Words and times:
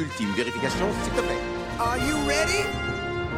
ultime 0.00 0.32
vérification, 0.34 0.86
s'il 1.02 1.12
te 1.12 1.20
plaît. 1.20 1.42
Are 1.78 1.98
you 1.98 2.16
ready? 2.26 2.64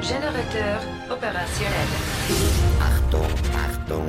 Générateur 0.01 0.81
opérationnel. 1.11 1.91
Pardon, 2.79 3.27
pardon. 3.53 4.07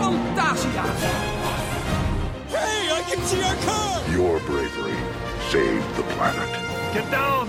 Fantasia! 0.00 0.84
Hey, 2.50 2.90
I 2.90 3.02
can 3.08 3.20
see 3.28 3.42
our 3.42 3.56
car! 3.66 4.00
Your 4.12 4.40
bravery 4.48 4.98
saved 5.50 5.90
the 5.96 6.04
planet. 6.14 6.50
Get 6.94 7.10
down! 7.10 7.46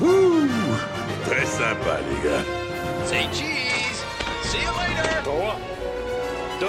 Très 1.26 1.46
sympa, 1.46 2.00
les 2.08 2.22
gars. 2.24 2.46
Say 3.06 3.28
cheese. 3.32 4.00
See 4.44 4.62
you 4.62 4.72
later. 4.82 5.22
3, 5.24 5.56
2, 6.60 6.68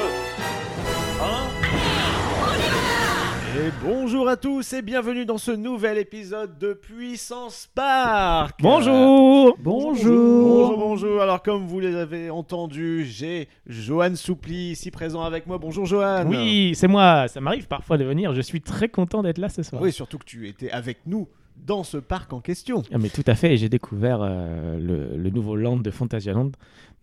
Et 3.61 3.71
bonjour 3.85 4.27
à 4.27 4.39
tous 4.39 4.73
et 4.73 4.81
bienvenue 4.81 5.27
dans 5.27 5.37
ce 5.37 5.51
nouvel 5.51 5.99
épisode 5.99 6.57
de 6.57 6.73
Puissance 6.73 7.69
Park. 7.75 8.59
Bonjour 8.63 9.55
Bonjour, 9.61 10.79
bonjour. 10.79 11.21
Alors 11.21 11.43
comme 11.43 11.67
vous 11.67 11.79
les 11.79 11.95
avez 11.95 12.31
entendus, 12.31 13.05
j'ai 13.05 13.49
Johan 13.67 14.15
Soupli 14.15 14.71
ici 14.71 14.91
présent 14.91 15.21
avec 15.25 15.47
moi. 15.47 15.59
Bonjour 15.59 15.85
Johan. 15.85 16.25
Oui, 16.27 16.73
c'est 16.75 16.89
moi, 16.89 17.29
ça 17.29 17.43
m'arrive 17.43 17.67
parfois 17.67 17.99
de 17.99 18.05
venir, 18.05 18.33
je 18.33 18.41
suis 18.41 18.63
très 18.63 18.89
content 18.89 19.23
d'être 19.23 19.37
là 19.37 19.51
ce 19.51 19.63
soir. 19.63 19.83
Oui, 19.83 19.93
surtout 19.93 20.17
que 20.17 20.25
tu 20.25 20.49
étais 20.49 20.71
avec 20.71 21.01
nous 21.05 21.29
dans 21.67 21.85
ce 21.85 21.99
parc 21.99 22.33
en 22.33 22.41
question. 22.41 22.83
Ah, 22.91 22.97
mais 22.97 23.11
tout 23.11 23.25
à 23.27 23.35
fait, 23.35 23.53
et 23.53 23.57
j'ai 23.59 23.69
découvert 23.69 24.21
euh, 24.23 24.79
le, 24.79 25.19
le 25.19 25.31
nouveau 25.31 25.57
land 25.57 25.77
de 25.77 25.91
Phantasialand 25.91 26.53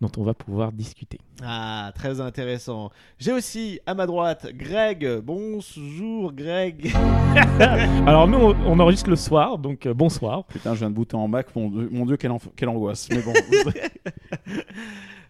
dont 0.00 0.10
on 0.16 0.22
va 0.22 0.34
pouvoir 0.34 0.72
discuter. 0.72 1.18
Ah, 1.42 1.92
très 1.94 2.20
intéressant. 2.20 2.90
J'ai 3.18 3.32
aussi 3.32 3.80
à 3.86 3.94
ma 3.94 4.06
droite 4.06 4.46
Greg. 4.54 5.20
Bonjour 5.22 6.32
Greg. 6.32 6.92
Alors 8.06 8.28
nous, 8.28 8.38
on, 8.38 8.56
on 8.66 8.78
enregistre 8.80 9.10
le 9.10 9.16
soir, 9.16 9.58
donc 9.58 9.86
euh, 9.86 9.94
bonsoir. 9.94 10.44
Putain, 10.44 10.74
je 10.74 10.80
viens 10.80 10.90
de 10.90 10.94
bouter 10.94 11.16
en 11.16 11.28
Mac, 11.28 11.54
mon 11.56 11.68
Dieu, 11.68 11.88
mon 11.90 12.06
Dieu 12.06 12.16
quelle, 12.16 12.32
quelle 12.56 12.68
angoisse. 12.68 13.08
Mais 13.10 13.22
bon, 13.22 13.32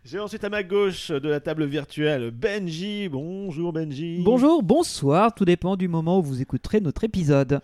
J'ai 0.05 0.19
ensuite 0.21 0.45
à 0.45 0.49
ma 0.49 0.63
gauche 0.63 1.11
de 1.11 1.29
la 1.29 1.41
table 1.41 1.67
virtuelle 1.67 2.31
Benji. 2.31 3.09
Bonjour 3.11 3.73
Benji. 3.73 4.23
Bonjour, 4.25 4.63
bonsoir, 4.63 5.35
tout 5.35 5.45
dépend 5.45 5.77
du 5.77 5.89
moment 5.89 6.19
où 6.19 6.23
vous 6.23 6.41
écouterez 6.41 6.81
notre 6.81 7.05
épisode. 7.05 7.61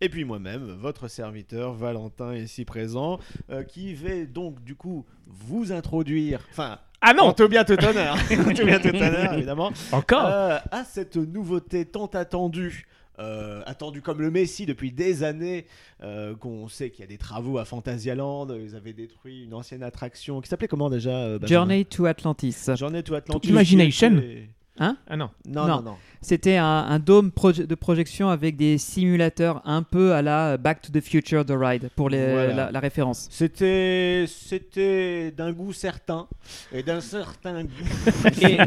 Et 0.00 0.08
puis 0.08 0.24
moi-même, 0.24 0.76
votre 0.80 1.08
serviteur 1.08 1.74
Valentin 1.74 2.34
ici 2.34 2.64
présent, 2.64 3.18
euh, 3.50 3.62
qui 3.62 3.92
vais 3.94 4.26
donc 4.26 4.62
du 4.64 4.74
coup 4.74 5.04
vous 5.26 5.72
introduire, 5.72 6.40
enfin, 6.50 6.78
Ah 7.02 7.12
non 7.12 7.32
tout 7.32 7.48
bien 7.48 7.64
tout 7.64 7.82
honneur, 7.84 8.14
en 8.14 8.54
tout 8.54 8.64
bien 8.64 8.78
tout 8.80 8.88
honneur 8.88 9.34
évidemment, 9.34 9.72
Encore 9.92 10.26
euh, 10.26 10.58
à 10.70 10.84
cette 10.84 11.16
nouveauté 11.16 11.84
tant 11.84 12.06
attendue. 12.06 12.86
euh, 13.18 13.60
attendue 13.66 14.00
comme 14.00 14.22
le 14.22 14.30
Messi 14.30 14.64
depuis 14.64 14.90
des 14.92 15.22
années, 15.22 15.66
euh, 16.02 16.34
qu'on 16.34 16.68
sait 16.68 16.88
qu'il 16.88 17.00
y 17.00 17.04
a 17.04 17.06
des 17.06 17.18
travaux 17.18 17.58
à 17.58 17.66
Phantasialand, 17.66 18.48
ils 18.54 18.74
avaient 18.74 18.94
détruit 18.94 19.44
une 19.44 19.52
ancienne 19.52 19.82
attraction 19.82 20.40
qui 20.40 20.48
s'appelait 20.48 20.68
comment 20.68 20.88
déjà 20.88 21.10
euh, 21.10 21.38
Journey 21.46 21.84
to 21.84 22.06
Atlantis. 22.06 22.56
Journey 22.76 23.02
to 23.02 23.14
Atlantis. 23.14 23.48
Imagination. 23.50 24.10
qui 24.12 24.16
était- 24.16 24.48
Hein 24.80 24.96
Ah 25.08 25.16
non. 25.16 25.30
Non, 25.46 25.62
non, 25.66 25.76
Non. 25.76 25.82
non. 25.82 25.96
C'était 26.22 26.56
un, 26.56 26.66
un 26.66 26.98
dôme 26.98 27.30
proje- 27.30 27.66
de 27.66 27.74
projection 27.74 28.28
avec 28.28 28.56
des 28.56 28.76
simulateurs 28.76 29.62
un 29.64 29.82
peu 29.82 30.12
à 30.12 30.20
la 30.20 30.58
Back 30.58 30.82
to 30.82 30.92
the 30.92 31.00
Future 31.02 31.46
The 31.46 31.52
Ride, 31.54 31.88
pour 31.96 32.10
les- 32.10 32.32
Voilà. 32.32 32.52
la, 32.54 32.70
la 32.72 32.80
référence. 32.80 33.26
C'était, 33.30 34.26
c'était 34.28 35.30
d'un 35.30 35.52
goût 35.52 35.72
certain 35.72 36.26
et 36.72 36.82
d'un 36.82 37.00
certain 37.00 37.64
goût. 37.64 37.70
Et, 38.42 38.58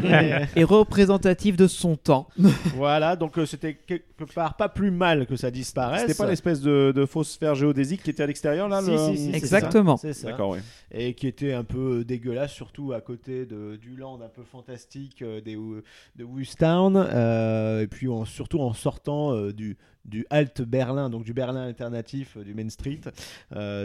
et 0.60 0.64
représentatif 0.64 1.56
de 1.56 1.66
son 1.68 1.96
temps. 1.96 2.28
Voilà, 2.76 3.14
donc 3.16 3.38
euh, 3.38 3.46
c'était 3.46 3.74
quelque 3.74 4.24
part 4.34 4.56
pas 4.56 4.68
plus 4.68 4.90
mal 4.90 5.26
que 5.26 5.36
ça 5.36 5.50
disparaisse. 5.50 6.02
c'était 6.02 6.14
pas 6.14 6.26
l'espèce 6.28 6.60
de, 6.60 6.92
de 6.94 7.06
fausse 7.06 7.30
sphère 7.32 7.54
géodésique 7.54 8.02
qui 8.02 8.10
était 8.10 8.22
à 8.22 8.26
l'extérieur 8.26 8.68
là 8.68 8.82
Si, 8.82 8.90
le- 8.90 8.98
si, 8.98 9.16
si, 9.16 9.30
Exactement. 9.34 9.96
ça, 9.96 10.08
c'est 10.12 10.20
ça. 10.22 10.30
D'accord, 10.30 10.50
oui. 10.50 10.58
Et 10.92 11.14
qui 11.14 11.26
était 11.26 11.52
un 11.52 11.64
peu 11.64 12.04
dégueulasse, 12.04 12.52
surtout 12.52 12.92
à 12.92 13.00
côté 13.00 13.46
de, 13.46 13.76
du 13.76 13.96
land 13.96 14.18
un 14.24 14.28
peu 14.28 14.42
fantastique 14.42 15.22
euh, 15.22 15.40
des, 15.40 15.56
de 16.16 16.24
Woostown. 16.24 16.96
euh, 16.96 17.82
et 17.82 17.86
puis 17.86 18.08
surtout 18.26 18.60
en 18.60 18.72
sortant 18.72 19.32
euh, 19.32 19.52
du, 19.52 19.76
du 20.04 20.26
Alt 20.30 20.62
Berlin, 20.62 21.10
donc 21.10 21.24
du 21.24 21.32
Berlin 21.32 21.62
alternatif 21.62 22.36
euh, 22.36 22.44
du 22.44 22.54
Main 22.54 22.68
Street. 22.68 23.00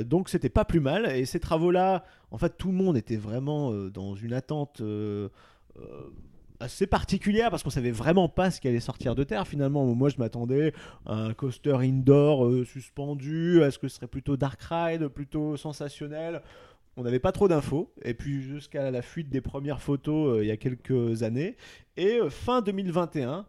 Donc 0.06 0.30
c'était 0.30 0.50
pas 0.50 0.66
plus 0.66 0.80
mal. 0.80 1.10
Et 1.16 1.26
ces 1.26 1.40
travaux-là, 1.40 2.04
en 2.32 2.38
fait, 2.38 2.58
tout 2.58 2.70
le 2.70 2.76
monde 2.76 2.98
était 2.98 3.18
vraiment 3.18 3.72
dans 3.90 4.16
une 4.16 4.34
attente. 4.34 4.82
assez 6.62 6.88
particulière 6.88 7.52
parce 7.52 7.64
qu'on 7.64 7.70
savait 7.70 7.92
vraiment 7.92 8.28
pas 8.28 8.52
ce 8.52 8.60
qui 8.60 8.68
allait 8.68 8.82
sortir 8.82 9.16
de 9.16 9.24
terre 9.24 9.48
finalement. 9.48 9.86
Moi 9.96 10.10
je 10.10 10.18
m'attendais 10.18 10.74
à 11.06 11.16
un 11.16 11.34
coaster 11.34 11.78
indoor 11.80 12.66
suspendu, 12.66 13.62
est-ce 13.62 13.80
que 13.80 13.88
ce 13.88 13.96
serait 13.96 14.08
plutôt 14.08 14.36
dark 14.36 14.62
ride, 14.64 15.08
plutôt 15.08 15.56
sensationnel 15.56 16.42
on 17.00 17.04
n'avait 17.04 17.20
pas 17.20 17.32
trop 17.32 17.48
d'infos, 17.48 17.92
et 18.04 18.14
puis 18.14 18.42
jusqu'à 18.42 18.92
la 18.92 19.02
fuite 19.02 19.30
des 19.30 19.42
premières 19.42 19.82
photos 19.82 20.38
euh, 20.38 20.44
il 20.44 20.48
y 20.48 20.52
a 20.52 20.58
quelques 20.58 21.24
années, 21.24 21.56
et 21.98 22.20
euh, 22.20 22.30
fin 22.30 22.62
2021, 22.62 23.46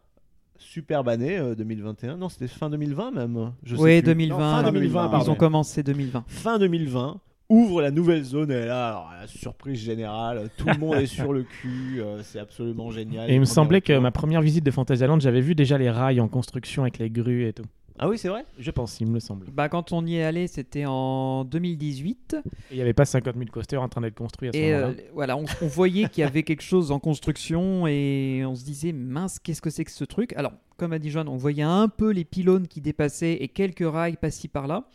superbe 0.57 1.09
année 1.09 1.37
euh, 1.39 1.55
2021, 1.55 2.17
non 2.17 2.29
c'était 2.29 2.49
fin 2.49 2.71
2020 2.71 3.11
même, 3.11 3.53
je 3.65 3.75
sais 3.77 3.83
Oui, 3.83 4.01
plus. 4.03 4.07
2020. 4.15 4.39
Non, 4.39 4.63
fin 4.65 4.73
2020, 4.73 5.07
Ils 5.07 5.11
pardon 5.11 5.33
ont 5.33 5.35
commencé 5.35 5.83
2020. 5.83 6.25
fin 6.29 6.59
2020 6.59 7.21
ouvre 7.49 7.83
la 7.83 7.91
nouvelle 7.91 8.23
zone 8.23 8.53
et 8.53 8.65
là 8.67 8.89
alors, 8.91 9.11
la 9.21 9.27
surprise 9.27 9.81
générale 9.81 10.49
tout 10.57 10.69
le 10.69 10.79
monde 10.79 10.95
est 10.95 11.07
sur 11.07 11.33
le 11.33 11.43
cul 11.43 12.01
euh, 12.01 12.23
c'est 12.23 12.39
absolument 12.39 12.93
génial 12.93 13.29
Et 13.29 13.35
il 13.35 13.41
me 13.41 13.45
semblait 13.45 13.81
que 13.81 13.99
ma 13.99 14.13
première 14.13 14.41
visite 14.41 14.65
de 14.65 14.71
Phantasialand, 14.71 15.19
j'avais 15.19 15.41
vu 15.41 15.57
déjà 15.57 15.77
les 15.77 15.91
rails 15.91 16.21
en 16.21 16.29
construction 16.29 16.83
avec 16.83 16.99
les 16.99 17.11
grues 17.11 17.49
et 17.49 17.53
tout. 17.53 17.65
Ah 18.03 18.09
oui 18.09 18.17
c'est 18.19 18.29
vrai 18.29 18.45
Je 18.59 18.71
pense, 18.71 18.99
il 19.01 19.07
me 19.07 19.15
le 19.15 19.21
semble. 19.21 19.47
Bah, 19.53 19.69
quand 19.69 19.93
on 19.93 20.05
y 20.07 20.17
est 20.17 20.23
allé, 20.25 20.47
c'était 20.47 20.87
en 20.87 21.45
2018. 21.45 22.37
Et 22.45 22.49
il 22.73 22.77
n'y 22.77 22.81
avait 22.81 22.95
pas 22.95 23.05
50 23.05 23.35
000 23.37 23.47
coasters 23.53 23.81
en 23.83 23.89
train 23.89 24.01
d'être 24.01 24.15
construits 24.15 24.49
à 24.49 24.53
ce 24.53 24.57
Et 24.57 24.73
moment-là. 24.73 24.87
euh, 24.89 24.95
voilà, 25.13 25.37
on, 25.37 25.45
on 25.63 25.67
voyait 25.67 26.09
qu'il 26.09 26.23
y 26.23 26.27
avait 26.27 26.43
quelque 26.43 26.63
chose 26.63 26.91
en 26.93 26.99
construction 26.99 27.87
et 27.87 28.43
on 28.47 28.55
se 28.57 28.65
disait 28.65 28.93
mince, 28.93 29.39
qu'est-ce 29.39 29.61
que 29.63 29.71
c'est 29.71 29.85
que 29.85 29.91
ce 29.91 30.05
truc? 30.05 30.33
Alors, 30.35 30.53
comme 30.79 30.93
a 30.95 30.99
dit 30.99 31.11
John, 31.11 31.29
on 31.29 31.37
voyait 31.37 31.63
un 31.63 31.89
peu 31.89 32.11
les 32.11 32.25
pylônes 32.25 32.67
qui 32.67 32.81
dépassaient 32.81 33.35
et 33.35 33.49
quelques 33.49 33.85
rails 33.87 34.17
par-ci 34.17 34.49
par-là, 34.49 34.89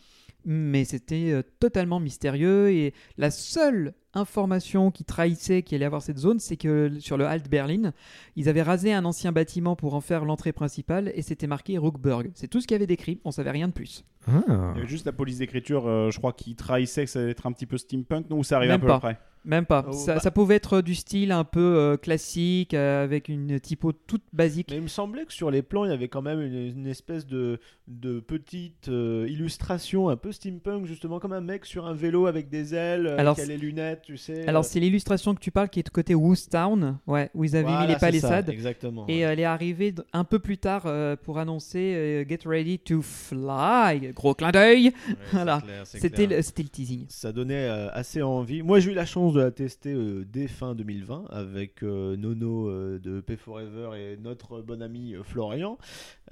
mais 0.46 0.84
c'était 0.84 1.32
euh, 1.32 1.42
totalement 1.60 2.00
mystérieux 2.00 2.70
et 2.70 2.94
la 3.18 3.30
seule 3.30 3.92
information 4.14 4.90
qui 4.90 5.04
trahissait 5.04 5.62
qu'il 5.62 5.76
allait 5.76 5.82
y 5.82 5.86
avoir 5.86 6.00
cette 6.02 6.18
zone, 6.18 6.38
c'est 6.38 6.56
que 6.56 6.90
sur 7.00 7.18
le 7.18 7.26
Halt 7.26 7.50
Berlin, 7.50 7.92
ils 8.36 8.48
avaient 8.48 8.62
rasé 8.62 8.92
un 8.92 9.04
ancien 9.04 9.32
bâtiment 9.32 9.76
pour 9.76 9.94
en 9.94 10.00
faire 10.00 10.24
l'entrée 10.24 10.52
principale 10.52 11.12
et 11.14 11.22
c'était 11.22 11.46
marqué 11.48 11.76
Rookburg. 11.76 12.30
C'est 12.34 12.48
tout 12.48 12.60
ce 12.60 12.66
qu'il 12.66 12.76
y 12.76 12.76
avait 12.76 12.86
décrit, 12.86 13.20
on 13.24 13.30
savait 13.32 13.50
rien 13.50 13.68
de 13.68 13.72
plus. 13.72 14.04
Ah. 14.28 14.40
Il 14.48 14.76
y 14.76 14.78
avait 14.80 14.86
juste 14.88 15.04
la 15.04 15.12
police 15.12 15.38
d'écriture, 15.38 15.86
euh, 15.86 16.10
je 16.10 16.18
crois, 16.18 16.32
qui 16.32 16.54
trahissait 16.54 17.04
que 17.04 17.10
ça 17.10 17.18
allait 17.20 17.32
être 17.32 17.46
un 17.46 17.52
petit 17.52 17.66
peu 17.66 17.76
steampunk, 17.76 18.30
non 18.30 18.38
Ou 18.38 18.44
ça 18.44 18.56
arrive 18.56 18.70
Même 18.70 18.78
un 18.78 18.80
peu 18.80 18.86
pas. 18.86 18.96
après? 18.96 19.18
Même 19.46 19.64
pas. 19.64 19.86
Oh, 19.88 19.92
ça, 19.92 20.14
bah. 20.14 20.20
ça 20.20 20.30
pouvait 20.30 20.56
être 20.56 20.82
du 20.82 20.94
style 20.94 21.32
un 21.32 21.44
peu 21.44 21.60
euh, 21.60 21.96
classique, 21.96 22.74
euh, 22.74 23.04
avec 23.04 23.28
une 23.28 23.58
typo 23.60 23.92
toute 23.92 24.22
basique. 24.32 24.68
mais 24.70 24.76
il 24.76 24.82
me 24.82 24.88
semblait 24.88 25.24
que 25.24 25.32
sur 25.32 25.50
les 25.50 25.62
plans 25.62 25.84
il 25.84 25.90
y 25.90 25.94
avait 25.94 26.08
quand 26.08 26.22
même 26.22 26.40
une, 26.42 26.54
une 26.54 26.86
espèce 26.86 27.26
de, 27.26 27.60
de 27.86 28.20
petite 28.20 28.88
euh, 28.88 29.26
illustration 29.28 30.08
un 30.08 30.16
peu 30.16 30.32
steampunk 30.32 30.86
justement 30.86 31.20
comme 31.20 31.32
un 31.32 31.40
mec 31.40 31.64
sur 31.64 31.86
un 31.86 31.94
vélo 31.94 32.26
avec 32.26 32.48
des 32.48 32.74
ailes 32.74 33.06
Alors, 33.18 33.36
qui 33.36 33.42
a 33.42 33.46
les 33.46 33.56
lunettes 33.56 34.02
tu 34.02 34.16
sais 34.16 34.46
Alors 34.48 34.64
euh, 34.64 34.66
c'est 34.68 34.80
l'illustration 34.80 35.34
que 35.34 35.40
tu 35.40 35.50
parles 35.52 35.68
qui 35.68 35.80
est 35.80 35.84
de 35.84 35.90
côté 35.90 36.14
Woostown, 36.14 36.98
ouais, 37.06 37.30
où 37.34 37.44
ils 37.44 37.54
avaient 37.56 37.64
voilà, 37.64 37.82
mis 37.82 37.86
les 37.88 37.94
ça, 37.94 38.00
palissades. 38.00 38.48
exactement 38.50 39.04
Et 39.08 39.20
elle 39.20 39.38
est 39.38 39.44
arrivée 39.44 39.94
un 40.12 40.24
peu 40.24 40.38
plus 40.40 40.58
tard 40.58 40.82
euh, 40.86 41.14
pour 41.16 41.38
annoncer 41.38 41.94
euh, 41.94 42.24
Get 42.28 42.40
ready 42.46 42.78
to 42.80 43.02
fly. 43.02 44.12
Gros 44.14 44.34
clin 44.34 44.50
d'œil. 44.50 44.86
Ouais, 44.86 45.14
voilà. 45.32 45.62
C'était 45.84 46.26
le, 46.26 46.42
c'était 46.42 46.62
le 46.62 46.68
teasing. 46.68 47.04
Ça 47.08 47.32
donnait 47.32 47.68
euh, 47.68 47.88
assez 47.92 48.22
envie. 48.22 48.62
Moi, 48.62 48.80
j'ai 48.80 48.92
eu 48.92 48.94
la 48.94 49.06
chance 49.06 49.34
de 49.36 49.42
la 49.42 49.50
tester 49.50 49.92
euh, 49.92 50.24
dès 50.24 50.48
fin 50.48 50.74
2020 50.74 51.26
avec 51.30 51.82
euh, 51.82 52.16
Nono 52.16 52.68
euh, 52.68 52.98
de 52.98 53.20
Pay 53.20 53.36
Forever 53.36 53.90
et 53.96 54.16
notre 54.16 54.62
bon 54.62 54.82
ami 54.82 55.14
euh, 55.14 55.22
Florian. 55.22 55.78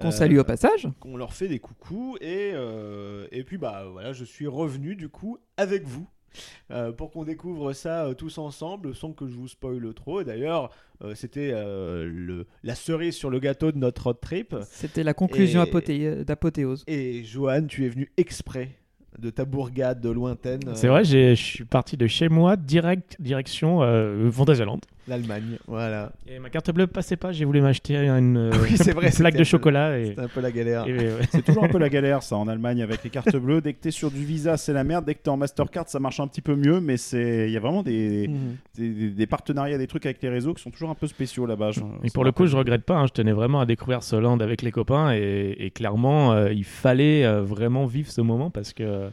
Qu'on 0.01 0.11
salue 0.11 0.39
au 0.39 0.45
passage. 0.45 0.89
qu'on 1.01 1.17
leur 1.17 1.33
fait 1.35 1.49
des 1.49 1.59
coucous 1.61 2.17
et, 2.21 2.53
et 3.31 3.45
puis 3.45 3.59
bah 3.59 3.85
voilà 3.93 4.13
je 4.13 4.25
suis 4.25 4.47
revenu 4.47 4.97
du 4.97 5.09
coup 5.09 5.39
avec 5.57 5.85
vous 5.85 6.09
pour 6.97 7.13
qu'on 7.13 7.23
découvre 7.25 7.73
ça 7.75 8.11
tous 8.19 8.39
ensemble 8.39 8.93
sans 8.95 9.13
que 9.13 9.29
je 9.29 9.35
vous 9.35 9.47
spoile 9.47 9.95
trop 9.95 10.25
d'ailleurs 10.25 10.71
c'était 11.15 11.51
euh, 11.55 12.43
la 12.65 12.75
cerise 12.75 13.15
sur 13.15 13.31
le 13.31 13.39
gâteau 13.39 13.71
de 13.71 13.79
notre 13.79 14.05
road 14.05 14.17
trip 14.21 14.57
C'était 14.69 15.05
la 15.05 15.15
conclusion 15.15 15.65
d'apothéose. 15.65 16.83
et 16.89 17.23
Johan 17.23 17.67
tu 17.67 17.85
es 17.85 17.89
venu 17.89 18.11
exprès 18.17 18.71
de 19.19 19.31
ta 19.31 19.45
bourgade 19.45 20.05
lointaine 20.07 20.61
C'est 20.75 20.89
vrai, 20.89 21.05
je 21.05 21.35
suis 21.35 21.65
parti 21.65 21.97
de 21.97 22.07
chez 22.07 22.29
moi 22.29 22.57
direct 22.57 23.17
direction 23.21 23.83
euh, 23.83 24.31
Phantasialand. 24.31 24.81
l'Allemagne 25.09 25.59
voilà 25.67 26.13
Et 26.27 26.39
ma 26.39 26.49
carte 26.51 26.71
bleue 26.71 26.87
passait 26.87 27.17
pas, 27.17 27.33
j'ai 27.33 27.45
voulu 27.45 27.61
m'acheter 27.61 27.97
une, 27.97 28.51
Oui, 28.63 28.77
c'est 28.77 28.93
vrai, 28.93 29.09
une 29.09 29.15
plaque 29.15 29.37
de 29.37 29.45
chocolat. 29.45 29.99
Et, 29.99 30.07
c'était 30.07 30.21
un 30.23 30.29
peu 30.29 30.41
la 30.41 30.51
galère 30.51 30.87
ouais. 30.87 31.11
C'est 31.31 31.45
toujours 31.45 31.65
un 31.65 31.69
peu 31.69 31.79
la 31.79 31.89
galère 31.91 32.23
ça 32.23 32.37
en 32.37 32.49
Allemagne 32.49 32.83
avec 32.83 33.05
les 33.05 33.11
cartes 33.11 33.37
bleues. 33.37 33.61
Dès 33.61 33.73
que 33.75 33.81
t'es 33.81 33.91
sur 33.91 34.11
du 34.11 34.25
Visa, 34.25 34.57
c'est 34.57 34.73
la 34.73 34.85
merde. 34.85 35.05
Dès 35.05 35.15
que 35.15 35.23
t'es 35.23 35.31
en 35.31 35.37
Mastercard, 35.37 35.89
ça 35.89 36.01
marche 36.01 36.21
un 36.21 36.27
petit 36.27 36.41
peu 36.41 36.57
mieux, 36.57 36.81
mais 36.81 36.97
c'est 36.97 37.47
il 37.49 37.53
y 37.53 37.57
a 37.57 37.61
vraiment 37.61 37.83
des, 37.83 38.29
Mhm. 38.29 38.57
des, 38.77 38.89
des- 38.91 39.11
des 39.11 39.27
partenariats, 39.27 39.79
des 39.79 39.87
trucs 39.87 40.07
avec 40.07 40.23
les 40.23 40.29
réseaux 40.29 40.55
qui 40.55 40.63
sont 40.63 40.71
toujours 40.71 40.91
un 40.91 40.95
peu 40.95 41.07
spéciaux 41.07 41.47
là-bas. 41.47 41.71
Et 42.03 42.11
pour 42.11 42.25
le 42.25 42.33
coup, 42.33 42.47
je 42.47 42.57
regrette 42.57 42.85
pas. 42.85 42.97
hein, 42.97 43.07
je 43.07 43.13
tenais 43.13 43.33
vraiment 43.33 43.61
à 43.61 43.67
découvrir 43.67 44.03
ce 44.03 44.17
land 44.17 44.39
avec 44.41 44.63
les 44.63 44.71
copains 44.71 45.13
et, 45.13 45.55
et 45.59 45.71
clairement, 45.71 46.33
euh, 46.33 46.53
il 46.53 46.65
fallait 46.65 47.25
euh, 47.25 47.43
vraiment 47.43 47.87
vivre 47.87 48.11
ce 48.11 48.21
moment 48.21 48.51
parce 48.51 48.73
que 48.73 49.11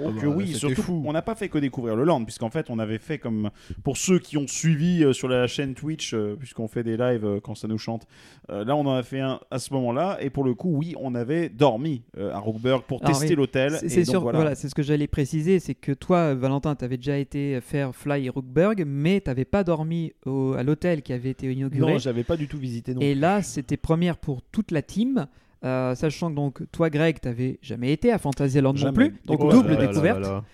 Oh 0.00 0.10
Ah 0.16 0.20
que 0.20 0.26
bah, 0.26 0.32
oui, 0.36 0.46
c'était 0.48 0.58
surtout, 0.58 0.82
fou. 0.82 1.02
on 1.06 1.12
n'a 1.12 1.22
pas 1.22 1.34
fait 1.34 1.48
que 1.48 1.58
découvrir 1.58 1.94
le 1.96 2.04
land, 2.04 2.24
puisqu'en 2.24 2.50
fait, 2.50 2.66
on 2.70 2.78
avait 2.78 2.98
fait 2.98 3.18
comme 3.18 3.50
pour 3.82 3.96
ceux 3.96 4.18
qui 4.18 4.36
ont 4.36 4.46
suivi 4.46 5.04
euh, 5.04 5.12
sur 5.12 5.28
la 5.28 5.46
chaîne 5.46 5.74
Twitch, 5.74 6.14
euh, 6.14 6.36
puisqu'on 6.38 6.66
fait 6.68 6.82
des 6.82 6.96
lives 6.96 7.24
euh, 7.24 7.40
quand 7.40 7.54
ça 7.54 7.68
nous 7.68 7.78
chante. 7.78 8.06
euh, 8.50 8.64
là, 8.64 8.74
on 8.76 8.86
en 8.86 8.94
a 8.94 9.02
fait 9.02 9.20
un 9.20 9.40
à 9.50 9.58
ce 9.58 9.72
moment-là, 9.74 10.18
et 10.20 10.30
pour 10.30 10.42
le 10.44 10.54
coup, 10.54 10.70
oui, 10.76 10.94
on 11.00 11.14
avait 11.14 11.48
dormi 11.48 12.02
euh, 12.18 12.32
à 12.32 12.38
Rookburg 12.38 12.82
pour 12.88 13.00
Alors, 13.04 13.12
tester 13.12 13.30
oui, 13.34 13.36
l'hôtel. 13.36 13.72
C'est 13.78 13.86
et 13.86 13.88
c'est 13.88 14.00
donc, 14.04 14.10
sûr, 14.10 14.20
voilà. 14.22 14.38
voilà, 14.38 14.54
c'est 14.54 14.68
ce 14.68 14.74
que 14.74 14.82
j'allais 14.82 15.06
préciser, 15.06 15.60
c'est 15.60 15.74
que 15.74 15.92
toi, 15.92 16.34
Valentin, 16.34 16.74
tu 16.74 16.84
avais 16.84 16.96
déjà 16.96 17.16
été 17.18 17.60
faire 17.60 17.94
Fly 17.94 18.26
et 18.26 18.30
Rookburg, 18.30 18.82
mais 18.86 19.20
tu 19.20 19.30
n'avais 19.30 19.44
pas 19.44 19.64
dormi 19.64 20.12
au- 20.26 20.54
à 20.54 20.62
l'hôtel 20.62 21.02
qui 21.02 21.12
avait 21.12 21.30
été 21.30 21.52
inauguré. 21.52 21.92
Non, 21.92 21.98
j'avais 21.98 22.24
pas 22.24 22.36
du 22.36 22.48
tout 22.48 22.58
visité 22.58 22.94
non. 22.94 23.00
Et 23.00 23.14
là, 23.14 23.42
c'était 23.42 23.76
première 23.76 24.16
pour 24.16 24.42
toute 24.42 24.70
la 24.70 24.82
team. 24.82 25.26
Euh, 25.64 25.94
sachant 25.94 26.30
que 26.30 26.34
donc 26.36 26.62
toi 26.72 26.90
Greg 26.90 27.20
t'avais 27.20 27.58
jamais 27.62 27.92
été 27.92 28.12
à 28.12 28.18
Fantasyland 28.18 28.74
non 28.74 28.92
plus 28.92 29.14
donc 29.24 29.40
Oh 29.42 29.48
là 29.48 29.52
double 29.54 29.70
là 29.72 29.80
là 29.80 29.86
découverte 29.86 30.44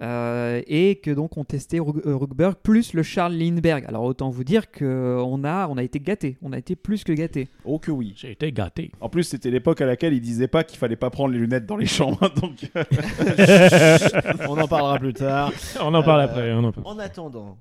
Euh, 0.00 0.62
et 0.66 0.96
que 0.96 1.10
donc 1.12 1.36
on 1.36 1.44
testait 1.44 1.78
Rook- 1.78 2.04
euh, 2.06 2.16
Rookburg 2.16 2.54
plus 2.62 2.92
le 2.94 3.02
Charles 3.04 3.34
Lindbergh 3.34 3.84
alors 3.86 4.02
autant 4.02 4.30
vous 4.30 4.42
dire 4.42 4.70
que 4.72 5.20
on 5.24 5.44
a 5.44 5.68
on 5.68 5.76
a 5.76 5.82
été 5.82 6.00
gâté 6.00 6.38
on 6.42 6.52
a 6.52 6.58
été 6.58 6.74
plus 6.76 7.04
que 7.04 7.12
gâté 7.12 7.46
Oh 7.64 7.78
que 7.78 7.90
oui. 7.92 8.14
J'ai 8.16 8.32
été 8.32 8.50
gâté. 8.52 8.90
En 9.00 9.08
plus, 9.10 9.22
c'était 9.24 9.50
l'époque 9.50 9.80
à 9.82 9.86
laquelle 9.86 10.14
ils 10.14 10.20
disaient 10.20 10.48
pas 10.48 10.64
qu'il 10.64 10.78
fallait 10.78 10.96
pas 10.96 11.10
prendre 11.10 11.32
les 11.34 11.38
lunettes 11.38 11.66
dans 11.66 11.76
les 11.76 11.86
chambres, 11.86 12.28
donc. 12.40 12.70
On 14.48 14.58
en 14.58 14.66
parlera 14.66 14.98
plus 14.98 15.12
tard. 15.12 15.52
On 15.80 15.94
en 15.94 16.02
parle 16.02 16.20
Euh, 16.20 16.24
après. 16.24 16.52
On 16.52 16.64
en 16.64 16.72
parle. 16.72 16.86
En 16.86 16.98
attendant, 16.98 17.58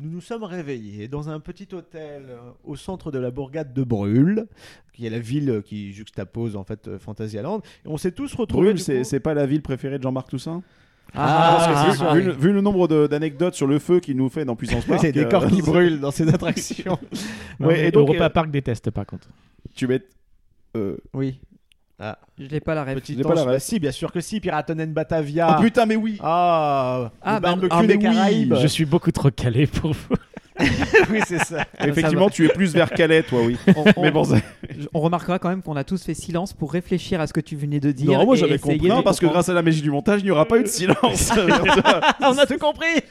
nous 0.00 0.10
nous 0.10 0.20
sommes 0.20 0.44
réveillés 0.44 1.06
dans 1.08 1.28
un 1.28 1.38
petit 1.40 1.68
hôtel 1.74 2.24
euh, 2.30 2.38
au 2.64 2.74
centre 2.76 3.10
de 3.12 3.18
la 3.18 3.30
bourgade 3.30 3.72
de 3.74 3.82
Brûle, 3.84 4.46
qui 4.94 5.06
est 5.06 5.10
la 5.10 5.18
ville 5.18 5.62
qui 5.64 5.92
juxtapose 5.92 6.56
en 6.56 6.64
fait 6.64 6.88
euh, 6.88 6.98
Fantasyland. 6.98 7.58
Et 7.84 7.88
on 7.88 7.96
s'est 7.98 8.12
tous 8.12 8.34
retrouvés. 8.34 8.72
Brûle, 8.74 9.04
c'est 9.04 9.20
pas 9.20 9.34
la 9.34 9.46
ville 9.46 9.62
préférée 9.62 9.98
de 9.98 10.02
Jean-Marc 10.02 10.28
Toussaint? 10.30 10.62
Ah, 11.12 11.56
Parce 11.74 11.98
que 11.98 12.02
ah, 12.04 12.08
ah, 12.10 12.14
vu, 12.14 12.22
le- 12.22 12.32
vu 12.32 12.52
le 12.52 12.60
nombre 12.60 12.86
de- 12.86 13.06
d'anecdotes 13.08 13.54
sur 13.54 13.66
le 13.66 13.78
feu 13.80 13.98
qu'il 14.00 14.16
nous 14.16 14.28
fait 14.28 14.44
dans 14.44 14.54
Puissance 14.56 14.84
Park. 14.86 15.00
C'est 15.02 15.12
des 15.12 15.26
corps 15.28 15.44
euh, 15.44 15.48
qui 15.48 15.60
brûlent 15.60 15.98
dans 16.00 16.10
ces 16.12 16.28
attractions. 16.32 16.98
Non, 17.60 17.66
Ouais, 17.68 17.88
et 17.88 17.90
donc, 17.90 18.08
Europa 18.08 18.24
euh, 18.26 18.28
Park 18.30 18.50
déteste 18.50 18.90
par 18.90 19.04
contre. 19.06 19.28
Tu 19.74 19.86
mets. 19.86 20.02
euh, 20.76 20.96
Oui. 21.12 21.40
Ah, 22.02 22.18
je 22.38 22.46
l'ai 22.46 22.60
pas 22.60 22.74
la 22.74 22.84
petit 22.94 23.14
pas 23.16 23.44
ref. 23.44 23.62
Si, 23.62 23.78
bien 23.78 23.92
sûr 23.92 24.10
que 24.10 24.20
si. 24.20 24.40
Piraten 24.40 24.86
Batavia. 24.86 25.56
Oh 25.58 25.62
putain, 25.62 25.84
mais 25.84 25.96
oui 25.96 26.16
Ah, 26.22 27.10
Ah, 27.20 27.34
le 27.34 27.40
bah, 27.40 27.48
barbecue 27.50 27.68
ah, 27.70 27.82
mais 27.82 27.88
des 27.88 27.94
oui, 27.96 28.02
Caraïbes. 28.02 28.54
Je 28.58 28.66
suis 28.66 28.86
beaucoup 28.86 29.12
trop 29.12 29.30
calé 29.30 29.66
pour 29.66 29.92
vous. 29.92 30.16
oui, 31.10 31.20
c'est 31.26 31.38
ça. 31.44 31.66
Effectivement, 31.80 32.30
tu 32.30 32.46
es 32.46 32.48
plus 32.48 32.72
vers 32.72 32.90
Calais, 32.90 33.22
toi, 33.22 33.40
oui. 33.42 33.56
on, 33.76 33.84
on- 33.96 34.02
Mais 34.02 34.10
bon, 34.10 34.24
ça- 34.24 34.36
on 34.94 35.00
remarquera 35.00 35.38
quand 35.38 35.48
même 35.48 35.62
qu'on 35.62 35.76
a 35.76 35.84
tous 35.84 36.02
fait 36.02 36.14
silence 36.14 36.52
pour 36.52 36.72
réfléchir 36.72 37.20
à 37.20 37.26
ce 37.26 37.32
que 37.32 37.40
tu 37.40 37.56
venais 37.56 37.80
de 37.80 37.92
dire 37.92 38.18
non, 38.18 38.24
moi 38.24 38.36
j'avais 38.36 38.58
compris. 38.58 38.88
Non, 38.88 39.02
parce 39.02 39.20
que 39.20 39.26
grâce 39.26 39.48
à 39.48 39.54
la 39.54 39.62
magie 39.62 39.82
du 39.82 39.90
montage, 39.90 40.20
il 40.20 40.24
n'y 40.24 40.30
aura 40.30 40.46
pas 40.46 40.58
eu 40.58 40.62
de 40.62 40.68
silence. 40.68 41.32
on 42.20 42.38
a 42.38 42.46
tout 42.46 42.58
compris. 42.58 43.02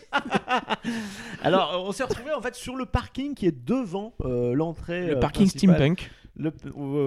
Alors, 1.44 1.84
on 1.88 1.92
s'est 1.92 2.04
retrouvé 2.04 2.34
en 2.34 2.42
fait 2.42 2.56
sur 2.56 2.76
le 2.76 2.86
parking 2.86 3.34
qui 3.36 3.46
est 3.48 3.66
devant 3.66 4.14
euh, 4.26 4.54
l'entrée. 4.54 5.08
Le 5.08 5.18
euh, 5.18 5.20
parking 5.20 5.48
principale. 5.48 5.76
steampunk. 5.76 6.12
Le, 6.42 6.48
euh, 6.50 6.52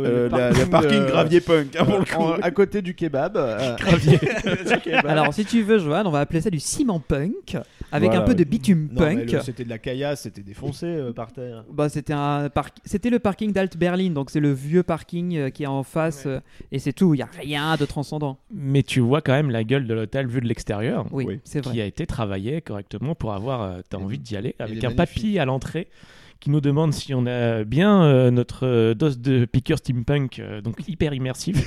Euh, 0.05 0.29
le 0.29 0.37
la- 0.37 0.50
le 0.50 0.67
parking 0.67 1.00
de- 1.00 1.06
gravier 1.06 1.40
punk, 1.40 1.75
hein, 1.75 1.84
pour 1.87 1.99
le 2.00 2.05
coup. 2.05 2.23
en- 2.23 2.32
à 2.34 2.50
côté 2.50 2.82
du 2.82 2.94
kebab. 2.94 3.37
euh, 3.38 3.76
Gravier. 3.81 4.19
du 4.67 4.81
kebab. 4.82 5.06
alors 5.06 5.32
si 5.32 5.46
tu 5.46 5.62
veux 5.62 5.79
Johan 5.79 6.02
on 6.05 6.11
va 6.11 6.20
appeler 6.20 6.43
ça 6.43 6.50
du 6.50 6.61
ciment 6.61 7.00
punk 7.00 7.56
avec 7.90 8.11
Voilà, 8.11 8.23
un 8.23 8.26
peu 8.26 8.34
de 8.34 8.44
bitume 8.44 8.88
Non, 8.93 9.00
mais 9.06 9.25
punk 9.26 9.43
c'était 9.43 9.64
de 9.64 9.70
la 9.70 9.79
caillasse, 9.79 10.23
c'était 10.23 10.43
défoncé 10.43 10.84
euh, 10.87 11.12
par 11.14 11.32
terre. 11.32 11.64
Bah, 11.73 11.88
c'était 11.88 12.12
un 12.12 12.50
parc... 12.50 12.76
c'était 12.84 13.08
le 13.08 13.19
parking 13.20 13.52
d'Alt 13.52 13.76
Berlin, 13.79 14.11
donc 14.11 14.29
c'est 14.31 14.40
le 14.40 14.52
vieux 14.52 14.82
parking 14.82 15.37
euh, 15.37 15.49
qui 15.50 15.62
est 15.62 15.67
en 15.67 15.82
face 15.82 16.25
euh, 16.26 16.40
et 16.70 16.79
c'est 16.79 16.93
tout. 16.93 17.14
Il 17.14 17.19
y 17.19 17.23
a 17.23 17.29
rien 17.38 17.76
de 17.76 17.87
transcendant. 17.87 18.38
Mais 18.52 18.82
tu 18.82 19.00
vois 19.00 19.23
quand 19.23 19.32
même 19.32 19.49
la 19.50 19.64
gueule 19.64 19.87
de 19.87 19.94
l'hôtel 19.94 20.26
vue 20.26 20.40
de 20.43 20.46
l'extérieur. 20.46 21.06
Oui, 21.11 21.25
Oui. 21.26 21.40
c'est 21.44 21.64
vrai. 21.64 21.73
qui 21.73 21.81
a 21.81 21.87
été 21.87 22.06
travaillé 22.06 22.61
correctement 22.61 23.14
pour 23.14 23.32
avoir 23.32 23.62
euh, 23.62 23.81
t'as 23.88 23.96
envie 23.96 24.19
d'y 24.19 24.37
aller 24.37 24.55
avec 24.58 24.84
un 24.84 24.88
magnifique. 24.88 24.96
papier 24.96 25.40
à 25.40 25.44
l'entrée 25.46 25.88
qui 26.42 26.50
nous 26.50 26.60
demande 26.60 26.92
si 26.92 27.14
on 27.14 27.24
a 27.26 27.62
bien 27.62 28.02
euh, 28.02 28.32
notre 28.32 28.66
euh, 28.66 28.94
dose 28.94 29.20
de 29.20 29.44
piqueur 29.44 29.78
steampunk 29.78 30.40
euh, 30.40 30.60
donc 30.60 30.76
hyper 30.88 31.14
immersif 31.14 31.56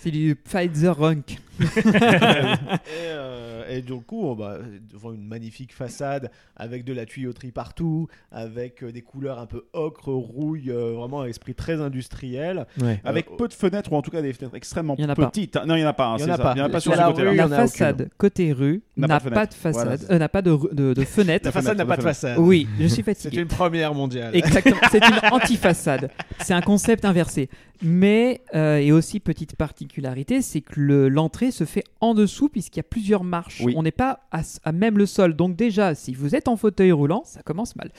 C'est 0.00 0.10
du 0.10 0.34
Pfizer 0.34 0.96
Runk. 0.96 1.38
Et, 1.60 3.06
euh, 3.08 3.64
et 3.68 3.82
du 3.82 3.94
coup, 3.94 4.24
on 4.24 4.34
va 4.34 4.58
devant 4.92 5.12
une 5.12 5.26
magnifique 5.26 5.72
façade 5.74 6.30
avec 6.56 6.84
de 6.84 6.92
la 6.92 7.06
tuyauterie 7.06 7.52
partout, 7.52 8.08
avec 8.30 8.82
euh, 8.82 8.92
des 8.92 9.02
couleurs 9.02 9.38
un 9.38 9.46
peu 9.46 9.64
ocre, 9.72 10.08
rouille, 10.12 10.70
euh, 10.70 10.92
vraiment 10.92 11.22
un 11.22 11.26
esprit 11.26 11.54
très 11.54 11.80
industriel. 11.80 12.66
ouais. 12.80 13.00
Avec 13.04 13.30
Euh, 13.30 13.36
peu 13.36 13.48
de 13.48 13.54
fenêtres, 13.54 13.92
ou 13.92 13.96
en 13.96 14.02
tout 14.02 14.10
cas 14.10 14.22
des 14.22 14.32
fenêtres 14.32 14.54
extrêmement 14.56 14.94
Il 14.98 15.04
y 15.04 15.06
en 15.06 15.10
a 15.10 15.14
pas. 15.14 15.26
petites. 15.26 15.56
Non, 15.66 15.74
il 15.76 15.78
n'y 15.80 15.84
en 15.84 15.88
a 15.88 15.92
pas. 15.92 16.06
hein, 16.08 16.16
Il 16.18 16.20
y 16.20 16.24
en 16.24 16.26
c'est 16.26 16.32
a 16.32 16.36
ça. 16.36 16.42
pas. 16.42 16.52
Il 16.52 16.56
n'y 16.56 16.60
en 16.62 16.64
a 16.66 16.68
pas 16.68 16.80
Sur 16.80 16.92
sur, 16.92 17.00
la 17.00 17.08
ce 17.08 17.12
côté-là. 17.12 17.34
La 17.34 17.44
aucune. 17.46 17.56
façade 17.56 18.10
côté 18.18 18.52
rue 18.52 18.82
N'a 18.96 19.08
pas 19.08 19.18
de 19.20 19.30
pas 19.30 19.46
de 19.46 19.54
fenêtre. 19.54 19.56
façade, 19.56 19.98
Voilà. 20.00 20.14
euh, 20.14 20.18
n'a 20.18 20.28
pas 20.28 20.42
de, 20.42 20.58
de, 20.74 20.94
de 20.94 21.04
fenêtre. 21.04 21.44
La 21.46 21.52
façade 21.52 21.78
n'a 21.78 21.86
pas 21.86 21.96
de 21.96 22.02
façade. 22.02 22.38
Oui, 22.38 22.66
je 22.78 22.86
suis 22.86 22.96
C'est 22.96 23.02
fatigué. 23.02 23.42
une 23.42 23.48
première 23.48 23.94
mondiale. 23.94 24.34
Exactement, 24.36 24.76
c'est 24.90 25.04
une 25.04 25.20
anti-façade. 25.32 26.10
C'est 26.40 26.54
un 26.54 26.60
concept 26.60 27.04
inversé. 27.04 27.48
Mais, 27.82 28.40
euh, 28.54 28.76
et 28.78 28.92
aussi 28.92 29.20
petite 29.20 29.56
particularité, 29.56 30.42
c'est 30.42 30.60
que 30.60 30.74
le- 30.80 31.08
se 31.50 31.64
fait 31.64 31.84
en 32.00 32.14
dessous 32.14 32.48
puisqu'il 32.48 32.78
y 32.78 32.80
a 32.80 32.84
plusieurs 32.84 33.24
marches. 33.24 33.62
Oui. 33.64 33.74
On 33.76 33.82
n'est 33.82 33.90
pas 33.90 34.20
à, 34.30 34.72
même 34.72 34.98
le 34.98 35.06
sol. 35.06 35.34
Donc 35.34 35.56
déjà, 35.56 35.94
si 35.94 36.14
vous 36.14 36.34
êtes 36.34 36.48
en 36.48 36.56
fauteuil 36.56 36.92
roulant, 36.92 37.22
ça 37.24 37.42
commence 37.42 37.76
mal. 37.76 37.90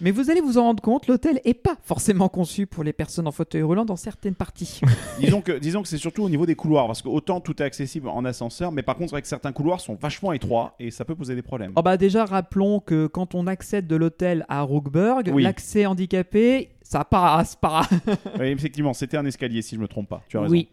Mais 0.00 0.10
vous 0.10 0.30
allez 0.30 0.40
vous 0.40 0.58
en 0.58 0.62
rendre 0.62 0.82
compte, 0.82 1.06
l'hôtel 1.06 1.40
est 1.44 1.54
pas 1.54 1.76
forcément 1.82 2.28
conçu 2.28 2.66
pour 2.66 2.84
les 2.84 2.92
personnes 2.92 3.26
en 3.26 3.32
fauteuil 3.32 3.62
roulant 3.62 3.84
dans 3.84 3.96
certaines 3.96 4.34
parties. 4.34 4.80
disons 5.20 5.40
que, 5.40 5.52
disons 5.58 5.82
que 5.82 5.88
c'est 5.88 5.98
surtout 5.98 6.22
au 6.22 6.30
niveau 6.30 6.46
des 6.46 6.54
couloirs, 6.54 6.86
parce 6.86 7.02
que 7.02 7.08
autant 7.08 7.40
tout 7.40 7.62
est 7.62 7.66
accessible 7.66 8.08
en 8.08 8.24
ascenseur, 8.24 8.72
mais 8.72 8.82
par 8.82 8.96
contre, 8.96 9.10
c'est 9.10 9.14
vrai 9.14 9.22
que 9.22 9.28
certains 9.28 9.52
couloirs 9.52 9.80
sont 9.80 9.94
vachement 9.94 10.32
étroits 10.32 10.74
et 10.78 10.90
ça 10.90 11.04
peut 11.04 11.14
poser 11.14 11.34
des 11.34 11.42
problèmes. 11.42 11.72
Oh 11.76 11.82
bah 11.82 11.96
déjà, 11.96 12.24
rappelons 12.24 12.80
que 12.80 13.06
quand 13.06 13.34
on 13.34 13.46
accède 13.46 13.86
de 13.86 13.96
l'hôtel 13.96 14.44
à 14.48 14.62
Rookburg, 14.62 15.30
Oui. 15.32 15.42
l'accès 15.42 15.86
handicapé, 15.86 16.70
ça 16.82 17.04
passe 17.04 17.56
pas. 17.56 17.82
Oui, 18.38 18.46
effectivement, 18.46 18.92
c'était 18.92 19.16
un 19.16 19.24
escalier, 19.26 19.62
si 19.62 19.76
je 19.76 19.80
me 19.80 19.88
trompe 19.88 20.08
pas. 20.08 20.22
Tu 20.28 20.36
as 20.36 20.42
raison. 20.42 20.52
Oui. 20.52 20.68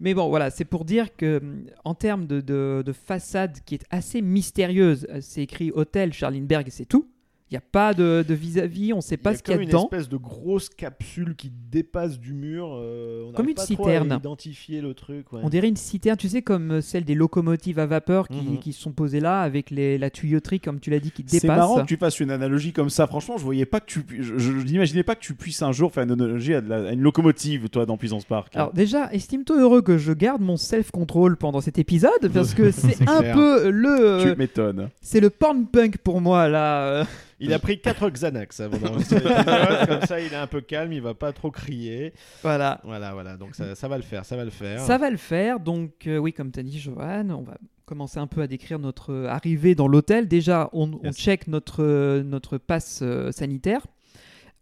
Mais 0.00 0.14
bon, 0.14 0.28
voilà, 0.28 0.50
c'est 0.50 0.64
pour 0.64 0.84
dire 0.84 1.16
que 1.16 1.38
hum, 1.38 1.64
en 1.84 1.94
termes 1.94 2.26
de, 2.26 2.40
de- 2.40 2.82
de 2.84 2.92
façade 2.92 3.58
qui 3.66 3.74
est 3.76 3.84
assez 3.90 4.22
mystérieuse, 4.22 5.06
euh, 5.10 5.18
c'est 5.20 5.42
écrit 5.42 5.70
hôtel 5.72 6.12
Charlinberg 6.12 6.68
et 6.68 6.70
c'est 6.70 6.84
tout. 6.86 7.08
Il 7.50 7.54
n'y 7.54 7.58
a 7.58 7.62
pas 7.62 7.94
de 7.94 8.24
de 8.28 8.34
vis-à-vis, 8.34 8.92
on 8.92 8.96
ne 8.96 9.00
sait 9.00 9.16
pas 9.16 9.30
il 9.30 9.34
y 9.34 9.36
ce 9.38 9.42
qu'il 9.42 9.52
y 9.52 9.54
a 9.54 9.56
comme 9.56 9.62
une 9.62 9.68
dedans. 9.68 9.84
espèce 9.84 10.08
de 10.10 10.16
grosse 10.18 10.68
capsule 10.68 11.34
qui 11.34 11.50
dépasse 11.70 12.18
du 12.18 12.34
mur. 12.34 12.68
euh, 12.74 13.24
on 13.28 13.32
Comme 13.32 13.48
une 13.48 13.54
pas 13.54 13.64
trop 13.64 13.74
citerne. 13.84 14.12
à 14.12 14.16
identifier 14.16 14.80
le 14.82 14.92
truc. 14.92 15.32
ouais. 15.32 15.40
On 15.42 15.48
dirait 15.48 15.68
une 15.68 15.76
citerne, 15.76 16.16
tu 16.18 16.28
sais, 16.28 16.42
comme 16.42 16.72
euh, 16.72 16.80
celle 16.82 17.04
des 17.04 17.14
locomotives 17.14 17.78
à 17.78 17.86
vapeur 17.86 18.28
qui, 18.28 18.36
Mhm. 18.42 18.58
qui 18.58 18.72
sont 18.74 18.92
posées 18.92 19.20
là 19.20 19.40
avec 19.40 19.70
les, 19.70 19.96
la 19.96 20.10
tuyauterie, 20.10 20.60
comme 20.60 20.78
tu 20.78 20.90
l'as 20.90 21.00
dit, 21.00 21.10
qui 21.10 21.24
C'est 21.26 21.40
dépasse. 21.40 21.56
marrant 21.56 21.80
que 21.80 21.86
tu 21.86 21.96
fasses 21.96 22.20
une 22.20 22.30
analogie 22.30 22.72
comme 22.74 22.90
ça. 22.90 23.06
Franchement, 23.06 23.38
je 23.38 23.44
voyais 23.44 23.64
pas 23.66 23.80
que 23.80 23.86
tu, 23.86 24.00
pu- 24.02 24.22
je, 24.22 24.36
je- 24.36 24.58
je 24.58 24.64
n'imaginais 24.66 25.02
pas 25.02 25.14
que 25.14 25.20
tu 25.20 25.34
puisses 25.34 25.62
un 25.62 25.72
jour 25.72 25.90
faire 25.92 26.04
une 26.04 26.12
analogie 26.12 26.52
à, 26.54 26.60
de 26.60 26.68
la- 26.68 26.88
à 26.88 26.92
une 26.92 27.00
locomotive, 27.00 27.68
toi, 27.70 27.86
dans 27.86 27.96
Puissance 27.96 28.24
Park. 28.26 28.54
Alors 28.56 28.72
déjà, 28.74 29.10
estime-toi 29.12 29.58
heureux 29.58 29.80
que 29.80 29.96
je 29.96 30.12
garde 30.12 30.42
mon 30.42 30.56
self-control 30.58 31.36
pendant 31.38 31.60
cet 31.62 31.78
épisode 31.78 32.28
parce 32.34 32.52
que 32.54 32.70
c'est 32.72 32.94
C'est 32.96 33.08
un 33.08 33.20
clair. 33.20 33.34
peu 33.34 33.70
le, 33.70 34.18
tu 34.22 34.28
euh, 34.28 34.34
m'étonnes. 34.36 34.90
c'est 35.00 35.20
le 35.20 35.30
porn 35.30 35.64
punk 35.66 35.96
pour 35.98 36.20
moi 36.20 36.48
là. 36.48 37.06
Il 37.40 37.52
a 37.52 37.58
pris 37.58 37.80
4 37.80 38.10
Xanax 38.10 38.60
avant 38.60 38.78
d'enregistrer 38.78 39.20
l'épisode, 39.20 39.86
Comme 39.88 40.02
ça, 40.02 40.20
il 40.20 40.32
est 40.32 40.36
un 40.36 40.46
peu 40.46 40.60
calme, 40.60 40.92
il 40.92 41.00
va 41.00 41.14
pas 41.14 41.32
trop 41.32 41.50
crier. 41.50 42.12
Voilà. 42.42 42.80
Voilà, 42.84 43.12
voilà. 43.12 43.36
Donc 43.36 43.54
ça, 43.54 43.74
ça 43.74 43.88
va 43.88 43.96
le 43.96 44.02
faire, 44.02 44.24
ça 44.24 44.36
va 44.36 44.44
le 44.44 44.50
faire. 44.50 44.80
Ça 44.80 44.98
va 44.98 45.10
le 45.10 45.16
faire. 45.16 45.60
Donc, 45.60 46.06
euh, 46.06 46.18
oui, 46.18 46.32
comme 46.32 46.50
tu 46.50 46.60
as 46.60 46.62
dit, 46.62 46.78
Johan, 46.80 47.30
on 47.30 47.42
va 47.42 47.56
commencer 47.84 48.18
un 48.18 48.26
peu 48.26 48.42
à 48.42 48.46
décrire 48.46 48.78
notre 48.78 49.26
arrivée 49.26 49.74
dans 49.74 49.88
l'hôtel. 49.88 50.28
Déjà, 50.28 50.68
on, 50.72 50.90
check 51.12 51.46
notre, 51.46 52.20
notre 52.22 52.58
passe 52.58 53.00
euh, 53.02 53.32
sanitaire. 53.32 53.86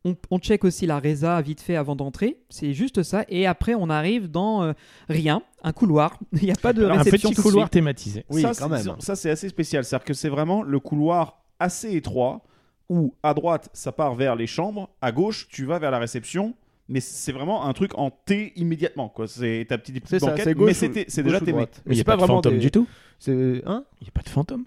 On, 0.04 0.14
on 0.30 0.38
check 0.38 0.64
aussi 0.64 0.87
la 0.87 1.00
résa 1.00 1.40
vite 1.40 1.61
fait 1.61 1.75
avant 1.75 1.97
d'entrer. 1.97 2.37
C'est 2.49 2.73
juste 2.75 3.02
ça. 3.02 3.25
Et 3.28 3.47
après, 3.47 3.75
on 3.75 3.90
arrive 3.90 4.30
dans 4.30 4.62
euh, 4.62 4.73
rien, 5.09 5.42
un 5.64 5.73
couloir. 5.73 6.21
Il 6.33 6.45
n'y 6.45 6.52
a 6.52 6.56
pas 6.56 6.73
de 6.73 6.85
un 6.85 6.99
réception 6.99 7.30
petit 7.30 7.42
couloir 7.42 7.71
thématisé 7.71 8.25
Oui, 8.30 8.42
ça, 8.42 8.52
quand 8.56 8.68
c'est- 8.76 8.87
même. 8.88 9.00
Ça, 9.00 9.16
c'est 9.16 9.30
assez 9.30 9.49
spécial. 9.49 9.85
C'est-à-dire 9.85 10.04
que 10.04 10.14
c'est 10.14 10.28
vraiment 10.28 10.62
le 10.62 10.78
couloir 10.78 11.42
assez 11.59 11.97
étroit 11.97 12.45
où, 12.88 13.14
à 13.23 13.35
droite, 13.35 13.69
ça 13.73 13.93
part 13.93 14.14
vers 14.14 14.37
les 14.37 14.47
chambres, 14.47 14.88
à 15.02 15.12
gauche, 15.12 15.49
tu 15.49 15.64
vas 15.64 15.78
vers 15.78 15.90
la 15.90 15.99
réception. 15.99 16.55
Mais 16.88 17.00
c'est 17.00 17.33
vraiment 17.33 17.64
un 17.66 17.73
truc 17.73 17.99
en 17.99 18.11
T 18.11 18.52
immédiatement. 18.55 19.09
quoi. 19.09 19.26
C'est 19.26 19.66
ta 19.69 19.76
petite 19.76 20.00
C'est 20.07 20.21
ça, 20.21 20.26
banquette, 20.31 20.45
c'est 20.45 20.55
gauche 20.55 20.66
mais 20.66 20.71
ou- 20.73 20.75
c'était- 20.75 21.05
c'est 21.09 21.23
gauche 21.23 21.33
déjà 21.33 21.43
ou 21.43 21.47
témé. 21.47 21.52
droite. 21.59 21.83
mais 21.85 21.93
il 21.93 21.93
n'y 21.93 21.97
c'est 21.97 22.02
a 22.02 22.16
pas, 22.16 22.16
de 22.23 22.26
fantôme 22.26 22.52
des- 22.55 22.59
du 22.61 22.71
tout 22.71 22.87
C'est 23.19 23.62
hein? 23.66 23.85
Il 24.00 24.05
n'y 24.05 24.09
a 24.09 24.12
pas 24.14 24.23
de 24.23 24.28
fantôme? 24.28 24.64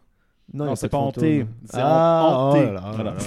Non, 0.54 0.66
Non, 0.66 0.70
y 0.72 0.74
a 0.74 0.76
c'est 0.76 0.90
pas 0.90 0.98
de 0.98 1.02
en 1.02 1.06
fantôme. 1.06 1.24
T, 1.24 1.46
c'est 1.66 1.78
en- 1.78 1.80
Ah, 1.82 2.28
en 2.36 2.54
T. 2.54 2.66
oh 2.68 2.74
là 2.74 2.92
Voilà. 2.94 3.16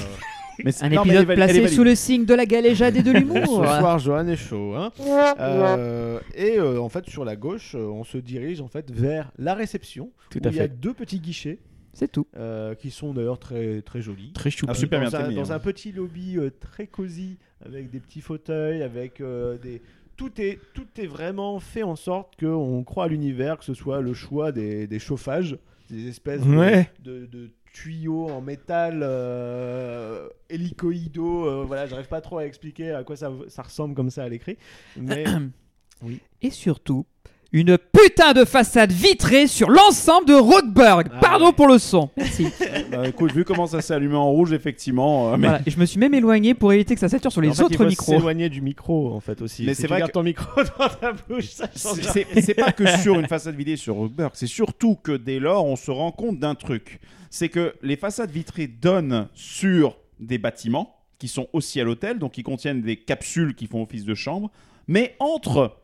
Mais 0.65 0.71
c'est- 0.73 0.85
Un 0.85 0.91
non, 0.91 1.03
mais 1.07 1.13
elle 1.13 1.21
est 1.21 1.23
épisode 1.23 1.27
valide- 1.27 1.31
elle 1.31 1.31
est 1.31 1.35
placé 1.47 1.61
valide. 1.63 1.75
sous 1.77 1.85
le 1.85 1.95
signe 1.95 2.25
de 2.27 2.35
la 2.35 2.45
galéjade 2.45 2.97
et 2.99 3.03
de 3.03 3.11
Ce 3.13 3.17
l'humour. 3.19 3.65
soir, 3.65 3.99
Johan 3.99 4.27
est 4.27 4.37
chaud. 4.37 4.75
Hein 4.77 4.93
Euh, 5.41 6.21
et 6.35 6.59
euh, 6.59 6.79
en 6.81 6.91
fait, 6.91 7.09
sur 7.09 7.25
la 7.25 7.35
gauche, 7.37 7.75
euh, 7.75 7.87
on 7.87 8.05
se 8.05 8.19
dirige 8.19 8.61
en 8.61 8.69
fait 8.69 8.91
vers 8.91 9.33
la 9.39 9.55
réception. 9.55 10.11
Tout 10.31 10.41
où 10.45 10.47
à 10.47 10.51
il 10.51 10.57
y 10.57 10.61
a 10.61 10.65
fait. 10.65 10.69
deux 10.81 10.93
petits 10.93 11.19
guichets 11.21 11.59
C'est 11.93 12.11
tout. 12.11 12.27
euh, 12.37 12.75
qui 12.75 12.91
sont 12.91 13.13
d'ailleurs 13.13 13.39
très 13.39 13.83
très 13.83 14.01
jolis. 14.01 14.33
très 14.33 14.51
chou 14.51 14.67
Ah, 14.69 14.75
super 14.75 15.03
dans, 15.03 15.09
bien 15.11 15.21
un, 15.21 15.33
dans 15.33 15.51
hein. 15.53 15.55
un 15.57 15.59
petit 15.59 15.93
lobby 15.93 16.39
euh, 16.39 16.51
très 16.51 16.87
cosy 16.87 17.39
avec 17.65 17.91
des 17.91 18.01
petits 18.01 18.21
fauteuils, 18.23 18.83
avec 18.83 19.21
euh, 19.21 19.59
des, 19.59 19.83
tout 20.17 20.41
est, 20.41 20.59
tout 20.75 20.87
est 20.99 21.07
vraiment 21.07 21.59
fait 21.61 21.83
en 21.83 21.97
sorte 21.97 22.39
qu'on 22.41 22.83
croit 22.85 23.05
à 23.05 23.09
l'univers, 23.09 23.59
que 23.59 23.65
ce 23.65 23.75
soit 23.75 24.01
le 24.01 24.15
choix 24.15 24.53
des, 24.53 24.87
des 24.87 24.99
chauffages, 24.99 25.59
des 25.91 26.09
espèces 26.09 26.43
de- 26.47 26.57
Ouais. 26.57 26.91
de, 27.05 27.27
de 27.27 27.51
tuyaux 27.73 28.29
en 28.29 28.41
métal 28.41 29.01
euh, 29.03 30.29
hélicoïdaux. 30.51 31.47
euh, 31.47 31.65
voilà, 31.67 31.87
j'arrive 31.87 32.09
pas 32.09 32.21
trop 32.21 32.39
à 32.39 32.47
expliquer 32.47 32.93
à 32.93 33.05
quoi 33.05 33.17
ça, 33.17 33.31
ça 33.49 33.63
ressemble 33.63 33.95
comme 33.95 34.11
ça 34.11 34.25
à 34.25 34.29
l'écrit. 34.29 34.57
Mais 34.97 35.25
Et 36.43 36.51
surtout, 36.51 37.07
une 37.53 37.77
putain 37.77 38.33
de 38.33 38.45
façade 38.45 38.93
vitrée 38.93 39.47
sur 39.47 39.69
l'ensemble 39.71 40.27
de 40.27 40.35
Rockburg. 40.35 41.09
Ah 41.13 41.19
Pardon 41.21 41.47
ouais. 41.49 41.53
pour 41.53 41.69
le 41.69 41.79
son. 41.79 42.11
Merci. 42.17 42.47
Bah, 42.91 43.09
écoute, 43.09 43.33
vu 43.33 43.45
comment 43.45 43.67
ça 43.67 43.81
s'est 43.81 43.95
allumé 43.95 44.17
en 44.17 44.31
rouge, 44.31 44.53
effectivement. 44.53 45.33
euh, 45.33 45.37
mais- 45.39 45.49
Voilà, 45.49 45.63
et 45.67 45.71
je 45.71 45.79
me 45.79 45.87
suis 45.87 45.99
même 45.99 46.13
éloigné 46.15 46.53
pour 46.55 46.73
éviter 46.73 46.95
que 46.95 47.01
ça 47.01 47.09
sature 47.09 47.33
sur 47.33 47.41
les 47.41 47.49
en 47.49 47.53
fait, 47.55 47.63
il 47.63 47.65
autres 47.67 47.77
faut 47.79 47.85
micros. 47.87 48.13
s'éloigner 48.13 48.49
du 48.51 48.61
micro 48.61 49.13
en 49.15 49.21
fait 49.21 49.41
aussi. 49.41 49.65
Mais 49.65 49.75
Si 49.75 49.83
c'est 49.83 49.87
vrai 49.89 50.03
que- 50.03 50.11
ton 50.11 50.23
micro 50.23 50.63
dans 50.79 50.89
ta 50.89 51.13
bouche, 51.13 51.47
ça 51.47 51.69
change 51.75 52.01
C'est 52.03 52.27
c'est- 52.33 52.41
c'est 52.43 52.55
pas 52.55 52.73
que 52.73 52.87
sur 52.99 53.19
une 53.19 53.27
façade 53.29 53.55
vidée 53.57 53.77
sur 53.77 53.95
Rockburg, 53.95 54.31
c'est 54.35 54.47
surtout 54.47 54.97
que 54.97 55.13
dès 55.13 55.39
lors, 55.39 55.65
on 55.65 55.77
se 55.77 55.91
rend 55.91 56.13
compte 56.13 56.39
d'un 56.39 56.55
truc. 56.55 57.01
C'est 57.31 57.49
que 57.49 57.75
les 57.83 57.97
façades 57.97 58.31
vitrées 58.31 58.67
donnent 58.67 59.29
sur 59.35 59.97
des 60.21 60.37
bâtiments 60.39 60.97
qui 61.19 61.29
sont 61.29 61.49
aussi 61.55 61.81
à 61.81 61.85
l'hôtel, 61.85 62.19
donc 62.19 62.33
qui 62.33 62.43
contiennent 62.43 62.83
des 62.83 62.97
capsules 62.97 63.55
qui 63.55 63.67
font 63.67 63.83
office 63.83 64.05
de 64.05 64.15
chambre. 64.15 64.51
Mais 64.87 65.15
entre 65.19 65.77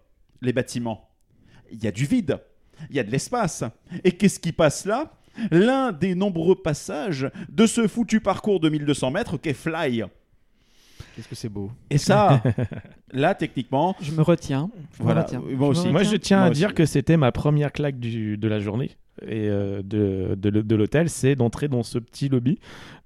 les 0.43 0.53
bâtiments, 0.53 1.08
il 1.73 1.83
y 1.83 1.87
a 1.87 1.91
du 1.93 2.05
vide, 2.07 2.39
il 2.91 2.97
y 2.97 3.01
a 3.01 3.03
de 3.05 3.11
l'espace. 3.11 3.65
Et 4.05 4.13
qu'est-ce 4.13 4.39
qui 4.41 4.53
passe 4.53 4.85
là? 4.87 5.13
L'un 5.51 5.93
des 5.93 6.15
nombreux 6.15 6.57
passages 6.57 7.31
de 7.49 7.67
ce 7.67 7.87
foutu 7.87 8.21
parcours 8.21 8.59
de 8.61 8.69
1200 8.69 9.11
mètres 9.13 9.37
qu'est 9.37 9.53
Fly. 9.55 10.05
Qu'est-ce 11.15 11.29
que 11.29 11.35
c'est 11.37 11.49
beau. 11.49 11.71
Et 11.91 11.99
ça, 11.99 12.43
là, 13.13 13.35
techniquement, 13.35 13.95
Je 14.01 14.13
me 14.13 14.23
retiens. 14.23 14.71
Je 14.97 15.01
me 15.01 15.05
Voilà. 15.05 15.23
retiens. 15.23 15.41
Moi 15.41 15.49
Je 15.51 15.55
me 15.57 15.65
aussi. 15.65 15.89
Moi, 15.89 16.03
je 16.03 16.17
tiens 16.17 16.39
Moi 16.39 16.47
à 16.47 16.51
dire 16.51 16.75
que 16.75 16.85
c'était 16.87 17.17
ma 17.17 17.31
première 17.33 17.73
claque 17.73 17.99
du- 18.01 18.37
de 18.37 18.49
la 18.49 18.59
journée 18.59 18.91
et 19.23 19.49
euh, 19.49 19.83
de, 19.83 20.37
de, 20.37 20.51
de 20.61 20.75
l'hôtel, 20.77 21.09
c'est 21.09 21.35
d'entrer 21.35 21.67
dans 21.69 21.83
ce 21.83 21.99
petit 21.99 22.29
lobby 22.29 22.59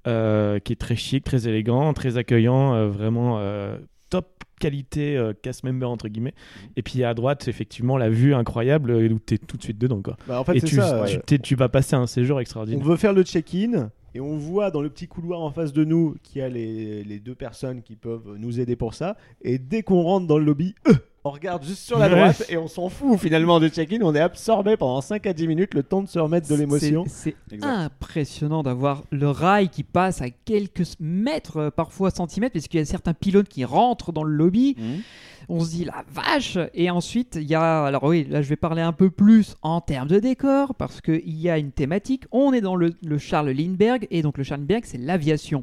euh, 0.07 0.59
qui 0.59 0.73
est 0.75 0.77
très 0.77 0.97
chic, 0.97 1.25
très 1.25 1.49
élégant, 1.49 1.93
très 1.95 2.17
accueillant, 2.19 2.75
euh, 2.75 2.89
vraiment 2.89 3.39
euh, 3.39 3.79
top 4.13 4.45
qualité 4.61 5.17
euh, 5.17 5.33
cast 5.43 5.65
member 5.65 5.87
entre 5.91 6.09
guillemets. 6.09 6.35
Et 6.77 6.83
puis 6.83 7.03
à 7.03 7.15
droite, 7.15 7.49
effectivement, 7.49 7.97
la 7.97 8.11
vue 8.11 8.35
incroyable 8.35 8.91
euh, 8.91 9.09
où 9.09 9.19
tu 9.27 9.35
es 9.35 9.39
tout 9.39 9.57
de 9.57 9.63
suite 9.63 9.79
dedans. 9.79 10.03
Quoi. 10.03 10.17
Bah, 10.29 10.39
en 10.41 10.45
fait, 10.45 10.57
et 10.57 10.61
tu, 10.61 10.77
ça. 10.77 11.05
tu, 11.09 11.19
t'es- 11.27 11.39
tu 11.39 11.57
vas 11.57 11.69
passer 11.69 11.97
un 11.97 12.07
séjour 12.07 12.37
On 12.37 12.41
extraordinaire. 12.41 12.85
veut 12.85 12.97
faire 12.97 13.13
le 13.15 13.23
check-in 13.25 13.91
et 14.15 14.21
on 14.21 14.37
voit 14.37 14.71
dans 14.71 14.83
le 14.83 14.91
petit 14.91 15.09
couloir 15.09 15.41
en 15.41 15.51
face 15.51 15.73
de 15.73 15.85
nous 15.85 16.17
qu'il 16.23 16.41
y 16.41 16.45
a 16.45 16.49
les, 16.51 17.03
les 17.05 17.19
deux 17.19 17.35
personnes 17.35 17.83
qui 17.83 17.97
peuvent 17.97 18.37
nous 18.39 18.61
aider 18.61 18.77
pour 18.77 18.93
ça. 18.95 19.17
Et 19.41 19.59
dès 19.59 19.83
qu'on 19.83 20.03
rentre 20.03 20.27
dans 20.27 20.39
le 20.39 20.45
lobby, 20.45 20.75
euh, 20.89 20.93
on 21.25 21.31
regarde 21.31 21.63
juste 21.65 21.85
sur 21.85 21.99
la 21.99 22.09
droite 22.09 22.45
et 22.49 22.57
on 22.57 22.67
s'en 22.67 22.89
fout 22.89 23.19
finalement 23.19 23.61
du 23.61 23.69
check-in. 23.69 24.01
On 24.03 24.15
est 24.15 24.21
absorbé 24.21 24.77
pendant 24.77 25.01
5 25.01 25.25
à 25.27 25.33
10 25.33 25.47
minutes, 25.47 25.75
le 25.75 25.85
temps 25.85 26.03
de 26.03 26.09
se 26.09 26.19
remettre 26.19 26.49
de 26.49 26.55
l'émotion. 26.57 27.05
C'est 27.07 27.37
impressionnant 27.63 28.65
d'avoir 28.65 29.05
le 29.13 29.29
rail 29.31 29.69
qui 29.69 29.85
passe 29.85 30.21
à 30.21 30.31
quelques 30.31 30.99
mètres, 30.99 31.57
euh, 31.59 31.71
parfois 31.71 32.11
centimètres, 32.11 32.55
parce 32.55 32.67
qu'il 32.67 32.81
y 32.81 32.83
a 32.83 32.87
certains 32.87 33.15
pylônes 33.15 33.47
qui 33.47 33.65
rentrent 33.65 34.11
dans 34.11 34.25
le 34.25 34.35
lobby. 34.35 34.75
Mhm. 34.79 35.03
On 35.49 35.61
se 35.61 35.71
dit 35.71 35.85
la 35.85 36.05
vache 36.13 36.59
Et 36.75 36.91
ensuite, 36.91 37.37
il 37.41 37.49
y 37.49 37.55
a. 37.55 37.85
Alors 37.85 38.05
oui, 38.05 38.27
là 38.29 38.43
je 38.43 38.49
vais 38.49 38.57
parler 38.57 38.83
un 38.83 38.93
peu 38.93 39.11
plus 39.11 39.55
en 39.63 39.81
termes 39.81 40.09
de 40.09 40.19
décor, 40.19 40.75
parce 40.75 41.01
qu'il 41.01 41.39
y 41.39 41.49
a 41.49 41.59
une 41.59 41.73
thématique. 41.73 42.25
On 42.33 42.53
est 42.53 42.61
dans 42.61 42.75
le, 42.75 42.95
le 43.05 43.19
Charles 43.19 43.51
Lindbergh, 43.51 44.09
et 44.11 44.23
donc 44.23 44.39
le 44.39 44.45
Charles 44.45 44.63
Lindbergh, 44.63 44.85
c'est 44.87 44.99
l'aviation. 44.99 45.63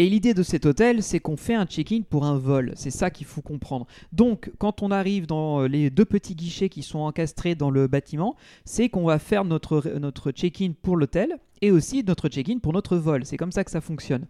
Et 0.00 0.08
l'idée 0.08 0.32
de 0.32 0.44
cet 0.44 0.64
hôtel, 0.64 1.02
c'est 1.02 1.18
qu'on 1.18 1.36
fait 1.36 1.54
un 1.54 1.66
check-in 1.66 2.02
pour 2.08 2.24
un 2.24 2.38
vol. 2.38 2.72
C'est 2.76 2.90
ça 2.90 3.10
qu'il 3.10 3.26
faut 3.26 3.42
comprendre. 3.42 3.86
Donc, 4.12 4.52
quand 4.58 4.80
on 4.82 4.92
arrive 4.92 5.26
dans 5.26 5.62
euh, 5.62 5.66
les 5.66 5.90
deux 5.90 6.04
petits 6.04 6.36
guichets 6.36 6.68
qui 6.68 6.84
sont 6.84 7.00
encastrés 7.00 7.56
dans 7.56 7.70
le 7.70 7.88
bâtiment, 7.88 8.36
c'est 8.64 8.88
qu'on 8.88 9.04
va 9.04 9.18
faire 9.18 9.44
notre, 9.44 10.30
check-in 10.30 10.72
pour 10.82 10.96
l'hôtel 10.96 11.38
et 11.62 11.72
aussi 11.72 12.04
notre 12.04 12.28
check-in 12.28 12.58
pour 12.58 12.72
notre 12.72 12.96
vol. 12.96 13.24
C'est 13.24 13.36
comme 13.36 13.50
ça 13.50 13.64
que 13.64 13.72
ça 13.72 13.80
fonctionne. 13.80 14.26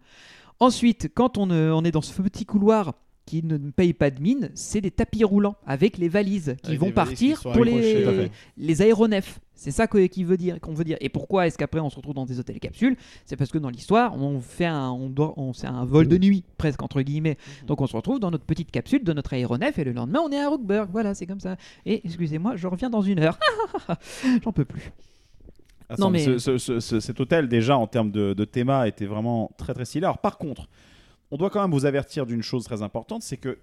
Ensuite, 0.58 1.10
quand 1.14 1.37
on, 1.37 1.50
euh, 1.50 1.70
on 1.72 1.84
est 1.84 1.92
dans 1.92 2.02
ce 2.02 2.22
petit 2.22 2.46
couloir 2.46 2.94
qui 3.28 3.42
ne 3.44 3.58
paye 3.58 3.92
pas 3.92 4.11
de 4.11 4.23
mine, 4.23 4.50
c'est 4.54 4.80
des 4.80 4.90
tapis 4.90 5.23
roulants 5.23 5.56
avec 5.66 5.99
les 5.99 6.08
valises 6.08 6.56
qui 6.62 6.68
Avec 6.68 6.80
vont 6.80 6.92
partir 6.92 7.40
qui 7.40 7.49
pour 7.52 7.62
les, 7.62 8.82
aéronefs. 8.82 9.38
C'est 9.54 9.70
ça 9.70 9.87
veut 9.92 10.37
dire 10.38 10.58
qu'on 10.61 10.73
veut 10.73 10.85
dire. 10.85 10.97
Et 11.00 11.11
pourquoi 11.11 11.47
est-ce 11.47 11.58
qu'après 11.58 11.80
on 11.80 11.90
se 11.90 11.97
retrouve 11.97 12.14
dans 12.14 12.25
des 12.25 12.38
hôtels 12.40 12.58
capsules? 12.58 12.97
C'est 13.26 13.37
parce 13.37 13.50
que 13.50 13.58
dans 13.58 13.68
l'histoire, 13.68 14.16
on 14.16 14.40
fait 14.40 14.64
un, 14.64 14.88
on 14.90 15.11
doit, 15.11 15.35
on, 15.37 15.52
c'est 15.52 15.66
un 15.66 15.85
vol 15.85 16.08
de 16.08 16.16
nuit 16.16 16.42
presque 16.56 16.82
entre 16.82 17.02
guillemets. 17.02 17.37
Donc 17.66 17.82
on 17.82 17.87
se 17.87 17.94
retrouve 17.97 18.18
dans 18.18 18.30
notre 18.30 18.44
petite 18.44 18.70
capsule 18.70 19.04
de 19.04 19.12
notre 19.12 19.35
aéronef 19.35 19.78
et 19.78 19.85
le 19.85 19.92
lendemain 19.92 20.20
on 20.25 20.30
est 20.30 20.40
à 20.40 20.49
Rockburg. 20.49 20.88
Voilà, 20.90 21.12
c'est 21.14 21.26
comme 21.26 21.40
ça. 21.40 21.56
Et 21.85 22.00
excusez-moi, 22.06 22.56
je 22.56 22.66
reviens 22.66 22.88
dans 22.88 23.02
une 23.02 23.18
heure. 23.18 23.38
J'en 24.42 24.52
peux 24.52 24.64
plus. 24.64 24.90
Attends, 25.90 26.04
Non, 26.04 26.11
mais- 26.11 26.25
ce- 26.25 26.38
ce- 26.38 26.58
ce- 26.58 26.80
ce- 26.80 27.00
cet 27.00 27.18
hôtel, 27.20 27.49
déjà, 27.49 27.76
en 27.76 27.87
termes 27.87 28.11
de, 28.11 28.35
de 28.35 28.44
théma, 28.44 28.88
était 28.88 29.06
vraiment 29.06 29.50
très 29.58 29.75
très 29.75 29.85
stylé. 29.87 30.04
Alors, 30.04 30.18
par 30.18 30.37
contre, 30.38 30.68
on 31.30 31.37
doit 31.37 31.50
quand 31.50 31.61
même 31.62 31.70
vous 31.73 31.87
avertir 31.87 32.26
d'une 32.26 32.42
chose 32.42 32.64
très 32.64 32.82
importante 32.82 33.23
c'est 33.23 33.37
que, 33.37 33.58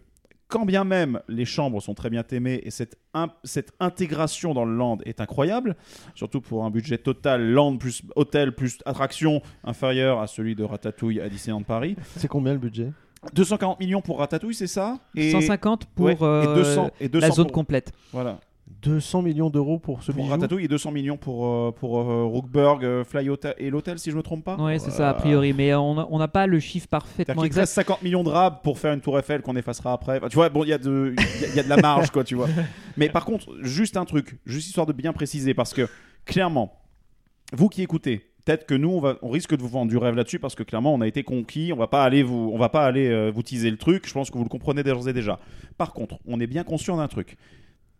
quand 0.47 0.65
bien 0.65 0.83
même 0.83 1.19
les 1.27 1.45
chambres 1.45 1.81
sont 1.81 1.95
très 1.95 2.11
bien 2.11 2.23
aimées 2.31 2.61
et 2.63 2.69
cette, 2.69 2.97
in- 3.15 3.31
cette 3.43 3.71
intégration 3.79 4.53
dans 4.53 4.63
le 4.65 4.75
land 4.75 4.99
est 5.05 5.19
incroyable, 5.19 5.75
surtout 6.13 6.39
pour 6.39 6.65
un 6.65 6.69
budget 6.69 6.99
total 6.99 7.49
land 7.51 7.77
plus 7.77 8.03
hôtel 8.15 8.53
plus 8.53 8.77
attraction 8.85 9.41
inférieur 9.63 10.19
à 10.21 10.27
celui 10.27 10.53
de 10.55 10.63
Ratatouille 10.63 11.19
à 11.19 11.29
Disneyland 11.29 11.63
Paris. 11.63 11.95
C'est 12.17 12.27
combien 12.27 12.53
le 12.53 12.59
budget? 12.59 12.91
240 13.33 13.79
millions 13.79 14.01
pour 14.01 14.19
Ratatouille, 14.19 14.53
c'est 14.53 14.67
ça? 14.67 14.99
Et, 15.15 15.31
150 15.31 15.85
pour 15.87 16.05
ouais, 16.05 16.13
et 16.13 16.17
euh, 16.21 16.55
200, 16.55 16.91
et 16.99 17.09
200 17.09 17.27
la 17.27 17.33
zone 17.33 17.45
pour- 17.47 17.51
complète. 17.53 17.91
Voilà. 18.13 18.39
200 18.81 19.21
millions 19.21 19.49
d'euros 19.49 19.77
pour 19.79 20.01
ce 20.03 20.11
Pour 20.11 20.23
bijou. 20.23 20.31
Ratatouille 20.33 20.65
et 20.65 20.67
200 20.67 20.91
millions 20.91 21.17
pour, 21.17 21.45
euh, 21.45 21.71
pour 21.71 21.99
euh, 21.99 22.23
Rookburg, 22.25 22.83
euh, 22.83 23.03
Fly 23.03 23.29
Hotel 23.29 23.53
et 23.57 23.69
l'hôtel, 23.69 23.99
si 23.99 24.09
je 24.11 24.15
me 24.17 24.23
trompe 24.23 24.43
pas. 24.43 24.55
Ouais, 24.57 24.79
c'est 24.79 24.91
ça 24.91 25.09
a 25.09 25.13
priori, 25.13 25.53
mais 25.53 25.73
on 25.75 26.17
n'a 26.17 26.27
pas 26.27 26.47
le 26.47 26.59
chiffre 26.59 26.87
parfaitement 26.87 27.41
qu'il 27.43 27.51
te 27.51 27.59
reste 27.59 27.71
exact. 27.73 27.87
50 27.87 28.01
millions 28.03 28.23
de 28.23 28.29
rab 28.29 28.61
pour 28.63 28.79
faire 28.79 28.93
une 28.93 29.01
tour 29.01 29.17
Eiffel 29.19 29.41
qu'on 29.41 29.55
effacera 29.55 29.93
après. 29.93 30.17
Enfin, 30.17 30.29
tu 30.29 30.35
vois, 30.35 30.49
bon, 30.49 30.63
il 30.63 30.69
y, 30.69 30.73
a 30.73 30.77
de- 30.79 31.13
il 31.15 31.41
y 31.41 31.45
a- 31.45 31.49
il 31.49 31.55
y 31.55 31.59
a 31.59 31.63
de 31.63 31.69
la 31.69 31.77
marge, 31.77 32.09
quoi, 32.09 32.23
tu 32.23 32.35
vois. 32.35 32.47
Mais 32.97 33.09
par 33.09 33.25
contre, 33.25 33.55
juste 33.61 33.97
un 33.97 34.05
truc, 34.05 34.37
juste 34.45 34.67
histoire 34.67 34.85
de 34.87 34.93
bien 34.93 35.13
préciser, 35.13 35.53
parce 35.53 35.73
que 35.73 35.87
clairement, 36.25 36.73
vous 37.53 37.69
qui 37.69 37.83
écoutez, 37.83 38.31
peut-être 38.45 38.65
que 38.65 38.73
nous, 38.75 38.89
on, 38.89 38.99
va, 38.99 39.15
on 39.21 39.29
risque 39.29 39.55
de 39.55 39.61
vous 39.61 39.67
vendre 39.69 39.89
du 39.91 39.97
rêve 39.97 40.15
là-dessus, 40.15 40.39
parce 40.39 40.55
que 40.55 40.63
clairement, 40.63 40.93
on 40.93 41.01
a 41.01 41.07
été 41.07 41.23
conquis, 41.23 41.71
on 41.73 41.77
va 41.77 41.87
pas 41.87 42.03
aller 42.03 42.23
vous, 42.23 42.49
on 42.53 42.57
va 42.57 42.69
pas 42.69 42.85
aller 42.85 43.09
euh, 43.09 43.31
vous 43.33 43.43
teaser 43.43 43.69
le 43.71 43.77
truc. 43.77 44.07
Je 44.07 44.13
pense 44.13 44.29
que 44.31 44.37
vous 44.37 44.43
le 44.43 44.49
comprenez 44.49 44.81
d'ores 44.83 45.07
et 45.07 45.13
déjà. 45.13 45.39
Par 45.77 45.93
contre, 45.93 46.17
on 46.27 46.39
est 46.39 46.47
bien 46.47 46.63
conscient 46.63 46.97
d'un 46.97 47.07
truc. 47.07 47.37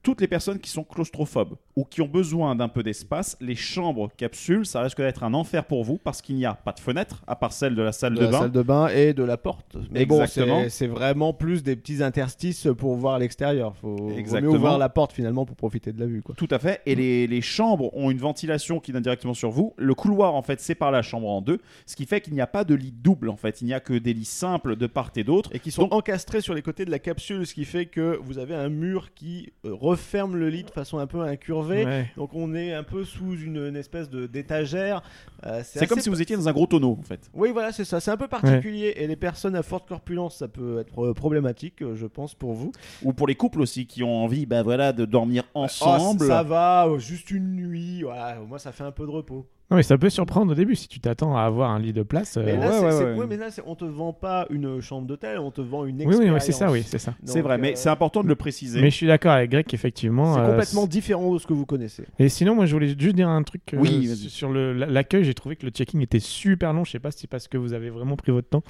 Toutes 0.05 0.21
les 0.21 0.27
personnes 0.27 0.59
qui 0.59 0.69
sont 0.69 0.83
claustrophobes 0.83 1.55
ou 1.75 1.83
qui 1.83 2.00
ont 2.03 2.07
besoin 2.07 2.55
d'un 2.55 2.67
peu 2.67 2.83
d'espace, 2.83 3.35
les 3.41 3.55
chambres 3.55 4.12
capsules, 4.15 4.63
ça 4.67 4.81
risque 4.83 5.00
d'être 5.00 5.24
un 5.24 5.33
enfer 5.33 5.65
pour 5.65 5.83
vous 5.83 5.97
parce 5.97 6.21
qu'il 6.21 6.35
n'y 6.35 6.45
a 6.45 6.53
pas 6.53 6.74
de 6.74 6.79
fenêtre 6.79 7.24
à 7.25 7.35
part 7.35 7.51
celle 7.53 7.74
de 7.74 7.81
la 7.81 7.91
salle 7.91 8.13
de, 8.13 8.19
de, 8.19 8.25
la 8.25 8.31
bain. 8.31 8.39
salle 8.41 8.51
de 8.51 8.62
bain 8.62 8.88
et 8.89 9.13
de 9.15 9.24
la 9.24 9.35
porte. 9.38 9.75
Mais 9.89 10.05
bon, 10.05 10.21
Exactement. 10.21 10.62
c'est- 10.65 10.69
c'est 10.69 10.85
vraiment 10.88 11.33
plus 11.33 11.63
des 11.63 11.75
petits 11.75 12.03
interstices 12.03 12.67
pour 12.77 12.95
voir 12.95 13.17
l'extérieur. 13.17 13.75
Faut 13.77 13.95
vaut 13.95 14.09
mieux 14.41 14.47
ouvrir 14.50 14.77
la 14.77 14.89
porte 14.89 15.12
finalement 15.12 15.43
pour 15.47 15.55
profiter 15.55 15.91
de 15.91 16.00
la 16.00 16.05
vue. 16.05 16.21
Quoi. 16.21 16.35
Tout 16.38 16.47
à 16.51 16.59
fait. 16.59 16.81
Et 16.85 16.93
les, 16.93 17.25
les 17.25 17.41
chambres 17.41 17.89
ont 17.97 18.12
une 18.12 18.19
ventilation 18.19 18.79
qui 18.79 18.91
donne 18.91 19.01
directement 19.01 19.33
sur 19.33 19.50
vous. 19.50 19.74
Le 19.77 19.95
couloir, 19.95 20.35
en 20.35 20.43
fait, 20.43 20.62
sépare 20.62 20.91
la 20.91 21.01
chambre 21.01 21.27
en 21.27 21.41
deux. 21.41 21.59
Ce 21.88 21.95
qui 21.95 22.05
fait 22.05 22.21
qu'il 22.21 22.33
n'y 22.35 22.41
a 22.41 22.47
pas 22.47 22.63
de 22.63 22.75
lit 22.75 22.93
double, 22.93 23.27
en 23.29 23.38
fait. 23.38 23.62
Il 23.62 23.65
n'y 23.65 23.74
a 23.74 23.79
que 23.79 23.95
des 23.95 24.13
lits 24.13 24.24
simples 24.25 24.75
de 24.75 24.85
part 24.85 25.09
et 25.15 25.24
d'autre. 25.24 25.50
Et 25.51 25.57
qui 25.57 25.71
sont 25.71 25.91
encastrés 25.91 26.41
sur 26.41 26.53
les 26.53 26.62
côtés 26.62 26.85
de 26.85 26.91
la 26.91 27.00
capsule, 27.00 27.47
ce 27.47 27.55
qui 27.55 27.65
fait 27.65 27.88
que 27.88 28.19
vous 28.21 28.38
avez 28.38 28.53
un 28.53 28.69
mur 28.69 29.13
qui 29.15 29.51
euh, 29.65 29.74
referme 29.95 30.35
le 30.35 30.49
lit 30.49 30.63
de 30.63 30.69
façon 30.69 30.97
un 30.99 31.07
peu 31.07 31.21
incurvée. 31.21 31.85
Ouais. 31.85 32.11
Donc 32.17 32.33
on 32.33 32.53
est 32.53 32.73
un 32.73 32.83
peu 32.83 33.03
sous 33.03 33.33
une, 33.35 33.57
une 33.67 33.75
espèce 33.75 34.09
de- 34.09 34.27
d'étagère. 34.27 35.01
Euh, 35.45 35.61
C'est 35.63 35.87
comme 35.87 35.99
si 35.99 36.09
vous 36.09 36.21
étiez 36.21 36.35
dans 36.35 36.47
un 36.47 36.53
gros 36.53 36.65
tonneau, 36.67 36.97
en 36.99 37.03
fait. 37.03 37.29
Oui, 37.33 37.49
voilà, 37.51 37.71
c'est 37.71 37.85
ça. 37.85 37.99
C'est 37.99 38.11
un 38.11 38.17
peu 38.17 38.27
particulier. 38.27 38.93
Et 38.97 39.07
les 39.07 39.15
personnes 39.15 39.55
à 39.55 39.63
forte 39.63 39.87
corpulence, 39.87 40.37
ça 40.37 40.47
peut 40.47 40.79
être 40.79 41.13
problématique, 41.13 41.81
euh, 41.81 41.95
je 41.95 42.07
pense, 42.07 42.33
pour 42.33 42.53
vous. 42.53 42.71
Ou 43.03 43.13
pour 43.13 43.27
les 43.27 43.35
couples 43.35 43.61
aussi 43.61 43.85
qui 43.85 44.03
ont 44.03 44.23
envie 44.23 44.45
bah, 44.45 44.63
voilà, 44.63 44.93
de 44.93 45.05
dormir 45.05 45.43
Oh, 45.53 45.61
ensemble. 45.63 46.25
ça 46.27 46.43
va, 46.43 46.87
euh, 46.87 46.97
juste 46.99 47.31
une 47.31 47.55
nuit. 47.55 48.03
Voilà, 48.03 48.41
au 48.41 48.45
moins 48.45 48.57
ça 48.57 48.71
fait 48.71 48.83
un 48.83 48.91
peu 48.91 49.05
de 49.05 49.11
repos. 49.11 49.45
Non, 49.72 49.77
mais 49.77 49.84
ça 49.84 49.98
peut 49.98 50.12
surprendre 50.12 50.51
au 50.51 50.55
début 50.55 50.75
si 50.75 50.88
tu 50.88 51.00
t'attends 51.00 51.36
à 51.36 51.41
avoir 51.41 51.72
un 51.72 51.79
lit 51.79 51.91
de 51.91 52.03
place. 52.03 52.38
euh, 52.38 52.43
Mais 52.45 52.55
là, 52.55 52.67
ouais, 52.67 52.72
c'est- 52.72 52.86
ouais, 52.86 52.91
c'est- 52.91 53.03
ouais. 53.05 53.13
ouais, 53.15 53.25
mais 53.27 53.38
là, 53.38 53.50
c'est- 53.50 53.63
on 53.65 53.74
te 53.74 53.84
vend 53.84 54.13
pas 54.13 54.45
une 54.51 54.79
chambre 54.79 55.07
d'hôtel, 55.07 55.39
on 55.39 55.50
te 55.50 55.62
vend 55.62 55.86
une 55.86 55.95
Oui, 55.98 56.03
expérience. 56.03 56.24
oui, 56.24 56.34
oui, 56.36 56.41
c'est 56.41 56.51
ça, 56.51 56.72
oui, 56.72 56.84
c'est 56.86 57.00
ça. 57.00 57.15
C'est 57.24 57.41
vrai, 57.41 57.57
mais 57.57 57.72
euh, 57.72 57.75
c'est 57.75 57.89
important 57.89 58.22
de 58.22 58.27
le 58.27 58.36
préciser. 58.36 58.79
Mais 58.79 58.91
je 58.91 58.95
suis 58.95 59.07
d'accord 59.07 59.31
avec 59.31 59.50
Greg 59.50 59.65
qu'effectivement. 59.65 60.36
c'est 60.36 60.41
euh, 60.41 60.50
complètement 60.51 60.86
différent 60.86 61.34
de 61.34 61.39
ce 61.39 61.48
que 61.48 61.53
vous 61.53 61.65
connaissez. 61.65 62.03
Et 62.19 62.29
sinon, 62.29 62.53
moi, 62.53 62.67
je 62.67 62.74
voulais 62.74 62.89
juste 62.89 63.15
dire 63.15 63.27
un 63.27 63.41
truc 63.41 63.74
euh, 63.74 63.77
Oui, 63.79 64.07
sur 64.29 64.50
le- 64.51 64.74
l'accueil. 64.74 65.24
J'ai 65.24 65.34
trouvé 65.34 65.55
que 65.55 65.65
le 65.65 65.72
checking 65.72 66.00
était 66.01 66.19
super 66.19 66.72
long. 66.72 66.84
Je 66.84 66.91
sais 66.91 67.00
pas 67.00 67.10
si 67.10 67.22
c'est 67.22 67.27
parce 67.29 67.48
que 67.48 67.57
vous 67.57 67.74
avez 67.74 67.89
vraiment 67.89 68.17
pris 68.17 68.31
votre 68.31 68.50
temps. 68.50 68.63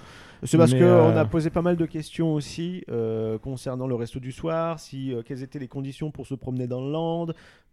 C'est 0.46 0.58
parce 0.58 0.74
qu'on 0.74 0.82
euh, 0.82 1.16
a 1.18 1.26
posé 1.26 1.50
pas 1.50 1.62
mal 1.62 1.76
de 1.76 1.86
questions 1.86 2.34
aussi 2.34 2.84
euh, 2.90 3.38
concernant 3.38 3.88
le 3.88 3.96
resto 3.96 4.20
du 4.20 4.32
soir, 4.32 4.80
si 4.80 5.14
euh, 5.14 5.22
quelles 5.26 5.44
étaient 5.44 5.60
les 5.60 5.68
conditions 5.68 6.12
pour 6.12 6.28
se 6.28 6.36
promener 6.36 6.68
dans 6.68 6.82
le 6.86 6.92
land, 6.92 7.28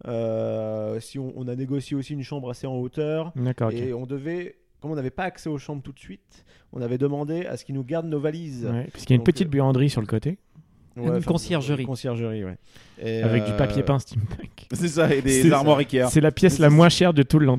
euh, 0.06 1.00
si 1.00 1.18
on, 1.18 1.32
on 1.36 1.48
a 1.48 1.54
négocié 1.54 1.96
aussi 1.96 2.12
une 2.14 2.22
chambre 2.22 2.50
assez 2.50 2.66
en 2.66 2.76
hauteur, 2.76 3.32
et 3.72 3.92
on 3.92 4.06
devait, 4.06 4.56
comme 4.80 4.90
on 4.90 4.94
n'avait 4.96 5.10
pas 5.10 5.24
accès 5.24 5.48
aux 5.48 5.58
chambres 5.58 5.82
tout 5.82 5.92
de 5.92 5.98
suite, 5.98 6.44
on 6.72 6.80
avait 6.82 6.98
demandé 6.98 7.46
à 7.46 7.56
ce 7.56 7.64
qu'ils 7.64 7.74
nous 7.74 7.84
gardent 7.84 8.06
nos 8.08 8.20
valises. 8.20 8.66
Ouais, 8.70 8.88
parce 8.92 9.04
qu'il 9.04 9.10
y 9.10 9.12
a 9.12 9.16
une 9.16 9.20
Donc, 9.20 9.26
petite 9.26 9.48
euh, 9.48 9.50
buanderie 9.50 9.90
sur 9.90 10.00
le 10.00 10.06
côté. 10.06 10.38
Ouais, 10.94 11.04
Une 11.04 11.10
enfin, 11.16 11.20
conciergerie. 11.22 11.82
une 11.82 11.86
Conciergerie, 11.88 12.44
ouais. 12.44 12.58
Et, 13.02 13.22
Avec 13.22 13.46
du 13.46 13.52
papier 13.52 13.82
peint 13.82 13.98
steampunk. 13.98 14.66
C'est 14.72 14.88
ça, 14.88 15.14
et 15.14 15.22
des 15.22 15.50
armoires 15.50 15.78
Ikea. 15.78 16.08
C'est 16.10 16.20
la 16.20 16.32
pièce 16.32 16.58
la 16.58 16.68
moins 16.68 16.90
chère 16.90 17.14
de 17.14 17.22
tout 17.22 17.38
le 17.38 17.46
land. 17.46 17.58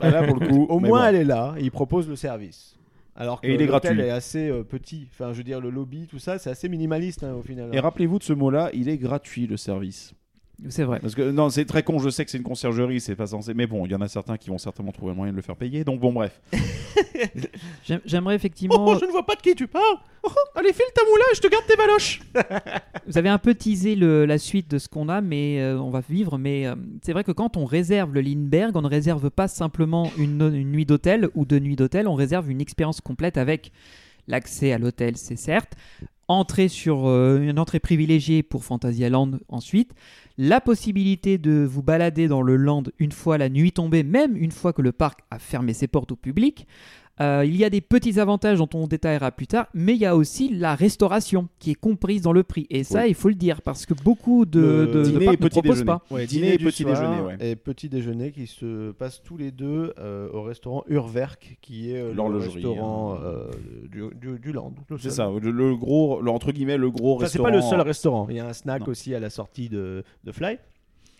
Ah, 0.00 0.10
là, 0.10 0.22
pour 0.22 0.38
le 0.38 0.46
coup, 0.48 0.64
Au 0.68 0.78
mais 0.78 0.88
moins, 0.88 1.00
bon. 1.00 1.06
elle 1.08 1.14
est 1.16 1.24
là. 1.24 1.54
et 1.58 1.62
Il 1.64 1.70
propose 1.70 2.08
le 2.08 2.16
service. 2.16 2.77
Alors 3.20 3.40
que 3.40 3.48
Et 3.48 3.54
il 3.54 3.60
est 3.60 3.66
l'hôtel 3.66 3.96
gratuit. 3.96 4.00
est 4.00 4.10
assez 4.10 4.48
euh, 4.48 4.62
petit. 4.62 5.08
Enfin, 5.12 5.32
je 5.32 5.38
veux 5.38 5.44
dire, 5.44 5.60
le 5.60 5.70
lobby, 5.70 6.06
tout 6.06 6.20
ça, 6.20 6.38
c'est 6.38 6.50
assez 6.50 6.68
minimaliste 6.68 7.24
hein, 7.24 7.34
au 7.34 7.42
final. 7.42 7.74
Et 7.74 7.80
rappelez-vous 7.80 8.20
de 8.20 8.22
ce 8.22 8.32
mot-là, 8.32 8.70
il 8.72 8.88
est 8.88 8.96
gratuit 8.96 9.48
le 9.48 9.56
service. 9.56 10.14
C'est 10.68 10.82
vrai. 10.82 10.98
Parce 11.00 11.14
que 11.14 11.30
non, 11.30 11.50
c'est 11.50 11.64
très 11.64 11.82
con, 11.84 11.98
je 12.00 12.08
sais 12.10 12.24
que 12.24 12.30
c'est 12.30 12.38
une 12.38 12.42
conciergerie, 12.44 13.00
c'est 13.00 13.14
pas 13.14 13.28
censé. 13.28 13.54
Mais 13.54 13.66
bon, 13.66 13.86
il 13.86 13.92
y 13.92 13.94
en 13.94 14.00
a 14.00 14.08
certains 14.08 14.36
qui 14.36 14.50
vont 14.50 14.58
certainement 14.58 14.90
trouver 14.92 15.12
un 15.12 15.14
moyen 15.14 15.32
de 15.32 15.36
le 15.36 15.42
faire 15.42 15.54
payer. 15.56 15.84
Donc 15.84 16.00
bon, 16.00 16.12
bref. 16.12 16.40
J'aime- 17.84 18.00
J'aimerais 18.04 18.34
effectivement. 18.34 18.84
Oh, 18.88 18.96
je 19.00 19.04
ne 19.06 19.10
vois 19.10 19.24
pas 19.24 19.34
de 19.34 19.40
qui 19.40 19.54
tu 19.54 19.66
parles. 19.66 19.98
Oh, 20.22 20.28
allez, 20.56 20.72
file 20.72 20.84
ta 20.94 21.02
moula, 21.04 21.24
je 21.34 21.40
te 21.40 21.48
garde 21.48 21.64
tes 21.66 21.76
valoches. 21.76 22.20
Vous 23.06 23.16
avez 23.18 23.28
un 23.28 23.38
peu 23.38 23.54
teasé 23.54 23.94
le- 23.94 24.26
la 24.26 24.38
suite 24.38 24.68
de 24.70 24.78
ce 24.78 24.88
qu'on 24.88 25.08
a, 25.08 25.20
mais 25.20 25.60
euh, 25.60 25.78
on 25.80 25.90
va 25.90 26.00
vivre. 26.08 26.38
Mais 26.38 26.66
euh, 26.66 26.74
c'est 27.02 27.12
vrai 27.12 27.24
que 27.24 27.32
quand 27.32 27.56
on 27.56 27.64
réserve 27.64 28.12
le 28.12 28.20
Lindbergh, 28.20 28.76
on 28.76 28.82
ne 28.82 28.88
réserve 28.88 29.30
pas 29.30 29.48
simplement 29.48 30.10
une, 30.18 30.42
une 30.54 30.72
nuit 30.72 30.86
d'hôtel 30.86 31.28
ou 31.34 31.44
deux 31.44 31.60
nuits 31.60 31.76
d'hôtel, 31.76 32.08
on 32.08 32.14
réserve 32.14 32.50
une 32.50 32.60
expérience 32.60 33.00
complète 33.00 33.36
avec 33.38 33.70
l'accès 34.26 34.72
à 34.72 34.78
l'hôtel, 34.78 35.16
c'est 35.16 35.36
certes, 35.36 35.72
entrée 36.26 36.68
sur 36.68 37.06
euh, 37.08 37.40
une 37.40 37.58
entrée 37.58 37.80
privilégiée 37.80 38.42
pour 38.42 38.62
Fantasyland 38.64 39.30
ensuite, 39.48 39.92
la 40.38 40.60
possibilité 40.60 41.36
de 41.36 41.66
vous 41.68 41.82
balader 41.82 42.28
dans 42.28 42.42
le 42.42 42.56
land 42.56 42.84
une 43.00 43.10
fois 43.10 43.38
la 43.38 43.48
nuit 43.48 43.72
tombée, 43.72 44.04
même 44.04 44.36
une 44.36 44.52
fois 44.52 44.72
que 44.72 44.82
le 44.82 44.92
parc 44.92 45.20
a 45.32 45.40
fermé 45.40 45.74
ses 45.74 45.88
portes 45.88 46.12
au 46.12 46.16
public. 46.16 46.66
Euh, 47.20 47.44
il 47.44 47.56
y 47.56 47.64
a 47.64 47.70
des 47.70 47.80
petits 47.80 48.20
avantages 48.20 48.58
dont 48.58 48.68
on 48.74 48.86
détaillera 48.86 49.32
plus 49.32 49.46
tard, 49.46 49.66
mais 49.74 49.94
il 49.94 49.98
y 50.00 50.06
a 50.06 50.14
aussi 50.16 50.50
la 50.54 50.74
restauration 50.74 51.48
qui 51.58 51.72
est 51.72 51.74
comprise 51.74 52.22
dans 52.22 52.32
le 52.32 52.42
prix. 52.44 52.66
Et 52.70 52.84
ça, 52.84 53.00
Oui. 53.02 53.08
il 53.10 53.14
faut 53.14 53.28
le 53.28 53.34
dire, 53.34 53.60
parce 53.62 53.86
que 53.86 53.94
beaucoup 53.94 54.44
de, 54.46 54.60
Le 54.60 54.86
de, 54.86 54.92
de 54.92 55.02
dîner 55.02 55.24
parcs 55.26 55.40
et 55.40 55.42
ne 55.44 55.48
petit 55.48 55.60
proposent 55.60 55.70
déjeuner. 55.84 55.84
pas. 55.86 56.02
Ouais, 56.10 56.26
Dîner 56.26 56.42
dîner 56.42 56.54
et 56.54 56.58
petit 56.58 56.84
déjeuner, 56.84 57.20
ouais. 57.20 57.36
Et 57.40 57.56
petit 57.56 57.88
déjeuner 57.88 58.30
qui 58.30 58.46
se 58.46 58.92
passent 58.92 59.22
tous 59.22 59.36
les 59.36 59.50
deux 59.50 59.92
euh, 59.98 60.28
au 60.32 60.42
restaurant 60.42 60.84
Urwerk, 60.88 61.58
qui 61.60 61.92
est 61.92 61.98
euh, 62.00 62.12
le 62.14 62.22
restaurant 62.38 63.14
hein. 63.14 63.20
euh, 63.24 63.50
du, 63.90 64.02
du, 64.14 64.38
du 64.38 64.52
land. 64.52 64.72
C'est 64.98 65.10
ça, 65.10 65.28
le, 65.42 65.50
le 65.50 65.74
gros, 65.76 66.20
le, 66.22 66.30
entre 66.30 66.52
guillemets, 66.52 66.76
le 66.76 66.90
gros 66.90 67.16
Enfin, 67.16 67.26
c'est 67.26 67.38
restaurant. 67.38 67.48
pas 67.50 67.56
le 67.56 67.62
seul 67.62 67.80
restaurant. 67.80 68.26
Il 68.30 68.36
y 68.36 68.40
a 68.40 68.46
un 68.46 68.52
snack 68.52 68.82
Non. 68.82 68.88
aussi 68.88 69.14
à 69.14 69.20
la 69.20 69.30
sortie 69.30 69.68
de, 69.68 70.04
de 70.24 70.32
Fly. 70.32 70.58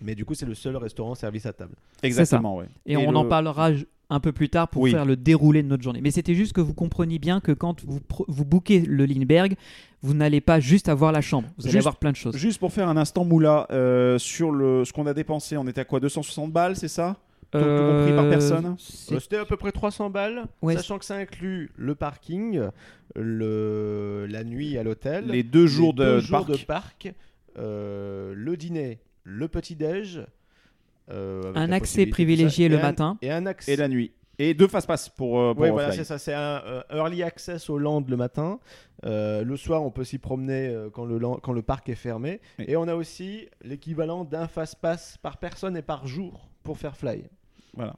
Mais 0.00 0.14
du 0.14 0.24
coup, 0.24 0.34
c'est 0.34 0.46
le 0.46 0.54
seul 0.54 0.76
restaurant 0.76 1.16
service 1.16 1.44
à 1.46 1.52
table. 1.52 1.74
Exactement, 2.04 2.56
ouais. 2.56 2.66
Et, 2.86 2.96
on 2.96 3.10
le- 3.10 3.16
en 3.16 3.24
parlera 3.24 3.70
un 4.10 4.20
peu 4.20 4.32
plus 4.32 4.48
tard 4.48 4.68
pour 4.68 4.82
Oui. 4.82 4.90
faire 4.90 5.04
le 5.04 5.16
déroulé 5.16 5.62
de 5.62 5.68
notre 5.68 5.82
journée. 5.82 6.00
Mais 6.00 6.10
c'était 6.10 6.34
juste 6.34 6.52
que 6.54 6.60
vous 6.62 6.72
compreniez 6.74 7.18
bien 7.18 7.40
que 7.40 7.52
quand 7.52 7.84
vous, 7.84 8.00
vous 8.26 8.44
bookez 8.44 8.80
le 8.80 9.04
Lindbergh, 9.04 9.54
vous 10.02 10.14
n'allez 10.14 10.40
pas 10.40 10.60
juste 10.60 10.88
avoir 10.88 11.12
la 11.12 11.20
chambre. 11.20 11.48
Vous 11.58 11.64
allez 11.64 11.72
Juste- 11.72 11.86
avoir 11.86 11.96
plein 11.96 12.12
de 12.12 12.16
choses. 12.16 12.36
Juste 12.36 12.58
pour 12.58 12.72
faire 12.72 12.88
un 12.88 12.96
instant 12.96 13.24
moula, 13.24 13.66
euh, 13.70 14.18
sur 14.18 14.50
le, 14.50 14.84
ce 14.84 14.92
qu'on 14.92 15.06
a 15.06 15.12
dépensé, 15.14 15.56
on 15.56 15.66
était 15.68 15.82
à 15.82 15.84
quoi 15.84 16.00
260 16.00 16.52
balles, 16.52 16.76
c'est 16.76 16.88
ça? 16.88 17.16
Tout 17.50 17.58
compris 17.58 18.12
par 18.14 18.28
personne? 18.28 18.76
c'est- 18.78 19.14
Euh, 19.14 19.20
C'était 19.20 19.38
à 19.38 19.44
peu 19.46 19.56
près 19.56 19.72
300 19.72 20.10
balles, 20.10 20.44
Ouais, 20.62 20.76
sachant 20.76 20.98
que 20.98 21.04
ça 21.06 21.16
inclut 21.16 21.70
le 21.76 21.94
parking, 21.94 22.60
le, 23.16 24.26
la 24.28 24.44
nuit 24.44 24.76
à 24.78 24.82
l'hôtel, 24.82 25.26
Les 25.26 25.42
deux 25.42 25.66
jours 25.66 25.94
de- 25.94 26.04
deux 26.04 26.14
de 26.16 26.20
jours 26.20 26.46
parc. 26.46 26.50
de 26.60 26.64
parc, 26.64 27.14
euh, 27.58 28.34
le 28.36 28.56
dîner, 28.56 28.98
le 29.24 29.48
petit-déj. 29.48 30.20
Euh, 31.10 31.42
avec 31.42 31.56
Un 31.56 31.72
accès 31.72 32.06
privilégié 32.06 32.68
le 32.68 32.76
et 32.76 32.78
un- 32.78 32.82
matin. 32.82 33.18
Et 33.22 33.30
un 33.30 33.46
accès. 33.46 33.72
Et 33.72 33.76
la 33.76 33.88
nuit. 33.88 34.12
Et 34.40 34.54
deux 34.54 34.68
fast-pass 34.68 35.08
pour, 35.08 35.40
euh, 35.40 35.52
pour 35.52 35.64
Oui, 35.64 35.70
voilà, 35.70 35.90
c'est 35.90 36.04
ça. 36.04 36.16
C'est 36.16 36.32
un 36.34 36.62
euh, 36.64 36.82
early 36.92 37.24
access 37.24 37.68
au 37.68 37.76
land 37.78 38.04
le 38.06 38.16
matin. 38.16 38.60
Euh, 39.04 39.42
le 39.42 39.56
soir, 39.56 39.82
on 39.82 39.90
peut 39.90 40.04
s'y 40.04 40.18
promener 40.18 40.68
euh, 40.68 40.90
quand, 40.90 41.04
le, 41.04 41.18
land- 41.18 41.40
quand 41.42 41.52
le 41.52 41.62
parc 41.62 41.88
est 41.88 41.96
fermé. 41.96 42.40
Oui. 42.61 42.66
Et 42.68 42.76
on 42.76 42.87
a 42.87 42.94
aussi 42.94 43.48
l'équivalent 43.64 44.24
d'un 44.24 44.46
fast-pass 44.46 45.18
par 45.18 45.38
personne 45.38 45.76
et 45.76 45.83
par 45.83 46.06
jour 46.06 46.48
pour 46.62 46.78
faire 46.78 46.96
fly. 46.96 47.24
Voilà. 47.74 47.96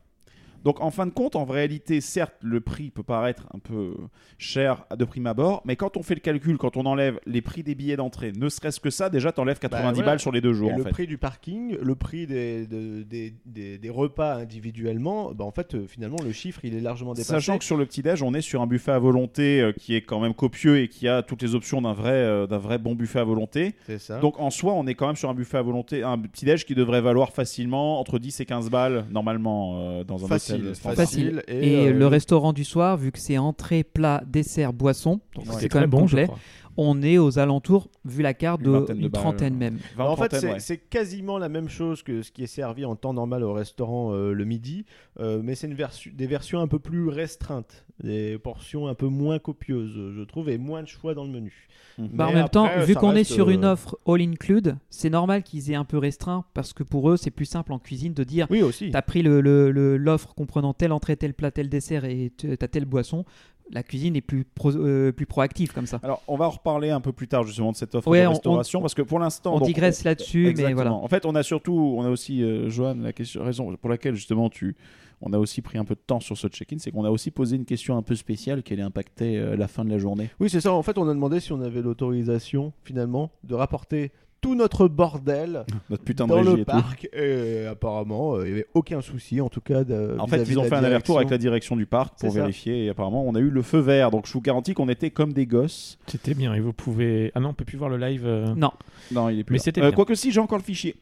Donc 0.64 0.81
en 0.81 0.90
fin 0.90 1.07
de 1.07 1.11
compte, 1.12 1.37
en 1.37 1.44
réalité, 1.44 2.01
certes, 2.01 2.35
le 2.42 2.61
prix 2.61 2.90
peut 2.90 3.03
paraître 3.03 3.46
un 3.55 3.59
peu 3.59 3.94
cher 4.38 4.85
de 4.96 5.05
prime 5.05 5.27
abord, 5.27 5.62
mais 5.64 5.77
quand 5.77 5.96
on 5.96 6.03
fait 6.03 6.14
le 6.14 6.20
calcul, 6.20 6.59
quand 6.59 6.77
on 6.77 6.87
enlève 6.87 7.18
les 7.27 7.40
prix 7.42 7.62
des 7.62 7.75
billets 7.75 7.96
d'entrée, 7.96 8.33
ne 8.33 8.49
serait-ce 8.49 8.81
que 8.81 8.90
ça, 8.90 9.09
déjà 9.11 9.33
t'enlèves 9.33 9.59
90 9.59 9.94
voilà. 9.96 10.07
balles 10.12 10.20
sur 10.20 10.33
les 10.33 10.40
deux 10.40 10.53
jours 10.53 10.70
Et 10.70 10.75
en 10.75 10.77
le 10.79 10.85
fait. 10.85 10.90
prix 10.90 11.07
du 11.07 11.18
parking, 11.18 11.77
le 11.81 11.94
prix 11.94 12.27
des, 12.27 12.66
de- 12.66 13.03
des, 13.03 13.35
des- 13.46 13.79
des 13.79 13.90
repas 13.90 14.35
individuellement, 14.37 15.33
bah 15.35 15.44
en 15.44 15.51
fait, 15.51 15.75
euh, 15.75 15.87
finalement, 15.87 16.16
le 16.25 16.33
chiffre, 16.33 16.61
il 16.64 16.75
est 16.75 16.81
largement 16.81 17.12
dépassé. 17.14 17.31
Sachant 17.33 17.59
que 17.59 17.64
sur 17.64 17.77
le 17.77 17.87
petit-déj, 17.87 18.23
on 18.23 18.35
est 18.35 18.40
sur 18.40 18.61
un 18.62 18.66
buffet 18.66 18.92
à 18.92 18.99
volonté 18.99 19.61
euh, 19.61 19.73
qui 19.73 19.94
est 19.94 20.03
quand 20.03 20.20
même 20.20 20.35
copieux 20.35 20.81
et 20.81 20.88
qui 20.88 21.09
a 21.09 21.23
toutes 21.23 21.42
les 21.42 21.55
options 21.55 21.81
d'un 21.83 21.92
vrai, 21.92 22.11
euh, 22.12 22.46
d'un 22.46 22.59
vrai 22.59 22.79
bon 22.79 22.94
buffet 22.94 23.18
à 23.18 23.25
volonté. 23.25 23.75
ça. 23.99 24.20
Donc 24.20 24.38
en 24.38 24.51
soi, 24.51 24.75
on 24.75 24.87
est 24.87 24.94
quand 24.94 25.07
même 25.07 25.16
sur 25.16 25.31
un 25.31 25.35
buffet 25.35 25.59
à 25.59 25.62
volonté, 25.62 26.03
un 26.03 26.18
petit-déj 26.18 26.64
qui 26.64 26.75
devrait 26.75 27.01
valoir 27.01 27.33
facilement 27.33 27.99
entre 28.01 28.18
10 28.18 28.40
et 28.40 28.44
15 28.46 28.70
balles 28.70 29.07
normalement 29.11 29.79
euh, 29.81 30.05
dans 30.05 30.25
un 30.25 30.29
facile. 30.74 31.42
Et, 31.48 31.72
Et, 31.84 31.88
euh, 31.88 31.92
le 31.92 32.06
restaurant 32.06 32.52
du 32.52 32.64
soir, 32.64 32.96
vu 32.96 33.12
que 33.12 33.18
c'est 33.18 33.38
entrée, 33.38 33.84
plat, 33.84 34.22
dessert, 34.26 34.72
boisson, 34.72 35.20
donc 35.34 35.46
Ouais. 35.46 35.52
c'est 35.58 35.68
quand 35.68 35.78
très 35.78 35.80
même 35.80 35.90
bon, 35.90 36.06
je 36.06 36.16
complet, 36.16 36.24
crois. 36.26 36.38
On 36.82 37.02
est 37.02 37.18
aux 37.18 37.38
alentours, 37.38 37.88
vu 38.06 38.22
la 38.22 38.32
carte, 38.32 38.62
Une 38.64 38.86
de 38.86 38.94
une 38.94 39.10
trentaine 39.10 39.54
euh. 39.54 39.58
même. 39.58 39.78
20, 39.96 40.04
en 40.04 40.16
fait, 40.16 40.34
c'est 40.34 40.52
ouais. 40.52 40.60
c'est 40.60 40.78
quasiment 40.78 41.36
la 41.36 41.48
même 41.50 41.68
chose 41.68 42.02
que 42.02 42.22
ce 42.22 42.32
qui 42.32 42.42
est 42.42 42.46
servi 42.46 42.84
en 42.86 42.96
temps 42.96 43.12
normal 43.12 43.44
au 43.44 43.52
restaurant 43.52 44.14
euh, 44.14 44.32
le 44.32 44.44
midi, 44.44 44.86
euh, 45.18 45.40
mais 45.44 45.54
c'est 45.54 45.66
une 45.66 45.74
version, 45.74 46.10
des 46.14 46.26
versions 46.26 46.60
un 46.60 46.68
peu 46.68 46.78
plus 46.78 47.08
restreintes, 47.08 47.84
des 48.02 48.38
portions 48.38 48.86
un 48.88 48.94
peu 48.94 49.08
moins 49.08 49.38
copieuses, 49.38 49.92
je 50.16 50.22
trouve, 50.22 50.48
et 50.48 50.56
moins 50.56 50.82
de 50.82 50.88
choix 50.88 51.14
dans 51.14 51.24
le 51.24 51.30
menu. 51.30 51.68
Mhm. 51.98 52.08
Bah, 52.14 52.28
en 52.28 52.32
même 52.32 52.48
temps, 52.48 52.68
vu 52.86 52.94
qu'on 52.94 53.14
est 53.14 53.24
sur 53.24 53.48
euh, 53.48 53.52
une 53.52 53.64
offre 53.66 53.98
all 54.06 54.22
include, 54.22 54.76
c'est 54.88 55.10
normal 55.10 55.42
qu'ils 55.42 55.70
aient 55.70 55.74
un 55.76 55.84
peu 55.84 55.98
restreint 55.98 56.44
parce 56.54 56.72
que 56.72 56.82
pour 56.82 57.10
eux, 57.10 57.18
c'est 57.18 57.30
plus 57.30 57.44
simple 57.44 57.72
en 57.74 57.78
cuisine 57.78 58.14
de 58.14 58.24
dire 58.24 58.46
Oui, 58.48 58.62
aussi. 58.62 58.90
T'as 58.90 59.02
pris 59.02 59.22
l'offre 59.22 59.42
le, 59.42 59.70
le- 59.70 59.96
l'offre 59.98 60.34
comprenant 60.34 60.72
telle 60.72 60.92
entrée, 60.92 61.16
tel 61.16 61.34
plat, 61.34 61.50
tel 61.50 61.68
dessert 61.68 62.06
et 62.06 62.32
t'as 62.58 62.68
telle 62.68 62.86
boisson. 62.86 63.24
La 63.72 63.83
cuisine 63.83 64.16
est 64.16 64.20
plus, 64.20 64.44
pro- 64.44 64.72
euh, 64.76 65.12
plus 65.12 65.26
proactive 65.26 65.72
comme 65.72 65.87
ça. 65.87 66.00
Alors, 66.02 66.22
on 66.26 66.37
va 66.37 66.46
en 66.46 66.50
reparler 66.50 66.90
un 66.90 67.00
peu 67.00 67.12
plus 67.12 67.28
tard 67.28 67.44
justement 67.44 67.70
de 67.72 67.76
cette 67.76 67.94
offre 67.94 68.09
Ouais, 68.09 68.22
de 68.22 68.26
on- 68.26 68.30
restauration 68.30 68.80
parce 68.80 68.94
que 68.94 69.02
pour 69.02 69.18
l'instant, 69.20 69.54
On 69.54 69.59
donc, 69.59 69.68
digresse 69.68 70.02
là-dessus, 70.04 70.52
mais 70.56 70.72
voilà. 70.72 70.92
En 70.92 71.06
fait, 71.09 71.24
on 71.24 71.35
a 71.37 71.42
surtout, 71.42 71.94
on 71.96 72.02
a 72.04 72.09
aussi, 72.11 72.42
euh, 72.42 72.68
Johan, 72.68 72.96
la 73.00 73.12
question, 73.12 73.44
raison 73.44 73.74
pour 73.76 73.88
laquelle 73.90 74.14
justement 74.16 74.50
tu, 74.50 74.74
on 75.20 75.33
a 75.33 75.38
aussi 75.38 75.62
pris 75.62 75.78
un 75.78 75.85
peu 75.85 75.94
de 75.94 76.00
temps 76.04 76.18
sur 76.18 76.37
ce 76.37 76.48
check-in, 76.48 76.78
c'est 76.78 76.90
qu'on 76.90 77.04
a 77.04 77.11
aussi 77.11 77.30
posé 77.30 77.54
une 77.56 77.64
question 77.64 77.96
un 77.96 78.02
peu 78.02 78.16
spéciale 78.16 78.62
qui 78.62 78.72
allait 78.72 78.83
impacter 78.83 79.38
euh, 79.38 79.54
la 79.56 79.68
fin 79.68 79.85
de 79.85 79.90
la 79.90 79.98
journée. 79.98 80.30
Oui, 80.40 80.50
c'est 80.50 80.61
ça. 80.62 80.72
En 80.72 80.83
fait, 80.83 80.98
on 80.98 81.06
a 81.09 81.14
demandé 81.14 81.38
si 81.40 81.52
on 81.52 81.61
avait 81.61 81.83
l'autorisation, 81.83 82.72
finalement, 82.85 83.30
de 83.44 83.54
rapporter 83.54 84.11
tout 84.40 84.55
notre 84.55 84.88
bordel 84.88 85.64
Notre 85.90 86.03
putain 86.05 86.24
de 86.24 86.31
dans 86.31 86.37
régie 86.37 86.48
le 86.50 86.55
et 86.61 86.64
tout. 86.64 86.70
parc. 86.70 87.09
Et 87.12 87.66
apparemment, 87.66 88.35
euh, 88.37 88.42
il 88.46 88.46
n'y 88.46 88.53
avait 88.53 88.66
aucun 88.74 89.00
souci, 89.00 89.40
en 89.40 89.48
tout 89.48 89.61
cas. 89.61 89.85
de- 89.85 90.16
En 90.18 90.26
fait, 90.26 90.37
vis-à-vis 90.37 90.53
ils 90.53 90.59
ont 90.59 90.62
de 90.62 90.68
fait 90.68 90.74
la 90.76 90.81
un 90.81 90.85
aller-retour 90.85 91.18
avec 91.18 91.31
la 91.31 91.38
direction. 91.38 91.76
du 91.76 91.87
parc 91.87 92.11
pour 92.18 92.20
C'est 92.20 92.31
ça. 92.31 92.40
vérifier 92.40 92.87
et 92.87 92.88
apparemment 92.88 93.24
on 93.26 93.35
a 93.35 93.38
eu 93.40 93.50
le 93.50 93.62
feu 93.62 93.79
vert. 93.79 94.11
Donc 94.11 94.26
je 94.26 94.33
vous 94.33 94.40
garantis 94.40 94.74
qu'on 94.74 94.88
était 94.88 95.11
comme 95.11 95.33
des 95.33 95.46
gosses. 95.46 95.98
C'était 96.07 96.35
bien. 96.35 96.55
Et 96.55 96.61
vous 96.61 96.72
pouvez. 96.72 97.33
Ah 97.35 97.40
non, 97.40 97.50
on 97.50 97.55
peut 97.55 97.64
plus 97.64 97.79
voir 97.79 97.90
le 97.90 97.96
live. 97.98 98.22
euh. 98.26 98.55
Non. 98.57 98.70
Non, 99.12 99.29
il 99.29 99.38
est 99.40 99.44
plus. 99.44 99.53
Mais 99.55 99.59
là. 99.59 99.62
c'était 99.64 99.81
Euh, 99.81 99.88
bien. 99.88 99.92
Quoique 99.92 100.14
si, 100.14 100.31
j'ai 100.33 100.40
encore 100.40 100.59
le 100.59 100.64
fichier. 100.64 100.96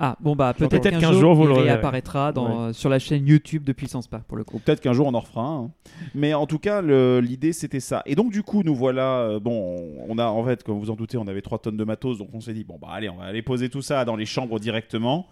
Ah, 0.00 0.16
bon, 0.20 0.36
bah 0.36 0.54
peut-être 0.54 0.84
qu'un 1.00 1.10
jour, 1.12 1.20
jour, 1.20 1.34
vous 1.34 1.42
il 1.42 1.48
réapparaîtra 1.62 2.32
dans, 2.32 2.60
euh, 2.68 2.72
sur 2.72 2.88
la 2.88 3.00
chaîne 3.00 3.26
YouTube 3.26 3.64
de 3.64 3.72
Puissance 3.72 4.06
Park 4.06 4.22
pour 4.28 4.36
le 4.36 4.44
coup. 4.44 4.56
Ou 4.56 4.60
peut-être 4.60 4.80
qu'un 4.80 4.92
jour 4.92 5.08
on 5.08 5.14
en 5.14 5.18
refera 5.20 5.42
un. 5.42 5.64
hein. 5.64 5.70
Mais 6.14 6.34
en 6.34 6.46
tout 6.46 6.60
cas, 6.60 6.80
l'idée 6.82 7.52
c'était 7.52 7.80
ça. 7.80 8.02
Et 8.06 8.14
donc 8.14 8.30
du 8.30 8.42
coup, 8.44 8.62
nous 8.62 8.76
voilà. 8.76 9.20
euh, 9.22 9.40
bon, 9.40 9.76
on 10.08 10.16
a 10.18 10.26
en 10.26 10.44
fait, 10.44 10.62
comme 10.62 10.78
vous 10.78 10.90
en 10.90 10.94
doutez, 10.94 11.18
on 11.18 11.26
avait 11.26 11.42
3 11.42 11.58
tonnes 11.58 11.76
de 11.76 11.84
matos. 11.84 12.18
Donc 12.18 12.28
on 12.32 12.40
s'est 12.40 12.54
dit, 12.54 12.62
bon 12.64 12.78
bah 12.80 12.88
allez, 12.92 13.08
on 13.08 13.16
va 13.16 13.24
aller 13.24 13.42
poser 13.42 13.68
tout 13.68 13.82
ça 13.82 14.04
dans 14.04 14.14
les 14.16 14.26
chambres 14.26 14.60
directement. 14.60 15.26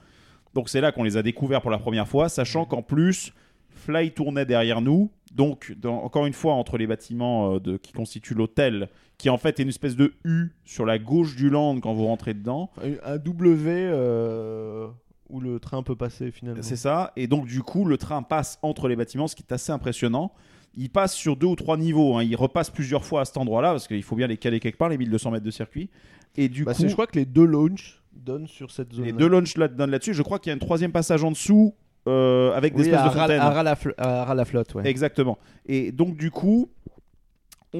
Donc 0.55 0.69
c'est 0.69 0.81
là 0.81 0.91
qu'on 0.91 1.05
les 1.05 1.17
a 1.17 1.23
découverts 1.23 1.63
pour 1.63 1.71
la 1.71 1.79
première 1.79 2.09
fois, 2.09 2.29
sachant 2.29 2.65
qu'en 2.65 2.83
plus, 2.83 3.33
Fly 3.71 4.11
tournait 4.13 4.47
derrière 4.47 4.81
nous. 4.81 5.11
Donc 5.35 5.75
dans- 5.81 6.03
encore 6.03 6.27
une 6.27 6.33
fois, 6.33 6.55
entre 6.55 6.77
les 6.79 6.87
bâtiments 6.89 7.55
euh, 7.55 7.61
de, 7.61 7.77
qui 7.77 7.93
constituent 7.93 8.35
l'hôtel, 8.35 8.89
qui 9.19 9.31
en 9.31 9.39
fait 9.39 9.59
est 9.61 9.63
une 9.63 9.69
espèce 9.71 9.97
de 9.97 10.13
U 10.25 10.49
sur 10.65 10.85
la 10.87 10.99
gauche 10.99 11.37
du 11.37 11.49
land 11.51 11.81
quand 11.81 11.95
vous 11.95 12.07
rentrez 12.07 12.35
dedans. 12.35 12.71
Un 13.05 13.17
W 13.19 13.71
euh, 13.75 14.89
où 15.29 15.41
le 15.41 15.59
train 15.59 15.83
peut 15.83 15.97
passer, 15.97 16.31
finalement. 16.31 16.63
C'est 16.63 16.77
ça. 16.77 17.13
Et 17.17 17.27
donc, 17.27 17.47
du 17.47 17.63
coup, 17.63 17.85
le 17.85 17.97
train 17.99 18.23
passe 18.23 18.59
entre 18.63 18.89
les 18.89 18.97
bâtiments, 18.97 19.27
ce 19.27 19.35
qui 19.37 19.43
est 19.43 19.53
assez 19.53 19.73
impressionnant. 19.73 20.33
Il 20.79 20.91
passe 20.91 21.15
sur 21.15 21.37
deux 21.37 21.47
ou 21.47 21.57
trois 21.57 21.77
niveaux. 21.79 22.17
hein. 22.17 22.23
Il 22.23 22.37
repasse 22.37 22.69
plusieurs 22.71 23.05
fois 23.05 23.23
à 23.23 23.25
cet 23.25 23.39
endroit-là, 23.39 23.71
parce 23.71 23.89
qu'il 23.89 24.03
faut 24.03 24.17
bien 24.17 24.27
les 24.27 24.37
caler 24.37 24.61
quelque 24.61 24.77
part, 24.77 24.91
les 24.91 24.99
1200 24.99 25.31
mètres 25.31 25.45
de 25.45 25.51
circuit. 25.51 25.89
Et 26.37 26.49
du 26.51 26.65
Bah, 26.65 26.75
coup, 26.75 26.87
je 26.87 26.93
crois 26.93 27.07
que 27.07 27.19
les 27.19 27.25
deux 27.25 27.47
launches 27.47 28.03
donnent 28.13 28.47
sur 28.47 28.71
cette 28.71 28.93
zone. 28.93 29.07
les 29.07 29.13
deux 29.13 29.27
launches 29.29 29.57
là, 29.57 29.69
donnent 29.69 29.91
là-dessus. 29.91 30.13
Je 30.15 30.23
crois 30.23 30.39
qu'il 30.39 30.51
y 30.51 30.53
a 30.53 30.57
un 30.57 30.59
troisième 30.59 30.93
passage 30.93 31.25
en 31.25 31.31
dessous, 31.31 31.75
euh, 32.07 32.53
avec 32.53 32.75
des 32.75 32.83
espèces 32.83 33.01
à 33.01 33.09
de 33.09 33.15
fontaines. 33.15 33.41
à 33.41 33.51
ras 34.25 34.35
la 34.35 34.45
flotte, 34.45 34.75
ouais. 34.75 34.87
Exactement. 34.87 35.39
Et 35.65 35.93
donc, 35.93 36.17
du 36.19 36.31
coup, 36.31 36.69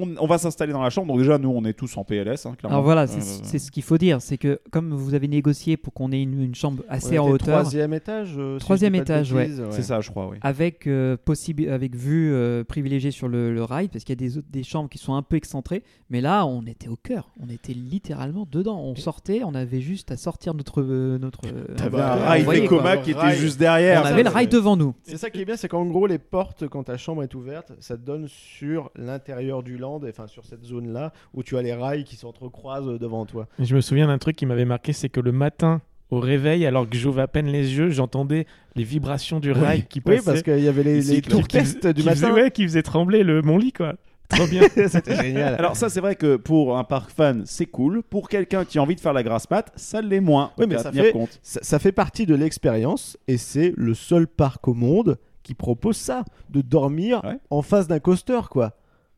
on, 0.03 0.15
on 0.19 0.27
va 0.27 0.39
s'installer 0.39 0.73
dans 0.73 0.83
la 0.83 0.91
chambre. 0.91 1.09
Donc 1.09 1.19
déjà, 1.19 1.39
nous, 1.39 1.51
on 1.51 1.65
est 1.65 1.73
tous 1.73 1.97
en 1.97 2.05
PLS, 2.05 2.47
hein, 2.47 2.55
clairement. 2.59 2.77
Alors 2.77 2.85
voilà, 2.85 3.07
c'est 3.07 3.19
Euh, 3.19 3.41
c'est 3.45 3.59
ce 3.59 3.71
qu'il 3.71 3.83
faut 3.83 3.99
dire, 3.99 4.21
c'est 4.21 4.39
que 4.39 4.61
comme 4.71 4.93
vous 4.95 5.15
avez 5.15 5.29
négocié 5.29 5.77
pour 5.77 5.93
qu'on 5.93 6.13
ait 6.13 6.23
une, 6.23 6.43
une 6.43 6.55
chambre 6.55 6.83
assez 6.89 7.19
en 7.19 7.29
hauteur, 7.29 7.61
Troisième 7.61 7.93
étage. 7.95 8.35
euh, 8.39 8.59
si 8.59 8.65
Troisième 8.65 8.95
étage, 8.95 9.33
ouais. 9.33 9.45
bêtises, 9.47 9.63
C'est 9.71 9.83
ça, 9.83 10.01
je 10.01 10.11
crois, 10.11 10.29
oui. 10.29 10.39
avec 10.43 10.87
euh, 10.87 11.17
possible, 11.23 11.69
avec 11.69 11.95
vue 11.97 12.33
euh, 12.33 12.65
privilégiée 12.65 13.11
sur 13.11 13.29
le, 13.29 13.53
le 13.55 13.63
rail, 13.65 13.89
parce 13.89 14.05
qu'il 14.05 14.13
y 14.13 14.19
a 14.25 14.29
des, 14.29 14.39
autres- 14.39 14.49
des 14.51 14.63
chambres 14.63 14.89
qui 14.89 14.99
sont 14.99 15.15
un 15.15 15.23
peu 15.23 15.37
excentrées, 15.37 15.83
mais 16.11 16.21
là, 16.21 16.45
on 16.47 16.65
était 16.67 16.89
au 16.89 16.97
cœur, 16.97 17.31
on 17.41 17.49
était 17.49 17.73
littéralement 17.73 18.47
dedans. 18.51 18.81
On 18.81 18.95
sortait, 18.97 19.43
on 19.45 19.55
avait 19.55 19.81
juste 19.81 20.11
à 20.13 20.17
sortir 20.17 20.55
notre 20.55 20.83
euh, 20.83 21.19
notre. 21.19 21.41
euh, 21.47 21.75
T'avais 21.77 22.01
un 22.01 22.17
ouais, 22.17 22.23
rail 22.25 22.45
Vekoma 22.63 22.97
qui 22.99 23.11
était 23.13 23.21
rail. 23.21 23.37
juste 23.37 23.59
derrière. 23.59 24.03
on 24.03 24.07
avait 24.07 24.23
le 24.23 24.29
rail 24.31 24.47
devant 24.49 24.77
nous. 24.77 24.95
C'est 25.05 25.17
ça 25.17 25.31
qui 25.31 25.41
est 25.41 25.45
bien, 25.45 25.57
c'est 25.57 25.69
qu'en 25.69 25.85
gros, 25.87 26.07
les 26.07 26.19
portes, 26.19 26.69
quand 26.69 26.85
ta 26.85 26.97
chambre 26.97 27.23
est 27.23 27.35
ouverte, 27.35 27.73
ça 27.81 27.97
te 27.97 28.03
donne 28.05 28.27
sur 28.29 28.91
l'intérieur 28.97 29.63
du 29.63 29.79
land, 29.79 29.86
enfin 29.95 30.27
sur 30.27 30.45
cette 30.45 30.65
zone-là, 30.65 31.13
où 31.35 31.43
tu 31.43 31.57
as 31.57 31.63
les 31.63 31.73
rails 31.75 32.05
qui 32.05 32.17
s'entrecroisent 32.17 32.89
euh, 32.89 32.99
devant 32.99 33.25
toi. 33.27 33.47
Je 33.59 33.75
me 33.75 33.81
souviens 33.81 34.07
d'un 34.09 34.19
truc 34.19 34.37
qui 34.37 34.47
m'avait 34.47 34.65
marqué, 34.65 34.93
c'est 34.93 35.09
que 35.09 35.21
le 35.21 35.33
matin, 35.33 35.81
au 36.11 36.21
réveil, 36.21 36.67
alors 36.67 36.89
que 36.89 36.97
j'ouvrais 36.97 37.23
à 37.23 37.29
peine 37.29 37.47
les 37.47 37.77
yeux, 37.77 37.91
j'entendais 37.91 38.47
les 38.77 38.85
vibrations 38.85 39.41
du 39.41 39.53
rail 39.53 39.87
qui 39.89 39.99
Oui, 40.07 40.17
passaient. 40.17 40.25
parce 40.25 40.43
qu'il 40.43 40.61
y 40.61 40.69
avait 40.69 40.83
les, 40.85 41.01
Les 41.03 41.23
tours 41.23 41.41
du 41.41 41.47
qui 41.49 41.59
faisait, 41.59 41.93
matin. 42.05 42.33
ouais, 42.33 42.51
qui 42.51 42.63
faisait 42.65 42.83
trembler 42.83 43.23
le, 43.25 43.43
mon 43.43 43.59
lit, 43.59 43.73
quoi. 43.73 43.95
Trop 44.29 44.47
bien. 44.49 44.63
C'était 44.89 45.15
génial. 45.17 45.55
Alors 45.55 45.77
ça 45.77 45.89
c'est 45.89 46.01
vrai 46.01 46.17
que 46.17 46.35
pour 46.35 46.77
un 46.77 46.83
parc 46.83 47.11
fan 47.13 47.45
c'est 47.47 47.67
cool, 47.67 48.03
pour 48.03 48.29
quelqu'un 48.29 48.65
qui 48.65 48.77
a 48.79 48.83
envie 48.83 48.97
de 48.97 49.01
faire 49.01 49.13
la 49.13 49.23
grasse 49.23 49.49
mat, 49.49 49.71
ça 49.77 50.03
l'est 50.03 50.19
moins. 50.21 50.51
Oui, 50.59 50.67
mais 50.69 50.79
ça 50.79 50.91
fait- 50.91 51.13
compte. 51.13 51.39
ça, 51.45 51.61
ça 51.63 51.79
fait 51.79 51.93
partie 51.93 52.27
de 52.27 52.35
l'expérience, 52.35 53.17
et 53.29 53.37
c'est 53.37 53.73
le 53.77 53.95
seul 53.95 54.27
parc 54.27 54.67
au 54.67 54.75
monde 54.75 55.19
qui 55.45 55.55
propose 55.55 55.97
ça, 55.97 56.25
de 56.51 56.61
dormir 56.61 57.21
Ouais. 57.25 57.39
en 57.51 57.63
face 57.63 57.87
d'un 57.87 58.01
coaster, 58.01 58.41
quoi. 58.51 58.73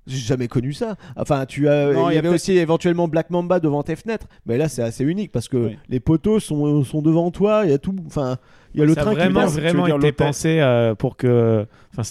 J'ai 0.08 0.16
jamais 0.26 0.48
connu 0.48 0.72
ça. 0.72 0.96
Enfin, 1.16 1.44
tu 1.46 1.68
as. 1.68 1.92
Non, 1.92 2.10
il 2.10 2.14
y, 2.14 2.18
avait 2.18 2.28
aussi 2.28 2.52
éventuellement 2.52 3.06
Black 3.08 3.30
Mamba 3.30 3.60
devant 3.60 3.82
tes 3.82 3.94
fenêtres, 3.94 4.26
mais 4.46 4.56
là 4.58 4.68
c'est 4.68 4.82
assez 4.82 5.04
unique 5.04 5.30
parce 5.30 5.48
que 5.48 5.56
Oui. 5.58 5.78
les 5.88 6.00
poteaux 6.00 6.40
sont, 6.40 6.82
sont 6.82 7.02
devant 7.02 7.30
toi. 7.30 7.62
Il 7.64 7.70
y 7.70 7.74
a 7.74 7.78
tout. 7.78 7.94
Enfin, 8.06 8.38
il 8.74 8.80
y 8.80 8.82
a 8.82 8.86
le 8.86 8.94
ça 8.94 9.02
train 9.02 9.10
a 9.12 9.14
vraiment, 9.14 9.40
qui 9.40 9.46
passe. 9.46 9.58
vraiment 9.58 9.84
dire 9.86 9.96
été 9.96 10.12
pensé 10.12 10.60
euh, 10.60 10.94
pour 10.94 11.16
que. 11.16 11.66
Enfin, 11.92 12.02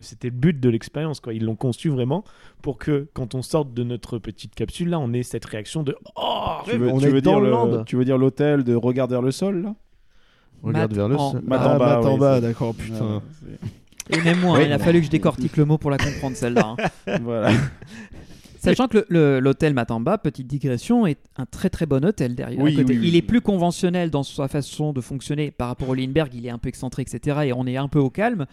c'était 0.00 0.28
le 0.28 0.34
but 0.34 0.58
de 0.60 0.68
l'expérience, 0.68 1.20
quoi. 1.20 1.32
Ils 1.34 1.44
l'ont 1.44 1.56
conçu 1.56 1.88
vraiment 1.88 2.24
pour 2.62 2.78
que, 2.78 3.08
quand 3.14 3.34
on 3.34 3.42
sorte 3.42 3.72
de 3.74 3.84
notre 3.84 4.18
petite 4.18 4.54
capsule, 4.54 4.90
là, 4.90 4.98
on 4.98 5.12
ait 5.12 5.22
cette 5.22 5.44
réaction 5.46 5.82
de 5.82 5.96
Oh 6.16 6.58
Tu 6.64 6.76
veux, 6.76 6.88
on 6.88 6.98
tu 6.98 7.06
est 7.06 7.10
veux 7.10 7.20
dans 7.22 7.40
dire 7.40 7.40
le 7.70 7.78
le- 7.78 7.84
tu 7.84 7.96
veux 7.96 8.04
dire 8.04 8.18
l'hôtel 8.18 8.64
de 8.64 8.74
regarder 8.74 9.14
vers 9.14 9.22
le 9.22 9.30
sol 9.30 9.62
là? 9.62 9.74
Regarde 10.62 10.90
Mat- 10.90 10.96
vers 10.96 11.08
le 11.08 11.16
sol. 11.16 11.42
Matamba, 11.46 12.00
Ah, 12.34 12.40
d'accord, 12.40 12.74
putain. 12.74 13.22
C'est- 13.40 13.79
Et 14.12 14.20
même 14.22 14.40
moi, 14.40 14.58
Oui. 14.58 14.64
hein, 14.64 14.66
il 14.68 14.72
a 14.72 14.78
fallu 14.78 15.00
que 15.00 15.06
je 15.06 15.10
décortique 15.10 15.56
le 15.56 15.64
mot 15.64 15.78
pour 15.78 15.90
la 15.90 15.98
comprendre 15.98 16.36
celle-là. 16.36 16.74
hein. 17.06 17.18
voilà. 17.22 17.52
Sachant 18.58 18.88
que 18.88 19.06
l'hôtel 19.40 19.72
Matamba, 19.72 20.18
petite 20.18 20.46
digression, 20.46 21.06
est 21.06 21.18
un 21.38 21.46
très 21.46 21.70
très 21.70 21.86
bon 21.86 22.04
hôtel 22.04 22.34
derrière. 22.34 22.60
Oui, 22.60 22.74
à 22.74 22.82
côté. 22.82 22.92
oui, 22.94 22.98
oui. 23.00 23.08
Il 23.08 23.16
est 23.16 23.22
plus 23.22 23.40
conventionnel 23.40 24.10
dans 24.10 24.22
sa 24.22 24.48
façon 24.48 24.92
de 24.92 25.00
fonctionner 25.00 25.50
par 25.50 25.68
rapport 25.68 25.88
au 25.88 25.94
Lindbergh, 25.94 26.34
il 26.34 26.44
est 26.46 26.50
un 26.50 26.58
peu 26.58 26.68
excentré, 26.68 27.02
etc. 27.02 27.38
Et 27.46 27.52
on 27.54 27.66
est 27.66 27.78
un 27.78 27.88
peu 27.88 27.98
au 27.98 28.10
calme. 28.10 28.46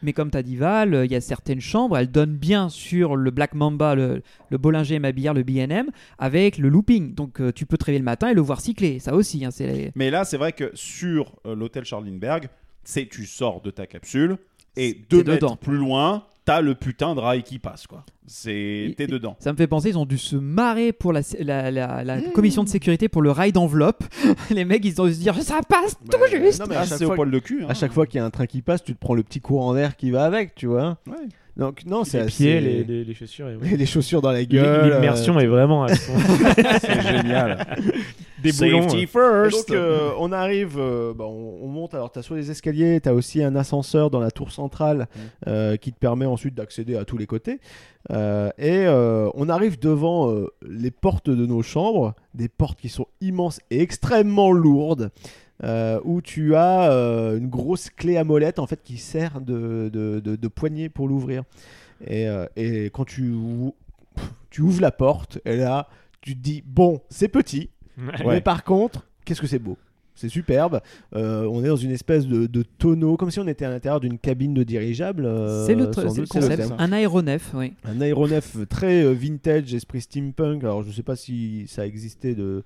Mais 0.00 0.12
comme 0.12 0.30
t'as 0.30 0.42
dit 0.42 0.54
Val, 0.54 1.00
il 1.06 1.10
y 1.10 1.16
a 1.16 1.20
certaines 1.20 1.60
chambres, 1.60 1.98
elles 1.98 2.08
donnent 2.12 2.36
bien 2.36 2.68
sur 2.68 3.16
le 3.16 3.32
Black 3.32 3.54
Mamba, 3.54 3.96
le, 3.96 4.22
le 4.48 4.56
Bollinger 4.58 5.00
Mabillard, 5.00 5.34
le 5.34 5.42
BNM, 5.42 5.86
avec 6.20 6.56
le 6.58 6.68
looping. 6.68 7.16
Donc 7.16 7.40
euh, 7.40 7.50
tu 7.50 7.66
peux 7.66 7.76
te 7.76 7.84
réveiller 7.86 7.98
le 7.98 8.04
matin 8.04 8.28
et 8.28 8.34
le 8.34 8.40
voir 8.40 8.60
cycler. 8.60 9.00
Ça 9.00 9.12
aussi, 9.16 9.44
hein, 9.44 9.50
c'est 9.50 9.90
Mais 9.96 10.10
là 10.12 10.24
c'est 10.24 10.36
vrai 10.36 10.52
que 10.52 10.70
sur 10.74 11.34
euh, 11.46 11.56
l'hôtel 11.56 11.84
Charlinberg, 11.84 12.48
c'est 12.84 13.08
tu 13.08 13.26
sors 13.26 13.60
de 13.60 13.72
ta 13.72 13.88
capsule 13.88 14.36
et 14.78 15.00
deux 15.10 15.18
mètres 15.18 15.32
dedans. 15.46 15.56
plus 15.56 15.76
loin, 15.76 16.24
t'as 16.44 16.60
le 16.60 16.74
putain 16.74 17.14
de 17.14 17.20
rail 17.20 17.42
qui 17.42 17.58
passe 17.58 17.86
quoi. 17.86 18.04
C'est 18.30 18.94
t'es 18.98 19.06
dedans. 19.06 19.36
Ça 19.40 19.52
me 19.52 19.56
fait 19.56 19.66
penser, 19.66 19.88
ils 19.90 19.98
ont 19.98 20.04
dû 20.04 20.18
se 20.18 20.36
marrer 20.36 20.92
pour 20.92 21.12
la, 21.14 21.20
la- 21.40 21.70
la- 21.70 22.04
la 22.04 22.20
commission 22.20 22.62
de 22.62 22.68
sécurité 22.68 23.08
pour 23.08 23.22
le 23.22 23.30
rail 23.30 23.52
d'enveloppe. 23.52 24.04
Les 24.50 24.66
mecs, 24.66 24.84
ils 24.84 25.00
ont 25.00 25.06
dû 25.06 25.14
se 25.14 25.20
dire 25.20 25.34
ça 25.42 25.60
passe 25.66 25.96
tout 26.10 26.18
Ouais, 26.18 26.28
juste. 26.38 26.60
non, 26.60 26.66
mais 26.68 26.76
à 26.76 26.80
Ah, 26.80 26.84
chaque 26.86 26.98
c'est 26.98 27.04
au 27.04 27.08
fois- 27.08 27.16
poil 27.16 27.30
de 27.30 27.38
cul. 27.38 27.62
hein. 27.62 27.68
À 27.70 27.74
chaque 27.74 27.92
fois 27.92 28.06
qu'il 28.06 28.18
y 28.18 28.20
a 28.20 28.26
un 28.26 28.30
train 28.30 28.44
qui 28.46 28.60
passe, 28.60 28.84
tu 28.84 28.94
te 28.94 28.98
prends 29.00 29.14
le 29.14 29.22
petit 29.22 29.40
courant 29.40 29.72
d'air 29.72 29.96
qui 29.96 30.10
va 30.10 30.24
avec, 30.24 30.54
tu 30.54 30.66
vois. 30.66 30.98
Ouais. 31.06 31.14
Donc 31.56 31.84
non, 31.86 32.04
c'est 32.04 32.20
assez- 32.20 32.44
pieds, 32.44 32.60
les, 32.60 32.84
les- 32.84 33.04
les 33.04 33.14
chaussures. 33.14 33.48
Et 33.48 33.56
ouais. 33.56 33.76
les 33.76 33.86
chaussures 33.86 34.20
dans 34.20 34.30
la 34.30 34.44
gueule. 34.44 34.92
L'immersion 34.92 35.36
euh, 35.38 35.40
est 35.40 35.46
vraiment 35.46 35.84
à 35.84 35.94
son- 35.94 36.12
C'est 36.80 37.00
génial. 37.00 37.66
Des 38.42 38.52
boulons. 38.52 38.82
Safety 38.82 39.02
Et 39.02 39.06
first. 39.06 39.68
donc 39.68 39.76
euh, 39.76 40.10
on 40.18 40.32
arrive, 40.32 40.76
euh, 40.78 41.12
bah, 41.14 41.24
on, 41.26 41.58
on 41.62 41.68
monte. 41.68 41.94
Alors 41.94 42.10
tu 42.12 42.18
as 42.18 42.22
sur 42.22 42.34
les 42.34 42.50
escaliers, 42.50 43.00
tu 43.00 43.08
as 43.08 43.14
aussi 43.14 43.42
un 43.42 43.54
ascenseur 43.56 44.10
dans 44.10 44.20
la 44.20 44.30
tour 44.30 44.50
centrale 44.52 45.08
euh, 45.46 45.76
qui 45.76 45.92
te 45.92 45.98
permet 45.98 46.26
ensuite 46.26 46.54
d'accéder 46.54 46.96
à 46.96 47.04
tous 47.04 47.18
les 47.18 47.26
côtés. 47.26 47.60
Euh, 48.10 48.50
et 48.58 48.86
euh, 48.86 49.28
on 49.34 49.48
arrive 49.48 49.78
devant 49.78 50.30
euh, 50.30 50.46
les 50.66 50.90
portes 50.90 51.28
de 51.30 51.44
nos 51.46 51.62
chambres, 51.62 52.14
des 52.34 52.48
portes 52.48 52.78
qui 52.80 52.88
sont 52.88 53.06
immenses 53.20 53.60
et 53.70 53.80
extrêmement 53.82 54.52
lourdes. 54.52 55.10
euh, 55.64 55.98
où 56.04 56.22
tu 56.22 56.54
as 56.54 56.92
euh, 56.92 57.36
une 57.36 57.48
grosse 57.48 57.90
clé 57.90 58.16
à 58.16 58.22
molette 58.22 58.60
en 58.60 58.68
fait 58.68 58.80
qui 58.84 58.96
sert 58.96 59.40
de, 59.40 59.90
de, 59.92 60.20
de- 60.20 60.36
de 60.36 60.48
poignée 60.48 60.88
pour 60.88 61.08
l'ouvrir. 61.08 61.42
Et, 62.06 62.28
euh, 62.28 62.46
et 62.54 62.84
quand 62.92 63.04
tu, 63.04 63.34
tu 64.50 64.62
ouvres 64.62 64.80
la 64.80 64.92
porte, 64.92 65.40
et 65.44 65.56
là 65.56 65.88
tu 66.20 66.34
te 66.36 66.40
dis 66.40 66.62
bon 66.64 67.00
c'est 67.10 67.26
petit, 67.28 67.70
Ouais. 67.98 68.24
mais 68.24 68.40
par 68.40 68.64
contre, 68.64 69.06
qu'est-ce 69.24 69.40
que 69.40 69.46
c'est 69.46 69.58
beau? 69.58 69.76
C'est 70.18 70.28
superbe. 70.28 70.80
Euh, 71.14 71.44
on 71.50 71.64
est 71.64 71.68
dans 71.68 71.76
une 71.76 71.90
espèce 71.92 72.26
de, 72.26 72.46
de 72.46 72.62
tonneau, 72.78 73.16
comme 73.16 73.30
si 73.30 73.38
on 73.40 73.46
était 73.48 73.64
à 73.64 73.70
l'intérieur 73.70 74.00
d'une 74.00 74.18
cabine 74.18 74.52
de 74.54 74.62
dirigeable. 74.64 75.24
euh, 75.24 75.64
c'est 75.66 75.74
le, 75.74 75.86
concept. 75.86 76.72
Un 76.78 76.92
aéronef, 76.92 77.52
oui. 77.54 77.72
Un 77.84 78.00
aéronef 78.00 78.56
très 78.68 79.02
euh, 79.04 79.12
vintage, 79.12 79.72
esprit 79.74 80.00
steampunk. 80.00 80.64
Alors 80.64 80.82
je 80.82 80.90
sais 80.90 81.02
pas 81.02 81.16
si 81.16 81.66
ça 81.68 81.86
existait 81.86 82.34
de, 82.34 82.62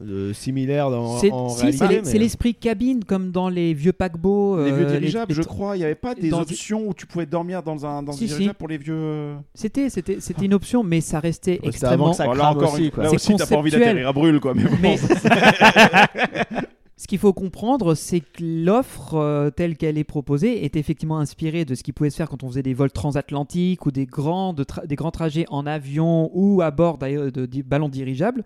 de 0.00 0.32
similaire 0.32 0.90
dans, 0.90 1.18
C'est 1.18 1.30
en 1.32 1.48
si, 1.48 1.62
réalité. 1.62 2.00
c'est 2.04 2.12
mais- 2.12 2.18
l'esprit 2.18 2.54
cabine, 2.54 3.04
comme 3.04 3.30
dans 3.30 3.48
les 3.48 3.74
vieux 3.74 3.92
paquebots. 3.92 4.62
Les 4.64 4.72
vieux 4.72 4.86
dirigeables, 4.86 5.30
les- 5.30 5.34
je 5.34 5.42
crois, 5.42 5.76
il 5.76 5.80
n'y 5.80 5.84
avait 5.84 5.94
pas 5.94 6.14
des 6.14 6.28
dans- 6.30 6.42
options 6.42 6.86
où 6.88 6.94
tu 6.94 7.06
pouvais 7.06 7.26
dormir 7.26 7.62
dans 7.62 7.86
un, 7.86 8.02
dans 8.02 8.12
un 8.12 8.16
si. 8.16 8.26
dirigeable 8.26 8.56
pour 8.56 8.68
les 8.68 8.78
vieux. 8.78 9.34
C'était, 9.54 9.88
c'était, 9.90 10.18
c'était 10.20 10.44
une 10.44 10.54
option, 10.54 10.82
mais 10.82 11.00
ça 11.00 11.20
restait 11.20 11.58
avant 11.58 11.68
extrêmement. 11.68 12.10
que 12.10 12.16
ça 12.16 12.26
là 12.26 12.34
crame 12.34 12.56
encore, 12.56 12.74
aussi, 12.74 12.84
une- 12.94 13.02
là 13.02 13.08
C'est 13.08 13.14
aussi, 13.16 13.36
t'as 13.36 13.46
pas 13.46 13.56
envie 13.56 13.70
conceptuel. 13.70 13.80
d'atterrir 13.96 14.08
à 14.08 14.12
brûle, 14.12 14.40
quoi. 14.40 14.54
Mais 14.54 14.64
bon, 14.64 14.70
Mais 14.82 14.98
ce 17.00 17.06
qu'il 17.06 17.18
faut 17.18 17.32
comprendre, 17.32 17.94
c'est 17.94 18.20
que 18.20 18.42
l'offre 18.42 19.14
euh, 19.14 19.48
telle 19.48 19.78
qu'elle 19.78 19.96
est 19.96 20.04
proposée 20.04 20.66
est 20.66 20.76
effectivement 20.76 21.18
inspirée 21.18 21.64
de 21.64 21.74
ce 21.74 21.82
qui 21.82 21.94
pouvait 21.94 22.10
se 22.10 22.16
faire 22.16 22.28
quand 22.28 22.44
on 22.44 22.48
faisait 22.48 22.62
des 22.62 22.74
vols 22.74 22.92
transatlantiques 22.92 23.86
ou 23.86 23.90
des 23.90 24.04
grands, 24.04 24.52
de 24.52 24.64
tra- 24.64 24.86
des 24.86 24.96
grands 24.96 25.10
trajets 25.10 25.46
en 25.48 25.64
avion 25.64 26.30
ou 26.34 26.60
à 26.60 26.70
bord 26.70 26.98
de, 26.98 27.62
ballons 27.62 27.88
dirigeables. 27.88 28.44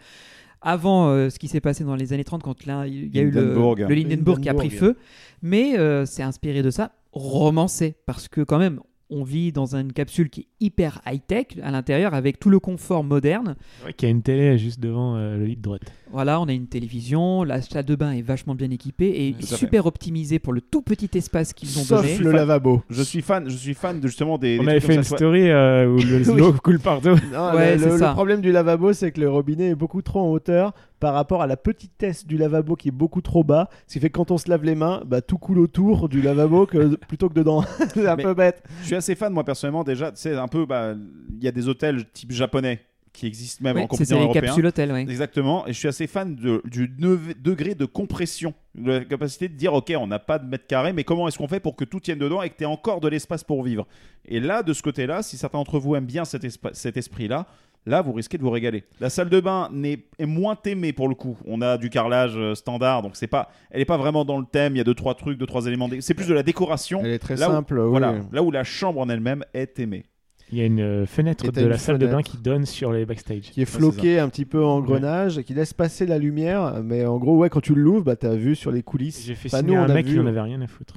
Avant 0.62 1.08
euh, 1.08 1.30
ce 1.30 1.40
qui 1.40 1.48
s'est 1.48 1.60
passé 1.60 1.82
dans 1.82 1.96
les 1.96 2.12
années 2.12 2.22
30 2.22 2.44
quand 2.44 2.64
là, 2.64 2.86
il 2.86 3.12
y 3.12 3.18
a 3.18 3.22
eu 3.22 3.32
le, 3.32 3.54
Lindenburg 3.92 4.38
qui 4.38 4.48
a 4.48 4.54
pris 4.54 4.70
feu. 4.70 4.96
Mais 5.42 5.76
euh, 5.76 6.06
c'est 6.06 6.22
inspiré 6.22 6.62
de 6.62 6.70
ça, 6.70 6.92
romancé. 7.10 7.96
Parce 8.06 8.28
que 8.28 8.42
quand 8.42 8.58
même, 8.58 8.78
on 9.10 9.22
vit 9.22 9.52
dans 9.52 9.76
une 9.76 9.92
capsule 9.92 10.30
qui 10.30 10.40
est 10.42 10.46
hyper 10.60 11.00
high-tech 11.06 11.46
à 11.62 11.70
l'intérieur 11.70 12.14
avec 12.14 12.40
tout 12.40 12.50
le 12.50 12.58
confort 12.58 13.04
moderne. 13.04 13.54
Ouais, 13.84 13.92
qui 13.92 14.06
a 14.06 14.08
une 14.08 14.22
télé 14.22 14.56
juste 14.58 14.80
devant 14.80 15.16
euh, 15.16 15.36
le 15.36 15.44
lit 15.44 15.56
de 15.56 15.62
droite. 15.62 15.82
Voilà, 16.10 16.40
on 16.40 16.44
a 16.46 16.52
une 16.52 16.66
télévision, 16.68 17.42
la 17.42 17.60
salle 17.60 17.84
de 17.84 17.94
bain 17.96 18.12
est 18.12 18.22
vachement 18.22 18.54
bien 18.54 18.70
équipée 18.70 19.28
et 19.28 19.34
fait. 19.34 19.56
super 19.56 19.86
optimisée 19.86 20.38
pour 20.38 20.52
le 20.52 20.60
tout 20.60 20.80
petit 20.82 21.10
espace 21.18 21.52
qu'ils 21.52 21.78
ont 21.78 21.82
Sauf 21.82 22.02
donné. 22.02 22.18
le 22.18 22.30
lavabo. 22.32 22.82
je 22.88 23.02
suis 23.02 23.20
fan, 23.20 23.48
je 23.48 23.56
suis 23.56 23.74
fan 23.74 24.00
de 24.00 24.06
justement 24.08 24.38
des. 24.38 24.58
On 24.60 24.64
des 24.64 24.70
avait 24.70 24.80
fait 24.80 24.94
une 24.94 25.02
soit- 25.02 25.18
story 25.18 25.50
euh, 25.50 25.86
où 25.88 25.96
le 25.98 26.28
Oui. 26.30 26.38
l'eau 26.38 26.52
coule 26.52 26.78
partout. 26.80 27.16
Non, 27.32 27.52
Ouais, 27.54 27.74
le, 27.74 27.82
c'est 27.82 27.88
le- 27.90 27.98
ça. 27.98 28.08
le 28.08 28.14
problème 28.14 28.40
du 28.40 28.52
lavabo, 28.52 28.92
c'est 28.92 29.10
que 29.12 29.20
le 29.20 29.28
robinet 29.28 29.70
est 29.70 29.74
beaucoup 29.74 30.02
trop 30.02 30.20
en 30.20 30.30
hauteur 30.30 30.72
par 31.00 31.14
rapport 31.14 31.42
à 31.42 31.46
la 31.46 31.56
petitesse 31.56 32.26
du 32.26 32.36
lavabo 32.38 32.76
qui 32.76 32.88
est 32.88 32.92
beaucoup 32.92 33.20
trop 33.20 33.44
bas. 33.44 33.68
Ce 33.86 33.94
qui 33.94 34.00
fait 34.00 34.08
que 34.10 34.16
quand 34.16 34.30
on 34.30 34.38
se 34.38 34.48
lave 34.48 34.64
les 34.64 34.74
mains, 34.74 35.02
bah, 35.06 35.20
tout 35.20 35.38
coule 35.38 35.58
autour 35.58 36.08
du 36.08 36.22
lavabo 36.22 36.66
que, 36.66 36.94
plutôt 37.08 37.28
que 37.28 37.34
dedans. 37.34 37.62
c'est 37.94 38.06
un 38.06 38.16
Mais- 38.16 38.22
peu 38.22 38.34
bête. 38.34 38.62
Je 38.80 38.86
suis 38.86 38.94
assez 38.96 39.14
fan, 39.14 39.32
moi 39.32 39.44
personnellement, 39.44 39.84
déjà. 39.84 40.12
C'est 40.14 40.34
un 40.36 40.48
peu. 40.48 40.64
bah, 40.66 40.94
Il 41.36 41.44
y 41.44 41.48
a 41.48 41.52
des 41.52 41.68
hôtels 41.68 42.04
type 42.12 42.32
japonais 42.32 42.80
qui 43.12 43.26
existent 43.28 43.62
même 43.62 43.76
Oui, 43.76 43.82
en 43.82 43.84
c'est 43.84 43.88
continent 43.98 44.18
les 44.18 44.24
européen. 44.24 44.40
capsules 44.42 44.66
hôtels, 44.66 44.90
oui. 44.92 45.00
Exactement, 45.02 45.66
et 45.68 45.72
je 45.72 45.78
suis 45.78 45.86
assez 45.86 46.08
fan 46.08 46.34
de- 46.34 46.60
du 46.64 46.92
neuf- 46.98 47.40
degré 47.40 47.76
de 47.76 47.84
compression, 47.84 48.54
de 48.74 48.90
la 48.90 49.04
capacité 49.04 49.48
de 49.48 49.54
dire 49.54 49.72
ok, 49.72 49.92
on 49.96 50.08
n'a 50.08 50.18
pas 50.18 50.40
de 50.40 50.48
mètre 50.48 50.66
carré, 50.66 50.92
mais 50.92 51.04
comment 51.04 51.28
est-ce 51.28 51.38
qu'on 51.38 51.46
fait 51.46 51.60
pour 51.60 51.76
que 51.76 51.84
tout 51.84 52.00
tienne 52.00 52.18
dedans 52.18 52.42
et 52.42 52.50
que 52.50 52.56
tu 52.56 52.64
aies 52.64 52.66
encore 52.66 53.00
de 53.00 53.06
l'espace 53.06 53.44
pour 53.44 53.62
vivre? 53.62 53.86
Et 54.26 54.40
là, 54.40 54.64
de 54.64 54.72
ce 54.72 54.82
côté-là, 54.82 55.22
si 55.22 55.36
certains 55.36 55.58
d'entre 55.58 55.78
vous 55.78 55.94
aiment 55.94 56.06
bien 56.06 56.24
cet 56.24 56.96
esprit-là, 56.96 57.46
là, 57.86 58.02
vous 58.02 58.12
risquez 58.12 58.38
de 58.38 58.42
vous 58.42 58.50
régaler. 58.50 58.84
La 59.00 59.10
salle 59.10 59.28
de 59.30 59.40
bain 59.40 59.68
n'est, 59.72 59.98
est 60.18 60.26
moins 60.26 60.56
aimée 60.64 60.92
pour 60.92 61.08
le 61.08 61.14
coup. 61.14 61.36
On 61.46 61.60
a 61.62 61.76
du 61.78 61.90
carrelage 61.90 62.34
euh, 62.36 62.54
standard, 62.54 63.02
donc 63.02 63.16
c'est 63.16 63.26
pas, 63.26 63.50
elle 63.70 63.80
n'est 63.80 63.84
pas 63.84 63.96
vraiment 63.98 64.24
dans 64.24 64.38
le 64.38 64.46
thème. 64.46 64.74
Il 64.74 64.78
y 64.78 64.80
a 64.80 64.84
deux 64.84 64.94
trois 64.94 65.14
trucs, 65.14 65.38
deux 65.38 65.46
trois 65.46 65.66
éléments. 65.66 65.88
C'est 66.00 66.14
plus 66.14 66.28
de 66.28 66.34
la 66.34 66.42
décoration. 66.42 67.00
Elle 67.04 67.12
est 67.12 67.18
très 67.18 67.36
Là 67.36 67.48
où- 67.48 67.52
simple. 67.52 67.78
oui. 67.78 67.90
Voilà, 67.90 68.14
là 68.32 68.42
où 68.42 68.50
la 68.50 68.64
chambre 68.64 69.00
en 69.00 69.08
elle-même 69.08 69.44
est 69.54 69.78
aimée. 69.78 70.04
Il 70.52 70.58
y 70.58 70.60
a 70.60 70.66
une 70.66 70.80
euh, 70.80 71.06
fenêtre 71.06 71.44
Et 71.46 71.48
t'as 71.50 71.60
de 71.62 71.66
une 71.66 71.70
la 71.72 71.78
salle 71.78 71.98
de 71.98 72.04
bain 72.06 72.12
fenêtre. 72.12 72.30
qui 72.30 72.36
donne 72.36 72.66
sur 72.66 72.92
les 72.92 73.06
backstage. 73.06 73.50
Qui 73.50 73.62
est 73.62 73.64
floqué 73.64 74.18
un 74.20 74.28
petit 74.28 74.44
peu 74.44 74.62
en 74.62 74.80
grenage, 74.80 75.40
qui 75.42 75.54
laisse 75.54 75.72
passer 75.72 76.04
la 76.06 76.18
lumière, 76.18 76.80
mais 76.84 77.06
en 77.06 77.16
gros, 77.18 77.38
ouais, 77.38 77.48
quand 77.48 77.62
tu 77.62 77.74
l'ouvres, 77.74 78.04
bah, 78.04 78.14
t'as 78.16 78.34
vu 78.34 78.54
sur 78.54 78.70
les 78.70 78.82
coulisses. 78.82 79.24
J'ai 79.24 79.34
fait 79.34 79.48
Enfin, 79.48 79.58
signer 79.60 79.72
nous, 79.74 79.80
on 79.80 79.84
un 79.84 79.90
a 79.90 79.94
mec 79.94 80.06
vu- 80.06 80.12
qui 80.14 80.20
en 80.20 80.26
avait 80.26 80.40
rien 80.42 80.60
à 80.60 80.66
foutre. 80.66 80.96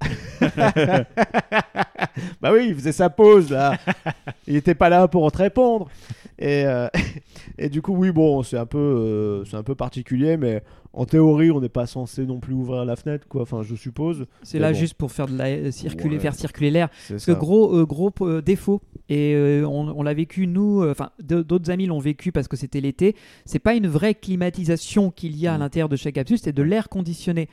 bah 2.40 2.50
oui, 2.52 2.66
il 2.68 2.74
faisait 2.74 2.92
sa 2.92 3.10
pause 3.10 3.50
là. 3.50 3.76
il 4.46 4.56
était 4.56 4.74
pas 4.74 4.88
là 4.88 5.08
pour 5.08 5.30
te 5.32 5.38
répondre. 5.38 5.88
Et, 6.38 6.64
euh, 6.66 6.88
et 7.58 7.68
du 7.68 7.82
coup, 7.82 7.94
oui, 7.96 8.10
bon, 8.12 8.42
c'est 8.42 8.58
un 8.58 8.66
peu, 8.66 8.78
euh, 8.78 9.44
c'est 9.44 9.56
un 9.56 9.62
peu 9.62 9.74
particulier, 9.74 10.36
mais 10.36 10.62
en 10.92 11.04
théorie, 11.04 11.50
on 11.50 11.60
n'est 11.60 11.68
pas 11.68 11.86
censé 11.86 12.24
non 12.26 12.40
plus 12.40 12.54
ouvrir 12.54 12.84
la 12.84 12.96
fenêtre, 12.96 13.26
quoi. 13.28 13.42
Enfin, 13.42 13.62
je 13.62 13.74
suppose. 13.74 14.26
C'est 14.42 14.58
là 14.58 14.72
bon, 14.72 14.78
juste 14.78 14.94
pour 14.94 15.12
faire 15.12 15.26
de 15.26 15.36
la 15.36 15.46
euh, 15.46 15.70
circuler, 15.70 16.16
Ouais. 16.16 16.20
faire 16.22 16.34
circuler 16.34 16.70
l'air. 16.70 16.88
Parce 17.08 17.26
que 17.26 17.32
gros, 17.32 17.86
gros 17.86 18.10
défaut, 18.44 18.80
et 19.08 19.62
on, 19.64 19.98
on 19.98 20.02
l'a 20.02 20.14
vécu 20.14 20.46
nous, 20.46 20.82
enfin 20.88 21.10
d'autres 21.22 21.70
amis 21.70 21.86
l'ont 21.86 21.98
vécu 22.00 22.32
parce 22.32 22.48
que 22.48 22.56
c'était 22.56 22.80
l'été, 22.80 23.14
c'est 23.44 23.58
pas 23.60 23.74
une 23.74 23.86
vraie 23.86 24.14
climatisation 24.14 25.10
qu'il 25.10 25.36
y 25.36 25.46
a 25.46 25.54
à 25.54 25.56
Mm. 25.56 25.60
l'intérieur 25.60 25.88
de 25.88 25.96
chaque 25.96 26.14
capsule, 26.14 26.38
c'est 26.38 26.52
de 26.52 26.62
l'air 26.62 26.88
conditionné. 26.88 27.48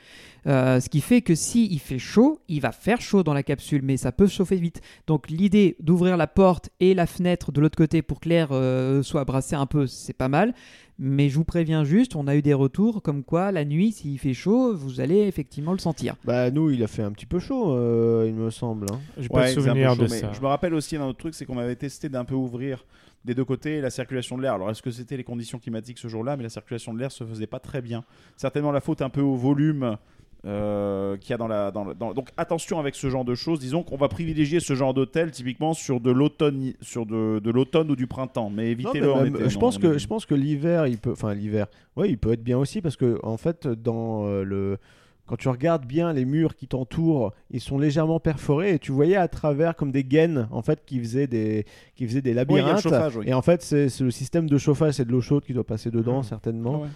Euh, 0.45 0.79
ce 0.79 0.89
qui 0.89 0.99
fait 1.01 1.21
que 1.21 1.35
si 1.35 1.67
il 1.71 1.79
fait 1.79 1.99
chaud, 1.99 2.39
il 2.49 2.59
va 2.61 2.71
faire 2.71 2.99
chaud 2.99 3.23
dans 3.23 3.33
la 3.33 3.43
capsule, 3.43 3.81
mais 3.83 3.95
ça 3.97 4.11
peut 4.11 4.27
chauffer 4.27 4.57
vite. 4.57 4.81
Donc 5.07 5.29
l'idée 5.29 5.77
d'ouvrir 5.79 6.17
la 6.17 6.27
porte 6.27 6.69
et 6.79 6.93
la 6.93 7.05
fenêtre 7.05 7.51
de 7.51 7.61
l'autre 7.61 7.77
côté 7.77 8.01
pour 8.01 8.19
que 8.19 8.27
l'air 8.29 8.49
euh, 8.51 9.01
soit 9.03 9.23
brassé 9.23 9.55
un 9.55 9.65
peu, 9.65 9.87
c'est 9.87 10.13
pas 10.13 10.27
mal. 10.29 10.53
Mais 10.99 11.29
je 11.29 11.35
vous 11.37 11.43
préviens 11.43 11.83
juste, 11.83 12.15
on 12.15 12.27
a 12.27 12.35
eu 12.35 12.41
des 12.43 12.53
retours 12.53 13.01
comme 13.01 13.23
quoi 13.23 13.51
la 13.51 13.65
nuit, 13.65 13.91
s'il 13.93 14.19
fait 14.19 14.33
chaud, 14.35 14.75
vous 14.75 14.99
allez 15.01 15.21
effectivement 15.21 15.71
le 15.71 15.79
sentir. 15.79 16.15
Bah 16.23 16.51
nous, 16.51 16.69
il 16.69 16.83
a 16.83 16.87
fait 16.87 17.01
un 17.01 17.11
petit 17.11 17.25
peu 17.25 17.39
chaud, 17.39 17.71
euh, 17.73 18.25
il 18.27 18.35
me 18.35 18.51
semble. 18.51 18.85
hein. 18.91 18.99
J'ai 19.17 19.27
pas 19.29 19.39
Ouais, 19.39 19.45
de 19.45 19.59
un 19.59 19.63
souvenir 19.63 19.95
ça. 20.09 20.31
Je 20.33 20.39
me 20.41 20.45
rappelle 20.47 20.73
aussi 20.75 20.95
d'un 20.95 21.05
autre 21.05 21.17
truc, 21.17 21.33
c'est 21.33 21.45
qu'on 21.45 21.57
avait 21.57 21.75
testé 21.75 22.09
d'un 22.09 22.25
peu 22.25 22.35
ouvrir 22.35 22.85
des 23.25 23.33
deux 23.33 23.45
côtés 23.45 23.81
la 23.81 23.89
circulation 23.89 24.37
de 24.37 24.43
l'air. 24.43 24.53
Alors 24.53 24.69
est-ce 24.69 24.81
que 24.83 24.91
c'était 24.91 25.17
les 25.17 25.23
conditions 25.23 25.57
climatiques 25.57 25.97
ce 25.97 26.09
jour-là, 26.09 26.37
mais 26.37 26.43
la 26.43 26.49
circulation 26.49 26.93
de 26.93 26.99
l'air 26.99 27.11
se 27.11 27.23
faisait 27.23 27.47
pas 27.47 27.59
très 27.59 27.81
bien. 27.81 28.03
Certainement 28.37 28.71
la 28.71 28.81
faute 28.81 29.01
un 29.01 29.09
peu 29.09 29.21
au 29.21 29.35
volume. 29.35 29.97
Euh, 30.45 31.15
qu'il 31.17 31.29
y 31.31 31.33
a 31.33 31.37
dans 31.37 31.47
la, 31.47 31.71
dans 31.71 31.85
le- 31.85 31.93
dans- 31.93 32.13
donc 32.13 32.29
attention 32.35 32.79
avec 32.79 32.95
ce 32.95 33.09
genre 33.09 33.23
de 33.23 33.33
choses 33.35 33.59
disons 33.59 33.81
qu'on 33.83 33.95
va 33.95 34.09
privilégier 34.09 34.59
ce 34.59 34.73
genre 34.75 34.93
d'hôtel 34.93 35.31
typiquement 35.31 35.73
sur 35.73 36.01
de 36.01 36.11
l'automne 36.11 36.73
sur 36.81 37.05
de, 37.05 37.39
de 37.39 37.51
l'automne 37.51 37.89
ou 37.89 37.95
du 37.95 38.07
printemps 38.07 38.49
mais 38.49 38.71
évitez-le 38.71 39.11
en 39.11 39.23
été, 39.25 39.49
je 39.49 39.53
non, 39.55 39.59
pense 39.61 39.77
en 39.77 39.79
que 39.79 39.97
je 39.97 40.07
pense 40.07 40.25
que 40.25 40.35
l'hiver, 40.35 40.87
il 40.87 40.97
peut, 40.97 41.11
enfin 41.13 41.33
l'hiver, 41.33 41.67
ouais, 41.95 42.09
il 42.09 42.17
peut 42.17 42.33
être 42.33 42.43
bien 42.43 42.57
aussi 42.57 42.81
parce 42.81 42.97
que 42.97 43.19
en 43.23 43.37
fait, 43.37 43.67
dans 43.67 44.25
euh, 44.27 44.43
le 44.43 44.77
quand 45.25 45.37
tu 45.37 45.47
regardes 45.47 45.85
bien 45.85 46.11
les 46.11 46.25
murs 46.25 46.53
qui 46.53 46.67
t'entourent, 46.67 47.31
ils 47.49 47.61
sont 47.61 47.79
légèrement 47.79 48.19
perforés 48.19 48.73
et 48.73 48.79
tu 48.79 48.91
voyais 48.91 49.15
à 49.15 49.29
travers 49.29 49.73
comme 49.77 49.93
des 49.93 50.03
gaines 50.03 50.49
en 50.51 50.61
fait 50.61 50.83
qui 50.85 50.99
faisaient 50.99 51.27
des 51.27 51.65
qui 51.95 52.05
faisaient 52.05 52.21
des 52.21 52.31
Oui, 52.33 52.45
il 52.49 52.55
y 52.55 52.59
a 52.59 52.61
le 52.63 52.67
labyrinthes. 52.67 52.81
chauffage, 52.83 53.15
oui. 53.15 53.25
Et 53.29 53.33
en 53.33 53.41
fait, 53.41 53.61
c'est 53.61 53.87
le 54.01 54.11
système 54.11 54.49
de 54.49 54.57
chauffage, 54.57 54.95
c'est 54.95 55.05
de 55.05 55.11
l'eau 55.13 55.21
chaude 55.21 55.45
qui 55.45 55.53
doit 55.53 55.63
passer 55.63 55.89
dedans 55.91 56.17
Mhm. 56.17 56.23
certainement. 56.23 56.81
Ouais. 56.81 56.87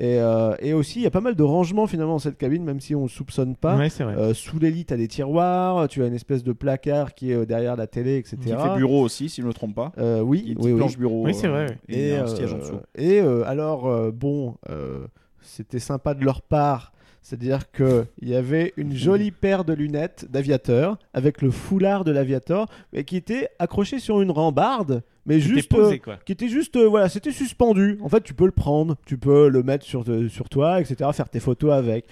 Et, 0.00 0.18
euh, 0.18 0.54
et 0.60 0.72
aussi, 0.72 1.00
il 1.00 1.02
y 1.02 1.06
a 1.06 1.10
pas 1.10 1.20
mal 1.20 1.34
de 1.34 1.42
rangements 1.42 1.86
finalement 1.86 2.14
dans 2.14 2.18
cette 2.18 2.38
cabine, 2.38 2.64
même 2.64 2.80
si 2.80 2.94
on 2.94 3.02
ne 3.02 3.08
soupçonne 3.08 3.54
pas. 3.54 3.76
Ouais, 3.76 3.90
c'est 3.90 4.02
vrai. 4.02 4.14
Euh, 4.16 4.32
sous 4.32 4.58
les 4.58 4.70
lits, 4.70 4.86
tu 4.86 4.94
as 4.94 4.96
des 4.96 5.08
tiroirs, 5.08 5.88
tu 5.88 6.02
as 6.02 6.06
une 6.06 6.14
espèce 6.14 6.42
de 6.42 6.52
placard 6.52 7.12
qui 7.14 7.32
est 7.32 7.34
euh, 7.34 7.44
derrière 7.44 7.76
la 7.76 7.86
télé, 7.86 8.16
etc. 8.16 8.36
qui 8.40 8.48
fait 8.50 8.76
bureau 8.76 9.02
aussi 9.02 9.28
si 9.28 9.42
je 9.42 9.46
ne 9.46 9.48
me 9.48 9.52
trompe 9.52 9.74
pas 9.74 9.92
Euh, 9.98 10.22
oui, 10.22 10.56
oui. 10.58 10.72
planche 10.74 10.96
bureau 10.96 11.26
Oui, 11.26 11.34
c'est 11.34 11.48
vrai, 11.48 11.76
et, 11.90 12.16
un 12.16 12.22
euh, 12.22 12.26
siège 12.26 12.54
en 12.54 12.58
dessous 12.58 12.80
et, 12.96 13.20
euh, 13.20 13.44
alors, 13.46 13.88
euh, 13.88 14.10
bon, 14.10 14.54
euh, 14.70 15.00
c'était 15.42 15.78
sympa 15.78 16.14
de 16.14 16.24
leur 16.24 16.40
part. 16.40 16.92
C'est-à-dire 17.20 17.70
qu'il 17.70 18.06
y 18.22 18.34
avait 18.34 18.72
une 18.78 18.94
jolie 18.96 19.30
paire 19.32 19.66
de 19.66 19.74
lunettes 19.74 20.26
d'aviateur 20.30 20.96
avec 21.12 21.42
le 21.42 21.50
foulard 21.50 22.04
de 22.04 22.10
l'aviateur, 22.10 22.68
mais 22.94 23.04
qui 23.04 23.16
était 23.16 23.50
accroché 23.58 23.98
sur 23.98 24.22
une 24.22 24.30
rambarde, 24.30 25.02
mais 25.26 25.38
juste 25.40 25.68
posé, 25.68 25.94
euh, 25.96 26.16
qui 26.24 26.32
était 26.32 26.48
juste, 26.48 26.76
euh, 26.76 26.88
voilà, 26.88 27.08
c'était 27.08 27.32
suspendu. 27.32 27.98
En 28.02 28.08
fait, 28.08 28.22
tu 28.22 28.34
peux 28.34 28.46
le 28.46 28.52
prendre, 28.52 28.96
tu 29.06 29.18
peux 29.18 29.48
le 29.48 29.62
mettre 29.62 29.84
sur, 29.84 30.04
te- 30.04 30.28
sur 30.28 30.48
toi, 30.48 30.80
etc., 30.80 31.10
faire 31.12 31.28
tes 31.28 31.40
photos 31.40 31.72
avec. 31.72 32.06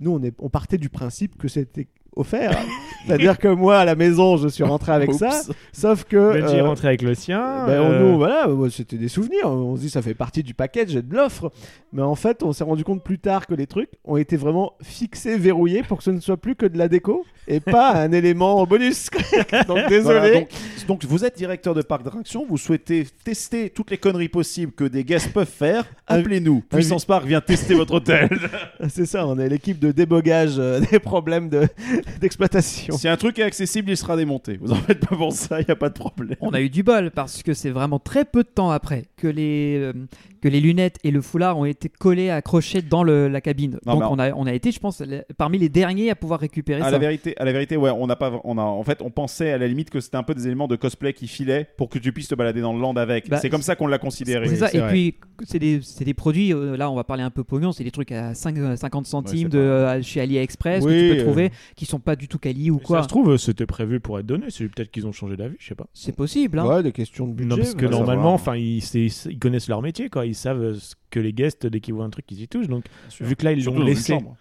Nous, 0.00 0.12
on, 0.12 0.22
est, 0.22 0.34
on 0.38 0.48
partait 0.48 0.78
du 0.78 0.88
principe 0.88 1.36
que 1.36 1.48
c'était 1.48 1.88
offert. 2.18 2.58
C'est-à-dire 3.06 3.38
que 3.38 3.48
moi, 3.48 3.78
à 3.78 3.84
la 3.84 3.94
maison, 3.94 4.36
je 4.36 4.48
suis 4.48 4.64
rentré 4.64 4.92
avec 4.92 5.12
ça, 5.14 5.30
sauf 5.72 6.04
que... 6.04 6.32
Benji 6.40 6.56
est 6.56 6.60
euh, 6.60 6.64
rentré 6.64 6.88
avec 6.88 7.00
le 7.02 7.14
sien. 7.14 7.64
ben, 7.66 7.80
on- 7.80 7.90
euh, 7.92 8.00
nous, 8.12 8.18
voilà, 8.18 8.50
ouais, 8.50 8.68
c'était 8.70 8.96
des 8.98 9.08
souvenirs. 9.08 9.46
On 9.46 9.76
se 9.76 9.80
dit, 9.82 9.90
ça 9.90 10.02
fait 10.02 10.14
partie 10.14 10.42
du 10.42 10.52
package 10.52 10.94
et 10.96 11.02
de 11.02 11.14
l'offre. 11.14 11.50
Mais 11.92 12.02
en 12.02 12.14
fait, 12.14 12.42
on 12.42 12.52
s'est 12.52 12.64
rendu 12.64 12.84
compte 12.84 13.02
plus 13.02 13.18
tard 13.18 13.46
que 13.46 13.54
les 13.54 13.66
trucs 13.66 13.90
ont 14.04 14.16
été 14.18 14.36
vraiment 14.36 14.74
fixés, 14.82 15.38
verrouillés 15.38 15.82
pour 15.82 15.98
que 15.98 16.04
ce 16.04 16.10
ne 16.10 16.20
soit 16.20 16.36
plus 16.36 16.54
que 16.54 16.66
de 16.66 16.76
la 16.76 16.88
déco 16.88 17.24
et 17.46 17.60
pas 17.60 17.92
un 17.94 18.12
élément 18.12 18.66
bonus. 18.66 19.08
Donc, 19.68 19.88
désolé. 19.88 20.02
Voilà, 20.02 20.30
donc, 20.40 20.48
donc 20.86 21.04
vous 21.04 21.24
êtes 21.24 21.36
directeur 21.36 21.74
de 21.74 21.82
parc 21.82 22.02
d'attractions, 22.02 22.44
vous 22.48 22.58
souhaitez 22.58 23.06
tester 23.24 23.70
toutes 23.70 23.90
les 23.90 23.98
conneries 23.98 24.28
possibles 24.28 24.72
que 24.72 24.84
des 24.84 25.04
guests 25.04 25.32
peuvent 25.32 25.46
faire, 25.46 25.84
appelez-nous. 26.08 26.62
Ah, 26.70 26.76
Puissance 26.76 27.04
Park 27.04 27.26
vient 27.26 27.40
tester 27.40 27.74
votre 27.74 27.94
hôtel. 27.94 28.28
C'est 28.88 29.06
ça, 29.06 29.26
on 29.26 29.38
est 29.38 29.48
l'équipe 29.48 29.78
de 29.78 29.92
débogage 29.92 30.54
euh, 30.58 30.80
des 30.90 30.98
problèmes 30.98 31.48
de- 31.48 31.68
d'exploitation. 32.20 32.96
si 32.96 33.08
un 33.08 33.16
truc 33.16 33.38
est 33.38 33.42
accessible, 33.42 33.90
il 33.90 33.96
sera 33.96 34.16
démonté. 34.16 34.58
Vous 34.60 34.72
en 34.72 34.76
faites 34.76 35.06
pas 35.06 35.16
pour 35.16 35.32
ça, 35.32 35.60
il 35.60 35.64
n'y 35.66 35.70
a 35.72 35.76
pas 35.76 35.88
de 35.88 35.94
problème. 35.94 36.36
On 36.40 36.50
a 36.50 36.60
eu 36.60 36.68
du 36.70 36.82
bol 36.82 37.10
parce 37.10 37.42
que 37.42 37.54
c'est 37.54 37.70
vraiment 37.70 37.98
très 37.98 38.24
peu 38.24 38.42
de 38.42 38.48
temps 38.48 38.70
après 38.70 39.04
que 39.16 39.28
les, 39.28 39.76
euh, 39.78 39.92
que 40.40 40.48
les 40.48 40.60
lunettes 40.60 40.98
et 41.04 41.10
le 41.10 41.20
foulard 41.20 41.58
ont 41.58 41.64
été 41.64 41.88
collés, 41.88 42.30
accrochés 42.30 42.82
dans 42.82 43.02
le- 43.02 43.28
la 43.28 43.40
cabine. 43.40 43.78
Non, 43.86 43.94
Donc 43.94 44.02
mais 44.02 44.08
on 44.10 44.18
a, 44.18 44.32
on 44.34 44.46
a 44.46 44.52
été, 44.52 44.70
je 44.72 44.78
pense, 44.80 45.02
parmi 45.36 45.58
les 45.58 45.68
derniers 45.68 46.10
à 46.10 46.14
pouvoir 46.16 46.40
récupérer 46.40 46.80
À 46.80 46.84
ça. 46.86 46.90
la 46.90 46.98
vérité, 46.98 47.34
à 47.38 47.44
la 47.44 47.52
vérité, 47.52 47.76
ouais, 47.76 47.90
on 47.90 48.06
n'a 48.06 48.16
pas, 48.16 48.40
on 48.44 48.58
a, 48.58 48.62
en 48.62 48.82
fait, 48.84 49.02
on 49.02 49.10
pensait 49.10 49.50
à 49.52 49.58
la 49.58 49.66
limite 49.66 49.90
que 49.90 50.00
c'était 50.00 50.16
un 50.16 50.22
peu 50.22 50.34
des 50.34 50.46
éléments 50.46 50.68
de 50.68 50.76
cosplay 50.76 51.12
qui 51.12 51.26
filaient 51.28 51.68
pour 51.76 51.88
que 51.88 51.98
tu 51.98 52.12
puisses 52.12 52.28
te 52.28 52.34
balader 52.34 52.60
dans 52.60 52.72
le 52.72 52.80
land 52.80 52.94
avec. 52.96 53.28
Bah, 53.28 53.38
c'est 53.38 53.50
comme 53.50 53.62
ça 53.62 53.76
qu'on 53.76 53.86
l'a 53.86 53.98
considéré. 53.98 54.48
C'est 54.48 54.56
ça, 54.56 54.70
et 54.72 54.78
vrai. 54.78 54.88
puis 54.90 55.14
c'est 55.44 55.58
des, 55.58 55.80
c'est 55.82 55.97
des 56.04 56.14
produits, 56.14 56.52
euh, 56.52 56.76
là 56.76 56.90
on 56.90 56.94
va 56.94 57.04
parler 57.04 57.22
un 57.22 57.30
peu 57.30 57.44
pognon, 57.44 57.72
c'est 57.72 57.84
des 57.84 57.90
trucs 57.90 58.12
à 58.12 58.34
5, 58.34 58.56
euh, 58.58 58.76
50 58.76 59.04
Ouais, 59.04 59.10
centimes 59.10 59.38
c'est 59.38 59.48
de, 59.48 59.58
pas- 59.58 59.94
euh, 59.96 60.02
chez 60.02 60.20
AliExpress 60.20 60.84
Oui, 60.84 60.90
que 60.92 61.08
tu 61.10 61.14
peux 61.14 61.20
euh. 61.20 61.24
trouver, 61.24 61.52
qui 61.76 61.86
sont 61.86 61.98
pas 62.00 62.16
du 62.16 62.28
tout 62.28 62.38
quali 62.38 62.70
ou 62.70 62.76
mais 62.76 62.82
quoi. 62.82 62.98
Ça 62.98 63.02
se 63.04 63.08
trouve, 63.08 63.36
c'était 63.36 63.66
prévu 63.66 64.00
pour 64.00 64.18
être 64.18 64.26
donné. 64.26 64.46
C'est 64.50 64.68
peut-être 64.68 64.90
qu'ils 64.90 65.06
ont 65.06 65.12
changé 65.12 65.36
d'avis, 65.36 65.56
je 65.58 65.68
sais 65.68 65.74
pas. 65.74 65.86
C'est 65.94 66.14
possible. 66.14 66.58
Hein. 66.58 66.66
Ouais, 66.66 66.82
des 66.82 66.92
questions 66.92 67.26
de 67.26 67.32
budget. 67.32 67.48
non, 67.48 67.56
parce 67.56 67.74
que 67.74 67.86
normalement, 67.86 68.34
enfin, 68.34 68.56
ils, 68.56 68.80
c'est- 68.82 69.06
ils 69.26 69.38
connaissent 69.38 69.68
leur 69.68 69.82
métier, 69.82 70.08
quoi. 70.08 70.26
Ils 70.26 70.34
savent 70.34 70.62
euh, 70.62 70.74
ce 70.74 70.94
que 71.10 71.20
les 71.20 71.32
guests, 71.32 71.66
dès 71.66 71.80
qu'ils 71.80 71.94
voient 71.94 72.04
un 72.04 72.10
truc, 72.10 72.24
ils 72.30 72.42
y 72.42 72.48
touchent. 72.48 72.68
Donc, 72.68 72.84
vu 73.20 73.34
que 73.36 73.44
là, 73.44 73.52
ils 73.52 73.64
l'ont 73.64 73.78
laissé 73.80 74.12
chambre. 74.14 74.36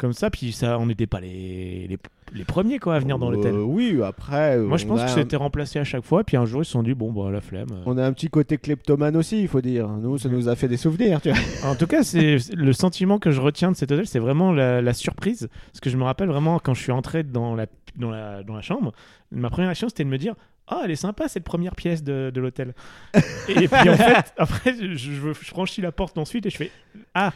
Comme 0.00 0.12
ça, 0.12 0.30
puis 0.30 0.50
ça, 0.52 0.78
on 0.78 0.86
n'était 0.86 1.06
pas 1.06 1.20
les, 1.20 1.86
les, 1.88 1.98
les 2.32 2.44
premiers, 2.44 2.78
quoi, 2.78 2.94
à 2.96 2.98
venir 2.98 3.18
dans 3.18 3.28
Euh, 3.30 3.34
l'hôtel. 3.36 3.54
Oui, 3.54 4.00
après. 4.04 4.58
Moi, 4.58 4.76
je 4.78 4.86
pense 4.86 5.00
que 5.00 5.04
un- 5.04 5.08
c'était 5.14 5.36
remplacé 5.36 5.78
à 5.78 5.84
chaque 5.84 6.04
fois, 6.04 6.24
puis 6.24 6.36
un 6.36 6.46
jour, 6.46 6.62
ils 6.62 6.64
se 6.64 6.72
sont 6.72 6.82
dit, 6.82 6.94
bon, 6.94 7.12
bah, 7.12 7.30
la 7.30 7.40
flemme. 7.40 7.68
On 7.86 7.96
a 7.98 8.04
un 8.04 8.12
petit 8.12 8.28
côté 8.30 8.58
kleptomane 8.58 9.16
aussi, 9.16 9.40
il 9.42 9.48
faut 9.48 9.60
dire. 9.60 9.88
Nous, 9.88 10.18
ça 10.18 10.28
nous 10.28 10.48
a 10.48 10.56
fait 10.56 10.68
des 10.68 10.76
souvenirs, 10.76 11.20
tu 11.20 11.30
vois. 11.30 11.38
En 11.70 11.74
tout 11.76 11.86
cas, 11.86 12.02
c'est 12.02 12.36
le 12.54 12.72
sentiment 12.72 13.18
que 13.18 13.30
je 13.30 13.40
retiens 13.40 13.70
de 13.70 13.76
cet 13.76 13.92
hôtel, 13.92 14.06
c'est 14.06 14.18
vraiment 14.18 14.52
la, 14.52 14.80
la 14.82 14.92
surprise. 14.94 15.48
Parce 15.72 15.80
que 15.80 15.90
je 15.90 15.96
me 15.96 16.04
rappelle 16.04 16.28
vraiment 16.28 16.58
quand 16.58 16.74
je 16.74 16.82
suis 16.82 16.92
entré 16.92 17.22
dans 17.22 17.54
la, 17.54 17.66
dans 17.96 18.10
la, 18.10 18.42
dans 18.42 18.54
la 18.54 18.62
chambre, 18.62 18.92
ma 19.30 19.50
première 19.50 19.70
action 19.70 19.88
c'était 19.88 20.04
de 20.04 20.08
me 20.08 20.18
dire 20.18 20.34
Ah, 20.68 20.82
elle 20.84 20.90
est 20.92 20.96
sympa 20.96 21.28
cette 21.28 21.44
première 21.44 21.74
pièce 21.74 22.02
de, 22.02 22.30
de 22.34 22.40
l'hôtel. 22.40 22.74
et 23.48 23.68
puis 23.68 23.88
en 23.90 23.96
fait, 23.96 24.32
après, 24.38 24.74
je, 24.80 24.94
je, 24.94 25.32
franchis 25.32 25.80
la 25.82 25.92
porte 25.92 26.16
ensuite 26.16 26.46
et 26.46 26.50
je 26.50 26.56
fais 26.56 26.70
Ah 27.14 27.32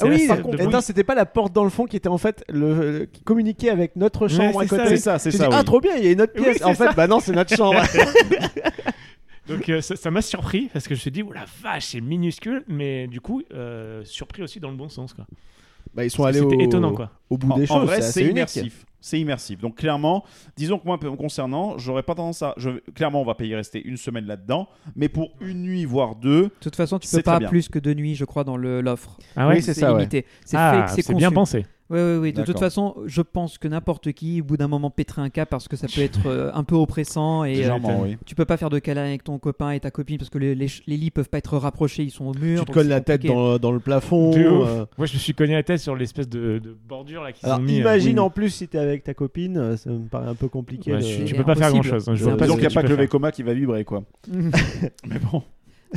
Ah 0.00 0.04
oui, 0.06 0.28
attends, 0.30 0.80
c'était 0.80 1.04
pas 1.04 1.14
la 1.14 1.26
porte 1.26 1.52
dans 1.52 1.64
le 1.64 1.70
fond 1.70 1.84
qui 1.86 1.96
était 1.96 2.08
en 2.08 2.18
fait 2.18 2.44
le, 2.48 2.98
le- 2.98 3.04
qui 3.06 3.22
communiquait 3.22 3.70
avec 3.70 3.94
notre 3.96 4.26
chambre 4.28 4.60
à 4.60 4.62
c'est 4.64 4.68
ça, 4.68 4.76
côté. 4.78 4.88
C'est 4.90 4.96
ça, 4.96 5.18
c'est 5.18 5.30
ça. 5.30 5.44
dis, 5.44 5.50
oui. 5.50 5.56
ah 5.58 5.64
trop 5.64 5.80
bien, 5.80 5.96
il 5.96 6.04
y 6.04 6.08
a 6.08 6.12
une 6.12 6.20
autre 6.22 6.32
pièce. 6.32 6.62
en 6.64 6.74
fait, 6.74 6.86
ça. 6.86 6.92
bah 6.92 7.06
non, 7.06 7.20
c'est 7.20 7.32
notre 7.32 7.54
chambre. 7.56 7.80
Donc 9.48 9.68
euh, 9.68 9.80
ça 9.80 10.10
m'a 10.10 10.22
surpris 10.22 10.68
parce 10.72 10.88
que 10.88 10.94
je 10.94 10.98
me 10.98 11.02
suis 11.02 11.10
dit 11.12 11.22
Oh 11.22 11.32
la 11.32 11.44
vache, 11.62 11.86
c'est 11.86 12.00
minuscule, 12.00 12.64
mais 12.66 13.06
du 13.06 13.20
coup, 13.20 13.42
euh, 13.54 14.02
surpris 14.04 14.42
aussi 14.42 14.58
dans 14.58 14.70
le 14.70 14.76
bon 14.76 14.88
sens. 14.88 15.14
Quoi. 15.14 15.24
bah, 15.94 16.04
ils 16.04 16.10
sont 16.10 16.24
Parce 16.24 16.36
allés 16.36 16.44
au, 16.44 16.60
étonnant 16.60 16.92
quoi. 16.92 17.12
au 17.30 17.38
bout 17.38 17.52
En, 17.52 17.56
des 17.56 17.70
en 17.70 17.86
choses. 17.86 18.00
c'est 18.00 18.24
immersif. 18.24 18.84
C'est 19.06 19.20
immersif. 19.20 19.60
Donc 19.60 19.76
clairement, 19.76 20.24
disons 20.56 20.80
que 20.80 20.84
moi, 20.84 20.98
me 21.00 21.14
concernant, 21.14 21.78
j'aurais 21.78 22.02
pas 22.02 22.16
tendance 22.16 22.42
à. 22.42 22.54
Je, 22.56 22.70
clairement, 22.90 23.22
on 23.22 23.24
va 23.24 23.36
payer 23.36 23.54
rester 23.54 23.80
une 23.86 23.96
semaine 23.96 24.26
là-dedans, 24.26 24.68
mais 24.96 25.08
pour 25.08 25.28
une 25.40 25.62
nuit 25.62 25.84
voire 25.84 26.16
deux, 26.16 26.42
De 26.46 26.50
toute 26.58 26.74
façon, 26.74 26.98
tu 26.98 27.06
peux 27.08 27.22
pas 27.22 27.38
plus 27.38 27.68
que 27.68 27.78
deux 27.78 27.94
nuits, 27.94 28.16
je 28.16 28.24
crois, 28.24 28.42
dans 28.42 28.56
le- 28.56 28.80
l'offre. 28.80 29.16
Ah 29.36 29.46
Oui, 29.46 29.62
c'est 29.62 29.74
ça, 29.74 29.92
ouais. 29.92 29.98
limité. 30.00 30.26
C'est 30.44 30.56
Ah, 30.58 30.88
fait, 30.88 31.02
c'est 31.02 31.14
bien 31.14 31.30
pensé. 31.30 31.66
Oui, 31.88 32.00
oui, 32.00 32.16
oui. 32.20 32.32
De 32.32 32.42
toute 32.42 32.58
façon, 32.58 32.96
je 33.06 33.22
pense 33.22 33.58
que 33.58 33.68
n'importe 33.68 34.10
qui, 34.12 34.40
au 34.40 34.44
bout 34.44 34.56
d'un 34.56 34.66
moment, 34.66 34.90
pèterait 34.90 35.22
un 35.22 35.30
cas 35.30 35.46
parce 35.46 35.68
que 35.68 35.76
ça 35.76 35.86
peut 35.86 36.00
être 36.00 36.26
euh, 36.26 36.50
un 36.52 36.64
peu 36.64 36.74
oppressant 36.74 37.44
et 37.44 37.52
euh, 37.52 37.56
légèrement, 37.58 38.02
oui. 38.02 38.16
tu 38.26 38.34
peux 38.34 38.44
pas 38.44 38.56
faire 38.56 38.70
de 38.70 38.78
câlin 38.80 39.04
avec 39.04 39.22
ton 39.22 39.38
copain 39.38 39.70
et 39.70 39.78
ta 39.80 39.90
copine 39.92 40.18
parce 40.18 40.28
que 40.30 40.38
les, 40.38 40.54
les, 40.56 40.66
les 40.88 40.96
lits 40.96 41.10
peuvent 41.12 41.28
pas 41.28 41.38
être 41.38 41.56
rapprochés, 41.56 42.02
ils 42.02 42.10
sont 42.10 42.24
au 42.26 42.34
mur. 42.34 42.60
Tu 42.60 42.64
te 42.64 42.66
donc 42.66 42.74
colles 42.74 42.84
c'est 42.84 42.88
la 42.90 43.00
tête 43.00 43.20
compliqué. 43.20 43.34
dans, 43.34 43.58
dans 43.58 43.70
le 43.72 43.78
plafond. 43.80 44.30
De 44.32 44.48
ouf. 44.48 44.68
euh. 44.68 44.86
Moi, 44.98 45.06
je 45.06 45.14
me 45.14 45.18
suis 45.18 45.32
cogné 45.34 45.54
la 45.54 45.62
tête 45.62 45.78
sur 45.78 45.94
l'espèce 45.94 46.28
de, 46.28 46.58
de 46.58 46.76
bordure 46.88 47.22
là 47.22 47.30
Alors 47.44 47.58
ont 47.58 47.62
mis. 47.62 47.76
euh, 47.76 47.80
imagine 47.82 48.14
oui. 48.18 48.24
en 48.26 48.30
plus 48.30 48.50
si 48.50 48.66
t'es 48.66 48.78
avec 48.78 49.04
ta 49.04 49.14
copine, 49.14 49.56
euh, 49.56 49.76
ça 49.76 49.90
me 49.90 50.08
paraît 50.08 50.26
un 50.28 50.34
peu 50.34 50.48
compliqué. 50.48 50.92
Ouais, 50.92 50.98
de- 50.98 51.04
je- 51.04 51.24
tu 51.24 51.34
peux 51.34 51.44
pas 51.44 51.54
faire 51.54 51.70
grand 51.70 51.78
impossible. 51.78 52.00
chose. 52.00 52.16
Je 52.16 52.24
C'est 52.24 52.30
impossible. 52.30 52.42
Disons 52.42 52.54
qu'il 52.54 52.60
n'y 52.62 52.66
a 52.66 52.68
tu 52.70 52.74
pas 52.74 52.82
peux 52.82 52.88
que 52.88 52.92
le. 52.94 53.02
Vekoma 53.02 53.30
qui 53.32 53.42
va 53.44 53.54
vibrer, 53.54 53.84
quoi. 53.84 54.02
mais 54.32 55.18
bon, 55.30 55.42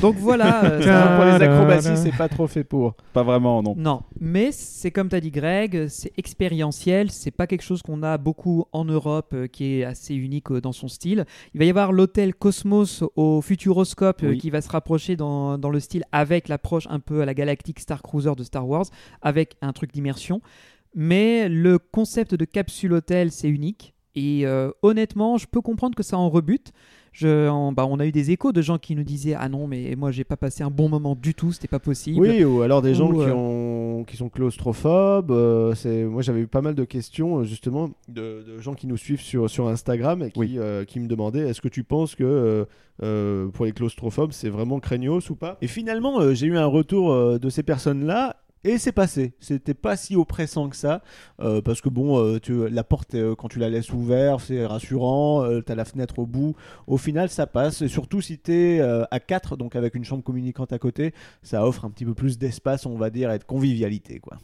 Donc 0.01 0.15
voilà. 0.17 0.63
euh, 0.65 0.81
ça- 0.81 1.15
pour 1.15 1.25
les 1.25 1.31
acrobaties, 1.45 1.97
c'est 1.97 2.15
pas 2.15 2.29
trop 2.29 2.47
fait 2.47 2.63
pour. 2.63 2.93
pas 3.13 3.23
vraiment, 3.23 3.61
non. 3.63 3.73
Non, 3.77 4.01
mais 4.19 4.51
c'est 4.51 4.91
comme 4.91 5.09
tu 5.09 5.15
as 5.15 5.19
dit 5.19 5.31
Greg, 5.31 5.87
c'est 5.87 6.11
expérientiel, 6.17 7.11
c'est 7.11 7.31
pas 7.31 7.47
quelque 7.47 7.63
chose 7.63 7.81
qu'on 7.81 8.03
a 8.03 8.17
beaucoup 8.17 8.65
en 8.71 8.85
Europe 8.85 9.31
euh, 9.33 9.47
qui 9.47 9.79
est 9.79 9.83
assez 9.83 10.15
unique 10.15 10.51
euh, 10.51 10.61
dans 10.61 10.71
son 10.71 10.87
style. 10.87 11.25
Il 11.53 11.59
va 11.59 11.65
y 11.65 11.69
avoir 11.69 11.91
l'hôtel 11.91 12.33
Cosmos 12.35 13.03
au 13.15 13.41
Futuroscope 13.41 14.23
euh, 14.23 14.29
Oui. 14.29 14.37
qui 14.37 14.49
va 14.49 14.61
se 14.61 14.69
rapprocher 14.69 15.15
dans, 15.15 15.57
dans 15.57 15.69
le 15.69 15.79
style 15.79 16.03
avec 16.11 16.47
l'approche 16.47 16.87
un 16.89 16.99
peu 16.99 17.21
à 17.21 17.25
la 17.25 17.33
galactique 17.33 17.79
Star 17.79 18.01
Cruiser 18.01 18.35
de 18.37 18.43
Star 18.43 18.67
Wars, 18.67 18.85
avec 19.21 19.55
un 19.61 19.73
truc 19.73 19.91
d'immersion. 19.93 20.41
Mais 20.95 21.49
le 21.49 21.77
concept 21.77 22.35
de 22.35 22.45
capsule 22.45 22.93
hôtel, 22.93 23.31
c'est 23.31 23.49
unique. 23.49 23.93
Et 24.15 24.45
euh, 24.45 24.71
honnêtement, 24.81 25.37
je 25.37 25.45
peux 25.45 25.61
comprendre 25.61 25.95
que 25.95 26.03
ça 26.03 26.17
en 26.17 26.29
rebute. 26.29 26.71
Je, 27.19 27.71
bah, 27.73 27.85
on 27.89 27.99
a 27.99 28.05
eu 28.05 28.11
des 28.13 28.31
échos 28.31 28.51
de 28.53 28.61
gens 28.61 28.77
qui 28.77 28.95
nous 28.95 29.03
disaient 29.03 29.35
Ah 29.37 29.49
non, 29.49 29.67
mais 29.67 29.93
moi 29.97 30.11
j'ai 30.11 30.23
pas 30.23 30.37
passé 30.37 30.63
un 30.63 30.69
bon 30.69 30.87
moment 30.87 31.15
du 31.15 31.33
tout, 31.33 31.51
c'était 31.51 31.67
pas 31.67 31.79
possible. 31.79 32.19
Oui, 32.21 32.43
ou 32.45 32.61
alors 32.61 32.81
des 32.81 32.95
gens 32.95 33.11
qui, 33.11 33.19
euh, 33.19 33.33
ont, 33.33 34.03
qui 34.05 34.15
sont 34.15 34.29
claustrophobes. 34.29 35.31
euh, 35.31 35.75
c'est, 35.75 36.03
moi, 36.05 36.21
j'avais 36.21 36.41
eu 36.41 36.47
pas 36.47 36.61
mal 36.61 36.75
de 36.75 36.83
questions, 36.85 37.39
euh, 37.39 37.43
justement, 37.43 37.89
de, 38.07 38.43
de 38.47 38.59
gens 38.59 38.73
qui 38.73 38.87
nous 38.87 38.95
suivent 38.97 39.21
sur, 39.21 39.49
sur 39.49 39.67
Instagram 39.67 40.23
et 40.23 40.31
qui, 40.31 40.39
Oui. 40.39 40.55
euh, 40.57 40.85
qui 40.85 40.99
me 41.01 41.07
demandaient 41.07 41.47
est-ce 41.49 41.59
que 41.61 41.67
tu 41.67 41.83
penses 41.83 42.15
que 42.15 42.65
euh, 43.03 43.47
pour 43.49 43.65
les 43.65 43.71
claustrophobes, 43.73 44.31
c'est 44.31 44.49
vraiment 44.49 44.79
craignos 44.79 45.29
ou 45.29 45.35
pas? 45.35 45.57
Et 45.61 45.67
finalement, 45.67 46.33
j'ai 46.33 46.47
eu 46.47 46.57
un 46.57 46.65
retour 46.65 47.39
de 47.39 47.49
ces 47.49 47.63
personnes-là. 47.63 48.37
Et 48.63 48.77
c'est 48.77 48.91
passé. 48.91 49.33
C'était 49.39 49.73
pas 49.73 49.95
si 49.95 50.15
oppressant 50.15 50.69
que 50.69 50.75
ça. 50.75 51.01
euh, 51.39 51.61
parce 51.61 51.81
que 51.81 51.89
bon, 51.89 52.19
euh, 52.19 52.39
tu, 52.39 52.67
la 52.69 52.83
porte, 52.83 53.15
euh, 53.15 53.35
quand 53.35 53.47
tu 53.47 53.59
la 53.59 53.69
laisses 53.69 53.91
ouverte, 53.93 54.41
c'est 54.47 54.65
rassurant. 54.65 55.47
T'as 55.65 55.75
la 55.75 55.85
fenêtre 55.85 56.19
au 56.19 56.25
bout. 56.25 56.55
Au 56.87 56.97
final, 56.97 57.29
ça 57.29 57.47
passe. 57.47 57.81
Et 57.81 57.87
surtout 57.87 58.21
si 58.21 58.37
t'es 58.37 58.81
à 58.81 59.19
4, 59.19 59.55
donc 59.57 59.75
avec 59.75 59.95
une 59.95 60.03
chambre 60.03 60.23
communicante 60.23 60.73
à 60.73 60.79
côté, 60.79 61.13
ça 61.41 61.65
offre 61.65 61.85
un 61.85 61.89
petit 61.89 62.05
peu 62.05 62.13
plus 62.13 62.37
d'espace, 62.37 62.85
on 62.85 62.97
va 62.97 63.09
dire, 63.09 63.31
et 63.31 63.39
de 63.39 63.43
convivialité, 63.43 64.19
quoi. 64.19 64.37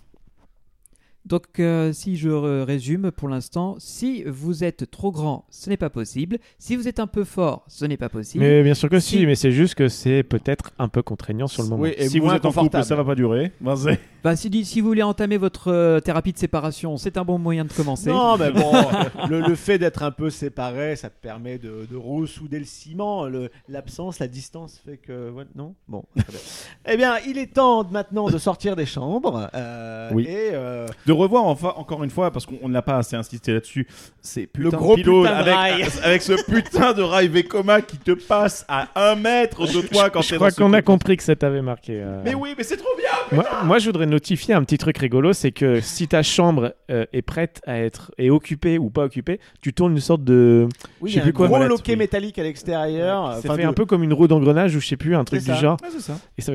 Donc, 1.26 1.60
euh, 1.60 1.92
si 1.92 2.18
je 2.18 2.30
résume 2.30 3.12
pour 3.12 3.28
l'instant, 3.30 3.76
si 3.80 4.24
vous 4.26 4.64
êtes 4.64 4.90
trop 4.92 5.12
grand, 5.12 5.46
ce 5.50 5.70
n'est 5.70 5.78
pas 5.78 5.90
possible. 5.90 6.38
Si 6.60 6.76
vous 6.76 6.88
êtes 6.88 7.00
un 7.00 7.08
peu 7.08 7.24
fort, 7.24 7.64
ce 7.68 7.86
n'est 7.86 7.98
pas 7.98 8.10
possible. 8.10 8.44
Mais 8.44 8.62
bien 8.64 8.76
sûr 8.76 8.90
que 8.90 9.00
si, 9.00 9.18
Si. 9.20 9.26
mais 9.26 9.34
c'est 9.36 9.52
juste 9.52 9.74
que 9.76 9.88
c'est 9.88 10.22
peut-être 10.24 10.72
un 10.78 10.88
peu 10.88 11.02
contraignant 11.02 11.48
sur 11.48 11.64
le 11.64 11.70
moment. 11.70 11.82
Oui, 11.84 11.94
et 11.98 12.08
si 12.10 12.20
vous 12.20 12.30
êtes 12.30 12.46
en 12.46 12.52
couple, 12.52 12.84
ça 12.84 12.96
va 12.96 13.04
pas 13.04 13.16
durer. 13.16 13.52
Ben, 13.62 13.76
Bah, 14.24 14.36
si, 14.36 14.66
si 14.66 14.82
vous 14.82 14.88
voulez 14.88 15.04
entamer 15.04 15.38
votre 15.38 15.72
euh, 15.72 16.00
thérapie 16.00 16.34
de 16.34 16.38
séparation, 16.38 16.98
c'est 16.98 17.18
un 17.18 17.24
bon 17.24 17.38
moyen 17.38 17.66
de 17.66 17.72
commencer. 17.74 18.10
Non, 18.10 18.38
mais 18.38 18.52
bon, 18.52 18.72
le, 19.30 19.42
le 19.42 19.56
fait 19.56 19.78
d'être 19.80 20.02
un 20.04 20.12
peu 20.12 20.30
séparé, 20.30 20.96
ça 20.96 21.10
te 21.10 21.20
permet 21.22 21.58
de, 21.58 21.88
de 21.90 21.96
ressouder 21.96 22.60
le 22.60 22.66
ciment. 22.66 23.26
L'absence, 23.70 24.20
la 24.20 24.28
distance 24.28 24.80
fait 24.86 24.98
que. 24.98 25.32
ouais, 25.32 25.46
non? 25.56 25.74
Bon. 25.88 26.04
très 26.16 26.26
bien. 26.32 26.40
eh 26.94 26.98
bien, 26.98 27.14
il 27.28 27.38
est 27.38 27.54
temps 27.54 27.84
maintenant 27.90 28.30
de 28.30 28.38
sortir 28.38 28.76
des 28.76 28.86
chambres. 28.86 29.50
euh, 29.56 30.10
Oui. 30.14 30.24
Et. 30.28 30.50
euh, 30.54 30.88
De 31.06 31.15
revoir 31.16 31.46
enfin, 31.46 31.74
encore 31.78 32.04
une 32.04 32.10
fois, 32.10 32.32
parce 32.32 32.46
qu'on 32.46 32.58
on 32.62 32.70
n'a 32.70 32.82
pas 32.82 32.98
assez 32.98 33.16
insisté 33.16 33.54
là-dessus, 33.54 33.88
c'est 34.22 34.50
Le 34.56 34.66
putain 34.66 34.78
gros 34.78 34.96
de 34.96 35.02
pylône 35.02 35.24
putain 35.28 35.44
de 35.44 35.50
avec, 35.50 35.56
rail. 35.56 35.84
avec 36.04 36.22
ce 36.22 36.34
putain 36.52 36.94
de 36.94 37.02
rail 37.02 37.28
Vekoma 37.28 37.82
qui 37.82 37.98
te 37.98 38.12
passe 38.12 38.66
à 38.68 38.88
un 38.96 39.16
mètre 39.16 39.66
de 39.68 39.82
toi 39.88 40.10
quand 40.10 40.22
Je 40.22 40.36
crois 40.36 40.50
dans 40.50 40.56
ce 40.56 40.62
qu'on 40.62 40.74
a 40.74 40.82
compris 40.82 41.18
que 41.18 41.24
ça 41.24 41.36
t'avait 41.36 41.62
marqué. 41.62 42.00
euh. 42.02 42.22
Mais 42.24 42.34
oui, 42.36 42.54
mais 42.58 42.64
c'est 42.64 42.78
trop 42.78 42.90
bien 42.98 43.10
Moi, 43.38 43.46
moi, 43.66 43.80
je 43.80 43.86
voudrais 43.88 44.06
notifier 44.06 44.54
un 44.54 44.64
petit 44.64 44.78
truc 44.78 44.98
rigolo, 44.98 45.34
c'est 45.34 45.52
que 45.52 45.80
si 45.82 46.08
ta 46.08 46.24
chambre 46.24 46.74
euh, 46.90 47.06
est 47.14 47.22
prête 47.22 47.62
à 47.66 47.80
être 47.80 48.12
est 48.18 48.30
occupée 48.30 48.78
ou 48.78 48.90
pas 48.90 49.04
occupée, 49.06 49.40
tu 49.62 49.74
tournes 49.74 49.94
une 49.94 50.00
sorte 50.00 50.24
de, 50.24 50.68
oui, 51.02 51.10
Je 51.12 51.16
sais 51.16 51.22
plus 51.22 51.30
un 51.30 51.34
quoi, 51.34 51.48
gros 51.48 51.64
loquet 51.64 51.94
oui. 51.94 51.98
métallique 52.00 52.38
à 52.40 52.44
l'extérieur. 52.44 53.34
c'est 53.42 53.48
enfin, 53.50 53.56
fait 53.58 53.64
de- 53.64 53.68
un 53.68 53.74
peu 53.74 53.86
comme 53.86 54.04
une 54.04 54.14
roue 54.14 54.28
d'engrenage 54.28 54.76
ou 54.76 54.80
je 54.80 54.88
sais 54.88 54.98
plus, 54.98 55.16
un 55.16 55.24
truc 55.24 55.42
C'est 55.42 55.52
du 55.52 55.56
ça. 55.56 55.62
genre. 55.62 55.78
Ouais, 55.82 55.90
c'est 55.92 56.02
ça. 56.02 56.18
Et 56.38 56.42
ça, 56.42 56.54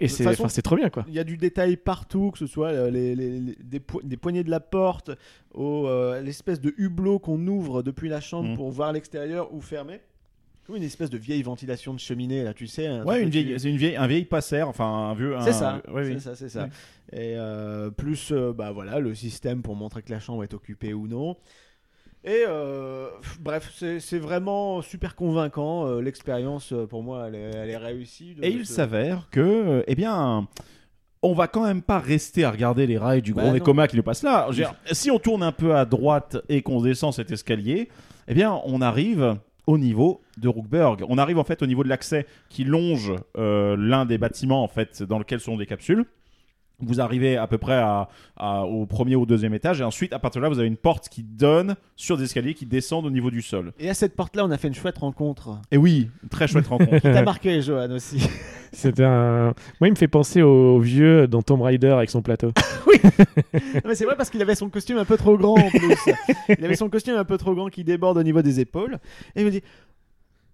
c'est, 0.00 0.24
façon- 0.24 0.42
enfin, 0.42 0.48
c'est 0.48 0.62
trop 0.62 0.76
bien 0.76 0.90
quoi. 0.90 1.04
Il 1.08 1.14
y 1.14 1.18
a 1.18 1.24
du 1.24 1.36
détail 1.36 1.76
partout, 1.76 2.30
que 2.32 2.38
ce 2.38 2.46
soit 2.46 2.68
euh, 2.68 2.90
les, 2.90 3.14
les- 3.14 3.40
les- 3.40 3.56
des, 3.62 3.80
po- 3.80 4.00
des 4.02 4.16
poignées 4.16 4.44
de 4.44 4.50
la 4.50 4.60
porte, 4.60 5.10
au, 5.54 5.86
euh, 5.86 6.20
l'espèce 6.20 6.60
de 6.60 6.74
hublot 6.76 7.18
qu'on 7.18 7.46
ouvre 7.46 7.82
depuis 7.82 8.08
la 8.08 8.20
chambre 8.20 8.50
Mhm. 8.50 8.56
pour 8.56 8.70
voir 8.70 8.92
l'extérieur 8.92 9.52
ou 9.54 9.60
fermer. 9.60 10.00
Comme 10.66 10.76
une 10.76 10.84
espèce 10.84 11.10
de 11.10 11.18
vieille 11.18 11.42
ventilation 11.42 11.92
de 11.92 11.98
cheminée, 11.98 12.44
là, 12.44 12.54
tu 12.54 12.68
sais. 12.68 12.86
un 12.86 13.04
Ouais, 13.04 13.20
une 13.20 13.30
vieille, 13.30 13.58
c'est 13.58 13.68
une 13.68 13.76
vieille, 13.76 13.96
un 13.96 14.06
vieil 14.06 14.24
passer, 14.24 14.62
enfin 14.62 14.84
un 14.86 15.14
vieux. 15.14 15.34
C'est 15.40 15.52
ça, 15.52 15.82
oui. 15.92 16.04
c'est 16.14 16.20
ça, 16.20 16.36
c'est 16.36 16.48
ça. 16.48 16.64
Oui. 16.64 17.18
Et 17.18 17.34
euh, 17.36 17.90
plus, 17.90 18.30
euh, 18.30 18.52
bah 18.52 18.70
voilà, 18.70 19.00
le 19.00 19.12
système 19.14 19.60
pour 19.62 19.74
montrer 19.74 20.02
que 20.02 20.12
la 20.12 20.20
chambre 20.20 20.44
est 20.44 20.54
occupée 20.54 20.94
ou 20.94 21.08
non. 21.08 21.36
Et 22.24 22.44
euh, 22.46 23.08
bref, 23.40 23.72
c'est 23.76 23.98
c'est 23.98 24.20
vraiment 24.20 24.80
super 24.82 25.16
convaincant. 25.16 25.96
L'expérience, 25.98 26.72
pour 26.88 27.02
moi, 27.02 27.24
elle 27.26 27.34
est, 27.34 27.50
elle 27.56 27.70
est 27.70 27.76
réussie. 27.76 28.36
Et 28.40 28.50
il 28.50 28.64
s'avère 28.64 29.28
que, 29.32 29.82
eh 29.88 29.94
bien, 29.96 30.46
on 31.22 31.34
va 31.34 31.46
quand 31.46 31.64
même 31.64 31.82
pas 31.82 31.98
rester 31.98 32.44
à 32.44 32.50
regarder 32.50 32.86
les 32.86 32.98
rails 32.98 33.22
du 33.22 33.32
gros 33.32 33.46
non. 33.46 33.52
Vekoma 33.52 33.86
qui 33.86 33.96
nous 33.96 34.02
passe 34.02 34.22
là. 34.22 34.48
Dire, 34.50 34.74
si 34.90 35.10
on 35.10 35.18
tourne 35.18 35.42
un 35.42 35.52
peu 35.52 35.74
à 35.74 35.84
droite 35.84 36.36
et 36.48 36.62
qu'on 36.62 36.82
descend 36.82 37.14
cet 37.14 37.30
escalier, 37.30 37.88
eh 38.28 38.34
bien, 38.34 38.60
on 38.64 38.80
arrive 38.80 39.36
au 39.66 39.78
niveau 39.78 40.20
de 40.38 40.48
Rookberg. 40.48 41.04
On 41.08 41.18
arrive 41.18 41.38
en 41.38 41.44
fait 41.44 41.62
au 41.62 41.66
niveau 41.66 41.84
de 41.84 41.88
l'accès 41.88 42.26
qui 42.48 42.64
longe 42.64 43.12
euh, 43.38 43.76
l'un 43.78 44.04
des 44.04 44.18
bâtiments 44.18 44.64
en 44.64 44.68
fait 44.68 45.02
dans 45.02 45.18
lequel 45.18 45.40
sont 45.40 45.56
des 45.56 45.66
capsules. 45.66 46.04
Vous 46.82 47.00
arrivez 47.00 47.36
à 47.36 47.46
peu 47.46 47.58
près 47.58 47.74
à, 47.76 48.08
à- 48.36 48.62
au 48.64 48.86
premier 48.86 49.16
ou 49.16 49.24
deuxième 49.24 49.54
étage 49.54 49.80
et 49.80 49.84
ensuite 49.84 50.12
à 50.12 50.18
partir 50.18 50.40
de 50.40 50.44
là 50.44 50.48
vous 50.50 50.58
avez 50.58 50.68
une 50.68 50.76
porte 50.76 51.08
qui 51.08 51.22
donne 51.22 51.76
sur 51.96 52.16
des 52.16 52.24
escaliers 52.24 52.54
qui 52.54 52.66
descendent 52.66 53.06
au 53.06 53.10
niveau 53.10 53.30
du 53.30 53.40
sol. 53.42 53.72
Et 53.78 53.88
à 53.88 53.94
cette 53.94 54.14
porte-là, 54.16 54.44
on 54.44 54.50
a 54.50 54.58
fait 54.58 54.68
une 54.68 54.74
chouette 54.74 54.98
rencontre. 54.98 55.58
Et 55.70 55.76
oui, 55.76 56.10
très 56.30 56.46
chouette 56.48 56.66
rencontre. 56.66 56.98
T'as 57.02 57.22
marqué, 57.22 57.62
Johan, 57.62 57.90
aussi. 57.92 58.18
C'était 58.72 59.04
un. 59.04 59.54
Moi, 59.80 59.88
il 59.88 59.90
me 59.90 59.96
fait 59.96 60.08
penser 60.08 60.42
au 60.42 60.80
vieux 60.80 61.26
dans 61.28 61.42
Tomb 61.42 61.60
Raider 61.62 61.88
avec 61.88 62.10
son 62.10 62.22
plateau. 62.22 62.52
Non, 63.04 63.80
mais 63.86 63.94
c'est 63.94 64.04
vrai 64.04 64.14
parce 64.16 64.30
qu'il 64.30 64.40
avait 64.42 64.54
son 64.54 64.68
costume 64.68 64.98
un 64.98 65.04
peu 65.04 65.16
trop 65.16 65.36
grand 65.36 65.54
en 65.58 65.70
plus. 65.70 65.96
il 66.58 66.64
avait 66.64 66.76
son 66.76 66.88
costume 66.88 67.16
un 67.16 67.24
peu 67.24 67.36
trop 67.36 67.54
grand 67.54 67.68
qui 67.68 67.82
déborde 67.84 68.16
au 68.18 68.22
niveau 68.22 68.42
des 68.42 68.60
épaules. 68.60 68.98
Et 69.34 69.40
il 69.40 69.44
me 69.46 69.50
dit 69.50 69.62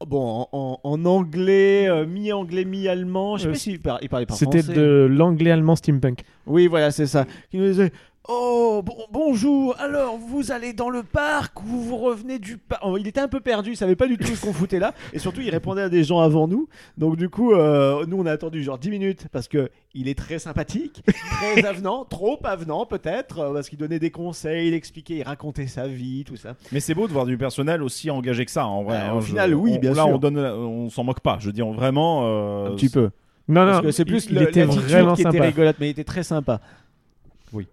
Bon, 0.06 0.46
en, 0.52 1.04
anglais, 1.06 1.88
euh, 1.88 2.06
mi-anglais, 2.06 2.64
mi-allemand, 2.64 3.36
je 3.36 3.42
sais 3.42 3.48
Euh, 3.48 3.52
pas 3.52 3.58
s'il 3.58 3.80
par- 3.80 3.98
il 4.00 4.08
parlait 4.08 4.26
pas 4.26 4.34
C'était 4.34 4.62
français. 4.62 4.78
de 4.78 5.08
l'anglais-allemand 5.10 5.74
steampunk. 5.74 6.20
Oui, 6.46 6.68
voilà, 6.68 6.92
c'est 6.92 7.06
ça. 7.06 7.26
Qui 7.50 7.58
nous 7.58 7.66
disait 7.66 7.90
Oh, 8.30 8.82
bon- 8.84 9.06
bonjour, 9.10 9.74
alors 9.78 10.18
vous 10.18 10.52
allez 10.52 10.74
dans 10.74 10.90
le 10.90 11.02
parc 11.02 11.62
ou 11.62 11.66
vous 11.66 11.96
revenez 11.96 12.38
du 12.38 12.58
parc 12.58 12.82
Oh, 12.84 12.98
Il 12.98 13.06
était 13.06 13.20
un 13.20 13.28
peu 13.28 13.40
perdu, 13.40 13.70
il 13.70 13.76
savait 13.76 13.96
pas 13.96 14.06
du 14.06 14.18
tout 14.18 14.26
ce 14.36 14.44
qu'on 14.44 14.52
foutait 14.52 14.78
là. 14.78 14.92
Et 15.14 15.18
surtout, 15.18 15.40
il 15.40 15.48
répondait 15.48 15.80
à 15.80 15.88
des 15.88 16.04
gens 16.04 16.20
avant 16.20 16.46
nous. 16.46 16.68
Donc, 16.98 17.16
du 17.16 17.30
coup, 17.30 17.52
euh, 17.54 18.04
nous, 18.06 18.18
on 18.20 18.26
a 18.26 18.32
attendu 18.32 18.62
genre 18.62 18.76
10 18.78 18.90
minutes 18.90 19.26
parce 19.32 19.48
que 19.48 19.70
il 19.94 20.08
est 20.08 20.14
très 20.18 20.38
sympathique, 20.38 21.02
très 21.06 21.64
avenant, 21.64 22.04
trop 22.04 22.38
avenant 22.44 22.84
peut-être, 22.84 23.38
euh, 23.38 23.54
parce 23.54 23.70
qu'il 23.70 23.78
donnait 23.78 23.98
des 23.98 24.10
conseils, 24.10 24.68
il 24.68 24.74
expliquait, 24.74 25.14
il 25.16 25.22
racontait 25.22 25.66
sa 25.66 25.88
vie, 25.88 26.24
tout 26.26 26.36
ça. 26.36 26.54
Mais 26.70 26.80
c'est 26.80 26.94
beau 26.94 27.08
de 27.08 27.12
voir 27.14 27.24
du 27.24 27.38
personnel 27.38 27.82
aussi 27.82 28.10
engagé 28.10 28.44
que 28.44 28.50
ça, 28.50 28.66
en 28.66 28.82
vrai. 28.82 28.98
Ouais, 28.98 29.02
hein, 29.04 29.14
au 29.14 29.20
je- 29.22 29.26
final, 29.28 29.54
oui, 29.54 29.72
on- 29.76 29.80
bien 29.80 29.94
là, 29.94 30.02
sûr. 30.04 30.08
on 30.14 30.18
donne, 30.18 30.36
on 30.38 30.90
s'en 30.90 31.02
moque 31.02 31.20
pas. 31.20 31.38
Je 31.40 31.50
dis 31.50 31.62
vraiment. 31.62 32.24
euh, 32.26 32.72
un 32.72 32.76
petit 32.76 32.90
peu. 32.90 33.08
Non, 33.48 33.64
Parce 33.64 33.82
non, 33.84 33.90
c'est 33.92 34.04
plus 34.04 34.26
il, 34.26 34.34
le- 34.34 34.42
il 34.42 34.48
était 34.48 34.64
vraiment 34.64 35.14
qui 35.14 35.22
était 35.22 35.30
sympa. 35.32 35.44
rigolote, 35.44 35.76
mais 35.80 35.86
il 35.86 35.90
était 35.92 36.04
très 36.04 36.22
sympa. 36.22 36.60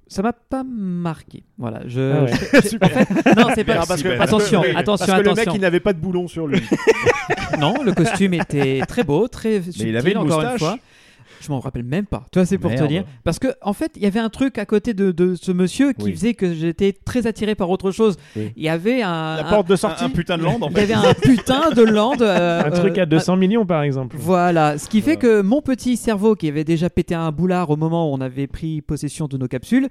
Ça 0.08 0.22
m'a 0.22 0.34
pas 0.34 0.64
marqué. 0.64 1.44
Voilà, 1.58 1.82
je. 1.86 2.00
Ah 2.14 2.24
ouais. 2.24 2.32
je- 2.32 2.70
je- 2.70 2.78
en 2.82 2.88
fait, 2.90 3.36
non, 3.38 3.48
c'est 3.56 3.64
pas. 3.64 3.74
Alors, 3.74 3.88
parce 3.88 4.02
que- 4.04 4.20
attention, 4.20 4.62
oui, 4.62 4.68
attention, 4.76 5.06
Parce 5.08 5.20
que 5.20 5.24
le 5.26 5.32
attention. 5.32 5.52
mec, 5.52 5.60
il 5.60 5.62
n'avait 5.62 5.80
pas 5.80 5.94
de 5.94 6.00
boulon 6.00 6.28
sur 6.28 6.48
lui. 6.48 6.62
Non, 7.60 7.82
le 7.84 7.94
costume 7.94 8.34
était 8.36 8.82
très 8.88 9.04
beau, 9.04 9.28
très 9.28 9.62
subtil, 9.62 9.88
il 9.88 9.98
avait 9.98 10.12
une 10.12 10.18
encore 10.18 10.42
une 10.42 10.50
moustache. 10.52 10.60
fois. 10.60 10.78
Je 11.41 11.50
m'en 11.52 11.60
rappelle 11.60 11.84
même 11.84 12.06
pas. 12.06 12.26
Tu 12.32 12.39
vois, 12.39 12.45
c'est 12.45 12.58
pour 12.58 12.74
te 12.74 12.84
dire. 12.88 13.04
Parce 13.24 13.39
que, 13.39 13.48
en 13.62 13.74
fait, 13.74 13.91
il 13.95 14.02
y 14.04 14.06
avait 14.06 14.19
un 14.19 14.30
truc 14.30 14.58
à 14.58 14.65
côté 14.65 14.93
de, 14.93 15.12
de 15.12 15.36
ce 15.36 15.52
monsieur 15.52 15.93
qui 15.93 16.06
Oui. 16.06 16.12
faisait 16.13 16.34
que 16.34 16.54
j'étais 16.54 16.93
très 16.93 17.28
attiré 17.28 17.56
par 17.56 17.69
autre 17.69 17.91
chose. 17.91 18.15
Oui. 18.36 18.52
Il 18.56 18.63
y 18.63 18.69
avait 18.69 19.02
un. 19.02 19.38
La 19.38 19.48
un- 19.48 19.50
porte 19.50 19.67
de 19.67 19.76
sortie. 19.76 20.04
un 20.04 20.10
putain 20.10 20.38
de 20.38 20.43
land, 20.43 20.58
en 20.62 20.69
il 20.69 20.71
y 20.71 20.76
fait. 20.76 20.93
avait 20.93 21.08
un 21.08 21.13
putain 21.13 21.71
de 21.71 21.82
land. 21.84 22.13
euh, 22.21 22.63
Un 22.65 22.71
truc 22.71 22.98
euh, 22.98 23.04
à 23.04 23.06
200 23.06 23.36
millions, 23.38 23.65
par 23.65 23.84
exemple. 23.84 24.15
Voilà, 24.19 24.78
ce 24.78 24.88
qui 24.89 25.02
fait 25.02 25.17
que 25.17 25.41
mon 25.41 25.62
petit 25.62 25.98
cerveau, 25.98 26.36
qui 26.36 26.48
avait 26.48 26.63
déjà 26.63 26.89
pété 26.89 27.15
un 27.15 27.32
boulard 27.32 27.69
au 27.69 27.76
moment 27.78 28.10
où 28.12 28.13
on 28.15 28.21
avait 28.21 28.48
pris 28.48 28.82
possession 28.82 29.28
de 29.28 29.38
nos 29.38 29.48
capsules, 29.48 29.88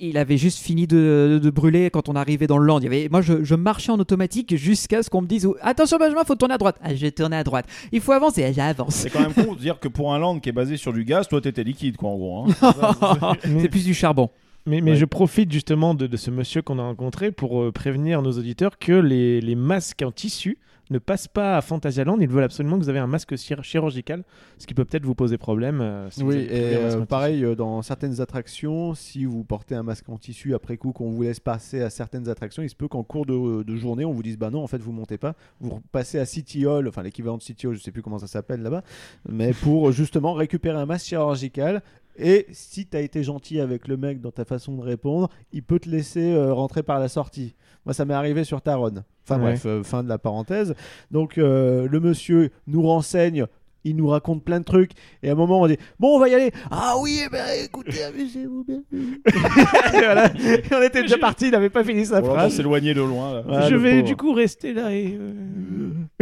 il 0.00 0.18
avait 0.18 0.36
juste 0.36 0.58
fini 0.58 0.86
de, 0.86 1.38
de 1.42 1.50
brûler 1.50 1.90
quand 1.90 2.08
on 2.08 2.16
arrivait 2.16 2.46
dans 2.46 2.58
le 2.58 2.66
land. 2.66 2.78
Il 2.80 2.84
y 2.84 2.86
avait, 2.86 3.08
moi, 3.10 3.20
je, 3.20 3.44
je 3.44 3.54
marchais 3.54 3.92
en 3.92 3.98
automatique 3.98 4.56
jusqu'à 4.56 5.02
ce 5.02 5.10
qu'on 5.10 5.22
me 5.22 5.26
dise 5.26 5.48
Attention, 5.62 5.98
Benjamin, 5.98 6.24
faut 6.24 6.34
tourner 6.34 6.54
à 6.54 6.58
droite. 6.58 6.76
Ah, 6.82 6.94
je 6.94 7.00
vais 7.00 7.10
tourner 7.10 7.36
à 7.36 7.44
droite. 7.44 7.66
Il 7.92 8.00
faut 8.00 8.12
avancer. 8.12 8.44
Ah, 8.44 8.52
J'avance. 8.52 8.94
C'est 8.94 9.10
quand 9.10 9.20
même 9.20 9.32
con 9.34 9.52
de 9.54 9.58
dire 9.58 9.78
que 9.78 9.88
pour 9.88 10.12
un 10.14 10.18
land 10.18 10.40
qui 10.40 10.48
est 10.48 10.52
basé 10.52 10.76
sur 10.76 10.81
du 10.90 11.04
gaz, 11.04 11.28
toi 11.28 11.40
t'étais 11.40 11.62
liquide, 11.62 11.96
quoi, 11.96 12.08
en 12.10 12.16
gros. 12.16 12.46
hein. 12.48 13.34
C'est 13.60 13.68
plus 13.68 13.84
du 13.84 13.94
charbon. 13.94 14.30
Mais, 14.66 14.80
mais 14.80 14.92
Ouais. 14.92 14.96
je 14.96 15.04
profite 15.04 15.50
justement 15.52 15.92
de, 15.94 16.06
de 16.06 16.16
ce 16.16 16.30
monsieur 16.30 16.62
qu'on 16.62 16.78
a 16.78 16.82
rencontré 16.82 17.30
pour 17.32 17.60
euh, 17.62 17.72
prévenir 17.72 18.22
nos 18.22 18.32
auditeurs 18.32 18.78
que 18.78 18.92
les, 18.92 19.40
les 19.40 19.54
masques 19.56 20.02
en 20.02 20.12
tissu 20.12 20.56
ne 20.92 20.98
passent 20.98 21.26
pas 21.28 21.56
à 21.56 21.60
Phantasialand. 21.62 22.18
Ils 22.20 22.28
veulent 22.28 22.44
absolument 22.44 22.78
que 22.78 22.82
vous 22.84 22.88
avez 22.88 22.98
un 23.00 23.06
masque 23.06 23.32
chir- 23.34 23.62
chirurgical, 23.62 24.22
ce 24.58 24.66
qui 24.66 24.74
peut 24.74 24.84
peut-être 24.84 25.04
vous 25.04 25.14
poser 25.14 25.38
problème. 25.38 25.80
euh, 25.80 26.08
si 26.10 26.22
Oui, 26.22 26.36
et 26.50 26.76
euh, 26.76 27.04
pareil, 27.04 27.44
euh, 27.44 27.54
dans 27.56 27.82
certaines 27.82 28.20
attractions, 28.20 28.94
si 28.94 29.24
vous 29.24 29.42
portez 29.44 29.74
un 29.74 29.82
masque 29.82 30.08
en 30.08 30.18
tissu 30.18 30.54
après 30.54 30.76
coup, 30.76 30.92
qu'on 30.92 31.10
vous 31.10 31.22
laisse 31.22 31.40
passer 31.40 31.80
à 31.82 31.90
certaines 31.90 32.28
attractions, 32.28 32.62
il 32.62 32.68
se 32.70 32.76
peut 32.76 32.88
qu'en 32.88 33.02
cours 33.02 33.26
de, 33.26 33.62
de 33.62 33.76
journée, 33.76 34.04
on 34.04 34.12
vous 34.12 34.22
dise 34.22 34.38
bah 34.38 34.50
non, 34.50 34.62
en 34.62 34.66
fait, 34.68 34.78
vous 34.78 34.92
montez 34.92 35.18
pas, 35.18 35.34
vous 35.60 35.80
passez 35.90 36.18
à 36.18 36.24
City 36.26 36.66
Hall, 36.66 36.86
enfin 36.88 37.02
l'équivalent 37.02 37.38
de 37.38 37.42
City 37.42 37.66
Hall, 37.66 37.74
je 37.74 37.80
sais 37.82 37.90
plus 37.92 38.02
comment 38.02 38.18
ça 38.18 38.26
s'appelle 38.26 38.62
là-bas, 38.62 38.82
mais 39.28 39.52
pour 39.52 39.90
justement 39.92 40.34
récupérer 40.34 40.78
un 40.78 40.86
masque 40.86 41.06
chirurgical. 41.06 41.82
Et 42.16 42.46
si 42.52 42.86
tu 42.86 42.96
as 42.96 43.00
été 43.00 43.22
gentil 43.22 43.60
avec 43.60 43.88
le 43.88 43.96
mec 43.96 44.20
dans 44.20 44.30
ta 44.30 44.44
façon 44.44 44.76
de 44.76 44.82
répondre, 44.82 45.28
il 45.52 45.62
peut 45.62 45.78
te 45.78 45.88
laisser 45.88 46.32
euh, 46.32 46.52
rentrer 46.52 46.82
par 46.82 46.98
la 47.00 47.08
sortie. 47.08 47.54
Moi, 47.86 47.94
ça 47.94 48.04
m'est 48.04 48.14
arrivé 48.14 48.44
sur 48.44 48.60
Taron. 48.60 48.92
Enfin 49.24 49.36
Ouais. 49.36 49.42
bref, 49.52 49.66
euh, 49.66 49.82
fin 49.82 50.02
de 50.02 50.08
la 50.08 50.18
parenthèse. 50.18 50.74
Donc 51.10 51.38
euh, 51.38 51.88
le 51.88 52.00
monsieur 52.00 52.50
nous 52.66 52.82
renseigne 52.82 53.46
il 53.84 53.96
nous 53.96 54.06
raconte 54.06 54.44
plein 54.44 54.60
de 54.60 54.64
trucs. 54.64 54.92
Et 55.24 55.28
à 55.28 55.32
un 55.32 55.34
moment, 55.34 55.60
on 55.60 55.66
dit 55.66 55.76
Bon, 55.98 56.14
on 56.14 56.20
va 56.20 56.28
y 56.28 56.34
aller. 56.36 56.52
Ah 56.70 56.94
oui, 57.00 57.18
eh 57.26 57.28
ben, 57.28 57.44
écoutez, 57.64 58.04
amusez-vous 58.04 58.62
bien. 58.62 58.80
et 58.92 59.98
voilà. 59.98 60.26
Et 60.36 60.62
on 60.72 60.82
était 60.82 61.02
déjà 61.02 61.18
parti, 61.18 61.46
il 61.46 61.50
n'avait 61.50 61.68
pas 61.68 61.82
fini 61.82 62.06
sa 62.06 62.18
On 62.22 62.28
va 62.28 62.32
phrase. 62.34 62.54
s'éloigner 62.54 62.94
de 62.94 63.00
loin. 63.02 63.42
là. 63.42 63.68
Je 63.68 63.74
le 63.74 63.80
vais 63.80 63.94
pauvre. 63.96 64.04
du 64.06 64.14
coup 64.16 64.32
rester 64.34 64.72
là 64.72 64.92
et. 64.94 65.18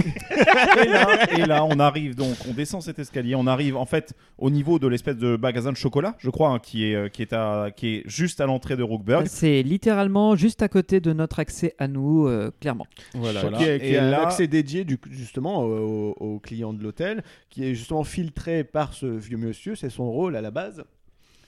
Et, 0.01 0.89
là, 0.89 1.39
et 1.39 1.47
là, 1.47 1.65
on 1.65 1.79
arrive 1.79 2.15
donc, 2.15 2.35
on 2.49 2.53
descend 2.53 2.83
cet 2.83 2.99
escalier, 2.99 3.35
on 3.35 3.47
arrive 3.47 3.77
en 3.77 3.87
fait 3.87 4.15
au 4.39 4.51
niveau 4.51 4.79
de 4.79 4.87
l'espèce 4.87 5.17
de 5.17 5.37
magasin 5.37 5.73
de 5.73 5.77
chocolat, 5.77 6.15
je 6.19 6.31
crois, 6.31 6.51
hein, 6.51 6.59
qui 6.59 6.87
est 6.87 6.95
euh, 6.95 7.09
qui 7.09 7.23
est 7.23 7.33
à 7.33 7.71
qui 7.75 7.97
est 7.97 8.03
juste 8.07 8.41
à 8.41 8.47
l'entrée 8.47 8.77
de 8.77 8.83
Rookberg. 8.83 9.27
C'est 9.27 9.63
littéralement 9.63 10.37
juste 10.37 10.63
à 10.63 10.69
côté 10.69 11.01
de 11.01 11.13
notre 11.13 11.39
accès 11.39 11.75
à 11.79 11.89
nous, 11.89 12.27
euh, 12.27 12.51
clairement. 12.61 12.87
Voilà. 13.15 13.41
Qui 13.59 13.65
est, 13.65 13.79
qui 13.81 13.87
Et 13.87 13.93
est 13.93 13.99
un 13.99 14.11
là- 14.11 14.23
accès 14.27 14.47
dédié 14.47 14.85
du, 14.85 14.99
justement 15.11 15.63
aux, 15.65 16.15
aux 16.19 16.39
clients 16.39 16.73
de 16.73 16.83
l'hôtel, 16.83 17.23
qui 17.49 17.65
est 17.65 17.75
justement 17.75 18.05
filtré 18.05 18.65
par 18.65 18.93
ce 18.95 19.07
vieux 19.07 19.37
monsieur, 19.39 19.75
c'est 19.75 19.91
son 19.91 20.11
rôle 20.11 20.37
à 20.37 20.41
la 20.41 20.51
base. 20.51 20.85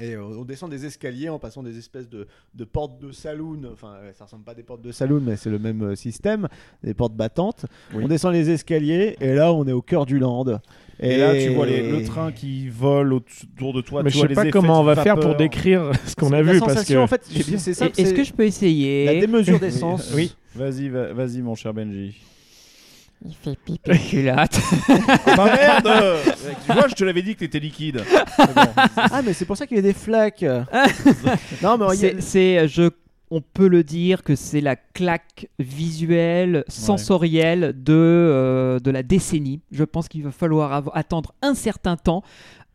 Et 0.02 0.14
euh, 0.14 0.22
on 0.36 0.44
descend 0.44 0.68
des 0.68 0.84
escaliers 0.84 1.28
en 1.28 1.38
passant 1.38 1.62
des 1.62 1.78
espèces 1.78 2.08
de, 2.08 2.26
de 2.54 2.64
portes 2.64 2.98
de 3.00 3.12
saloon, 3.12 3.60
enfin 3.72 3.94
ça 4.18 4.24
ressemble 4.24 4.42
pas 4.42 4.50
à 4.50 4.54
des 4.56 4.64
portes 4.64 4.82
de 4.82 4.90
saloon 4.90 5.22
mais 5.24 5.36
c'est 5.36 5.48
le 5.50 5.60
même 5.60 5.82
euh, 5.82 5.94
système, 5.94 6.48
des 6.82 6.92
portes 6.92 7.14
battantes. 7.14 7.66
Oui. 7.94 8.02
On 8.04 8.08
descend 8.08 8.32
les 8.32 8.50
escaliers 8.50 9.16
et 9.20 9.32
là 9.34 9.52
on 9.52 9.64
est 9.66 9.72
au 9.72 9.80
cœur 9.82 10.04
du 10.04 10.18
land. 10.18 10.44
Et, 10.98 11.16
là, 11.18 11.34
tu 11.34 11.48
vois 11.54 11.66
les- 11.66 11.90
le 11.90 12.04
train 12.04 12.30
qui 12.32 12.68
vole 12.68 13.12
autour 13.12 13.72
de 13.72 13.80
toi. 13.80 14.02
Mais 14.02 14.10
tu 14.10 14.14
je 14.14 14.18
vois 14.20 14.28
sais 14.34 14.44
les 14.44 14.50
pas 14.50 14.58
comment 14.58 14.80
on 14.80 14.84
va 14.84 14.96
faire 14.96 15.18
pour 15.18 15.36
décrire 15.36 15.90
ce 16.06 16.14
qu'on 16.16 16.32
a 16.32 16.42
La 16.42 16.52
vu 16.52 16.58
parce 16.60 16.72
sensation, 16.72 17.00
que 17.00 17.04
en 17.04 17.06
fait, 17.06 17.22
c'est 17.24 17.82
Est-ce 17.98 18.14
que 18.14 18.24
je 18.24 18.32
peux 18.32 18.44
essayer 18.44 19.06
la 19.06 19.20
démesure 19.20 19.58
d'essence. 19.60 20.12
Oui. 20.14 20.34
Vas-y, 20.54 20.88
va- 20.88 21.12
vas-y, 21.12 21.42
mon 21.42 21.54
cher 21.54 21.72
Benji. 21.74 22.20
Il 23.24 23.34
fait 23.34 23.56
pipi 23.64 23.90
culotte. 24.10 24.58
Ah 25.26 25.44
merde 25.44 26.16
Tu 26.66 26.72
vois, 26.72 26.88
je 26.88 26.94
te 26.94 27.04
l'avais 27.04 27.22
dit 27.22 27.34
que 27.34 27.40
t'étais 27.40 27.60
liquide. 27.60 28.02
Bon. 28.38 28.44
Ah 28.96 29.22
mais 29.24 29.32
c'est 29.32 29.44
pour 29.44 29.56
ça 29.56 29.66
qu'il 29.66 29.76
y 29.76 29.80
a 29.80 29.82
des 29.82 29.92
flaques. 29.92 30.42
non 31.62 31.78
mais 31.78 31.86
il 31.94 32.00
y 32.00 32.06
a- 32.06 32.20
C'est, 32.20 32.20
c'est, 32.20 32.68
je, 32.68 32.90
on 33.30 33.40
peut 33.40 33.68
le 33.68 33.84
dire 33.84 34.22
que 34.24 34.34
c'est 34.34 34.60
la 34.60 34.76
claque 34.76 35.48
visuelle, 35.58 36.64
sensorielle 36.68 37.74
de, 37.76 37.92
euh, 37.94 38.78
de 38.78 38.90
la 38.90 39.02
décennie. 39.02 39.60
Je 39.70 39.84
pense 39.84 40.08
qu'il 40.08 40.22
va 40.24 40.30
falloir 40.32 40.72
av- 40.72 40.90
attendre 40.94 41.32
un 41.42 41.54
certain 41.54 41.96
temps 41.96 42.22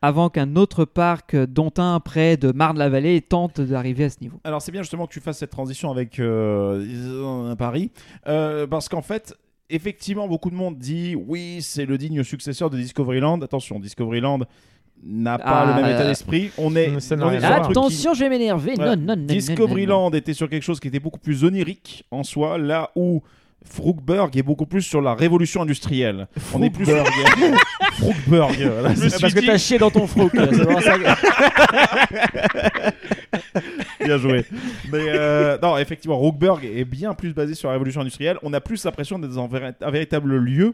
avant 0.01 0.29
qu'un 0.29 0.55
autre 0.55 0.85
parc, 0.85 1.33
euh, 1.33 1.47
dont 1.47 1.73
un 1.77 1.99
près 1.99 2.37
de 2.37 2.51
Marne-la-Vallée, 2.51 3.19
tente 3.21 3.59
d'arriver 3.61 4.05
à 4.05 4.09
ce 4.11 4.17
niveau. 4.21 4.39
Alors 4.43 4.61
c'est 4.61 4.71
bien 4.71 4.83
justement 4.83 5.07
que 5.07 5.13
tu 5.13 5.19
fasses 5.19 5.39
cette 5.39 5.49
transition 5.49 5.89
avec 5.91 6.19
euh, 6.19 7.55
Paris, 7.55 7.91
euh, 8.27 8.67
parce 8.67 8.89
qu'en 8.89 9.01
fait, 9.01 9.35
effectivement, 9.69 10.27
beaucoup 10.27 10.49
de 10.49 10.55
monde 10.55 10.77
dit 10.77 11.15
oui, 11.15 11.59
c'est 11.61 11.85
le 11.85 11.97
digne 11.97 12.23
successeur 12.23 12.69
de 12.69 12.77
Discoveryland. 12.77 13.39
Attention, 13.41 13.79
Discoveryland 13.79 14.39
n'a 15.03 15.37
pas 15.37 15.43
Ah, 15.45 15.65
le 15.67 15.73
même 15.81 15.91
euh, 15.91 15.95
état 15.95 16.07
d'esprit. 16.07 16.49
On 16.57 16.75
est, 16.75 16.89
on 16.89 16.99
rien 17.27 17.33
est 17.33 17.37
à 17.37 17.39
sur 17.41 17.47
un 17.47 17.49
voir. 17.49 17.61
truc 17.61 17.73
qui- 17.75 17.79
Attention, 17.79 18.13
je 18.13 18.19
vais 18.21 18.29
m'énerver. 18.29 18.73
Voilà. 18.75 18.95
Non, 18.95 19.15
non. 19.15 19.23
Discoveryland 19.25 20.11
était 20.11 20.33
sur 20.33 20.49
quelque 20.49 20.63
chose 20.63 20.79
qui 20.79 20.87
était 20.87 20.99
beaucoup 20.99 21.19
plus 21.19 21.43
onirique 21.43 22.05
en 22.11 22.23
soi, 22.23 22.57
là 22.57 22.89
où 22.95 23.21
Fruckberg 23.63 24.35
est 24.37 24.43
beaucoup 24.43 24.65
plus 24.65 24.81
sur 24.81 25.01
la 25.01 25.13
révolution 25.13 25.61
industrielle. 25.61 26.27
On 26.53 26.61
est 26.63 26.69
plus 26.69 26.85
sur 26.85 26.95
suis 29.09 29.21
parce 29.21 29.33
que 29.33 29.45
t'as 29.45 29.57
chié 29.57 29.77
dans 29.77 29.91
ton 29.91 30.07
froc. 30.07 30.31
Bien 34.03 34.17
joué. 34.17 34.45
Mais 34.91 35.05
euh, 35.09 35.57
non, 35.61 35.77
effectivement, 35.77 36.17
Rockberg 36.17 36.63
est 36.65 36.85
bien 36.85 37.13
plus 37.13 37.33
basé 37.33 37.53
sur 37.55 37.67
la 37.69 37.73
révolution 37.73 38.01
industrielle. 38.01 38.37
On 38.43 38.53
a 38.53 38.61
plus 38.61 38.83
l'impression 38.83 39.19
d'être 39.19 39.33
dans 39.33 39.43
un, 39.45 39.47
véri- 39.47 39.75
un 39.81 39.91
véritable 39.91 40.35
lieu. 40.37 40.73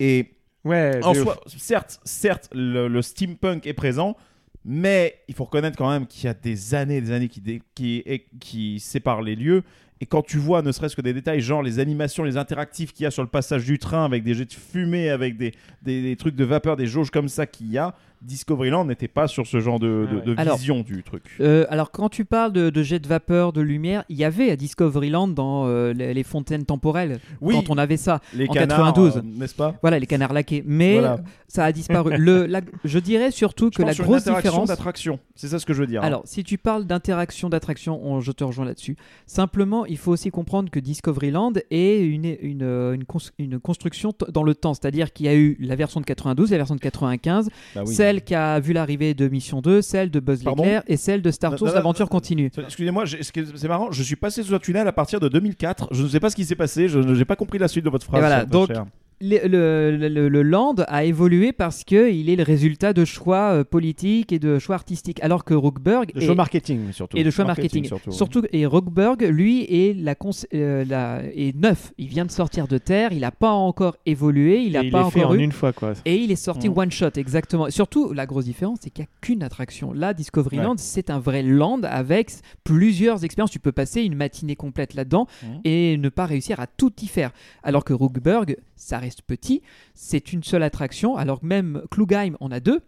Et 0.00 0.34
Ouais, 0.64 1.00
en 1.04 1.14
soi, 1.22 1.40
certes, 1.46 2.00
certes, 2.04 2.50
le, 2.52 2.88
le 2.88 3.00
steampunk 3.02 3.66
est 3.66 3.72
présent, 3.74 4.16
mais 4.64 5.14
il 5.28 5.34
faut 5.34 5.44
reconnaître 5.44 5.76
quand 5.78 5.88
même 5.88 6.06
qu'il 6.06 6.24
y 6.24 6.28
a 6.28 6.34
des 6.34 6.74
années, 6.74 6.96
et 6.96 7.00
des 7.00 7.12
années 7.12 7.28
qui 7.28 8.80
séparent 8.80 9.22
les 9.22 9.36
lieux. 9.36 9.62
Et 10.00 10.06
quand 10.06 10.22
tu 10.22 10.38
vois, 10.38 10.62
ne 10.62 10.70
serait-ce 10.72 10.94
que 10.96 11.02
des 11.02 11.12
détails, 11.12 11.40
genre 11.40 11.62
les 11.62 11.78
animations, 11.80 12.22
les 12.24 12.36
interactifs 12.36 12.92
qu'il 12.92 13.04
y 13.04 13.06
a 13.06 13.10
sur 13.10 13.22
le 13.22 13.28
passage 13.28 13.64
du 13.64 13.78
train 13.78 14.04
avec 14.04 14.22
des 14.22 14.34
jets 14.34 14.44
de 14.44 14.52
fumée, 14.52 15.10
avec 15.10 15.36
des, 15.36 15.52
des, 15.82 16.02
des 16.02 16.16
trucs 16.16 16.36
de 16.36 16.44
vapeur, 16.44 16.76
des 16.76 16.86
jauges 16.86 17.10
comme 17.10 17.28
ça 17.28 17.46
qu'il 17.46 17.70
y 17.70 17.78
a, 17.78 17.94
Discoveryland 18.20 18.84
n'était 18.84 19.06
pas 19.06 19.28
sur 19.28 19.46
ce 19.46 19.60
genre 19.60 19.78
de, 19.78 20.08
Ah 20.10 20.20
de- 20.26 20.34
Alors, 20.38 20.56
vision 20.56 20.80
du 20.80 21.04
truc. 21.04 21.22
Euh, 21.40 21.66
alors, 21.70 21.92
quand 21.92 22.08
tu 22.08 22.24
parles 22.24 22.52
de, 22.52 22.68
de 22.68 22.82
jet 22.82 22.98
de 22.98 23.06
vapeur, 23.06 23.52
de 23.52 23.60
lumière, 23.60 24.02
il 24.08 24.16
y 24.16 24.24
avait 24.24 24.50
à 24.50 24.56
Discoveryland 24.56 25.28
dans 25.28 25.66
euh, 25.68 25.92
les, 25.92 26.12
les 26.14 26.22
fontaines 26.24 26.64
temporelles, 26.64 27.20
Oui, 27.40 27.54
quand 27.54 27.70
on 27.72 27.78
avait 27.78 27.96
ça. 27.96 28.20
les 28.34 28.48
en 28.48 28.52
canards, 28.52 28.78
92. 28.94 29.16
euh, 29.18 29.20
n'est-ce 29.24 29.54
pas? 29.54 29.76
Voilà, 29.82 30.00
les 30.00 30.06
canards 30.08 30.32
laqués. 30.32 30.64
Mais 30.66 30.94
Voilà. 30.94 31.20
ça 31.46 31.64
a 31.64 31.70
disparu. 31.70 32.16
le, 32.18 32.46
la- 32.46 32.60
je 32.84 32.98
dirais 32.98 33.30
surtout 33.30 33.70
Je 33.72 33.78
que 33.78 33.82
la 33.84 33.92
sur 33.92 34.02
une 34.02 34.10
grosse 34.10 34.22
interaction 34.22 34.50
différence. 34.50 34.68
d'attraction. 34.68 35.20
C'est 35.36 35.46
ça 35.46 35.60
ce 35.60 35.66
que 35.66 35.72
je 35.72 35.78
veux 35.80 35.86
dire. 35.86 36.02
hein. 36.02 36.06
Alors, 36.06 36.22
si 36.24 36.42
tu 36.42 36.58
parles 36.58 36.86
d'interaction, 36.86 37.48
d'attraction, 37.48 38.00
on- 38.04 38.20
je 38.20 38.32
te 38.32 38.42
rejoins 38.42 38.64
là-dessus. 38.64 38.96
Simplement, 39.28 39.86
il 39.88 39.96
faut 39.98 40.12
aussi 40.12 40.30
comprendre 40.30 40.70
que 40.70 40.78
Discoveryland 40.80 41.52
est 41.70 42.00
une, 42.00 42.36
une, 42.42 42.62
euh, 42.62 42.92
une, 42.94 43.04
cons- 43.04 43.30
une 43.38 43.58
construction 43.58 44.12
dans 44.28 44.42
le 44.42 44.54
temps. 44.54 44.74
C'est-à-dire 44.74 45.12
qu'il 45.12 45.26
y 45.26 45.28
a 45.28 45.34
eu 45.34 45.56
la 45.60 45.76
version 45.76 46.00
de 46.00 46.06
92, 46.06 46.50
la 46.50 46.56
version 46.58 46.74
de 46.74 46.80
95, 46.80 47.48
Bah 47.74 47.82
oui. 47.86 47.94
celle 47.94 48.22
qui 48.22 48.34
a 48.34 48.60
vu 48.60 48.72
l'arrivée 48.72 49.14
de 49.14 49.28
Mission 49.28 49.60
2, 49.60 49.82
celle 49.82 50.10
de 50.10 50.20
Buzz 50.20 50.44
l'éclair 50.44 50.82
et 50.86 50.96
celle 50.96 51.22
de 51.22 51.30
Star 51.30 51.54
Tours, 51.56 51.68
l'aventure 51.74 52.08
continue. 52.08 52.50
Excusez-moi, 52.56 53.04
c'est 53.06 53.68
marrant, 53.68 53.90
je 53.90 54.02
suis 54.02 54.16
passé 54.16 54.42
sous 54.42 54.54
un 54.54 54.58
tunnel 54.58 54.86
à 54.88 54.92
partir 54.92 55.20
de 55.20 55.28
2004. 55.28 55.88
Je 55.92 56.02
ne 56.02 56.08
sais 56.08 56.20
pas 56.20 56.30
ce 56.30 56.36
qui 56.36 56.44
s'est 56.44 56.54
passé, 56.56 56.88
je 56.88 56.98
n'ai 56.98 57.24
pas 57.24 57.36
compris 57.36 57.58
la 57.58 57.68
suite 57.68 57.84
de 57.84 57.90
votre 57.90 58.04
phrase. 58.06 58.18
Et 58.18 58.26
voilà, 58.26 58.44
donc, 58.44 58.68
cher. 58.68 58.84
Le, 59.20 59.48
le- 59.48 60.08
le- 60.08 60.28
le 60.28 60.42
land 60.42 60.76
a 60.86 61.04
évolué 61.04 61.52
parce 61.52 61.82
qu'il 61.82 62.30
est 62.30 62.36
le 62.36 62.44
résultat 62.44 62.92
de 62.92 63.04
choix 63.04 63.50
euh, 63.52 63.64
politiques 63.64 64.32
et 64.32 64.38
de 64.38 64.60
choix 64.60 64.76
artistiques. 64.76 65.20
Alors 65.24 65.44
que 65.44 65.54
Rookberg 65.54 66.12
De 66.14 66.20
est- 66.20 66.26
show 66.26 66.36
marketing 66.36 66.92
surtout. 66.92 67.16
et 67.16 67.24
de 67.24 67.30
choix 67.30 67.44
Marketing, 67.44 67.82
marketing. 67.82 67.84
surtout, 68.12 68.12
Surtout, 68.12 68.42
et 68.52 68.64
Rockberg, 68.64 69.22
lui, 69.22 69.62
est, 69.64 69.96
la 70.00 70.14
cons- 70.14 70.46
euh, 70.54 70.84
la- 70.88 71.22
est 71.34 71.52
neuf. 71.56 71.92
Il 71.98 72.06
vient 72.06 72.24
de 72.26 72.30
sortir 72.30 72.68
de 72.68 72.78
terre, 72.78 73.12
il 73.12 73.20
n'a 73.20 73.32
pas 73.32 73.50
encore 73.50 73.96
évolué, 74.06 74.60
il 74.62 74.72
n'a 74.74 74.80
pas 74.84 74.86
est 75.08 75.10
fait 75.10 75.20
encore 75.24 75.30
en 75.32 75.34
eu. 75.34 75.42
une 75.42 75.50
fois 75.52 75.72
quoi. 75.72 75.94
Et 76.04 76.16
il 76.16 76.30
est 76.30 76.36
sorti 76.36 76.68
Mhm. 76.68 76.78
one 76.78 76.90
shot, 76.92 77.10
exactement. 77.16 77.66
Et 77.66 77.72
surtout, 77.72 78.12
la 78.12 78.24
grosse 78.24 78.44
différence, 78.44 78.78
c'est 78.82 78.90
qu'il 78.90 79.02
n'y 79.02 79.06
a 79.08 79.10
qu'une 79.20 79.42
attraction. 79.42 79.92
Là, 79.92 80.14
Discoveryland, 80.14 80.76
c'est 80.76 81.10
un 81.10 81.18
vrai 81.18 81.42
land 81.42 81.80
avec 81.82 82.30
plusieurs 82.62 83.24
expériences. 83.24 83.50
Tu 83.50 83.58
peux 83.58 83.72
passer 83.72 84.02
une 84.02 84.14
matinée 84.14 84.54
complète 84.54 84.94
là-dedans 84.94 85.26
Mhm. 85.42 85.60
et 85.64 85.96
ne 85.96 86.08
pas 86.08 86.26
réussir 86.26 86.60
à 86.60 86.66
tout 86.68 86.92
y 87.02 87.06
faire. 87.08 87.32
Alors 87.64 87.82
que 87.84 87.92
Rookberg, 87.92 88.56
ça 88.76 88.98
reste 88.98 89.07
petit, 89.22 89.62
c'est 89.94 90.32
une 90.32 90.42
seule 90.42 90.62
attraction. 90.62 91.16
Alors 91.16 91.40
que 91.40 91.46
même 91.46 91.82
Klugheim 91.90 92.34
en 92.40 92.50
a 92.50 92.60
deux. 92.60 92.80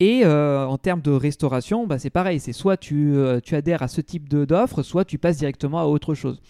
Et 0.00 0.22
euh, 0.24 0.64
en 0.66 0.78
termes 0.78 1.00
de 1.02 1.10
restauration, 1.10 1.86
bah, 1.86 1.98
c'est 1.98 2.10
pareil. 2.10 2.40
C'est 2.40 2.52
soit 2.52 2.76
tu, 2.76 3.14
euh, 3.14 3.40
tu 3.42 3.54
adhères 3.54 3.82
à 3.82 3.88
ce 3.88 4.00
type 4.00 4.28
de- 4.28 4.44
d'offre, 4.44 4.82
soit 4.82 5.04
tu 5.04 5.18
passes 5.18 5.38
directement 5.38 5.80
à 5.80 5.84
autre 5.84 6.14
chose. 6.14 6.40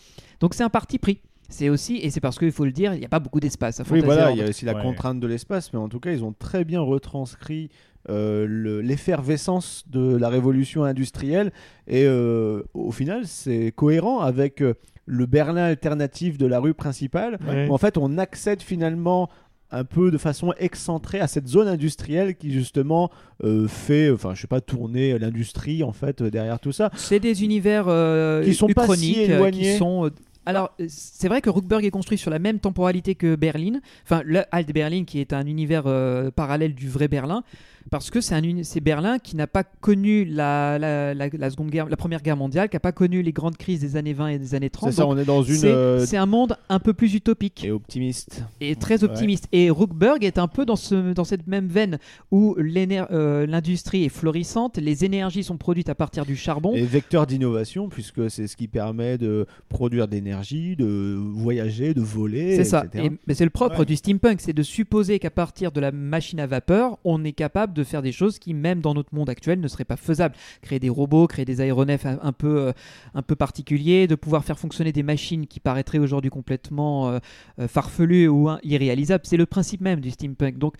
Donc 0.41 0.55
c'est 0.55 0.63
un 0.65 0.69
parti 0.71 0.99
pris. 0.99 1.21
C'est 1.51 1.69
aussi, 1.69 1.97
et 1.99 2.09
c'est 2.11 2.21
parce 2.21 2.39
qu'il 2.39 2.51
faut 2.53 2.65
le 2.65 2.73
dire, 2.73 2.95
il 2.95 3.01
n'y 3.01 3.05
a 3.05 3.09
pas 3.09 3.21
beaucoup 3.21 3.39
d'espace 3.39 3.79
à 3.79 3.85
Oui, 3.91 4.01
voilà, 4.01 4.31
il 4.31 4.39
y 4.39 4.43
a 4.43 4.49
aussi 4.49 4.65
la 4.65 4.75
Ouais. 4.75 4.83
contrainte 4.83 5.21
de 5.21 5.27
l'espace, 5.27 5.73
mais 5.75 5.79
en 5.79 5.91
tout 5.91 6.01
cas, 6.01 6.11
ils 6.11 6.25
ont 6.25 6.33
très 6.33 6.65
bien 6.65 6.81
retranscrit 6.81 7.69
euh, 8.11 8.47
le- 8.49 8.81
l'effervescence 8.83 9.85
de 9.89 10.17
la 10.17 10.29
révolution 10.29 10.85
industrielle. 10.85 11.53
Et 11.87 12.05
euh, 12.07 12.63
au 12.75 12.91
final, 12.93 13.27
c'est 13.27 13.73
cohérent 13.77 14.21
avec 14.21 14.61
euh, 14.63 14.75
le 15.07 15.27
Berlin 15.27 15.65
alternatif 15.65 16.39
de 16.39 16.47
la 16.47 16.61
rue 16.61 16.75
principale. 16.75 17.39
Ouais. 17.47 17.69
En 17.71 17.79
fait, 17.79 17.99
on 17.99 18.19
accède 18.19 18.63
finalement 18.63 19.29
un 19.71 19.85
peu 19.85 20.11
de 20.11 20.19
façon 20.19 20.53
excentrée 20.59 21.19
à 21.21 21.27
cette 21.27 21.49
zone 21.49 21.67
industrielle 21.67 22.37
qui 22.37 22.53
justement 22.53 23.11
euh, 23.43 23.67
fait, 23.67 24.11
enfin 24.11 24.33
je 24.35 24.43
sais 24.43 24.47
pas, 24.47 24.61
tourner 24.61 25.19
l'industrie 25.19 25.83
en 25.83 25.93
fait 25.93 26.21
euh, 26.23 26.31
derrière 26.31 26.61
tout 26.61 26.71
ça. 26.73 26.91
C'est 26.95 27.19
des 27.19 27.43
univers 27.43 27.87
euh, 27.89 28.45
Qui 28.45 28.55
sont 28.55 28.69
pas 28.69 28.87
si 28.95 29.17
euh, 29.31 29.37
éloignés. 29.37 29.73
qui 29.73 29.77
sont. 29.77 30.07
euh, 30.07 30.11
alors, 30.47 30.77
c'est 30.89 31.27
vrai 31.29 31.41
que 31.41 31.49
Rookberg 31.49 31.85
est 31.87 31.91
construit 31.91 32.19
sur 32.19 32.31
la 32.31 32.39
même 32.39 32.59
temporalité 32.61 33.15
que 33.15 33.35
Berlin, 33.35 33.81
enfin 34.05 34.21
le 34.27 34.43
Alt 34.53 34.73
Berlin 34.75 35.05
qui 35.05 35.19
est 35.19 35.33
un 35.33 35.47
univers 35.47 35.85
euh, 35.87 36.31
parallèle 36.31 36.75
du 36.75 36.89
vrai 36.89 37.09
Berlin, 37.09 37.43
parce 37.91 38.11
que 38.11 38.21
c'est 38.21 38.35
un 38.35 38.43
uni- 38.43 38.65
c'est 38.65 38.81
Berlin 38.81 39.19
qui 39.19 39.37
n'a 39.37 39.47
pas 39.47 39.65
connu 39.65 40.25
la, 40.25 40.79
la, 40.79 41.15
la- 41.15 41.29
la 41.33 41.51
seconde 41.51 41.71
guerre, 41.71 41.89
la 41.89 41.97
première 41.97 42.23
guerre 42.23 42.37
mondiale, 42.37 42.69
qui 42.69 42.77
n'a 42.77 42.81
pas 42.81 42.93
connu 42.93 43.23
les 43.23 43.33
grandes 43.33 43.57
crises 43.57 43.81
des 43.81 43.97
années 43.97 44.13
20 44.13 44.29
et 44.29 44.39
des 44.39 44.55
années 44.55 44.71
30. 44.71 44.91
C'est 44.91 44.97
ça, 44.97 45.07
on 45.07 45.17
est 45.19 45.25
dans 45.25 45.43
une 45.43 45.55
c'est 45.57 45.69
euh, 45.69 46.05
c'est 46.07 46.17
un 46.17 46.27
monde 46.27 46.57
un 46.69 46.79
peu 46.79 46.93
plus 46.95 47.15
utopique 47.15 47.65
et 47.65 47.71
optimiste. 47.71 48.45
et 48.61 48.77
très 48.77 49.05
optimiste. 49.05 49.49
Et 49.53 49.71
Rookberg 49.71 50.25
est 50.25 50.39
un 50.39 50.49
peu 50.49 50.65
dans, 50.65 50.77
ce, 50.77 51.13
dans 51.13 51.25
cette 51.25 51.47
même 51.47 51.69
veine 51.69 51.99
où 52.31 52.57
euh, 52.59 53.47
l'industrie 53.47 54.05
est 54.05 54.09
florissante, 54.09 54.79
les 54.79 55.05
énergies 55.05 55.43
sont 55.45 55.57
produites 55.57 55.89
à 55.89 55.95
partir 55.95 56.25
du 56.27 56.37
charbon. 56.37 56.73
Et 56.75 56.83
vecteur 56.83 57.27
d'innovation, 57.27 57.89
puisque 57.89 58.31
c'est 58.31 58.47
ce 58.47 58.57
qui 58.57 58.69
permet 58.69 59.19
de 59.19 59.47
produire 59.69 60.09
de 60.09 60.15
l'énergie, 60.15 60.77
de 60.77 61.17
voyager, 61.19 61.95
de 61.95 62.01
voler. 62.01 62.57
C'est 62.57 62.65
ça. 62.65 62.85
Et- 62.95 63.11
mais 63.27 63.35
c'est 63.35 63.45
le 63.45 63.51
propre 63.51 63.81
Ouais. 63.81 63.85
du 63.85 63.97
steampunk, 63.97 64.41
c'est 64.41 64.53
de 64.53 64.63
supposer 64.63 65.19
qu'à 65.19 65.31
partir 65.31 65.73
de 65.73 65.81
la 65.81 65.93
machine 65.93 66.41
à 66.41 66.47
vapeur, 66.47 66.99
on 67.05 67.25
est 67.25 67.33
capable 67.33 67.73
de 67.75 67.85
faire 67.85 68.01
des 68.03 68.13
choses 68.13 68.39
qui, 68.39 68.55
même 68.55 68.81
dans 68.81 68.95
notre 68.95 69.15
monde 69.15 69.29
actuel, 69.29 69.61
ne 69.61 69.69
seraient 69.69 69.85
pas 69.85 69.97
faisables. 69.97 70.35
Créer 70.63 70.79
des 70.81 70.89
robots, 70.89 71.27
créer 71.27 71.45
des 71.45 71.61
aéronefs 71.61 72.07
un 72.07 72.33
peu, 72.33 72.69
euh, 72.69 72.73
un 73.15 73.23
peu 73.23 73.37
particuliers, 73.37 74.07
de 74.07 74.15
pouvoir 74.15 74.45
faire 74.45 74.59
fonctionner 74.59 74.93
des 74.93 75.03
machines 75.03 75.47
qui 75.47 75.61
paraîtraient 75.61 75.99
aujourd'hui 75.99 76.31
complètement 76.31 77.09
euh, 77.11 77.19
euh, 77.59 77.69
farfelues 77.69 78.29
ou 78.29 78.49
irréalisables. 78.63 79.25
C'est 79.27 79.37
le 79.37 79.47
principe 79.47 79.81
même 79.81 80.01
du 80.01 80.11
steampunk. 80.11 80.59
Donc 80.59 80.75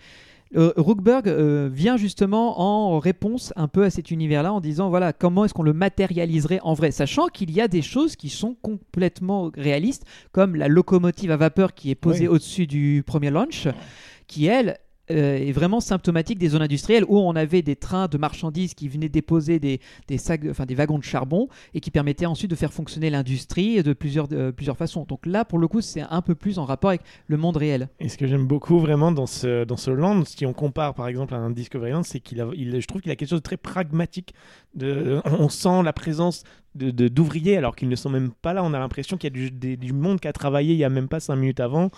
Euh, 0.55 0.71
Rookberg 0.77 1.27
euh, 1.27 1.69
vient 1.73 1.97
justement 1.97 2.61
en 2.61 2.99
réponse 2.99 3.51
un 3.55 3.67
peu 3.67 3.83
à 3.83 3.89
cet 3.89 4.11
univers-là 4.11 4.53
en 4.53 4.61
disant 4.61 4.89
voilà 4.89 5.11
comment 5.11 5.43
est-ce 5.43 5.55
qu'on 5.55 5.63
le 5.63 5.73
matérialiserait 5.73 6.59
en 6.61 6.75
vrai, 6.75 6.91
sachant 6.91 7.27
qu'il 7.27 7.49
y 7.51 7.59
a 7.59 7.67
des 7.67 7.81
choses 7.81 8.15
qui 8.15 8.29
sont 8.29 8.55
complètement 8.61 9.51
réalistes, 9.57 10.05
comme 10.31 10.55
la 10.55 10.67
locomotive 10.67 11.31
à 11.31 11.37
vapeur 11.37 11.73
qui 11.73 11.89
est 11.89 11.95
posée 11.95 12.27
Oui. 12.27 12.35
au-dessus 12.35 12.67
du 12.67 13.03
premier 13.05 13.31
launch, 13.31 13.67
qui 14.27 14.45
elle 14.45 14.77
euh, 15.11 15.37
est 15.37 15.51
vraiment 15.51 15.79
symptomatique 15.79 16.39
des 16.39 16.49
zones 16.49 16.61
industrielles 16.61 17.05
où 17.07 17.17
on 17.17 17.35
avait 17.35 17.61
des 17.61 17.75
trains 17.75 18.07
de 18.07 18.17
marchandises 18.17 18.73
qui 18.73 18.87
venaient 18.87 19.09
déposer 19.09 19.59
des, 19.59 19.79
des 20.07 20.17
sacs, 20.17 20.41
enfin 20.49 20.65
des 20.65 20.75
wagons 20.75 20.97
de 20.97 21.03
charbon 21.03 21.47
et 21.73 21.79
qui 21.79 21.91
permettaient 21.91 22.25
ensuite 22.25 22.49
de 22.51 22.55
faire 22.55 22.73
fonctionner 22.73 23.09
l'industrie 23.09 23.81
de 23.83 23.93
plusieurs, 23.93 24.27
plusieurs 24.55 24.77
façons. 24.77 25.05
Donc 25.07 25.25
là, 25.25 25.45
pour 25.45 25.59
le 25.59 25.67
coup, 25.67 25.81
c'est 25.81 26.01
un 26.01 26.21
peu 26.21 26.35
plus 26.35 26.59
en 26.59 26.65
rapport 26.65 26.89
avec 26.89 27.01
le 27.27 27.37
monde 27.37 27.57
réel. 27.57 27.89
Et 27.99 28.09
ce 28.09 28.17
que 28.17 28.27
j'aime 28.27 28.47
beaucoup 28.47 28.79
vraiment 28.79 29.11
dans 29.11 29.27
ce, 29.27 29.63
dans 29.63 29.77
ce 29.77 29.91
land, 29.91 30.23
si 30.25 30.45
on 30.45 30.53
compare 30.53 30.93
par 30.93 31.07
exemple 31.07 31.33
à 31.33 31.37
un 31.37 31.51
Discovery 31.51 31.91
Land, 31.91 32.03
c'est 32.03 32.19
qu'il 32.19 32.41
a, 32.41 32.49
il, 32.55 32.79
je 32.79 32.87
trouve 32.87 33.01
qu'il 33.01 33.11
a 33.11 33.15
quelque 33.15 33.29
chose 33.29 33.39
de 33.39 33.43
très 33.43 33.57
pragmatique. 33.57 34.33
De, 34.73 35.21
on 35.25 35.49
sent 35.49 35.83
la 35.83 35.93
présence 35.93 36.43
de, 36.75 36.91
de- 36.91 37.07
d'ouvriers 37.07 37.57
alors 37.57 37.75
qu'ils 37.75 37.89
ne 37.89 37.95
sont 37.95 38.09
même 38.09 38.31
pas 38.31 38.53
là. 38.53 38.63
On 38.63 38.73
a 38.73 38.79
l'impression 38.79 39.17
qu'il 39.17 39.35
y 39.35 39.45
a 39.45 39.49
du, 39.49 39.77
du 39.77 39.93
monde 39.93 40.19
qui 40.19 40.27
a 40.27 40.33
travaillé 40.33 40.73
il 40.73 40.79
y 40.79 40.83
a 40.83 40.89
même 40.89 41.07
pas 41.07 41.19
cinq 41.19 41.37
minutes 41.37 41.59
avant. 41.59 41.89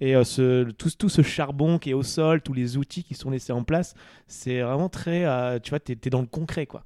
Et 0.00 0.14
euh, 0.14 0.24
ce, 0.24 0.70
tout, 0.72 0.90
tout 0.98 1.08
ce 1.08 1.22
charbon 1.22 1.78
qui 1.78 1.90
est 1.90 1.94
au 1.94 2.02
sol, 2.02 2.42
tous 2.42 2.52
les 2.52 2.76
outils 2.76 3.04
qui 3.04 3.14
sont 3.14 3.30
laissés 3.30 3.52
en 3.52 3.64
place, 3.64 3.94
c'est 4.26 4.60
vraiment 4.60 4.88
très. 4.88 5.24
euh, 5.24 5.58
tu 5.58 5.70
vois, 5.70 5.80
t'es, 5.80 5.96
t'es 5.96 6.10
dans 6.10 6.20
le 6.20 6.26
concret 6.26 6.66
quoi. 6.66 6.84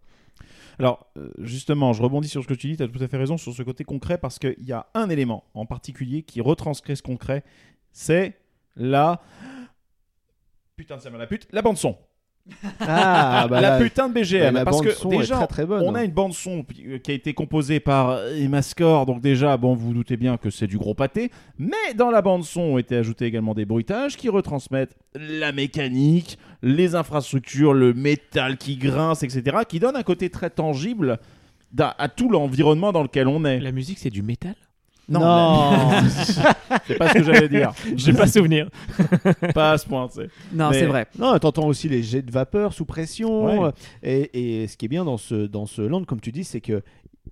Alors, 0.80 1.11
euh, 1.16 1.32
justement, 1.40 1.92
je 1.92 2.01
rebondis 2.01 2.28
sur 2.28 2.40
ce 2.40 2.46
que 2.46 2.55
tu 2.55 2.68
dis, 2.68 2.76
tu 2.76 2.84
as 2.84 2.88
tout 2.88 3.03
à 3.03 3.09
fait 3.09 3.16
raison 3.16 3.36
sur 3.36 3.53
ce 3.53 3.64
côté 3.64 3.82
concret, 3.82 4.16
parce 4.16 4.38
qu'il 4.38 4.55
y 4.61 4.70
a 4.70 4.86
un 4.94 5.11
élément 5.11 5.42
en 5.55 5.66
particulier 5.66 6.22
qui 6.22 6.40
retranscrit 6.40 6.96
ce 6.96 7.03
concret, 7.03 7.42
c'est 7.90 8.38
la... 8.76 9.20
Putain 10.76 10.96
de 10.96 11.01
ça 11.03 11.11
la 11.11 11.26
pute, 11.26 11.49
la 11.51 11.62
bande-son. 11.62 11.99
Ah, 12.80 13.46
bah 13.49 13.61
la 13.61 13.78
là, 13.78 13.78
putain 13.78 14.09
de 14.09 14.14
BGM. 14.14 14.55
la 14.55 14.64
parce 14.64 14.80
que 14.80 15.09
déjà, 15.09 15.36
très, 15.36 15.46
très 15.46 15.66
bonne. 15.66 15.82
on 15.84 15.94
a 15.94 16.05
une 16.05 16.11
bande-son 16.11 16.64
euh, 16.86 16.99
qui 16.99 17.11
a 17.11 17.14
été 17.14 17.34
composée 17.34 17.80
par 17.80 18.26
Emma 18.28 18.62
Score, 18.62 19.07
donc 19.07 19.20
déjà, 19.20 19.57
bon, 19.57 19.74
vous 19.74 19.88
vous 19.88 19.94
doutez 19.94 20.16
bien 20.16 20.36
que 20.36 20.51
c'est 20.51 20.66
du 20.66 20.78
gros 20.78 20.94
pâté, 20.94 21.30
mais 21.59 21.94
dans 21.96 22.11
la 22.11 22.22
bande-son 22.22 22.61
ont 22.61 22.78
été 22.78 22.96
ajoutés 22.96 23.26
également 23.26 23.55
des 23.55 23.64
bruitages 23.64 24.16
qui 24.16 24.28
retransmettent 24.28 24.96
la 25.14 25.53
mécanique, 25.53 26.38
les 26.62 26.94
infrastructures, 26.94 27.72
le 27.72 27.94
métal 27.94 28.57
qui 28.57 28.76
grince, 28.76 29.22
etc., 29.22 29.59
qui 29.68 29.80
donne 29.80 29.96
un 29.96 30.03
côté 30.03 30.30
très 30.30 30.51
tangible 30.51 31.18
à 31.78 32.09
tout 32.09 32.30
l'environnement 32.30 32.92
dans 32.92 33.03
lequel 33.03 33.28
on 33.28 33.44
est. 33.44 33.61
La 33.61 33.72
musique, 33.72 33.99
c'est 33.99 34.11
du 34.11 34.22
métal? 34.22 34.55
Non, 35.09 35.21
Non. 35.21 35.91
c'est 36.87 36.97
pas 36.99 37.09
ce 37.09 37.15
que 37.15 37.23
j'allais 37.25 37.49
dire. 37.49 37.73
J'ai 37.97 38.13
pas 38.13 38.27
souvenir. 38.27 38.69
pas 39.55 39.73
à 39.73 39.79
ce 39.79 39.87
point, 39.87 40.07
tu 40.09 40.21
sais. 40.23 40.29
Non, 40.53 40.71
c'est 40.73 40.87
vrai. 40.87 41.07
Non, 41.19 41.39
t'entends 41.39 41.67
aussi 41.67 41.89
les 41.89 42.03
jets 42.03 42.23
de 42.23 42.31
vapeur 42.31 42.73
sous 42.73 42.85
pression. 42.85 43.63
Ouais. 43.63 43.71
Et, 44.03 44.63
et 44.63 44.67
ce 44.67 44.77
qui 44.77 44.85
est 44.87 44.89
bien 44.89 45.05
dans 45.05 45.17
ce, 45.17 45.47
dans 45.47 45.67
ce 45.67 45.83
land, 45.83 46.05
comme 46.05 46.21
tu 46.21 46.33
dis, 46.33 46.45
c'est 46.45 46.61
que 46.61 46.83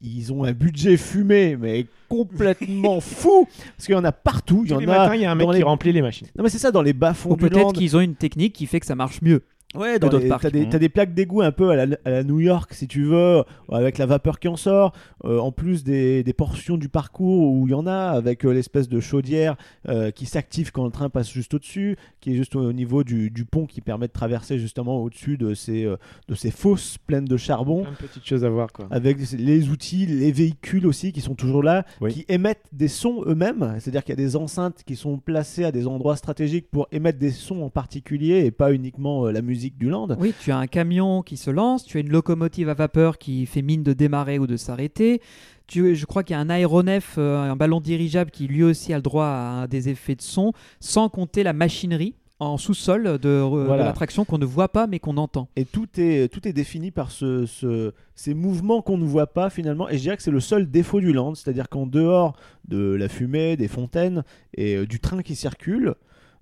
ils 0.03 0.31
ont 0.33 0.45
un 0.45 0.53
budget 0.53 0.97
fumé, 0.99 1.57
mais 1.59 1.87
complètement 2.09 3.01
fou. 3.01 3.49
Parce 3.77 3.87
qu'il 3.87 3.95
y 3.95 3.99
en 3.99 4.05
a 4.05 4.12
partout. 4.12 4.62
Il 4.64 4.70
y 4.70 4.74
en 4.74 4.79
les 4.79 4.85
a 4.85 4.99
matins, 4.99 5.14
il 5.14 5.22
y 5.22 5.24
a 5.24 5.31
un 5.31 5.35
mec 5.35 5.47
dans 5.47 5.53
qui 5.53 5.59
les- 5.59 5.64
remplit 5.64 5.93
les 5.93 6.03
machines. 6.03 6.27
Non, 6.37 6.45
mais 6.45 6.51
c'est 6.51 6.59
ça, 6.59 6.70
dans 6.70 6.83
les 6.83 6.93
bas-fonds 6.93 7.31
Ou 7.31 7.37
peut-être 7.37 7.72
qu'ils 7.72 7.97
ont 7.97 8.01
une 8.01 8.14
technique 8.14 8.53
qui 8.53 8.66
fait 8.66 8.81
que 8.81 8.87
ça 8.87 8.95
marche 8.95 9.20
mieux. 9.22 9.43
Ouais, 9.74 9.98
dans 9.98 10.08
d'autres 10.08 10.22
les- 10.22 10.28
parcs. 10.28 10.42
t'as 10.42 10.50
des, 10.50 10.68
t'as 10.68 10.78
des 10.78 10.88
plaques 10.88 11.12
d'égout 11.12 11.42
un 11.42 11.52
peu 11.52 11.68
à 11.70 11.84
la, 11.86 11.96
à 12.04 12.10
la 12.10 12.24
New 12.24 12.40
York, 12.40 12.72
si 12.72 12.86
tu 12.88 13.02
veux, 13.04 13.42
avec 13.70 13.98
la 13.98 14.06
vapeur 14.06 14.38
qui 14.38 14.48
en 14.48 14.56
sort. 14.56 14.92
euh, 15.24 15.38
en 15.38 15.50
plus 15.52 15.82
des, 15.84 16.22
des 16.22 16.32
portions 16.32 16.76
du 16.78 16.88
parcours 16.88 17.50
où 17.52 17.66
il 17.66 17.72
y 17.72 17.74
en 17.74 17.86
a, 17.86 17.94
avec 18.10 18.46
euh, 18.46 18.52
l'espèce 18.52 18.88
de 18.88 19.00
chaudière 19.00 19.56
euh, 19.88 20.10
qui 20.12 20.24
s'active 20.24 20.70
quand 20.72 20.84
le 20.84 20.90
train 20.92 21.10
passe 21.10 21.30
juste 21.30 21.52
au-dessus, 21.54 21.96
qui 22.20 22.32
est 22.32 22.36
juste 22.36 22.54
au, 22.56 22.60
au 22.60 22.72
niveau 22.72 23.02
du, 23.04 23.30
du 23.30 23.44
pont 23.44 23.66
qui 23.66 23.80
permet 23.80 24.06
de 24.06 24.12
traverser 24.12 24.58
justement 24.58 25.02
au-dessus 25.02 25.36
de 25.36 25.52
ces, 25.52 25.84
euh, 25.84 25.96
de 26.28 26.34
ces 26.34 26.50
fosses 26.52 26.96
pleines 27.06 27.24
de 27.26 27.36
charbon. 27.36 27.82
Plein 27.82 27.90
de 27.90 27.96
petites 27.96 28.24
choses 28.26 28.44
à 28.44 28.48
voir 28.48 28.72
quoi. 28.72 28.86
Avec 28.90 29.18
les 29.32 29.68
outils, 29.68 30.06
les 30.06 30.32
véhicules 30.32 30.86
aussi 30.86 31.12
qui 31.12 31.20
sont 31.20 31.34
toujours 31.34 31.62
là, 31.62 31.84
Oui. 32.00 32.12
qui 32.14 32.24
émettent 32.28 32.66
des 32.72 32.88
sons 32.88 33.22
eux-mêmes. 33.26 33.74
C'est-à-dire 33.80 34.04
qu'il 34.04 34.12
y 34.14 34.18
a 34.20 34.24
des 34.24 34.36
enceintes 34.36 34.84
qui 34.86 34.96
sont 34.96 35.18
placées 35.18 35.64
à 35.64 35.72
des 35.72 35.86
endroits 35.86 36.16
stratégiques 36.16 36.70
pour 36.70 36.86
émettre 36.92 37.18
des 37.18 37.30
sons 37.32 37.62
en 37.62 37.70
particulier 37.70 38.44
et 38.46 38.50
pas 38.52 38.72
uniquement 38.72 39.26
euh, 39.26 39.32
la 39.32 39.42
musique 39.42 39.55
du 39.57 39.88
land. 39.88 40.09
Oui, 40.18 40.32
tu 40.40 40.50
as 40.52 40.59
un 40.59 40.66
camion 40.66 41.22
qui 41.22 41.36
se 41.36 41.50
lance, 41.50 41.84
tu 41.84 41.96
as 41.98 42.00
une 42.00 42.11
locomotive 42.11 42.68
à 42.68 42.74
vapeur 42.74 43.18
qui 43.18 43.46
fait 43.46 43.62
mine 43.62 43.82
de 43.82 43.92
démarrer 43.92 44.38
ou 44.38 44.46
de 44.46 44.57
s'arrêter. 44.57 45.20
Tu, 45.66 45.96
je 45.96 46.07
crois 46.07 46.22
qu'il 46.22 46.34
y 46.34 46.38
a 46.38 46.40
un 46.40 46.48
aéronef, 46.50 47.16
euh, 47.18 47.38
un 47.50 47.57
ballon 47.57 47.80
dirigeable 47.80 48.30
qui 48.30 48.46
lui 48.46 48.62
aussi 48.62 48.92
a 48.92 48.96
le 48.96 49.02
droit 49.02 49.26
à 49.26 49.66
des 49.68 49.88
effets 49.88 50.14
de 50.14 50.22
son, 50.22 50.52
sans 50.78 51.09
compter 51.09 51.42
la 51.42 51.52
machinerie 51.52 52.14
en 52.38 52.59
sous-sol 52.59 53.18
de, 53.18 53.74
l'attraction 53.76 54.26
qu'on 54.26 54.36
ne 54.36 54.44
voit 54.44 54.68
pas 54.68 54.86
mais 54.86 54.98
qu'on 54.98 55.16
entend. 55.16 55.48
Et 55.57 55.64
tout 55.64 55.88
est, 55.96 56.30
tout 56.30 56.46
est 56.46 56.52
défini 56.52 56.90
par 56.90 57.11
ce, 57.11 57.46
ce- 57.46 57.92
ces 58.14 58.34
mouvements 58.34 58.82
qu'on 58.82 58.98
ne 58.98 59.07
voit 59.07 59.26
pas 59.26 59.48
finalement. 59.50 59.88
Et 59.88 59.96
je 59.96 60.02
dirais 60.02 60.16
que 60.18 60.22
c'est 60.22 60.30
le 60.30 60.40
seul 60.40 60.70
défaut 60.70 61.00
du 61.00 61.12
land, 61.14 61.34
c'est-à-dire 61.34 61.68
qu'en 61.70 61.86
dehors 61.86 62.36
de 62.68 62.94
la 62.94 63.09
fumée, 63.09 63.57
des 63.57 63.68
fontaines 63.68 64.22
et 64.54 64.76
euh, 64.76 64.86
du 64.86 65.00
train 65.00 65.22
qui 65.22 65.34
circule, 65.34 65.94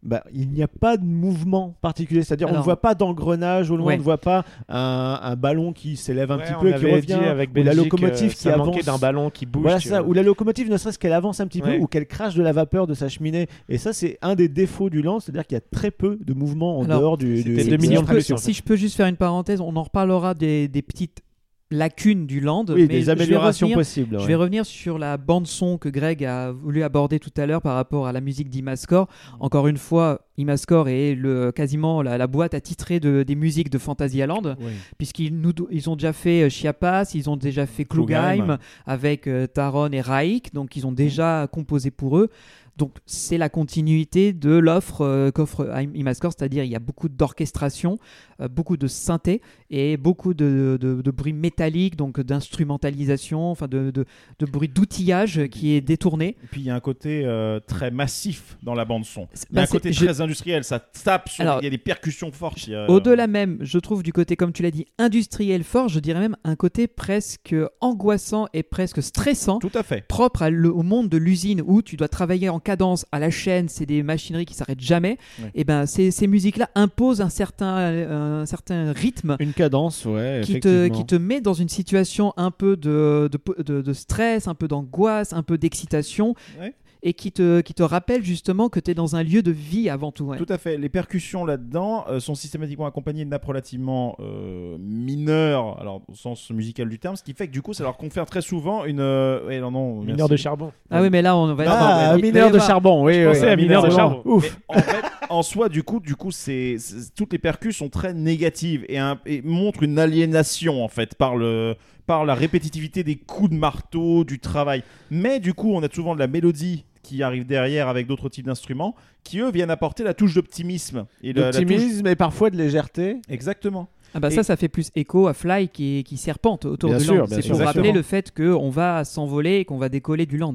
bah, 0.05 0.23
il 0.33 0.51
n'y 0.51 0.63
a 0.63 0.69
pas 0.69 0.97
de 0.97 1.05
mouvement 1.05 1.75
particulier. 1.81 2.23
C'est-à-dire 2.23 2.49
on 2.51 2.57
ne 2.59 2.63
voit 2.63 2.81
pas 2.81 2.95
d'engrenage 2.95 3.71
au 3.71 3.77
loin, 3.77 3.87
Ouais. 3.87 3.95
on 3.95 3.99
ne 3.99 4.03
voit 4.03 4.19
pas 4.19 4.45
un, 4.69 5.19
un 5.23 5.37
ballon 5.37 5.73
qui 5.73 5.97
s'élève 5.97 6.31
un 6.31 6.37
Ouais, 6.37 6.45
petit 6.45 6.53
peu 6.61 6.69
et 6.69 6.75
qui 6.75 6.85
revient. 7.15 7.15
avec 7.15 7.51
ou 7.51 7.55
la 7.57 7.63
Belgique, 7.65 7.85
locomotive 7.93 8.31
euh, 8.31 8.35
qui 8.35 8.49
avance. 8.49 8.85
d'un 8.85 8.99
ballon 8.99 9.31
qui 9.31 9.47
bouge. 9.47 9.63
Voilà 9.63 9.79
tu 9.79 9.89
ça, 9.89 10.01
vois. 10.01 10.11
ou 10.11 10.13
la 10.13 10.23
locomotive 10.23 10.71
ne 10.71 10.77
serait-ce 10.77 10.99
qu'elle 10.99 11.13
avance 11.13 11.41
un 11.41 11.47
petit 11.47 11.63
Ouais. 11.63 11.79
peu 11.79 11.83
ou 11.83 11.87
qu'elle 11.87 12.07
crache 12.07 12.35
de 12.35 12.43
la 12.43 12.53
vapeur 12.53 12.87
de 12.87 12.95
sa 12.95 13.09
cheminée. 13.09 13.49
Et 13.69 13.79
ça, 13.79 13.93
c'est 13.93 14.19
un 14.23 14.35
des 14.35 14.49
défauts 14.49 14.91
du 14.91 15.03
land, 15.03 15.21
c'est-à-dire 15.21 15.47
qu'il 15.47 15.57
y 15.57 15.59
a 15.59 15.65
très 15.73 15.91
peu 15.91 16.19
de 16.25 16.35
mouvements 16.35 16.79
en 16.79 16.85
Alors, 16.85 17.01
dehors 17.01 17.19
du. 17.19 17.43
du- 17.43 17.51
millions 17.79 18.03
de 18.03 18.21
si, 18.21 18.35
je 18.55 18.63
peux, 18.63 18.77
si 18.77 18.83
je 18.85 18.85
juste 18.85 18.97
faire 18.97 19.07
une 19.07 19.17
parenthèse, 19.17 19.61
on 19.61 19.75
en 19.77 19.83
reparlera 19.83 20.35
des, 20.35 20.69
des 20.69 20.83
petites 20.83 21.23
lacunes 21.71 22.27
du 22.27 22.41
land. 22.41 22.65
Oui, 22.69 22.83
mais 22.83 22.87
des 22.89 23.01
je 23.01 23.07
vais 23.07 23.13
améliorations 23.13 23.67
revenir- 23.67 23.79
possibles. 23.79 24.19
Je 24.21 24.27
vais 24.27 24.35
revenir 24.35 24.65
sur 24.67 24.99
la 24.99 25.17
bande 25.17 25.47
son 25.47 25.79
que 25.79 25.89
Greg 25.89 26.25
a 26.25 26.53
voulu 26.53 26.83
aborder 26.83 27.19
tout 27.19 27.33
à 27.37 27.47
l'heure 27.47 27.63
par 27.63 27.75
rapport 27.75 28.07
à 28.07 28.13
la 28.13 28.21
musique 28.21 28.49
d'Imascore. 28.51 29.09
Encore 29.41 29.67
une 29.67 29.77
fois, 29.79 30.21
Imascore 30.37 30.89
est 30.89 31.15
le, 31.15 31.53
quasiment 31.53 32.03
la, 32.03 32.19
la 32.19 32.27
boîte 32.27 32.55
attitrée 32.55 33.01
de, 33.01 33.23
des 33.23 33.35
musiques 33.35 33.71
de 33.71 33.79
Fantasyland, 33.79 34.43
Oui. 34.61 34.73
puisqu'ils 34.99 35.35
nous, 35.41 35.53
ils 35.71 35.89
ont 35.91 35.97
déjà 35.97 36.13
fait 36.13 36.43
euh, 36.43 36.49
Chiapas, 36.49 37.13
ils 37.15 37.29
ont 37.31 37.37
déjà 37.37 37.67
fait 37.67 37.85
Klugheim. 37.85 38.35
Klugheim 38.37 38.59
avec 38.87 39.27
euh, 39.27 39.47
Taron 39.47 39.91
et 39.93 40.01
Raik, 40.01 40.53
donc 40.53 40.77
ils 40.77 40.87
ont 40.87 40.93
déjà 40.93 41.49
composé 41.51 41.91
pour 41.91 42.19
eux. 42.19 42.31
Donc 42.77 42.97
c'est 43.07 43.39
la 43.39 43.49
continuité 43.49 44.33
de 44.33 44.51
l'offre 44.51 45.03
euh, 45.03 45.31
qu'offre 45.31 45.73
Imascore, 45.95 46.33
c'est-à-dire 46.37 46.65
il 46.65 46.71
y 46.71 46.75
a 46.77 46.81
beaucoup 46.81 47.09
d'orchestration, 47.09 47.99
euh, 48.41 48.49
beaucoup 48.49 48.77
de 48.77 48.87
synthé 48.89 49.41
et 49.71 49.97
beaucoup 49.97 50.35
de, 50.35 50.77
de, 50.81 51.01
de 51.01 51.11
bruit 51.13 51.33
métallique, 51.33 51.95
donc 51.97 52.21
d'instrumentalisation, 52.21 53.51
enfin 53.51 53.69
de, 53.69 53.91
de, 53.91 54.05
de 54.39 54.47
bruit 54.47 54.69
d'outillage 54.69 55.47
qui 55.49 55.73
est 55.73 55.81
détourné. 55.81 56.37
Et 56.43 56.47
puis 56.51 56.61
il 56.63 56.67
y 56.67 56.71
a 56.71 56.75
un 56.75 56.81
côté 56.81 57.23
euh, 57.25 57.61
très 57.61 57.91
massif 57.91 58.57
dans 58.63 58.75
la 58.75 58.85
bande 58.85 59.05
son. 59.05 59.29
Il 59.51 59.57
y 59.57 59.59
a 59.59 59.61
bah, 59.61 59.63
un 59.63 59.67
côté 59.67 59.93
c'est- 59.93 60.01
je- 60.01 60.05
très 60.07 60.21
industriel, 60.21 60.65
ça 60.65 60.79
tape 60.81 61.29
sur. 61.29 61.43
Alors- 61.43 61.59
il 61.61 61.65
y 61.65 61.69
a 61.69 61.71
des 61.71 61.79
percussions 61.79 62.33
fortes. 62.33 62.69
a- 62.71 62.91
Au-delà 62.91 63.27
même, 63.27 63.59
je 63.61 63.79
trouve 63.79 64.03
du 64.03 64.13
côté, 64.13 64.37
comme 64.37 64.53
tu 64.53 64.63
l'as 64.63 64.71
dit, 64.71 64.87
industriel 64.99 65.65
fort, 65.65 65.89
je 65.89 66.01
dirais 66.01 66.21
même 66.21 66.37
un 66.45 66.57
côté 66.57 66.87
presque 66.87 67.55
angoissant 67.81 68.47
et 68.53 68.63
presque 68.63 69.03
stressant. 69.03 69.59
Tout 69.59 69.71
à 69.75 69.83
fait. 69.83 70.07
propre 70.09 70.43
à 70.43 70.51
le- 70.51 70.73
au 70.73 70.83
monde 70.83 71.09
de 71.09 71.17
l'usine 71.17 71.63
où 71.65 71.83
tu 71.83 71.97
dois 71.97 72.09
travailler 72.09 72.49
en 72.49 72.61
cadence 72.65 73.07
à 73.13 73.21
la 73.21 73.31
chaîne, 73.31 73.69
c'est 73.69 73.87
des 73.87 74.03
machineries 74.03 74.45
qui 74.47 74.55
s'arrêtent 74.55 74.81
jamais. 74.81 75.19
Ouais. 75.41 75.51
Et 75.55 75.63
ben 75.63 75.87
ces, 75.87 76.11
ces 76.11 76.27
musiques-là 76.27 76.69
imposent 76.75 77.21
un 77.21 77.29
certain, 77.29 77.77
euh, 77.79 78.43
un 78.43 78.47
certain 78.47 78.93
rythme 78.93 79.37
Une 79.39 79.53
cadence, 79.53 80.05
ouais. 80.05 80.41
qui 80.43 80.59
te, 80.59 80.89
qui 80.89 81.07
te 81.07 81.15
met 81.15 81.41
dans 81.41 81.55
une 81.55 81.69
situation 81.69 82.33
un 82.37 82.51
peu 82.51 82.77
de, 82.77 83.31
de, 83.31 83.63
de- 83.63 83.83
de 83.83 83.93
stress, 83.93 84.49
un 84.49 84.55
peu 84.55 84.67
d'angoisse, 84.67 85.33
un 85.33 85.43
peu 85.45 85.59
d'excitation. 85.59 86.35
Ouais. 86.59 86.75
Et 87.07 87.13
qui 87.13 87.33
te, 87.33 87.61
qui 87.61 87.75
te 87.75 87.83
rappelle 87.83 88.25
justement 88.25 88.71
que 88.71 88.81
tu 88.81 88.91
es 88.91 88.95
dans 88.95 89.15
un 89.15 89.23
lieu 89.23 89.43
de 89.43 89.51
vie 89.51 89.91
avant 89.91 90.11
tout. 90.11 90.25
ouais. 90.25 90.39
Tout 90.39 90.47
à 90.49 90.57
fait. 90.57 90.79
Les 90.79 90.89
percussions 90.89 91.45
là-dedans 91.45 92.07
euh, 92.09 92.19
sont 92.19 92.35
systématiquement 92.35 92.87
accompagnées 92.87 93.27
de 93.27 93.29
nappes 93.31 93.45
relativement 93.45 94.17
euh, 94.21 94.79
mineures, 94.81 95.79
alors 95.81 96.01
au 96.09 96.15
sens 96.15 96.49
musical 96.51 96.89
du 96.89 96.99
terme, 96.99 97.15
ce 97.17 97.23
qui 97.23 97.35
fait 97.35 97.47
que 97.47 97.53
du 97.53 97.61
coup 97.61 97.75
ça 97.75 97.85
leur 97.85 97.99
confère 97.99 98.25
très 98.25 98.41
souvent 98.41 98.87
une. 98.87 99.01
euh, 99.01 99.47
ouais, 99.47 99.61
non, 99.61 99.71
non, 99.71 99.97
Mineur 100.01 100.17
merci. 100.17 100.31
de 100.31 100.37
charbon. 100.37 100.73
Ah 100.91 101.03
oui, 101.03 101.11
mais 101.11 101.21
là, 101.21 101.37
on 101.37 101.53
va. 101.55 101.65
Ah, 101.69 102.17
mineur 102.17 102.51
de 102.51 102.59
charbon, 102.59 103.05
oui. 103.05 103.19
oui, 103.19 103.25
pensais 103.27 103.51
à 103.51 103.57
mineur 103.57 103.85
de 103.85 103.91
charbon. 103.91 104.23
Ouf. 104.25 104.59
Mais 104.71 104.77
en 104.77 104.81
fait, 104.81 105.05
en 105.31 105.43
soi, 105.43 105.69
du 105.69 105.83
coup, 105.83 106.01
du 106.01 106.15
coup, 106.17 106.31
c'est 106.31 106.77
toutes 107.17 107.33
les 107.33 107.39
percus 107.39 107.77
sont 107.77 107.89
très 107.89 108.15
négatives 108.15 108.85
et, 108.89 108.99
un- 108.99 109.19
et 109.27 109.43
montrent 109.43 109.83
une 109.83 109.99
aliénation 109.99 110.85
en 110.85 110.89
fait 110.89 111.15
par 111.15 111.37
le 111.37 111.75
par 112.07 112.27
la 112.27 112.35
répétitivité 112.35 113.03
des 113.03 113.17
coups 113.17 113.51
de 113.51 113.55
marteau, 113.57 114.25
du 114.25 114.39
travail. 114.39 114.83
Mais 115.11 115.41
du 115.41 115.55
coup, 115.55 115.73
on 115.75 115.83
a 115.83 115.89
souvent 115.91 116.15
de 116.15 116.19
la 116.21 116.27
mélodie 116.27 116.85
qui 117.03 117.23
arrive 117.23 117.47
derrière 117.47 117.89
avec 117.89 118.07
d'autres 118.07 118.29
types 118.29 118.45
d'instruments 118.47 118.95
qui 119.23 119.39
eux 119.41 119.51
viennent 119.51 119.71
apporter 119.71 120.05
la 120.05 120.13
touche 120.13 120.35
d'optimisme 120.35 121.07
et 121.23 121.33
touche- 121.33 121.43
D'optimisme 121.43 122.07
et 122.07 122.15
parfois 122.17 122.51
de 122.51 122.57
légèreté. 122.59 123.17
Exactement. 123.29 123.89
Ah 124.13 124.21
bah 124.21 124.29
Et- 124.29 124.35
ça, 124.35 124.43
ça 124.45 124.57
fait 124.57 124.69
plus 124.69 124.91
écho 124.95 125.27
à 125.29 125.35
Fly 125.35 125.69
qui, 125.69 126.05
qui 126.05 126.17
serpente 126.19 126.67
autour 126.67 126.91
Bien 126.91 126.99
du 126.99 127.05
sûr, 127.05 127.17
land. 127.17 127.27
C'est 127.31 127.49
pour 127.49 127.59
rappeler 127.59 127.91
le 127.93 128.03
fait 128.03 128.33
qu'on 128.35 128.71
va 128.71 129.05
s'envoler 129.05 129.57
et 129.57 129.65
qu'on 129.65 129.79
va 129.79 129.89
décoller 129.89 130.25
du 130.27 130.37
land. 130.39 130.53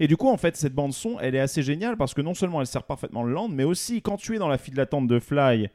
Et 0.00 0.06
du 0.08 0.16
coup, 0.16 0.28
en 0.28 0.36
fait, 0.36 0.56
cette 0.56 0.74
bande 0.74 0.92
son, 0.92 1.18
elle 1.20 1.34
est 1.34 1.40
assez 1.40 1.62
géniale 1.62 1.96
parce 1.96 2.14
que 2.14 2.20
non 2.22 2.34
seulement 2.34 2.60
elle 2.60 2.66
sert 2.66 2.84
parfaitement 2.84 3.22
le 3.22 3.32
land, 3.32 3.48
mais 3.48 3.64
aussi 3.64 4.00
quand 4.02 4.16
tu 4.16 4.34
es 4.34 4.38
dans 4.38 4.48
la 4.48 4.58
file 4.58 4.74
d'attente 4.74 5.06
de 5.06 5.18
Fly 5.18 5.68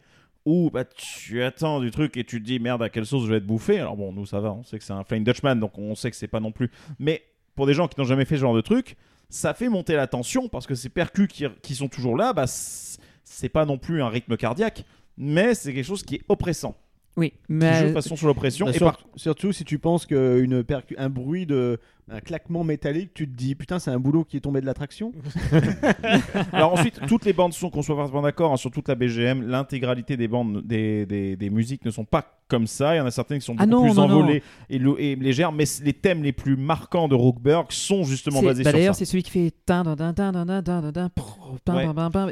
où 0.45 0.70
bah, 0.72 0.86
tu 0.86 1.43
attends 1.43 1.80
du 1.80 1.91
truc 1.91 2.16
et 2.18 2.24
tu 2.24 2.41
te 2.41 2.45
dis 2.45 2.60
merde 2.60 2.82
à 2.82 2.89
quelle 2.89 3.05
sauce 3.05 3.26
je 3.26 3.30
vais 3.30 3.38
être 3.38 3.45
bouffé? 3.45 3.80
Alors 3.80 3.97
bon, 3.97 4.12
nous 4.14 4.26
ça 4.26 4.39
va, 4.39 4.51
on 4.53 4.64
sait 4.64 4.78
que 4.80 4.84
c'est 4.84 4.93
un 4.93 5.03
Flying 5.03 5.24
Dutchman, 5.24 5.55
donc 5.60 5.78
on 5.78 5.95
sait 5.95 6.10
que 6.10 6.16
c'est 6.18 6.28
pas 6.28 6.39
non 6.39 6.51
plus. 6.51 6.72
Mais 6.97 7.22
pour 7.55 7.68
des 7.68 7.74
gens 7.74 7.88
qui 7.88 7.99
n'ont 7.99 8.05
jamais 8.05 8.26
fait 8.26 8.36
ce 8.36 8.41
genre 8.41 8.55
de 8.55 8.62
truc, 8.62 8.95
ça 9.30 9.53
fait 9.53 9.70
monter 9.70 9.95
la 9.95 10.07
tension 10.07 10.47
parce 10.47 10.66
que 10.66 10.76
ces 10.76 10.89
percus 10.89 11.28
qui, 11.28 11.45
qui 11.62 11.76
sont 11.76 11.88
toujours 11.89 12.16
là, 12.18 12.34
bah, 12.34 12.45
c'est 12.47 13.49
pas 13.49 13.66
non 13.66 13.78
plus 13.78 14.01
un 14.01 14.10
rythme 14.10 14.38
cardiaque, 14.38 14.86
mais 15.18 15.53
c'est 15.53 15.74
quelque 15.74 15.86
chose 15.86 16.03
qui 16.03 16.16
est 16.16 16.22
oppressant. 16.30 16.76
Oui, 17.18 17.32
Qui 17.32 17.38
joue 17.49 17.49
mais 17.49 17.88
de 17.89 17.93
façon 17.93 18.16
sur 18.16 18.28
l'oppression. 18.28 18.66
Bah, 18.68 18.72
et 18.72 18.78
sur- 18.78 18.86
par- 18.93 19.01
Surtout 19.18 19.51
si 19.51 19.66
tu 19.66 19.78
penses 19.78 20.05
qu'une 20.05 20.64
percu- 20.64 20.95
un 20.97 21.10
bruit 21.10 21.45
de 21.45 21.78
un 22.12 22.20
claquement 22.20 22.64
métallique, 22.64 23.14
tu 23.14 23.28
te 23.28 23.36
dis 23.36 23.55
putain, 23.55 23.80
c'est 23.80 23.91
un 23.91 23.99
boulot 23.99 24.24
qui 24.24 24.38
est 24.38 24.41
tombé 24.41 24.62
de 24.62 24.66
l'attraction. 24.66 25.12
Alors 26.53 26.74
ensuite, 26.74 26.99
toutes 27.07 27.26
les 27.26 27.34
bandes 27.34 27.53
sont 27.53 27.70
qu'on 27.70 27.82
soit 27.82 27.95
parfaitement 27.95 28.22
d'accord 28.22 28.53
hein, 28.53 28.57
sur 28.57 28.72
toute 28.72 28.88
la 28.88 28.95
BGM, 28.95 29.47
l'intégralité 29.47 30.18
des 30.18 30.28
bandes 30.28 30.62
des, 30.66 31.05
des, 31.05 31.36
des, 31.36 31.49
musiques 31.49 31.86
ne 31.86 31.91
sont 31.91 32.05
pas 32.05 32.39
comme 32.47 32.68
ça. 32.68 32.95
Il 32.95 32.97
y 32.97 33.01
en 33.01 33.05
a 33.05 33.12
certaines 33.12 33.39
qui 33.39 33.45
sont 33.45 33.55
ah 33.57 33.66
beaucoup 33.66 33.84
non, 33.84 33.88
plus 33.88 33.95
non, 33.95 34.03
envolées 34.03 34.43
non. 34.72 34.95
Et, 34.97 35.12
et, 35.12 35.16
légères, 35.16 35.51
mais 35.51 35.66
les 35.84 35.93
thèmes 35.93 36.24
les 36.24 36.34
plus 36.34 36.57
marquants 36.57 37.07
de 37.07 37.16
Rockberg 37.16 37.68
sont 37.72 38.03
justement 38.03 38.41
basés 38.41 38.64
bah, 38.64 38.72
sur 38.72 38.72
ça. 38.72 38.78
D'ailleurs, 38.78 38.95
c'est 38.95 39.05
celui 39.05 39.24
qui 39.24 39.32
fait 39.32 39.53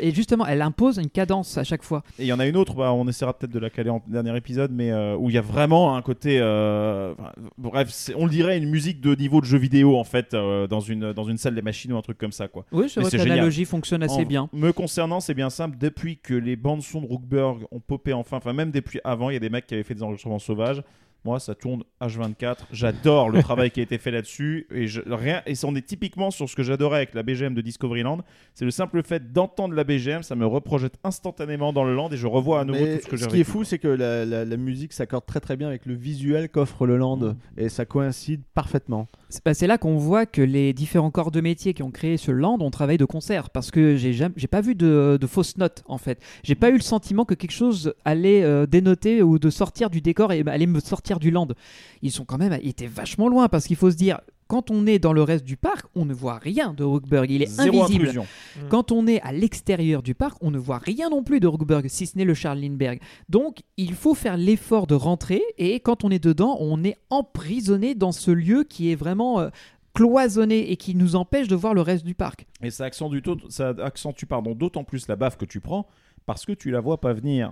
et 0.02 0.12
justement, 0.12 0.46
elle 0.46 0.62
impose 0.62 0.98
une 0.98 1.10
cadence 1.10 1.58
à 1.58 1.64
chaque 1.64 1.84
fois. 1.84 2.04
Et 2.20 2.24
il 2.24 2.28
y 2.28 2.34
en 2.34 2.40
a 2.40 2.48
une 2.48 2.58
autre, 2.58 2.76
bah, 2.76 2.92
on 2.94 3.08
essaiera 3.08 3.38
peut-être 3.38 3.52
de 3.52 3.60
la 3.60 3.70
caler 3.70 3.90
en 3.90 4.02
dernier 4.08 4.36
épisode, 4.36 4.72
mais 4.72 4.92
euh, 4.92 5.16
où 5.16 5.30
il 5.30 5.36
y 5.36 5.38
a 5.38 5.42
vraiment 5.42 5.96
un 5.96 6.02
côté, 6.02 6.40
euh, 6.40 7.14
bref, 7.58 8.12
on 8.16 8.28
dirait 8.28 8.58
une 8.58 8.70
musique 8.70 9.02
de 9.02 9.16
niveau 9.16 9.42
de 9.42 9.46
jeu 9.46 9.58
vidéo 9.58 9.67
en 9.84 10.04
fait, 10.04 10.34
euh, 10.34 10.68
dans, 10.68 10.80
une, 10.80 11.14
dans 11.14 11.24
une 11.24 11.38
salle 11.38 11.56
des 11.56 11.62
machines 11.62 11.92
ou 11.94 11.98
un 11.98 12.02
truc 12.02 12.18
comme 12.18 12.32
ça. 12.32 12.48
quoi. 12.48 12.66
Oui, 12.72 12.90
c'est 12.90 13.00
vrai 13.02 13.12
que 13.12 13.18
l'analogie 13.18 13.66
fonctionne 13.66 14.04
assez 14.04 14.22
En- 14.22 14.26
bien. 14.26 14.50
Me 14.54 14.72
concernant, 14.72 15.20
c'est 15.20 15.34
bien 15.34 15.50
simple. 15.50 15.78
Depuis 15.80 16.18
que 16.18 16.34
les 16.34 16.56
bandes 16.56 16.82
son 16.82 17.02
de 17.02 17.08
Rookberg 17.08 17.66
ont 17.72 17.80
popé 17.80 18.14
enfin, 18.14 18.38
enfin 18.38 18.54
même 18.54 18.72
depuis 18.72 19.00
avant, 19.04 19.30
il 19.30 19.34
y 19.34 19.38
a 19.38 19.40
des 19.40 19.50
mecs 19.50 19.68
qui 19.68 19.74
avaient 19.74 19.84
fait 19.84 19.96
des 19.96 20.04
enregistrements 20.04 20.40
sauvages. 20.40 20.82
Moi, 21.28 21.42
ça 21.42 21.56
tourne 21.56 21.84
H24. 22.00 22.56
J'adore 22.72 23.30
le 23.30 23.44
travail 23.44 23.70
qui 23.70 23.82
a 23.82 23.84
été 23.84 23.98
fait 23.98 24.12
là-dessus. 24.12 24.66
Et, 24.72 24.88
je, 24.88 25.02
rien, 25.06 25.42
et 25.46 25.56
on 25.66 25.76
est 25.76 25.86
typiquement 25.86 26.32
sur 26.32 26.48
ce 26.50 26.56
que 26.56 26.64
j'adorais 26.64 26.96
avec 27.00 27.14
la 27.14 27.22
BGM 27.22 27.54
de 27.54 27.60
Discoveryland. 27.60 28.20
C'est 28.54 28.64
le 28.64 28.72
simple 28.72 29.04
fait 29.04 29.34
d'entendre 29.34 29.74
la 29.74 29.84
BGM, 29.84 30.24
ça 30.24 30.36
me 30.36 30.46
reprojette 30.46 30.96
instantanément 31.04 31.74
dans 31.74 31.84
le 31.84 31.94
land 31.94 32.10
et 32.14 32.16
je 32.16 32.28
revois 32.28 32.62
à 32.62 32.64
nouveau 32.64 32.80
Mais 32.86 32.96
tout 33.00 33.04
ce 33.04 33.08
que 33.10 33.18
j'ai 33.18 33.26
ce 33.26 33.30
qui 33.30 33.42
est 33.42 33.44
fou, 33.44 33.66
c'est 33.66 33.78
que 33.78 33.90
la, 33.90 34.24
la- 34.24 34.46
la 34.46 34.56
musique 34.58 34.94
s'accorde 34.94 35.26
très 35.26 35.42
très 35.42 35.58
bien 35.58 35.68
avec 35.68 35.86
le 35.86 35.96
visuel 35.96 36.48
qu'offre 36.48 36.86
le 36.88 36.96
land 36.96 37.18
Mm. 37.18 37.36
et 37.58 37.68
ça 37.68 37.84
coïncide 37.86 38.42
parfaitement. 38.54 39.08
C'est 39.28 39.44
bah, 39.44 39.54
c'est 39.54 39.68
là 39.68 39.78
qu'on 39.78 39.98
voit 39.98 40.26
que 40.26 40.42
les 40.42 40.72
différents 40.72 41.12
corps 41.12 41.32
de 41.32 41.42
métier 41.42 41.74
qui 41.74 41.84
ont 41.84 41.92
créé 41.92 42.16
ce 42.16 42.32
land 42.32 42.58
ont 42.62 42.72
travaillé 42.72 42.98
de 42.98 43.04
concert 43.06 43.50
parce 43.50 43.70
que 43.72 43.98
j'ai 43.98 44.48
pas 44.48 44.62
vu 44.62 44.76
de, 44.76 45.18
de 45.20 45.28
fausses 45.28 45.58
notes 45.58 45.84
en 45.88 45.98
fait. 45.98 46.22
J'ai 46.44 46.56
pas 46.56 46.70
eu 46.70 46.76
le 46.76 46.80
sentiment 46.80 47.26
que 47.26 47.34
quelque 47.34 47.52
chose 47.52 47.94
allait 48.06 48.44
euh, 48.44 48.66
dénoter 48.66 49.22
ou 49.24 49.40
de 49.40 49.50
sortir 49.50 49.90
du 49.90 50.00
décor 50.00 50.32
et 50.32 50.44
allait 50.48 50.66
me 50.68 50.80
sortir 50.80 51.17
du 51.20 51.32
land. 51.32 51.48
Ils 52.02 52.12
sont 52.12 52.26
quand 52.26 52.38
même, 52.38 52.58
ils 52.62 52.70
étaient 52.70 52.88
vachement 52.88 53.28
loin 53.28 53.48
parce 53.50 53.68
qu'il 53.68 53.76
faut 53.76 53.92
se 53.92 53.96
dire. 53.98 54.20
Quand 54.50 54.72
on 54.72 54.88
est 54.88 54.98
dans 54.98 55.12
le 55.12 55.24
reste 55.24 55.44
du 55.44 55.58
parc, 55.58 55.88
on 55.94 56.06
ne 56.06 56.14
voit 56.14 56.38
rien 56.38 56.74
de 56.74 56.82
Rookberg. 56.86 57.30
Il 57.30 57.42
est 57.42 57.48
Zéro 57.48 57.84
invisible. 57.84 58.04
intrusion. 58.06 58.26
Quand 58.70 58.94
on 58.94 59.06
est 59.06 59.20
à 59.20 59.34
l'extérieur 59.34 60.02
du 60.02 60.16
parc, 60.16 60.38
on 60.42 60.52
ne 60.52 60.58
voit 60.58 60.78
rien 60.78 61.10
non 61.10 61.22
plus 61.22 61.42
de 61.42 61.48
Rookberg, 61.48 61.88
si 61.90 62.06
ce 62.08 62.18
n'est 62.18 62.24
le 62.24 62.34
Charles 62.34 62.60
Lindbergh. 62.60 63.02
Donc, 63.28 63.58
il 63.76 63.94
faut 63.94 64.14
faire 64.16 64.38
l'effort 64.38 64.88
de 64.88 64.96
rentrer, 64.96 65.42
et 65.58 65.82
quand 65.82 66.06
on 66.06 66.10
est 66.12 66.24
dedans, 66.24 66.56
on 66.62 66.82
est 66.86 66.96
emprisonné 67.10 67.94
dans 67.94 68.14
ce 68.14 68.32
lieu 68.32 68.64
qui 68.64 68.90
est 68.90 68.96
vraiment 68.96 69.42
euh, 69.42 69.50
cloisonné 69.94 70.72
et 70.72 70.78
qui 70.78 70.96
nous 70.96 71.18
empêche 71.18 71.50
de 71.50 71.56
voir 71.56 71.74
le 71.74 71.82
reste 71.82 72.06
du 72.06 72.16
parc. 72.16 72.46
Et 72.62 72.70
ça 72.70 72.86
accentue, 72.86 73.22
tout- 73.22 73.50
ça 73.50 73.74
accentue 73.84 74.26
pardon, 74.28 74.56
d'autant 74.56 74.86
plus 74.86 75.10
la 75.10 75.18
baffe 75.18 75.36
que 75.38 75.44
tu 75.46 75.60
prends 75.60 75.88
parce 76.26 76.46
que 76.46 76.54
tu 76.54 76.72
la 76.72 76.80
vois 76.80 77.02
pas 77.02 77.12
venir. 77.12 77.52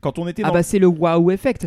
Quand 0.00 0.18
on 0.18 0.28
était 0.28 0.42
Ah 0.44 0.48
dans 0.48 0.54
bah 0.54 0.62
c'est 0.62 0.78
le 0.78 0.86
wow 0.86 1.30
effect. 1.30 1.66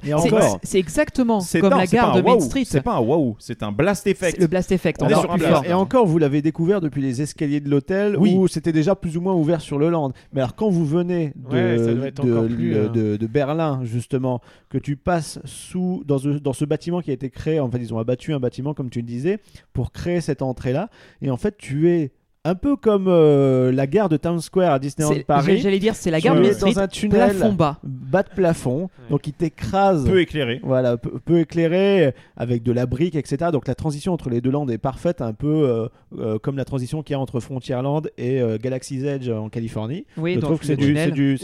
C'est- 0.64 0.80
exactement 0.80 1.42
comme 1.60 1.70
non, 1.70 1.78
la 1.78 1.86
gare 1.86 2.16
de 2.16 2.22
Main 2.22 2.40
Street. 2.40 2.64
C'est 2.66 2.82
pas 2.82 2.96
un 2.96 3.00
wow, 3.02 3.36
c'est 3.40 3.64
un 3.64 3.72
blast 3.72 4.08
effect. 4.08 4.40
Le 4.40 4.48
blast 4.48 4.72
effect. 4.72 5.02
On 5.02 5.10
est 5.10 5.14
encore 5.14 5.24
sur 5.24 5.32
un 5.34 5.38
blast. 5.38 5.66
Et 5.68 5.74
encore, 5.74 6.06
vous 6.06 6.18
l'avez 6.18 6.42
découvert 6.42 6.82
depuis 6.82 7.02
les 7.02 7.22
escaliers 7.22 7.60
de 7.60 7.70
l'hôtel 7.70 8.16
Oui. 8.18 8.34
où 8.36 8.48
c'était 8.48 8.72
déjà 8.72 8.96
plus 8.96 9.18
ou 9.18 9.22
moins 9.22 9.34
ouvert 9.34 9.62
sur 9.62 9.78
le 9.78 9.90
land. 9.90 10.12
Mais 10.34 10.42
alors, 10.42 10.56
quand 10.56 10.70
vous 10.70 10.86
venez 10.86 11.34
de, 11.36 11.56
Ouais, 11.56 11.78
de, 11.78 12.48
plus, 12.48 12.76
euh, 12.76 12.90
de- 12.90 13.18
de 13.18 13.28
Berlin, 13.28 13.82
justement, 13.84 14.42
que 14.70 14.78
tu 14.78 14.96
passes 14.96 15.40
sous, 15.46 16.04
dans, 16.06 16.18
ce, 16.18 16.30
dans 16.30 16.54
ce 16.54 16.66
bâtiment 16.66 17.02
qui 17.02 17.12
a 17.12 17.14
été 17.14 17.30
créé, 17.30 17.60
en 17.60 17.70
fait, 17.70 17.80
ils 17.80 17.94
ont 17.94 18.00
abattu 18.00 18.34
un 18.34 18.40
bâtiment, 18.40 18.74
comme 18.74 18.90
tu 18.90 19.00
le 19.00 19.06
disais, 19.08 19.40
pour 19.74 19.92
créer 19.92 20.22
cette 20.22 20.42
entrée-là. 20.42 20.90
Et 21.22 21.30
en 21.32 21.38
fait, 21.38 21.58
tu 21.58 21.90
es 21.90 22.12
un 22.46 22.56
peu 22.56 22.76
comme 22.78 23.08
euh, 23.08 23.72
la 23.72 23.86
gare 23.86 24.08
de 24.08 24.18
Town 24.18 24.40
Square 24.40 24.72
à 24.74 24.80
Disneyland 24.80 25.14
Paris. 25.28 25.58
J'allais 25.60 25.80
dire, 25.80 25.96
c'est 25.96 26.10
la 26.10 26.22
gare 26.22 26.36
de 26.36 26.60
dans 26.60 26.80
un 26.80 26.88
tunnel 26.88 27.36
plafond 27.36 27.54
bas. 27.54 27.80
bas 27.84 28.24
de 28.24 28.30
plafond, 28.30 28.90
donc 29.10 29.28
il 29.28 29.34
t'écrase. 29.34 30.06
peu 30.06 30.22
éclairé. 30.22 30.60
Voilà, 30.64 30.98
peu, 30.98 31.20
peu 31.20 31.40
éclairé, 31.40 32.14
avec 32.38 32.64
de 32.64 32.72
la 32.72 32.86
brique, 32.86 33.16
etc. 33.16 33.52
Donc 33.52 33.68
la 33.68 33.76
transition 33.76 34.14
entre 34.14 34.30
les 34.30 34.40
deux 34.42 34.52
landes 34.52 34.72
est 34.72 34.78
parfaite, 34.78 35.22
un 35.22 35.34
peu 35.34 35.48
euh, 35.48 35.88
euh, 36.18 36.40
comme 36.40 36.58
la 36.58 36.66
transition 36.66 37.04
qu'il 37.04 37.14
y 37.14 37.18
a 37.18 37.20
entre 37.20 37.40
Frontierland 37.40 38.10
et 38.18 38.42
euh, 38.42 38.58
Galaxy's 38.58 39.04
Edge 39.04 39.30
en 39.30 39.50
Californie. 39.50 40.06
Oui, 40.18 40.36
Je 40.36 40.40
trouve 40.40 40.60
que 40.60 40.66
c'est 40.66 40.74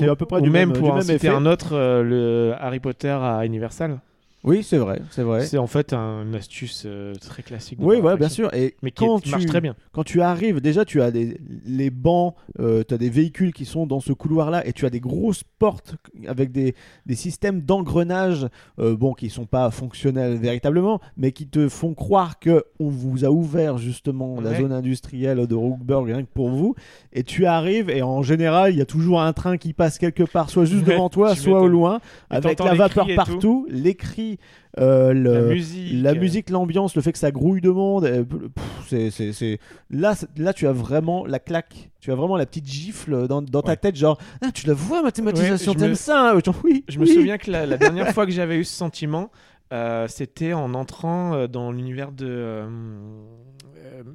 à 0.10 0.16
peu 0.16 0.26
près 0.26 0.39
Ou 0.39 0.43
du 0.43 0.50
même 0.50 0.70
même, 0.70 0.78
pour 0.80 0.88
du 0.89 0.93
même 0.93 1.02
citer 1.02 1.16
effet. 1.16 1.28
un 1.30 1.46
autre, 1.46 1.74
euh, 1.74 2.04
le 2.04 2.54
Harry 2.60 2.80
Potter 2.80 3.10
à 3.10 3.46
Universal. 3.46 4.00
Oui, 4.46 4.62
c'est 4.64 4.78
vrai, 4.78 5.02
c'est 5.10 5.24
vrai. 5.24 5.46
C'est 5.46 5.58
en 5.58 5.68
fait 5.68 5.91
un- 5.93 6.22
une 6.24 6.36
astuce 6.36 6.84
euh, 6.86 7.14
très 7.16 7.41
classique. 7.43 7.80
Oui, 7.82 7.98
ouais, 7.98 8.16
bien 8.16 8.30
sûr. 8.30 8.54
Et 8.54 8.76
Mais 8.84 8.91
qui 8.91 9.04
quand 9.04 9.18
est- 9.18 9.22
tu 9.22 9.30
marche 9.32 9.46
très 9.48 9.60
bien. 9.62 9.76
quand 9.91 10.04
tu 10.04 10.22
arrives, 10.22 10.62
déjà 10.62 10.86
tu 10.86 11.02
as 11.02 11.10
des, 11.12 11.39
les 11.66 11.89
bancs, 11.89 12.36
tu 12.60 12.93
as 12.93 12.98
des 12.98 13.10
véhicules 13.10 13.54
qui 13.54 13.66
sont 13.66 13.88
dans 13.88 14.00
ce 14.00 14.14
couloir-là 14.14 14.66
et 14.68 14.72
tu 14.74 14.86
as 14.86 14.89
des 14.89 15.00
grosses 15.00 15.43
portes 15.60 15.96
avec 16.28 16.52
des, 16.52 16.76
des 17.06 17.16
systèmes 17.16 17.62
d'engrenage, 17.62 18.48
euh, 18.80 18.96
bon, 18.96 19.14
qui 19.14 19.30
sont 19.30 19.46
pas 19.46 19.72
fonctionnels 19.72 20.38
véritablement, 20.38 21.00
mais 21.18 21.32
qui 21.32 21.48
te 21.48 21.68
font 21.68 21.93
croire 21.93 22.39
que 22.39 22.64
on 22.80 22.89
vous 22.89 23.26
a 23.26 23.30
ouvert 23.30 23.78
justement 23.78 24.39
la 24.41 24.52
zone 24.62 24.72
industrielle 24.72 25.48
de 25.48 25.56
Rookburg 25.56 26.06
rien 26.06 26.22
que 26.24 26.30
pour 26.34 26.50
vous. 26.50 26.76
Et 27.14 27.24
tu 27.24 27.46
arrives 27.46 27.89
et 27.89 28.02
en 28.04 28.22
général, 28.22 28.72
il 28.74 28.78
y 28.78 28.82
a 28.82 28.86
toujours 28.86 29.22
un 29.22 29.34
train 29.34 29.58
qui 29.58 29.74
passe 29.74 29.98
quelque 29.98 30.24
part, 30.24 30.50
soit 30.50 30.66
juste 30.66 30.86
devant 30.86 31.10
toi, 31.10 31.36
soit 31.36 31.62
au 31.62 31.68
loin, 31.68 32.00
avec 32.30 32.60
la 32.60 32.74
vapeur 32.76 33.08
partout, 33.16 33.66
les 33.70 33.96
cris, 33.96 34.35
euh, 34.80 35.14
le, 35.14 35.34
La 35.34 35.42
musique. 35.42 36.04
la 36.04 36.14
musique, 36.16 36.50
l'ambiance, 36.50 36.96
le 36.96 37.02
fait 37.02 37.12
que 37.12 37.18
ça 37.18 37.32
grouille 37.32 37.62
de 37.62 37.70
monde, 37.70 38.06
euh, 38.06 38.24
pff, 38.24 39.10
c'est, 39.12 39.32
c'est, 39.32 39.60
Là, 39.90 40.14
là, 40.38 40.54
tu 40.54 40.68
as 40.68 40.72
vraiment 40.72 41.26
la 41.26 41.40
claque, 41.40 41.90
tu 42.02 42.12
as 42.12 42.16
vraiment 42.16 42.38
la 42.38 42.46
petite 42.46 42.68
gifle 42.68 43.28
dans, 43.28 43.42
dans 43.42 43.62
ta 43.62 43.72
Ouais. 43.72 43.78
tête, 43.78 43.96
genre, 43.96 44.18
ah, 44.42 44.52
tu 44.54 44.68
la 44.68 44.74
vois, 44.74 45.02
mathématisation, 45.02 45.72
Ouais, 45.74 45.78
t'aimes 45.78 45.90
me- 45.92 45.96
ça 45.96 46.32
hein 46.36 46.40
Oui, 46.64 46.84
Je 46.88 47.00
me 47.00 47.06
souviens 47.06 47.38
que 47.38 47.50
la, 47.52 47.66
la 47.66 47.78
dernière 47.78 48.12
fois 48.14 48.26
que 48.26 48.32
j'avais 48.32 48.58
eu 48.58 48.64
ce 48.64 48.76
sentiment, 48.78 49.32
euh, 49.74 50.08
c'était 50.08 50.54
en 50.54 50.74
entrant 50.74 51.48
dans 51.48 51.72
l'univers 51.72 52.12
de 52.12 52.26
euh, 52.28 52.68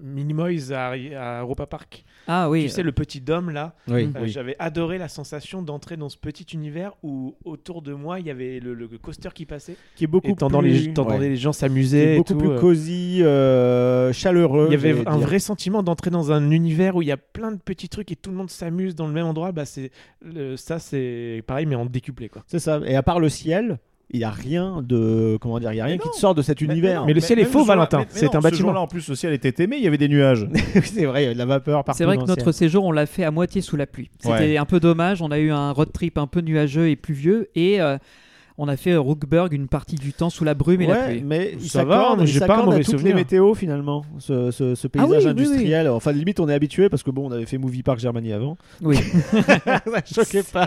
Minimoys 0.03 0.73
à, 0.73 0.91
à 0.91 1.41
Europa 1.43 1.67
Park. 1.67 2.05
Ah 2.27 2.49
oui. 2.51 2.63
Tu 2.65 2.69
sais, 2.69 2.83
le 2.83 2.93
petit 2.93 3.21
dôme 3.21 3.51
là. 3.51 3.75
Oui, 3.89 4.11
Euh, 4.15 4.21
oui. 4.23 4.29
J'avais 4.29 4.57
adoré 4.59 4.99
la 4.99 5.09
sensation 5.09 5.63
d'entrer 5.63 5.97
dans 5.97 6.09
ce 6.09 6.17
petit 6.17 6.45
univers 6.53 6.93
où 7.03 7.35
autour 7.45 7.83
de 7.83 7.93
moi 7.95 8.21
il 8.21 8.27
y 8.27 8.31
avait 8.31 8.61
le, 8.61 8.75
le 8.75 8.89
coaster 8.99 9.31
qui 9.35 9.47
passait. 9.47 9.77
Qui 9.97 10.05
est 10.05 10.07
beaucoup 10.07 10.29
et 10.31 10.35
t'entends 10.35 10.61
plus, 10.61 10.87
les, 10.87 10.93
t'entendais 10.93 11.19
ouais. 11.19 11.29
les 11.31 11.37
gens 11.37 11.53
s'amuser. 11.53 12.17
beaucoup 12.17 12.33
tout, 12.33 12.39
plus 12.39 12.49
euh. 12.51 12.61
cosy, 12.61 13.23
euh, 13.23 14.13
chaleureux. 14.13 14.67
Il 14.69 14.73
y 14.73 14.75
avait 14.75 15.07
un 15.09 15.17
dire. 15.19 15.27
vrai 15.27 15.39
sentiment 15.39 15.83
d'entrer 15.83 16.11
dans 16.11 16.33
un 16.33 16.51
univers 16.51 16.97
où 16.97 17.03
il 17.03 17.09
y 17.09 17.13
a 17.13 17.17
plein 17.17 17.53
de 17.53 17.59
petits 17.59 17.89
trucs 17.89 18.11
et 18.13 18.17
tout 18.17 18.31
le 18.31 18.37
monde 18.37 18.51
s'amuse 18.51 18.95
dans 18.95 19.07
le 19.07 19.13
même 19.13 19.27
endroit. 19.27 19.53
Bah 19.53 19.65
c'est 19.65 19.91
ça 20.57 20.79
c'est 20.79 21.43
pareil 21.47 21.67
mais 21.67 21.77
en 21.77 21.87
décuplé 21.87 22.29
quoi. 22.29 22.43
C'est 22.47 22.59
ça. 22.59 22.81
Et 22.87 22.97
à 22.97 23.03
part 23.03 23.21
le 23.21 23.29
ciel, 23.29 23.79
il 24.13 24.19
y 24.21 24.25
a 24.25 24.31
rien 24.31 24.83
de, 24.83 25.39
comment 25.41 25.59
dire, 25.61 25.73
il 25.73 25.77
y 25.77 25.81
a 25.81 25.85
rien 25.85 25.95
Mais 25.95 25.99
qui 26.01 26.09
non. 26.09 26.13
te 26.13 26.19
sort 26.19 26.35
de 26.35 26.43
cet 26.43 26.61
univers. 26.61 27.05
Mais 27.07 27.13
le 27.13 27.21
ciel 27.21 27.39
est 27.39 27.45
faux, 27.45 27.65
Valentin. 27.65 28.05
C'est 28.09 28.27
un 28.35 28.39
Ce 28.41 28.43
bâtiment. 28.43 28.69
jour-là, 28.69 28.81
en 28.81 28.87
plus, 28.89 29.09
le 29.09 29.15
ciel 29.15 29.33
était 29.33 29.63
aimé, 29.63 29.77
il 29.79 29.85
y 29.85 29.87
avait 29.87 29.99
des 29.99 30.09
nuages. 30.09 30.49
c'est 30.85 31.05
vrai, 31.07 31.23
il 31.25 31.27
y 31.27 31.31
a 31.31 31.33
de 31.35 31.39
la 31.39 31.47
vapeur 31.47 31.85
partout. 31.85 31.99
C'est 31.99 32.05
vrai 32.05 32.17
que 32.17 32.23
notre 32.25 32.43
ciel. 32.53 32.55
séjour, 32.69 32.85
on 32.85 32.93
l'a 32.93 33.07
fait 33.07 33.25
à 33.25 33.31
moitié 33.31 33.61
sous 33.63 33.77
la 33.77 33.87
pluie. 33.87 34.11
C'était 34.19 34.35
Ouais. 34.35 34.57
un 34.59 34.65
peu 34.65 34.81
dommage. 34.81 35.23
On 35.23 35.31
a 35.31 35.39
eu 35.39 35.51
un 35.53 35.71
road 35.71 35.93
trip 35.93 36.19
un 36.19 36.27
peu 36.27 36.41
nuageux 36.41 36.89
et 36.89 36.97
pluvieux. 36.97 37.51
Et 37.55 37.81
euh, 37.81 37.99
on 38.59 38.67
a 38.69 38.77
fait 38.77 38.95
Rookburg 38.97 39.53
une 39.55 39.69
partie 39.69 39.95
du 39.97 40.13
temps 40.13 40.29
sous 40.29 40.45
la 40.45 40.55
brume 40.55 40.83
et 40.83 40.87
la 40.89 40.97
pluie. 41.07 41.23
mais 41.25 41.53
il 41.61 41.71
Ça 41.71 41.85
va, 41.85 42.17
j'ai 42.25 42.41
pas 42.41 42.59
un 42.59 42.65
mauvais 42.65 42.83
souvenir. 42.83 43.07
les 43.07 43.15
météos 43.15 43.55
finalement, 43.55 44.05
ce, 44.19 44.51
ce- 44.51 44.75
ce 44.75 44.87
Ah 44.99 45.05
oui, 45.05 45.09
paysage 45.13 45.25
oui, 45.25 45.31
industriel. 45.31 45.89
Enfin, 45.89 46.13
limite, 46.13 46.41
on 46.41 46.49
est 46.49 46.53
habitué 46.55 46.89
parce 46.91 47.03
que 47.03 47.11
bon, 47.11 47.29
on 47.29 47.33
avait 47.33 47.47
fait 47.47 47.57
Movie 47.59 47.83
Park 47.83 48.01
Germany 48.01 48.33
avant. 48.33 48.59
Oui. 48.83 48.97
ça 49.33 50.03
choquait 50.25 50.43
pas. 50.53 50.67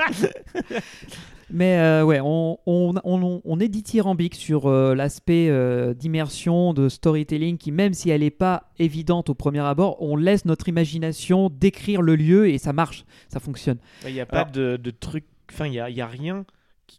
Mais 1.56 1.78
euh, 1.78 2.04
ouais, 2.04 2.20
on, 2.20 2.58
on, 2.66 2.95
on, 3.04 3.41
on 3.45 3.60
est 3.60 3.68
dithyrambique 3.68 4.34
sur 4.34 4.66
euh, 4.66 4.95
l'aspect 4.95 5.49
euh, 5.49 5.93
d'immersion, 5.93 6.74
de 6.74 6.89
storytelling, 6.89 7.60
qui 7.60 7.72
même 7.72 7.93
si 7.93 8.10
elle 8.10 8.22
n'est 8.22 8.32
pas 8.32 8.72
évidente 8.80 9.30
au 9.30 9.36
premier 9.36 9.60
abord, 9.60 10.01
on 10.01 10.16
laisse 10.16 10.45
notre 10.45 10.68
imagination 10.68 11.49
décrire 11.51 12.01
le 12.01 12.16
lieu 12.16 12.49
et 12.49 12.58
ça 12.58 12.74
marche, 12.74 13.06
ça 13.30 13.39
fonctionne. 13.39 13.78
Il 14.08 14.14
n'y 14.14 14.20
a 14.20 14.26
pas 14.26 14.39
Alors- 14.39 14.51
de, 14.51 14.78
de 14.78 14.89
truc, 14.91 15.26
enfin 15.51 15.68
il 15.68 15.74
y 15.76 15.80
a, 15.80 15.91
y 15.91 16.01
a 16.01 16.08
rien 16.08 16.43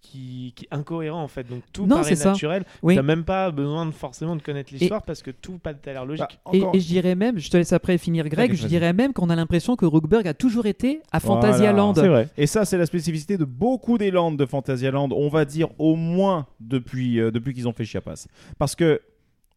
qui, 0.02 0.52
qui 0.56 0.64
est 0.64 0.74
incohérent 0.74 1.22
en 1.22 1.28
fait. 1.28 1.44
Donc 1.48 1.62
tout 1.72 1.86
Non, 1.86 1.96
paraît 1.96 2.14
naturel. 2.14 2.64
Oui. 2.82 2.94
T'as 2.94 3.02
même 3.02 3.24
pas 3.24 3.50
besoin 3.50 3.86
de 3.86 3.90
forcément 3.90 4.36
de 4.36 4.42
connaître 4.42 4.72
l'histoire 4.72 5.02
parce 5.02 5.22
que 5.22 5.30
tout 5.30 5.58
a 5.64 5.70
a 5.70 5.72
l'air 5.92 6.04
logique. 6.06 6.24
Bah, 6.44 6.50
Et, 6.52 6.60
encore- 6.62 6.74
et 6.76 6.80
je 6.80 6.86
dirais 6.86 7.14
même, 7.14 7.38
je 7.38 7.50
te 7.50 7.56
laisse 7.56 7.72
après 7.72 7.98
finir 7.98 8.28
Greg, 8.28 8.54
je 8.54 8.66
dirais 8.66 8.92
même 8.92 9.12
qu'on 9.12 9.30
a 9.30 9.36
l'impression 9.36 9.76
que 9.76 9.84
Rookberg 9.86 10.26
a 10.28 10.34
toujours 10.34 10.66
été 10.66 11.00
à 11.12 11.18
Voilà. 11.18 11.42
Fantasyland. 11.52 11.94
c'est 11.94 12.08
vrai. 12.08 12.28
Et 12.36 12.46
ça, 12.46 12.64
c'est 12.64 12.78
la 12.78 12.86
spécificité 12.86 13.36
de 13.38 13.44
beaucoup 13.44 13.98
des 13.98 14.10
landes 14.10 14.36
de 14.36 14.46
Fantasyland, 14.46 15.08
on 15.12 15.28
va 15.28 15.44
dire 15.44 15.68
au 15.78 15.96
moins 15.96 16.46
depuis, 16.60 17.20
euh, 17.20 17.30
depuis 17.30 17.54
qu'ils 17.54 17.68
ont 17.68 17.72
fait 17.72 17.84
Chiapas. 17.84 18.26
Parce 18.58 18.74
que 18.74 19.00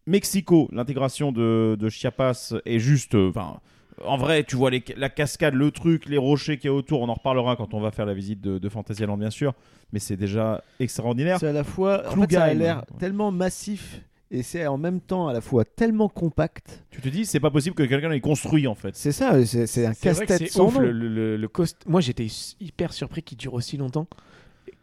Mexico, 0.06 0.70
l'intégration 0.72 1.32
de, 1.32 1.76
de 1.80 1.90
Chiapas 1.90 2.54
est 2.66 2.80
juste. 2.80 3.16
euh, 3.16 3.30
Enfin, 3.30 3.60
en 4.06 4.18
vrai, 4.18 4.44
tu 4.44 4.56
vois 4.56 4.70
les- 4.72 4.84
la 4.96 5.10
cascade, 5.10 5.54
le 5.54 5.72
truc, 5.72 6.06
les 6.08 6.18
rochers 6.18 6.58
qu'il 6.58 6.70
y 6.70 6.72
a 6.72 6.74
autour, 6.74 7.02
on 7.02 7.10
en 7.10 7.14
reparlera 7.14 7.56
quand 7.56 7.74
on 7.74 7.80
va 7.80 7.92
faire 7.92 8.06
la 8.06 8.14
visite 8.14 8.42
de, 8.42 8.58
de 8.60 8.70
Fantasyland, 8.70 9.18
bien 9.18 9.30
sûr, 9.32 9.54
mais 9.94 10.00
c'est 10.00 10.18
déjà 10.18 10.64
extraordinaire. 10.80 11.40
C'est 11.40 11.48
à 11.48 11.54
la 11.54 11.64
fois. 11.64 12.04
En 12.10 12.22
fait, 12.22 12.32
ça 12.34 12.44
a 12.44 12.54
l'air 12.54 12.86
tellement 13.00 13.32
massif 13.32 14.02
et 14.30 14.44
c'est 14.44 14.68
en 14.68 14.78
même 14.78 15.00
temps 15.00 15.28
à 15.30 15.34
la 15.34 15.42
fois 15.42 15.64
tellement 15.66 16.10
compact. 16.10 16.84
Tu 16.92 17.00
te 17.02 17.08
dis, 17.10 17.26
c'est 17.26 17.40
pas 17.40 17.50
possible 17.52 17.76
que 17.76 17.84
quelqu'un 17.84 18.10
l'ait 18.10 18.20
construit 18.20 18.68
en 18.68 18.76
fait. 18.76 18.96
C'est 18.96 19.12
ça, 19.14 19.44
c'est 19.46 19.86
un 19.86 19.94
casse-tête 19.94 20.38
c'est 20.38 20.48
sans 20.50 20.68
ouf, 20.68 20.76
nom. 20.76 20.82
le, 20.82 20.92
le, 20.92 21.08
le- 21.10 21.38
le 21.38 21.48
cost- 21.48 21.82
Moi 21.88 22.02
j'étais 22.02 22.28
hyper 22.60 22.92
surpris 22.94 23.24
qu'il 23.24 23.38
dure 23.38 23.54
aussi 23.54 23.78
longtemps. 23.78 24.08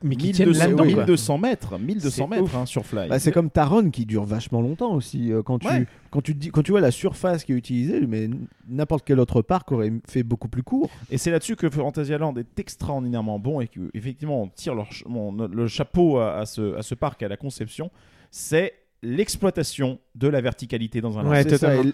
Mais 0.04 0.16
qu'il 0.16 0.26
1200, 0.36 0.52
tienne 0.52 0.68
là-dedans. 0.70 0.84
oui. 0.84 0.92
quoi. 0.94 1.02
1200 1.04 1.38
mètres, 1.38 1.78
1200 1.78 2.10
C'est 2.10 2.30
mètres 2.30 2.42
ouf. 2.44 2.54
hein, 2.54 2.66
sur 2.66 2.84
Fly. 2.86 3.08
Bah, 3.08 3.18
c'est 3.18 3.32
comme 3.32 3.50
Taron 3.50 3.90
qui 3.90 4.06
dure 4.06 4.24
vachement 4.24 4.60
longtemps 4.60 4.92
aussi. 4.94 5.32
euh, 5.32 5.42
quand, 5.42 5.58
tu, 5.58 5.66
Ouais. 5.66 5.86
quand, 6.10 6.20
tu 6.20 6.34
dis, 6.34 6.50
quand 6.50 6.62
tu 6.62 6.70
vois 6.70 6.80
la 6.80 6.90
surface 6.90 7.42
qui 7.42 7.52
est 7.52 7.56
utilisée, 7.56 8.06
mais 8.06 8.28
n'importe 8.68 9.04
quel 9.06 9.18
autre 9.18 9.42
parc 9.42 9.72
aurait 9.72 9.92
fait 10.06 10.22
beaucoup 10.22 10.48
plus 10.48 10.62
court. 10.62 10.90
Et 11.10 11.18
c'est 11.18 11.30
là-dessus 11.30 11.56
que 11.56 11.68
Fantasyland 11.70 12.34
est 12.36 12.58
extraordinairement 12.60 13.38
bon 13.38 13.60
et 13.60 13.66
qu'effectivement 13.68 14.42
on 14.42 14.48
tire 14.48 14.74
leur 14.74 14.86
ch- 14.86 15.04
mon- 15.08 15.32
le 15.32 15.66
chapeau 15.66 16.18
à, 16.18 16.36
à 16.36 16.46
ce, 16.46 16.76
à 16.76 16.82
ce 16.82 16.94
parc, 16.94 17.22
à 17.22 17.28
la 17.28 17.36
conception, 17.36 17.90
c'est 18.30 18.74
l'exploitation 19.04 19.98
de 20.14 20.28
la 20.28 20.40
verticalité 20.40 21.00
dans 21.00 21.18
un 21.18 21.28
Ouais, 21.28 21.44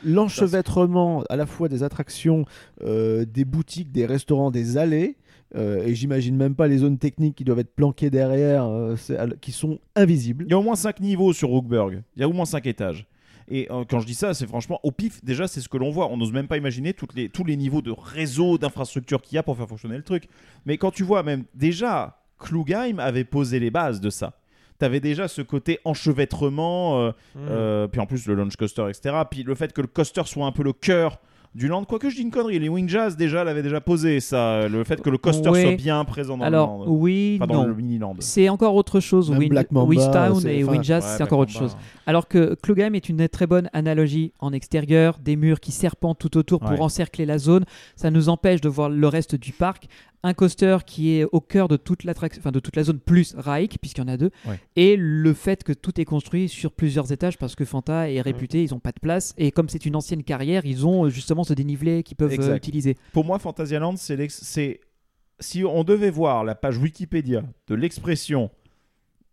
l'enchevêtrement 0.04 1.24
à 1.28 1.36
la 1.36 1.46
fois 1.46 1.68
des 1.68 1.82
attractions, 1.82 2.44
euh, 2.82 3.24
des 3.24 3.44
boutiques, 3.44 3.92
des 3.92 4.06
restaurants, 4.06 4.50
des 4.50 4.76
allées. 4.78 5.16
euh, 5.56 5.84
et 5.84 5.94
j'imagine 5.96 6.36
même 6.36 6.54
pas 6.54 6.68
les 6.68 6.78
zones 6.78 6.98
techniques 6.98 7.34
qui 7.34 7.44
doivent 7.44 7.58
être 7.58 7.74
planquées 7.74 8.08
derrière, 8.10 8.64
euh, 8.66 8.94
qui 9.40 9.50
sont 9.52 9.80
invisibles. 9.96 10.44
Il 10.46 10.50
y 10.52 10.54
a 10.54 10.58
au 10.58 10.62
moins 10.62 10.76
5 10.76 11.00
niveaux 11.00 11.32
sur 11.32 11.48
Rookburg, 11.48 12.02
il 12.14 12.20
y 12.20 12.22
a 12.22 12.28
au 12.28 12.32
moins 12.32 12.44
5 12.44 12.66
étages. 12.66 13.06
Et 13.52 13.66
quand 13.88 13.98
je 13.98 14.06
dis 14.06 14.14
ça, 14.14 14.32
c'est 14.32 14.46
franchement 14.46 14.78
au 14.84 14.92
pif, 14.92 15.24
déjà 15.24 15.48
c'est 15.48 15.60
ce 15.60 15.68
que 15.68 15.76
l'on 15.76 15.90
voit. 15.90 16.08
On 16.08 16.16
n'ose 16.16 16.32
même 16.32 16.46
pas 16.46 16.56
imaginer 16.56 16.94
toutes 16.94 17.14
les, 17.16 17.28
tous 17.28 17.42
les 17.42 17.56
niveaux 17.56 17.82
de 17.82 17.90
réseau, 17.90 18.58
d'infrastructure 18.58 19.20
qu'il 19.20 19.34
y 19.34 19.38
a 19.38 19.42
pour 19.42 19.56
faire 19.56 19.66
fonctionner 19.66 19.96
le 19.96 20.04
truc. 20.04 20.28
Mais 20.66 20.78
quand 20.78 20.92
tu 20.92 21.02
vois 21.02 21.24
même 21.24 21.42
déjà, 21.56 22.22
Klugheim 22.38 23.00
avait 23.00 23.24
posé 23.24 23.58
les 23.58 23.72
bases 23.72 24.00
de 24.00 24.08
ça. 24.08 24.39
T'avais 24.80 24.98
déjà 25.00 25.28
ce 25.28 25.42
côté 25.42 25.78
enchevêtrement, 25.84 27.00
euh, 27.00 27.10
Mmh. 27.34 27.38
Euh, 27.50 27.86
puis 27.86 28.00
en 28.00 28.06
plus 28.06 28.26
le 28.26 28.34
launch 28.34 28.56
coaster, 28.56 28.86
etc. 28.88 29.14
Puis 29.30 29.42
le 29.44 29.54
fait 29.54 29.72
que 29.72 29.80
le 29.80 29.86
coaster 29.86 30.22
soit 30.24 30.46
un 30.46 30.52
peu 30.52 30.62
le 30.64 30.72
cœur 30.72 31.18
du 31.54 31.66
land. 31.66 31.84
Quoique 31.84 32.08
je 32.10 32.14
dis 32.16 32.22
une 32.22 32.30
connerie, 32.30 32.58
les 32.60 32.68
Wing 32.68 32.88
Jazz 32.88 33.16
déjà 33.16 33.42
l'avaient 33.42 33.62
déjà 33.64 33.80
posé 33.80 34.20
ça. 34.20 34.68
Le 34.68 34.84
fait 34.84 35.00
que 35.02 35.10
le 35.10 35.18
coaster 35.18 35.48
Ouais. 35.50 35.62
soit 35.62 35.76
bien 35.76 36.04
présent 36.04 36.36
dans 36.38 36.44
Alors, 36.44 36.78
le 36.80 36.84
land. 36.86 36.92
oui, 36.92 37.38
dans 37.40 37.46
non. 37.46 37.64
le 37.66 37.74
mini 37.74 37.98
land. 37.98 38.14
C'est 38.20 38.48
encore 38.48 38.74
autre 38.76 39.00
chose. 39.00 39.30
Win- 39.30 39.48
Black 39.48 39.72
Mamba, 39.72 39.88
Wistown 39.88 40.40
c'est- 40.40 40.58
et 40.58 40.62
enfin, 40.64 40.76
Ouais, 40.78 40.84
c'est 40.84 41.00
Black 41.16 41.20
encore 41.22 41.38
autre 41.40 41.52
Mamba. 41.54 41.66
chose. 41.66 41.76
Alors 42.06 42.28
que 42.28 42.54
Klugheim 42.62 42.94
est 42.94 43.08
une 43.08 43.28
très 43.28 43.48
bonne 43.48 43.68
analogie 43.72 44.32
en 44.38 44.52
extérieur, 44.52 45.18
des 45.18 45.34
murs 45.36 45.58
qui 45.60 45.72
serpentent 45.72 46.18
tout 46.20 46.36
autour 46.36 46.60
pour 46.60 46.70
Ouais. 46.70 46.80
encercler 46.80 47.26
la 47.26 47.38
zone. 47.38 47.64
Ça 47.96 48.10
nous 48.12 48.28
empêche 48.28 48.60
de 48.60 48.68
voir 48.68 48.88
le 48.88 49.06
reste 49.08 49.34
du 49.34 49.52
parc. 49.52 49.88
Un 50.22 50.34
coaster 50.34 50.76
qui 50.84 51.16
est 51.16 51.24
au 51.32 51.40
cœur 51.40 51.66
de 51.68 51.76
toute, 51.76 52.04
l'attraction- 52.04 52.40
enfin, 52.40 52.52
de 52.52 52.60
toute 52.60 52.76
la 52.76 52.82
zone, 52.84 52.98
plus 52.98 53.34
Raik, 53.38 53.78
puisqu'il 53.80 54.02
y 54.02 54.04
en 54.04 54.08
a 54.08 54.16
deux. 54.18 54.30
Ouais. 54.46 54.60
Et 54.76 54.96
le 54.98 55.32
fait 55.32 55.64
que 55.64 55.72
tout 55.72 55.98
est 55.98 56.04
construit 56.04 56.48
sur 56.48 56.72
plusieurs 56.72 57.10
étages 57.10 57.38
parce 57.38 57.54
que 57.54 57.64
Fanta 57.64 58.10
est 58.10 58.20
réputé, 58.20 58.62
ils 58.64 58.70
n'ont 58.72 58.80
pas 58.80 58.92
de 58.92 59.00
place. 59.00 59.32
Et 59.38 59.50
comme 59.50 59.68
c'est 59.70 59.86
une 59.86 59.96
ancienne 59.96 60.22
carrière, 60.22 60.66
ils 60.66 60.86
ont 60.86 61.06
euh, 61.06 61.08
justement 61.08 61.42
ce 61.42 61.54
dénivelé 61.54 62.02
qu'ils 62.02 62.16
peuvent 62.18 62.30
euh, 62.30 62.34
Exact. 62.34 62.56
utiliser. 62.56 62.96
Pour 63.14 63.24
moi, 63.24 63.38
Fantasyland, 63.38 63.94
c'est 63.96 64.80
si 65.38 65.64
on 65.64 65.84
devait 65.84 66.10
voir 66.10 66.44
la 66.44 66.54
page 66.54 66.76
Wikipédia 66.76 67.42
de 67.68 67.74
l'expression 67.74 68.50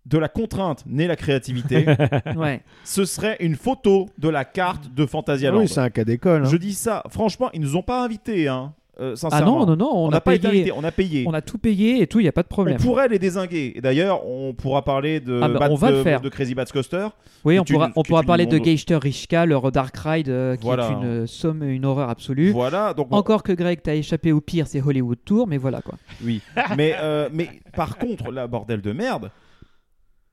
de 0.05 0.17
la 0.17 0.29
contrainte 0.29 0.85
née 0.85 1.05
la 1.05 1.17
créativité, 1.17 1.85
ouais. 2.37 2.61
ce 2.85 3.03
serait 3.03 3.35
une 3.41 3.57
photo 3.57 4.07
de 4.17 4.29
la 4.29 4.45
carte 4.45 4.93
de 4.93 5.05
Fantasyland. 5.05 5.59
Oui, 5.59 5.67
c'est 5.67 5.81
un 5.81 5.89
cas 5.89 6.05
d'école. 6.05 6.45
hein. 6.45 6.49
Je 6.49 6.55
dis 6.55 6.73
ça, 6.73 7.03
franchement, 7.09 7.49
ils 7.53 7.59
nous 7.59 7.75
ont 7.75 7.81
pas 7.83 8.05
invités, 8.05 8.47
hein, 8.47 8.73
euh, 8.99 9.15
Ah 9.31 9.41
non, 9.41 9.65
non, 9.65 9.75
non, 9.75 9.89
on, 9.93 10.07
on 10.07 10.09
n'a 10.09 10.17
a 10.17 10.21
pas 10.21 10.35
été 10.35 10.71
on 10.71 10.83
a 10.83 10.91
payé. 10.91 11.25
On 11.27 11.33
a 11.33 11.41
tout 11.41 11.57
payé 11.57 12.01
et 12.01 12.07
tout, 12.07 12.19
il 12.19 12.23
n'y 12.23 12.29
a 12.29 12.31
pas 12.31 12.41
de 12.43 12.47
On 12.49 12.53
problème. 12.53 12.77
pourrait 12.77 13.07
les 13.07 13.19
désinguer. 13.19 13.73
Et 13.75 13.81
d'ailleurs, 13.81 14.25
on 14.27 14.53
pourra 14.53 14.83
parler 14.83 15.19
de, 15.19 15.39
Ah 15.43 15.49
bah, 15.49 15.67
on 15.69 15.75
va 15.75 15.91
de, 15.91 15.97
le 15.97 16.03
faire. 16.03 16.21
de 16.21 16.29
Crazy 16.29 16.55
Bad 16.55 16.71
Coaster. 16.71 17.07
Oui, 17.45 17.59
on 17.59 17.63
une- 17.63 17.73
pourra, 17.73 17.91
on 17.95 18.03
pourra 18.03 18.23
parler 18.23 18.45
de 18.45 18.57
Geister 18.57 18.95
Rishka, 18.97 19.45
leur 19.45 19.71
Dark 19.71 19.95
Ride, 19.97 20.29
euh, 20.29 20.55
qui 20.55 20.63
Voilà. 20.65 20.89
est 20.89 20.93
une 20.93 21.05
euh, 21.05 21.27
somme, 21.27 21.63
une 21.63 21.85
horreur 21.85 22.09
absolue. 22.09 22.51
Voilà, 22.51 22.93
donc 22.93 23.09
bon, 23.09 23.17
Encore 23.17 23.43
que 23.43 23.51
Greg, 23.53 23.79
t'as 23.83 23.95
échappé 23.95 24.31
au 24.31 24.41
pire, 24.41 24.67
c'est 24.67 24.81
Hollywood 24.81 25.19
Tour, 25.23 25.47
mais 25.47 25.57
voilà 25.57 25.81
quoi. 25.81 25.95
oui. 26.23 26.41
mais, 26.75 26.95
mais 27.31 27.49
par 27.75 27.97
contre, 27.97 28.31
là, 28.31 28.47
bordel 28.47 28.81
de 28.81 28.91
merde, 28.91 29.31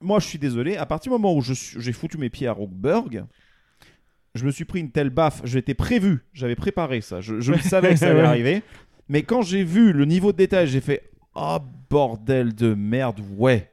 moi 0.01 0.19
je 0.21 0.27
suis 0.27 0.39
désolé, 0.39 0.77
à 0.77 0.87
partir 0.87 1.11
du 1.11 1.19
moment 1.21 1.35
où 1.35 1.43
j'ai 1.43 1.93
foutu 1.93 2.19
mes 2.19 2.31
pieds 2.31 2.47
à 2.47 2.53
Rockburg, 2.53 3.25
je 4.35 4.45
me 4.45 4.51
suis 4.51 4.65
pris 4.65 4.81
une 4.81 4.91
telle 4.91 5.11
baffe, 5.11 5.41
j'étais 5.45 5.75
prévu, 5.75 6.25
j'avais 6.33 6.57
préparé 6.57 7.01
ça, 7.01 7.21
je, 7.21 7.41
je 7.41 7.53
le 7.53 7.59
savais 7.59 7.91
que 7.91 7.97
ça 7.97 8.11
allait 8.11 8.21
arriver, 8.25 8.63
mais 9.09 9.23
quand 9.23 9.43
j'ai 9.43 9.65
vu 9.65 9.93
le 9.93 10.05
niveau 10.05 10.33
de 10.33 10.39
détail, 10.39 10.67
j'ai 10.67 10.81
fait 10.81 11.11
Oh 11.35 11.59
bordel 11.91 12.55
de 12.55 12.75
merde, 12.75 13.21
ouais. 13.37 13.71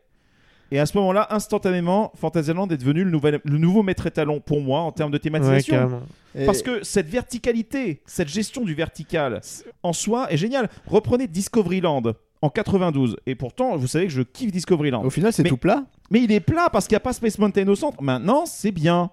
Et 0.71 0.79
à 0.79 0.85
ce 0.85 0.97
moment-là, 0.97 1.27
instantanément, 1.31 2.11
Fantasyland 2.15 2.67
est 2.69 2.77
devenu 2.77 3.03
le, 3.03 3.11
nouvel, 3.11 3.41
le 3.43 3.57
nouveau 3.57 3.83
maître 3.83 4.07
étalon 4.07 4.39
pour 4.39 4.61
moi 4.61 4.81
en 4.81 4.91
termes 4.91 5.11
de 5.11 5.17
thématisation. 5.17 6.01
Parce 6.45 6.61
que 6.61 6.83
cette 6.83 7.09
verticalité, 7.09 8.01
cette 8.05 8.29
gestion 8.29 8.63
du 8.63 8.73
vertical 8.73 9.41
en 9.83 9.91
soi 9.91 10.31
est 10.31 10.37
géniale. 10.37 10.69
Reprenez 10.87 11.27
Discoveryland 11.27 12.03
en 12.41 12.49
92. 12.49 13.17
Et 13.25 13.35
pourtant, 13.35 13.75
vous 13.75 13.87
savez 13.87 14.07
que 14.07 14.13
je 14.13 14.21
kiffe 14.21 14.51
Discoveryland. 14.51 15.03
Au 15.03 15.09
final, 15.09 15.33
c'est 15.33 15.43
tout 15.43 15.57
plat. 15.57 15.83
Mais 16.09 16.21
il 16.21 16.31
est 16.31 16.39
plat 16.39 16.69
parce 16.71 16.87
qu'il 16.87 16.95
n'y 16.95 16.97
a 16.97 17.01
pas 17.01 17.13
Space 17.13 17.37
Mountain 17.37 17.67
au 17.67 17.75
centre. 17.75 18.01
Maintenant, 18.01 18.45
c'est 18.45 18.71
bien. 18.71 19.11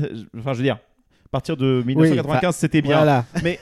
Euh, 0.00 0.24
Enfin, 0.38 0.52
je 0.52 0.58
veux 0.58 0.64
dire, 0.64 0.76
à 0.76 1.28
partir 1.30 1.56
de 1.56 1.82
1995, 1.84 2.54
c'était 2.56 2.82
bien. 2.82 2.96
Voilà. 2.96 3.24
Mais, 3.42 3.58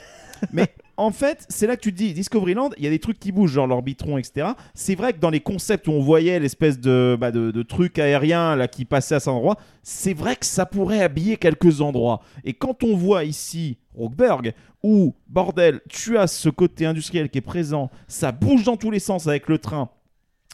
mais 0.51 0.67
en 0.97 1.11
fait, 1.11 1.45
c'est 1.49 1.67
là 1.67 1.75
que 1.75 1.81
tu 1.81 1.91
te 1.91 1.97
dis, 1.97 2.13
Discoveryland, 2.13 2.69
il 2.77 2.83
y 2.83 2.87
a 2.87 2.89
des 2.89 2.99
trucs 2.99 3.19
qui 3.19 3.31
bougent, 3.31 3.53
genre 3.53 3.67
l'orbitron, 3.67 4.17
etc. 4.17 4.49
C'est 4.73 4.95
vrai 4.95 5.13
que 5.13 5.19
dans 5.19 5.29
les 5.29 5.39
concepts 5.39 5.87
où 5.87 5.91
on 5.91 6.01
voyait 6.01 6.39
l'espèce 6.39 6.79
de, 6.79 7.17
bah, 7.19 7.31
de, 7.31 7.51
de 7.51 7.63
truc 7.63 7.97
aérien 7.97 8.55
là, 8.55 8.67
qui 8.67 8.85
passait 8.85 9.15
à 9.15 9.19
cet 9.19 9.29
endroit, 9.29 9.57
c'est 9.83 10.13
vrai 10.13 10.35
que 10.35 10.45
ça 10.45 10.65
pourrait 10.65 11.01
habiller 11.01 11.37
quelques 11.37 11.81
endroits. 11.81 12.21
Et 12.43 12.53
quand 12.53 12.83
on 12.83 12.95
voit 12.95 13.23
ici 13.23 13.77
Rockberg, 13.95 14.53
où, 14.83 15.15
bordel, 15.27 15.81
tu 15.89 16.17
as 16.17 16.27
ce 16.27 16.49
côté 16.49 16.85
industriel 16.85 17.29
qui 17.29 17.37
est 17.37 17.41
présent, 17.41 17.89
ça 18.07 18.31
bouge 18.31 18.63
dans 18.63 18.77
tous 18.77 18.91
les 18.91 18.99
sens 18.99 19.27
avec 19.27 19.47
le 19.47 19.57
train. 19.57 19.89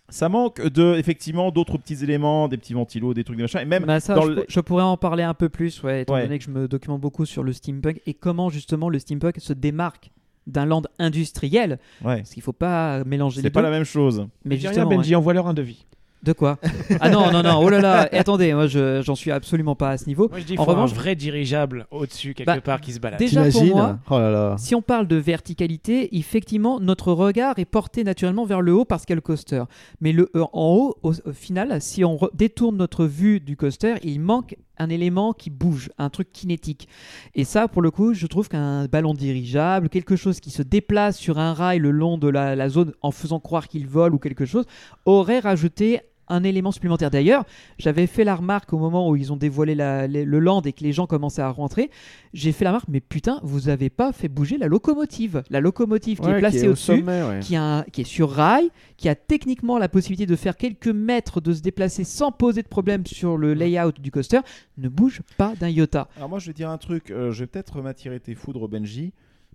Ça 0.09 0.29
manque 0.29 0.61
de 0.65 0.95
effectivement 0.97 1.51
d'autres 1.51 1.77
petits 1.77 2.01
éléments, 2.03 2.47
des 2.47 2.55
petits 2.57 2.73
ventilos, 2.73 3.13
des 3.13 3.23
trucs 3.25 3.37
de 3.37 3.41
machin, 3.43 3.59
et 3.59 3.65
même 3.65 3.83
Bah, 3.85 3.99
ça, 3.99 4.15
dans 4.15 4.21
je, 4.23 4.31
le- 4.31 4.45
je 4.47 4.59
pourrais 4.61 4.83
en 4.83 4.95
parler 4.95 5.23
un 5.23 5.33
peu 5.33 5.49
plus, 5.49 5.83
ouais, 5.83 6.03
étant 6.03 6.13
Ouais. 6.13 6.23
donné 6.23 6.37
que 6.39 6.45
je 6.45 6.49
me 6.49 6.67
documente 6.67 7.01
beaucoup 7.01 7.25
sur 7.25 7.43
le 7.43 7.51
steampunk 7.51 7.99
et 8.05 8.13
comment 8.13 8.49
justement 8.49 8.87
le 8.89 8.99
steampunk 8.99 9.35
se 9.39 9.51
démarque 9.51 10.11
d'un 10.45 10.65
land 10.65 10.83
industriel. 10.97 11.77
ouais, 12.05 12.17
Parce 12.17 12.29
qu'il 12.29 12.41
faut 12.41 12.53
pas 12.53 13.03
mélanger 13.03 13.37
les 13.41 13.47
c'est 13.47 13.49
pas 13.49 13.59
deux. 13.59 13.65
la 13.65 13.71
même 13.71 13.83
chose. 13.83 14.27
Mais 14.45 14.55
rien, 14.55 14.69
justement, 14.69 14.89
Benji, 14.89 15.13
envoie-leur 15.13 15.47
un 15.47 15.53
devis. 15.53 15.85
De 16.27 16.33
quoi 16.33 16.57
Ah 17.01 17.09
non, 17.09 17.31
non, 17.31 17.41
non, 17.43 17.59
oh 17.61 17.69
là 17.69 17.79
là, 17.81 18.09
et 18.13 18.17
attendez, 18.17 18.53
moi 18.53 18.67
je- 18.67 19.01
j'en 19.01 19.15
suis 19.15 19.31
absolument 19.31 19.75
pas 19.75 19.89
à 19.91 19.97
ce 19.97 20.05
niveau. 20.05 20.27
Moi 20.29 20.39
je 20.39 20.45
dis, 20.45 20.53
il 20.53 20.59
En 20.59 20.65
faut 20.65 20.71
revanche- 20.71 20.91
un 20.91 20.95
vrai 20.95 21.15
dirigeable 21.15 21.87
au-dessus, 21.91 22.33
quelque 22.33 22.47
Bah, 22.47 22.61
part, 22.61 22.81
qui 22.81 22.91
se 22.93 22.99
balade. 22.99 23.19
déjà- 23.19 23.49
pour 23.49 23.65
moi- 23.65 23.99
Oh 24.09 24.19
là 24.19 24.29
là. 24.29 24.55
Si 24.57 24.75
on 24.75 24.81
parle 24.81 25.07
de 25.07 25.15
verticalité, 25.15 26.15
effectivement, 26.17 26.79
notre 26.79 27.11
regard 27.13 27.57
est 27.59 27.65
porté 27.65 28.03
naturellement 28.03 28.45
vers 28.45 28.61
le 28.61 28.73
haut 28.73 28.85
parce 28.85 29.05
qu'il 29.05 29.13
y 29.13 29.15
a 29.15 29.15
le 29.15 29.21
coaster. 29.21 29.63
Mais 30.01 30.11
le, 30.11 30.29
euh, 30.35 30.43
en 30.53 30.75
haut, 30.75 30.95
au, 31.03 31.13
au 31.13 31.33
final, 31.33 31.81
si 31.81 32.03
on 32.03 32.15
re- 32.17 32.29
détourne 32.35 32.77
notre 32.77 33.05
vue 33.05 33.39
du 33.39 33.55
coaster, 33.57 33.95
il 34.03 34.19
manque 34.19 34.55
un 34.79 34.89
élément 34.89 35.33
qui 35.33 35.49
bouge, 35.49 35.89
un 35.97 36.09
truc 36.09 36.31
kinétique. 36.31 36.87
Et 37.33 37.45
ça, 37.45 37.67
pour 37.67 37.81
le 37.81 37.89
coup, 37.89 38.13
je 38.13 38.27
trouve 38.27 38.47
qu'un 38.47 38.85
ballon 38.85 39.13
dirigeable, 39.15 39.89
quelque 39.89 40.15
chose 40.15 40.39
qui 40.39 40.51
se 40.51 40.61
déplace 40.61 41.17
sur 41.17 41.39
un 41.39 41.53
rail 41.53 41.79
le 41.79 41.89
long 41.91 42.17
de 42.19 42.27
la, 42.27 42.55
la 42.55 42.69
zone 42.69 42.93
en 43.01 43.09
faisant 43.11 43.39
croire 43.39 43.67
qu'il 43.67 43.87
vole 43.87 44.13
ou 44.13 44.19
quelque 44.19 44.45
chose, 44.45 44.65
aurait 45.05 45.39
rajouté 45.39 46.01
un 46.29 46.43
élément 46.43 46.71
supplémentaire. 46.71 47.09
D'ailleurs, 47.11 47.45
j'avais 47.79 48.07
fait 48.07 48.23
la 48.23 48.35
remarque 48.35 48.73
au 48.73 48.77
moment 48.77 49.09
où 49.09 49.15
ils 49.15 49.31
ont 49.31 49.37
dévoilé 49.37 49.75
la- 49.75 50.07
le 50.07 50.39
land 50.39 50.61
et 50.61 50.73
que 50.73 50.83
les 50.83 50.91
gens 50.93 51.07
commençaient 51.07 51.41
à 51.41 51.49
rentrer. 51.49 51.89
J'ai 52.33 52.51
fait 52.51 52.63
la 52.65 52.71
remarque, 52.71 52.87
mais 52.89 52.99
putain, 52.99 53.39
vous 53.43 53.69
avez 53.69 53.89
pas 53.89 54.11
fait 54.11 54.27
bouger 54.27 54.57
la 54.57 54.67
locomotive. 54.67 55.43
La 55.49 55.59
locomotive 55.61 56.19
qui 56.19 56.25
Ouais, 56.27 56.33
est 56.35 56.39
placée 56.39 56.67
au 56.67 56.71
au-dessus, 56.71 56.97
sommet, 56.97 57.23
ouais. 57.23 57.39
qui, 57.39 57.55
a 57.55 57.63
un- 57.79 57.83
qui 57.83 58.01
est 58.01 58.03
sur 58.03 58.29
rail, 58.29 58.69
qui 58.97 59.09
a 59.09 59.15
techniquement 59.15 59.77
la 59.77 59.89
possibilité 59.89 60.25
de 60.25 60.35
faire 60.35 60.57
quelques 60.57 60.87
mètres, 60.87 61.41
de 61.41 61.53
se 61.53 61.61
déplacer 61.61 62.03
sans 62.03 62.31
poser 62.31 62.61
de 62.63 62.67
problème 62.67 63.05
sur 63.05 63.37
le 63.37 63.53
layout 63.53 63.93
du 63.99 64.11
coaster, 64.11 64.39
ne 64.77 64.89
bouge 64.89 65.21
pas 65.37 65.53
d'un 65.59 65.69
iota. 65.69 66.07
Alors 66.17 66.29
moi 66.29 66.39
je 66.39 66.47
vais 66.47 66.53
dire 66.53 66.69
un 66.69 66.77
truc, 66.77 67.11
euh, 67.11 67.31
je 67.31 67.39
vais 67.43 67.47
peut-être 67.47 67.81
m'attirer 67.81 68.19
tes 68.19 68.35
foudres 68.35 68.67
Benji. 68.67 69.13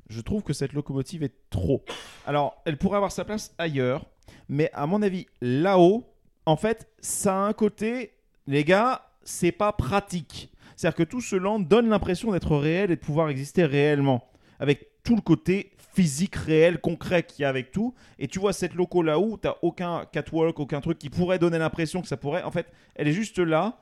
Je 0.08 0.20
trouve 0.20 0.42
que 0.42 0.52
cette 0.52 0.72
locomotive 0.72 1.22
est 1.22 1.32
trop. 1.50 1.84
Alors 2.26 2.60
elle 2.64 2.76
pourrait 2.76 2.96
avoir 2.96 3.12
sa 3.12 3.24
place 3.24 3.54
ailleurs, 3.58 4.06
mais 4.48 4.70
à 4.74 4.86
mon 4.86 5.00
avis 5.02 5.26
là-haut, 5.40 6.04
en 6.46 6.56
fait, 6.56 6.88
ça 7.00 7.34
a 7.34 7.48
un 7.48 7.52
côté, 7.52 8.12
les 8.46 8.64
gars, 8.64 9.10
c'est 9.22 9.52
pas 9.52 9.72
pratique. 9.72 10.50
C'est-à-dire 10.76 10.96
que 10.96 11.02
tout 11.04 11.20
ce 11.20 11.36
land 11.36 11.60
donne 11.60 11.88
l'impression 11.88 12.32
d'être 12.32 12.56
réel 12.56 12.90
et 12.90 12.96
de 12.96 13.00
pouvoir 13.00 13.28
exister 13.28 13.64
réellement. 13.64 14.28
Avec 14.58 14.88
tout 15.04 15.14
le 15.14 15.20
côté 15.20 15.72
physique 15.94 16.36
réel, 16.36 16.80
concret 16.80 17.22
qu'il 17.22 17.42
y 17.42 17.44
a 17.44 17.48
avec 17.48 17.70
tout. 17.70 17.94
Et 18.18 18.26
tu 18.26 18.38
vois 18.38 18.52
cette 18.52 18.74
loco 18.74 19.02
là 19.02 19.18
où 19.18 19.36
t'as 19.36 19.54
aucun 19.62 20.06
catwalk, 20.10 20.58
aucun 20.58 20.80
truc 20.80 20.98
qui 20.98 21.10
pourrait 21.10 21.38
donner 21.38 21.58
l'impression 21.58 22.00
que 22.00 22.08
ça 22.08 22.16
pourrait. 22.16 22.42
En 22.42 22.50
fait, 22.50 22.66
elle 22.94 23.08
est 23.08 23.12
juste 23.12 23.38
là. 23.38 23.78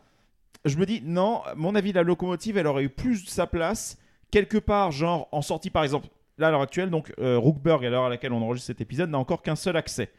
Je 0.64 0.76
me 0.76 0.84
dis, 0.84 1.00
non, 1.04 1.42
mon 1.56 1.74
avis, 1.74 1.92
la 1.92 2.02
locomotive, 2.02 2.58
elle 2.58 2.66
aurait 2.66 2.84
eu 2.84 2.90
plus 2.90 3.24
de 3.24 3.30
sa 3.30 3.46
place 3.46 3.96
quelque 4.30 4.58
part, 4.58 4.92
genre 4.92 5.28
en 5.32 5.42
sortie 5.42 5.70
par 5.70 5.84
exemple. 5.84 6.08
Là, 6.38 6.48
à 6.48 6.50
l'heure 6.50 6.62
actuelle, 6.62 6.90
donc 6.90 7.12
euh, 7.18 7.38
Rookburg, 7.38 7.84
à 7.84 7.90
l'heure 7.90 8.04
à 8.04 8.08
laquelle 8.08 8.32
on 8.32 8.42
enregistre 8.42 8.68
cet 8.68 8.80
épisode, 8.80 9.10
n'a 9.10 9.18
encore 9.18 9.42
qu'un 9.42 9.56
seul 9.56 9.76
accès. 9.76 10.10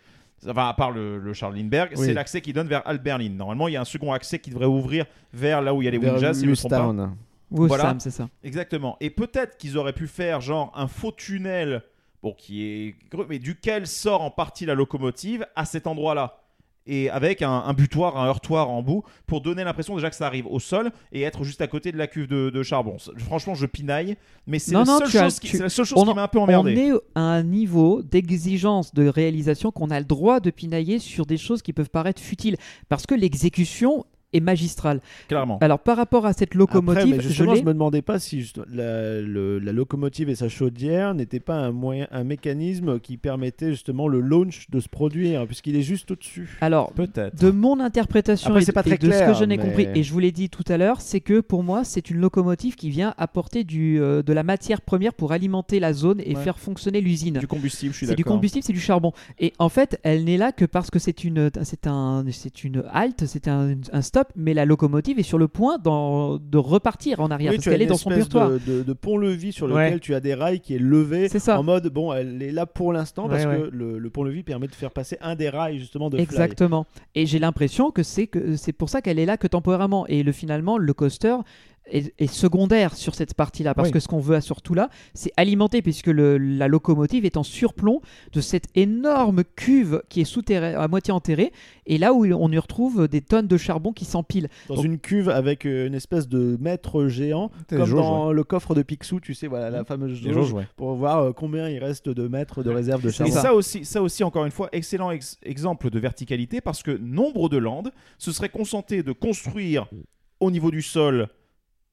Enfin, 0.47 0.69
à 0.69 0.73
part 0.73 0.91
le, 0.91 1.19
le 1.19 1.33
Charles 1.33 1.55
Lindbergh, 1.55 1.91
Oui. 1.95 2.05
c'est 2.05 2.13
l'accès 2.13 2.41
qui 2.41 2.51
donne 2.53 2.67
vers 2.67 2.81
Alberlin. 2.87 3.29
Normalement, 3.29 3.67
il 3.67 3.73
y 3.73 3.77
a 3.77 3.81
un 3.81 3.85
second 3.85 4.11
accès 4.11 4.39
qui 4.39 4.49
devrait 4.49 4.65
ouvrir 4.65 5.05
vers 5.33 5.61
là 5.61 5.73
où 5.73 5.81
il 5.81 5.85
y 5.85 5.87
a 5.87 5.91
les 5.91 5.97
Winjas, 5.99 6.33
si 6.35 6.45
je 6.45 6.49
me 6.49 6.55
trompe 6.55 6.71
pas. 6.71 7.09
Voilà. 7.51 7.95
C'est 7.99 8.11
ça. 8.11 8.27
Exactement. 8.43 8.97
Et 9.01 9.09
peut-être 9.09 9.57
qu'ils 9.57 9.77
auraient 9.77 9.93
pu 9.93 10.07
faire 10.07 10.41
genre 10.41 10.71
un 10.75 10.87
faux 10.87 11.11
tunnel, 11.11 11.83
bon, 12.23 12.33
qui 12.33 12.63
est 12.63 12.95
creux, 13.09 13.25
mais 13.29 13.39
duquel 13.39 13.85
sort 13.87 14.21
en 14.21 14.31
partie 14.31 14.65
la 14.65 14.73
locomotive 14.73 15.45
à 15.55 15.65
cet 15.65 15.85
endroit-là. 15.85 16.37
Et 16.87 17.09
avec 17.11 17.41
un, 17.43 17.51
un 17.51 17.73
butoir, 17.73 18.17
un 18.17 18.25
heurtoir 18.27 18.69
en 18.69 18.81
bout, 18.81 19.03
pour 19.27 19.41
donner 19.41 19.63
l'impression 19.63 19.95
déjà 19.95 20.09
que 20.09 20.15
ça 20.15 20.25
arrive 20.25 20.47
au 20.47 20.59
sol 20.59 20.91
et 21.11 21.21
être 21.21 21.43
juste 21.43 21.61
à 21.61 21.67
côté 21.67 21.91
de 21.91 21.97
la 21.97 22.07
cuve 22.07 22.27
de, 22.27 22.49
de 22.49 22.63
charbon. 22.63 22.97
Franchement, 23.17 23.53
je 23.53 23.67
pinaille, 23.67 24.17
mais 24.47 24.57
c'est 24.57 24.73
la, 24.73 24.85
seule 24.85 25.09
chose 25.09 25.39
qui- 25.39 25.93
on 25.95 26.05
m'a 26.15 26.23
un 26.23 26.27
peu 26.27 26.39
On 26.39 26.43
emmerdé. 26.43 26.71
est 26.73 26.91
à 27.13 27.21
un 27.21 27.43
niveau 27.43 28.01
d'exigence 28.01 28.93
de 28.95 29.07
réalisation 29.07 29.71
qu'on 29.71 29.91
a 29.91 29.99
le 29.99 30.05
droit 30.05 30.39
de 30.39 30.49
pinailler 30.49 30.97
sur 30.99 31.25
des 31.27 31.37
choses 31.37 31.61
qui 31.61 31.71
peuvent 31.71 31.89
paraître 31.91 32.21
futiles. 32.21 32.57
Parce 32.89 33.05
que 33.05 33.13
l'exécution 33.13 34.05
est 34.33 34.39
magistrale. 34.39 35.01
Clairement. 35.27 35.57
Alors, 35.61 35.79
par 35.79 35.97
rapport 35.97 36.25
à 36.25 36.33
cette 36.33 36.49
Après, 36.49 36.59
locomotive, 36.59 37.15
mais 37.17 37.21
je 37.21 37.27
justement, 37.29 37.55
je, 37.55 37.61
me 37.63 37.73
demandais 37.73 38.01
pas 38.01 38.19
si 38.19 38.41
juste 38.41 38.59
la, 38.71 39.21
le- 39.21 39.59
la 39.59 39.71
locomotive 39.71 40.29
et 40.29 40.35
sa 40.35 40.49
chaudière 40.49 41.13
n'étaient 41.13 41.39
pas 41.39 41.55
un 41.55 41.71
moyen, 41.71 42.07
un 42.11 42.23
mécanisme 42.23 42.99
qui 42.99 43.17
permettait 43.17 43.71
justement 43.71 44.07
le 44.07 44.19
launch 44.21 44.69
de 44.69 44.79
se 44.79 44.89
produire, 44.89 45.45
puisqu'il 45.45 45.75
est 45.75 45.81
juste 45.81 46.11
au-dessus. 46.11 46.57
Alors, 46.61 46.91
Peut-être. 46.93 47.35
de 47.41 47.51
mon 47.51 47.79
interprétation 47.79 48.49
Après, 48.51 48.61
et, 48.63 48.93
et 48.93 48.97
de 48.97 49.11
ce 49.11 49.25
que 49.27 49.33
je 49.33 49.43
n'ai 49.45 49.57
mais- 49.57 49.63
compris, 49.63 49.87
et 49.95 50.03
je 50.03 50.11
vous 50.13 50.19
l'ai 50.19 50.31
dit 50.31 50.49
tout 50.49 50.63
à 50.67 50.77
l'heure, 50.77 51.01
c'est 51.01 51.19
que 51.21 51.39
pour 51.41 51.63
moi, 51.63 51.83
c'est 51.83 52.09
une 52.09 52.17
locomotive 52.19 52.75
qui 52.75 52.89
vient 52.89 53.13
apporter 53.17 53.63
du, 53.63 53.99
euh, 53.99 54.23
de 54.23 54.33
la 54.33 54.43
matière 54.43 54.81
première 54.81 55.13
pour 55.13 55.31
alimenter 55.31 55.79
la 55.79 55.93
zone 55.93 56.21
et 56.25 56.35
Ouais. 56.35 56.43
faire 56.43 56.59
fonctionner 56.59 57.01
l'usine. 57.01 57.37
Du 57.39 57.47
combustible, 57.47 57.91
je 57.93 57.97
suis 57.97 58.05
C'est 58.07 58.15
du 58.15 58.23
d'accord. 58.23 58.35
combustible, 58.37 58.63
c'est 58.63 58.73
du 58.73 58.79
charbon. 58.79 59.11
Et 59.39 59.53
en 59.59 59.69
fait, 59.69 59.99
elle 60.03 60.23
n'est 60.23 60.37
là 60.37 60.51
que 60.51 60.65
parce 60.65 60.89
que 60.89 60.99
c'est 60.99 61.23
une, 61.23 61.49
c'est 61.63 61.87
un, 61.87 62.23
c'est 62.31 62.63
une 62.63 62.83
halte, 62.91 63.25
c'est 63.25 63.47
un, 63.47 63.75
un 63.91 64.01
stop, 64.01 64.20
mais 64.35 64.53
la 64.53 64.65
locomotive 64.65 65.19
est 65.19 65.23
sur 65.23 65.37
le 65.37 65.47
point 65.47 65.77
de 65.77 66.57
repartir 66.57 67.19
en 67.19 67.31
arrière 67.31 67.51
Oui, 67.51 67.57
parce 67.57 67.69
qu'elle 67.69 67.81
est 67.81 67.85
dans 67.85 67.97
son 67.97 68.09
butoir. 68.09 68.49
de, 68.51 68.59
de- 68.65 68.83
de 68.83 68.93
pont-levis 68.93 69.51
sur 69.51 69.69
Ouais. 69.71 69.85
lequel 69.85 69.99
tu 69.99 70.15
as 70.15 70.19
des 70.19 70.33
rails 70.33 70.59
qui 70.59 70.75
est 70.75 70.79
levé 70.79 71.29
C'est 71.29 71.39
ça. 71.39 71.59
en 71.59 71.63
mode 71.63 71.87
bon, 71.87 72.13
elle 72.13 72.41
est 72.41 72.51
là 72.51 72.65
pour 72.65 72.93
l'instant 72.93 73.27
parce 73.29 73.45
Ouais, 73.45 73.57
que 73.69 73.69
le, 73.75 73.97
le 73.99 74.09
pont-levis 74.09 74.43
permet 74.43 74.67
de 74.67 74.75
faire 74.75 74.91
passer 74.91 75.17
un 75.21 75.35
des 75.35 75.49
rails 75.49 75.79
justement 75.79 76.09
de 76.09 76.17
Fly. 76.17 76.23
Exactement. 76.23 76.85
Et 77.15 77.25
j'ai 77.25 77.39
l'impression 77.39 77.91
que 77.91 78.03
c'est 78.03 78.27
que 78.27 78.55
c'est 78.55 78.73
pour 78.73 78.89
ça 78.89 79.01
qu'elle 79.01 79.19
est 79.19 79.25
là 79.25 79.37
que 79.37 79.47
temporairement. 79.47 80.05
Et 80.07 80.23
le 80.23 80.31
finalement, 80.31 80.77
le 80.77 80.93
coaster 80.93 81.35
est, 81.91 82.13
est 82.19 82.27
secondaire 82.31 82.95
sur 82.95 83.13
cette 83.15 83.33
partie-là 83.33 83.73
parce 83.73 83.89
Oui. 83.89 83.93
que 83.93 83.99
ce 83.99 84.07
qu'on 84.07 84.19
veut 84.19 84.39
surtout 84.41 84.73
là, 84.73 84.89
c'est 85.13 85.31
alimenter 85.37 85.81
puisque 85.81 86.07
le- 86.07 86.37
la 86.37 86.67
locomotive 86.67 87.25
est 87.25 87.37
en 87.37 87.43
surplomb 87.43 88.01
de 88.33 88.41
cette 88.41 88.65
énorme 88.75 89.43
cuve 89.55 90.01
qui 90.09 90.21
est 90.21 90.25
souterraine, 90.25 90.75
à 90.75 90.87
moitié 90.87 91.13
enterrée, 91.13 91.51
et 91.85 91.97
là 91.97 92.13
où 92.13 92.25
on 92.25 92.51
y 92.51 92.57
retrouve 92.57 93.07
des 93.07 93.21
tonnes 93.21 93.47
de 93.47 93.57
charbon 93.57 93.91
qui 93.93 94.05
s'empilent. 94.05 94.47
Dans 94.67 94.75
Donc- 94.75 94.85
une 94.85 94.97
cuve 94.99 95.29
avec 95.29 95.65
euh, 95.65 95.87
une 95.87 95.93
espèce 95.95 96.27
de 96.27 96.57
mètre 96.59 97.07
géant, 97.07 97.51
comme 97.69 97.89
dans 97.91 98.31
le 98.31 98.43
coffre 98.43 98.73
de 98.75 98.81
Picsou, 98.81 99.19
tu 99.19 99.33
sais, 99.33 99.47
voilà 99.47 99.69
la 99.69 99.83
fameuse 99.83 100.13
jauge, 100.21 100.53
ouais. 100.53 100.67
pour 100.77 100.93
voir 100.95 101.19
euh, 101.19 101.31
combien 101.33 101.67
il 101.69 101.79
reste 101.79 102.09
de 102.09 102.27
mètres 102.27 102.63
de 102.63 102.69
réserve 102.69 103.01
de 103.03 103.09
Et 103.09 103.11
charbon. 103.11 103.31
ça 103.33 103.53
aussi, 103.53 103.85
ça 103.85 104.01
aussi, 104.01 104.23
encore 104.23 104.45
une 104.45 104.51
fois, 104.51 104.69
excellent 104.71 105.11
ex- 105.11 105.37
exemple 105.43 105.89
de 105.89 105.99
verticalité 105.99 106.61
parce 106.61 106.83
que 106.83 106.91
nombre 106.91 107.49
de 107.49 107.57
landes 107.57 107.91
se 108.17 108.31
seraient 108.31 108.49
consentés 108.49 109.03
de 109.03 109.11
construire 109.11 109.87
au 110.39 110.51
niveau 110.51 110.71
du 110.71 110.81
sol 110.81 111.27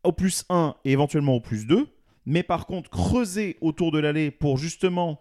au 0.09 0.13
plus 0.13 0.45
1 0.49 0.75
et 0.85 0.93
éventuellement 0.93 1.35
au 1.35 1.41
plus 1.41 1.67
2, 1.67 1.87
mais 2.25 2.43
par 2.43 2.67
contre 2.67 2.89
creuser 2.89 3.59
autour 3.61 3.93
de 3.93 3.99
l'allée 3.99 4.31
pour 4.31 4.57
justement 4.57 5.21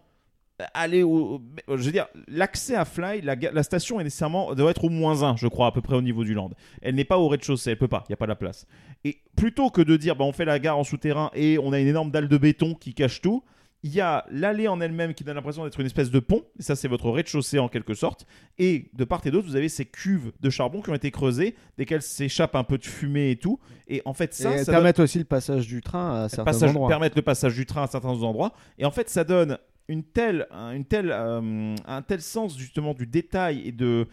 aller 0.73 1.03
au. 1.03 1.41
Je 1.67 1.75
veux 1.75 1.91
dire, 1.91 2.07
l'accès 2.27 2.75
à 2.75 2.85
Fly, 2.85 3.21
la, 3.21 3.35
la 3.35 3.63
station 3.63 3.99
est 3.99 4.05
nécessairement 4.05 4.55
doit 4.55 4.71
être 4.71 4.85
au 4.85 4.89
moins 4.89 5.23
1, 5.23 5.35
je 5.35 5.47
crois, 5.47 5.67
à 5.67 5.71
peu 5.71 5.81
près 5.81 5.95
au 5.95 6.01
niveau 6.01 6.23
du 6.23 6.33
land. 6.33 6.51
Elle 6.81 6.95
n'est 6.95 7.03
pas 7.03 7.17
au 7.17 7.27
rez-de-chaussée, 7.27 7.71
elle 7.71 7.77
peut 7.77 7.89
pas, 7.89 8.05
il 8.07 8.11
n'y 8.11 8.13
a 8.13 8.17
pas 8.17 8.27
la 8.27 8.35
place. 8.35 8.65
Et 9.03 9.19
plutôt 9.35 9.69
que 9.69 9.81
de 9.81 9.97
dire, 9.97 10.15
bah, 10.15 10.23
on 10.23 10.31
fait 10.31 10.45
la 10.45 10.57
gare 10.57 10.77
en 10.77 10.85
souterrain 10.85 11.29
et 11.35 11.59
on 11.59 11.73
a 11.73 11.79
une 11.79 11.87
énorme 11.87 12.09
dalle 12.09 12.29
de 12.29 12.37
béton 12.37 12.73
qui 12.73 12.93
cache 12.93 13.21
tout, 13.21 13.43
il 13.83 13.93
y 13.93 14.01
a 14.01 14.25
l'allée 14.31 14.67
en 14.67 14.81
elle-même 14.81 15.13
qui 15.13 15.23
donne 15.23 15.35
l'impression 15.35 15.63
d'être 15.63 15.79
une 15.79 15.85
espèce 15.85 16.09
de 16.09 16.19
pont, 16.19 16.43
et 16.59 16.63
ça 16.63 16.75
c'est 16.75 16.87
votre 16.87 17.09
rez-de-chaussée 17.11 17.59
en 17.59 17.69
quelque 17.69 17.93
sorte, 17.93 18.25
et 18.57 18.89
de 18.93 19.03
part 19.05 19.21
et 19.25 19.31
d'autre 19.31 19.47
vous 19.47 19.55
avez 19.55 19.69
ces 19.69 19.85
cuves 19.85 20.31
de 20.39 20.49
charbon 20.49 20.81
qui 20.81 20.89
ont 20.89 20.95
été 20.95 21.11
creusées, 21.11 21.55
desquelles 21.77 22.01
s'échappe 22.01 22.55
un 22.55 22.63
peu 22.63 22.77
de 22.77 22.85
fumée 22.85 23.31
et 23.31 23.35
tout, 23.35 23.59
et 23.87 24.01
en 24.05 24.13
fait 24.13 24.33
ça, 24.33 24.55
et 24.55 24.57
ça 24.59 24.65
donne- 24.65 24.75
permettre 24.75 25.03
aussi 25.03 25.19
le 25.19 25.25
passage 25.25 25.67
du 25.67 25.81
train 25.81 26.23
à 26.23 26.29
certains 26.29 26.43
passage- 26.45 26.69
endroits. 26.71 26.89
permettre 26.89 27.15
le 27.15 27.21
passage 27.21 27.53
du 27.55 27.65
train 27.65 27.83
à 27.83 27.87
certains 27.87 28.09
endroits. 28.09 28.53
Et 28.79 28.85
en 28.85 28.91
fait, 28.91 29.09
ça 29.09 29.23
donne 29.23 29.57
une 29.87 30.03
telle, 30.03 30.47
un- 30.51 30.71
une 30.71 30.83
telle, 30.85 31.11
euh, 31.11 31.75
un 31.85 32.01
tel 32.01 32.21
sens 32.21 32.57
justement 32.57 32.93
du 32.93 33.05
détail 33.07 33.61
et 33.65 33.71
de, 33.71 34.07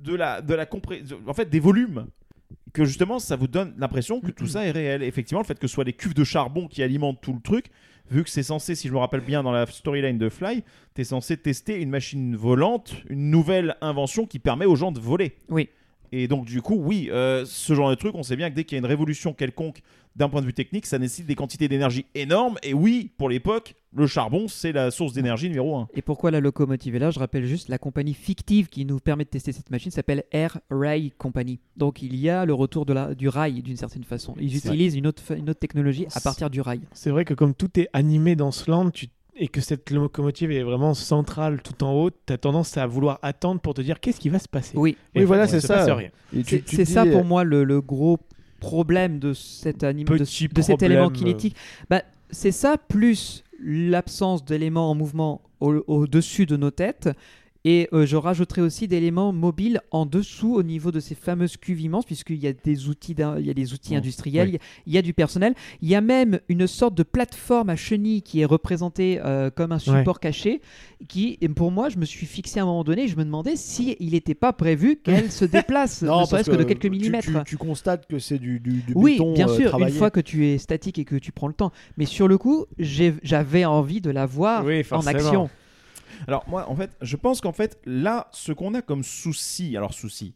de 0.00 0.14
la, 0.14 0.42
de 0.42 0.52
la 0.54 0.66
compré- 0.66 1.02
en 1.26 1.32
fait, 1.34 1.48
des 1.48 1.60
volumes. 1.60 2.06
Que 2.72 2.84
justement, 2.84 3.18
ça 3.18 3.36
vous 3.36 3.48
donne 3.48 3.74
l'impression 3.76 4.20
que 4.20 4.30
tout 4.30 4.46
ça 4.46 4.64
est 4.64 4.70
réel. 4.70 5.02
Effectivement, 5.02 5.40
le 5.40 5.46
fait 5.46 5.58
que 5.58 5.66
ce 5.66 5.74
soit 5.74 5.84
les 5.84 5.92
cuves 5.92 6.14
de 6.14 6.24
charbon 6.24 6.68
qui 6.68 6.82
alimentent 6.82 7.20
tout 7.20 7.34
le 7.34 7.40
truc, 7.40 7.66
vu 8.10 8.24
que 8.24 8.30
c'est 8.30 8.42
censé, 8.42 8.74
si 8.74 8.88
je 8.88 8.92
me 8.92 8.98
rappelle 8.98 9.20
bien 9.20 9.42
dans 9.42 9.52
la 9.52 9.66
storyline 9.66 10.18
de 10.18 10.28
Fly, 10.28 10.64
tu 10.94 11.00
es 11.00 11.04
censé 11.04 11.36
tester 11.36 11.80
une 11.80 11.90
machine 11.90 12.34
volante, 12.36 12.94
une 13.08 13.30
nouvelle 13.30 13.76
invention 13.80 14.26
qui 14.26 14.38
permet 14.38 14.64
aux 14.64 14.76
gens 14.76 14.92
de 14.92 15.00
voler. 15.00 15.36
Oui. 15.48 15.68
Et 16.12 16.28
donc, 16.28 16.44
du 16.44 16.60
coup, 16.60 16.74
oui, 16.76 17.08
euh, 17.10 17.44
ce 17.46 17.74
genre 17.74 17.88
de 17.88 17.94
truc, 17.94 18.14
on 18.14 18.22
sait 18.22 18.36
bien 18.36 18.50
que 18.50 18.54
dès 18.54 18.64
qu'il 18.64 18.76
y 18.76 18.78
a 18.78 18.80
une 18.80 18.86
révolution 18.86 19.32
quelconque 19.32 19.80
d'un 20.14 20.28
point 20.28 20.42
de 20.42 20.46
vue 20.46 20.52
technique, 20.52 20.84
ça 20.84 20.98
nécessite 20.98 21.24
des 21.26 21.34
quantités 21.34 21.68
d'énergie 21.68 22.04
énormes. 22.14 22.58
Et 22.62 22.74
oui, 22.74 23.10
pour 23.16 23.30
l'époque, 23.30 23.74
le 23.94 24.06
charbon, 24.06 24.46
c'est 24.46 24.72
la 24.72 24.90
source 24.90 25.14
d'énergie 25.14 25.48
numéro 25.48 25.74
un. 25.74 25.88
Et 25.94 26.02
pourquoi 26.02 26.30
la 26.30 26.40
locomotive 26.40 26.94
est 26.96 26.98
là? 26.98 27.10
Je 27.10 27.18
rappelle 27.18 27.46
juste 27.46 27.70
la 27.70 27.78
compagnie 27.78 28.12
fictive 28.12 28.68
qui 28.68 28.84
nous 28.84 28.98
permet 28.98 29.24
de 29.24 29.30
tester 29.30 29.52
cette 29.52 29.70
machine 29.70 29.90
s'appelle 29.90 30.24
Air 30.32 30.58
Rail 30.70 31.12
Company. 31.16 31.60
Donc 31.78 32.02
il 32.02 32.14
y 32.16 32.28
a 32.28 32.44
le 32.44 32.52
retour 32.52 32.84
de 32.84 32.92
la, 32.92 33.14
du 33.14 33.28
rail 33.28 33.62
d'une 33.62 33.78
certaine 33.78 34.04
façon. 34.04 34.34
Ils 34.38 34.54
utilisent 34.54 34.96
une 34.96 35.06
autre, 35.06 35.22
une 35.34 35.48
autre 35.48 35.60
technologie 35.60 36.06
à 36.14 36.20
partir 36.20 36.50
du 36.50 36.60
rail. 36.60 36.82
C'est 36.92 37.10
vrai 37.10 37.24
que 37.24 37.32
comme 37.32 37.54
tout 37.54 37.80
est 37.80 37.88
animé 37.94 38.36
dans 38.36 38.50
ce 38.52 38.70
land, 38.70 38.90
tu- 38.90 39.06
et 39.34 39.48
que 39.48 39.60
cette 39.60 39.90
locomotive 39.90 40.50
est 40.52 40.62
vraiment 40.62 40.94
centrale 40.94 41.62
tout 41.62 41.82
en 41.84 41.92
haut, 41.92 42.10
tu 42.10 42.32
as 42.32 42.38
tendance 42.38 42.76
à 42.76 42.86
vouloir 42.86 43.18
attendre 43.22 43.60
pour 43.60 43.74
te 43.74 43.80
dire 43.80 43.98
qu'est-ce 44.00 44.20
qui 44.20 44.28
va 44.28 44.38
se 44.38 44.48
passer? 44.48 44.76
Oui, 44.76 44.96
Et 45.14 45.20
Oui, 45.20 45.24
voilà, 45.24 45.46
c'est 45.46 45.60
se 45.60 45.66
passe 45.66 45.86
ça. 45.86 45.98
c'est 46.66 46.84
ça 46.84 47.04
pour 47.06 47.20
euh, 47.20 47.24
moi 47.24 47.44
le, 47.44 47.64
le 47.64 47.80
gros 47.80 48.18
problème 48.60 49.18
de 49.18 49.32
cet 49.32 49.84
anime, 49.84 50.06
de, 50.06 50.18
Petit 50.18 50.48
de 50.48 50.62
cet 50.62 50.82
élément 50.82 51.08
problème, 51.08 51.18
kinétique. 51.18 51.56
Bah, 51.90 52.02
c'est 52.30 52.52
ça 52.52 52.76
plus 52.76 53.42
l'absence 53.64 54.44
d'éléments 54.44 54.90
en 54.90 54.94
mouvement 54.94 55.40
au- 55.60 55.82
au-dessus 55.86 56.46
de 56.46 56.56
nos 56.56 56.70
têtes. 56.70 57.08
Et 57.64 57.88
euh, 57.92 58.06
je 58.06 58.16
rajouterai 58.16 58.60
aussi 58.60 58.88
d'éléments 58.88 59.32
mobiles 59.32 59.80
en 59.92 60.04
dessous 60.04 60.54
au 60.56 60.64
niveau 60.64 60.90
de 60.90 60.98
ces 60.98 61.14
fameuses 61.14 61.56
cuves 61.56 61.80
immenses, 61.80 62.04
puisqu'il 62.04 62.36
y 62.42 62.48
a 62.48 62.52
des 62.52 62.88
outils, 62.88 63.14
il 63.38 63.46
y 63.46 63.50
a 63.50 63.54
des 63.54 63.72
outils 63.72 63.94
industriels, 63.94 64.48
oui. 64.54 64.58
il 64.86 64.92
y 64.92 64.98
a- 64.98 65.02
du 65.02 65.14
personnel. 65.14 65.54
Il 65.80 65.88
y 65.88 65.94
a 65.94 66.00
même 66.00 66.40
une 66.48 66.66
sorte 66.66 66.94
de 66.96 67.04
plateforme 67.04 67.70
à 67.70 67.76
chenilles 67.76 68.22
qui 68.22 68.40
est 68.40 68.44
représentée 68.44 69.20
euh, 69.24 69.50
comme 69.50 69.70
un 69.70 69.78
support 69.78 70.18
caché, 70.18 70.60
qui, 71.08 71.38
pour 71.54 71.70
moi, 71.70 71.88
je 71.88 71.98
me 71.98 72.04
suis 72.04 72.26
fixé 72.26 72.58
à 72.58 72.64
un 72.64 72.66
moment 72.66 72.82
donné, 72.84 73.06
je 73.06 73.16
me 73.16 73.24
demandais 73.24 73.54
si 73.56 73.96
il 74.00 74.10
n'était 74.12 74.34
pas 74.34 74.52
prévu 74.52 74.96
qu'elle 74.96 75.30
se 75.30 75.44
déplace, 75.44 76.02
ne 76.02 76.08
parce 76.08 76.30
serait-ce 76.30 76.50
que, 76.50 76.56
de 76.56 76.64
quelques 76.64 76.86
millimètres. 76.86 77.26
Tu, 77.44 77.50
tu 77.50 77.56
constates 77.56 78.06
que 78.08 78.18
c'est 78.18 78.38
du, 78.38 78.58
du, 78.58 78.82
du 78.82 78.92
Oui, 78.96 79.12
béton 79.12 79.34
bien 79.34 79.48
euh, 79.48 79.56
sûr, 79.56 79.68
travaillé. 79.68 79.92
une 79.92 79.98
fois 79.98 80.10
que 80.10 80.20
tu 80.20 80.46
es 80.48 80.58
statique 80.58 80.98
et 80.98 81.04
que 81.04 81.14
tu 81.16 81.30
prends 81.30 81.48
le 81.48 81.54
temps. 81.54 81.70
Mais 81.96 82.06
sur 82.06 82.26
le 82.26 82.38
coup, 82.38 82.66
j'avais 82.78 83.64
envie 83.64 84.00
de 84.00 84.10
la 84.10 84.26
voir 84.26 84.64
Oui, 84.64 84.82
en 84.90 85.06
action. 85.06 85.48
Alors 86.28 86.44
moi, 86.48 86.68
en 86.68 86.76
fait, 86.76 86.96
je 87.00 87.16
pense 87.16 87.40
qu'en 87.40 87.52
fait, 87.52 87.80
là, 87.84 88.28
ce 88.32 88.52
qu'on 88.52 88.74
a 88.74 88.82
comme 88.82 89.02
souci, 89.02 89.76
alors 89.76 89.94
souci, 89.94 90.34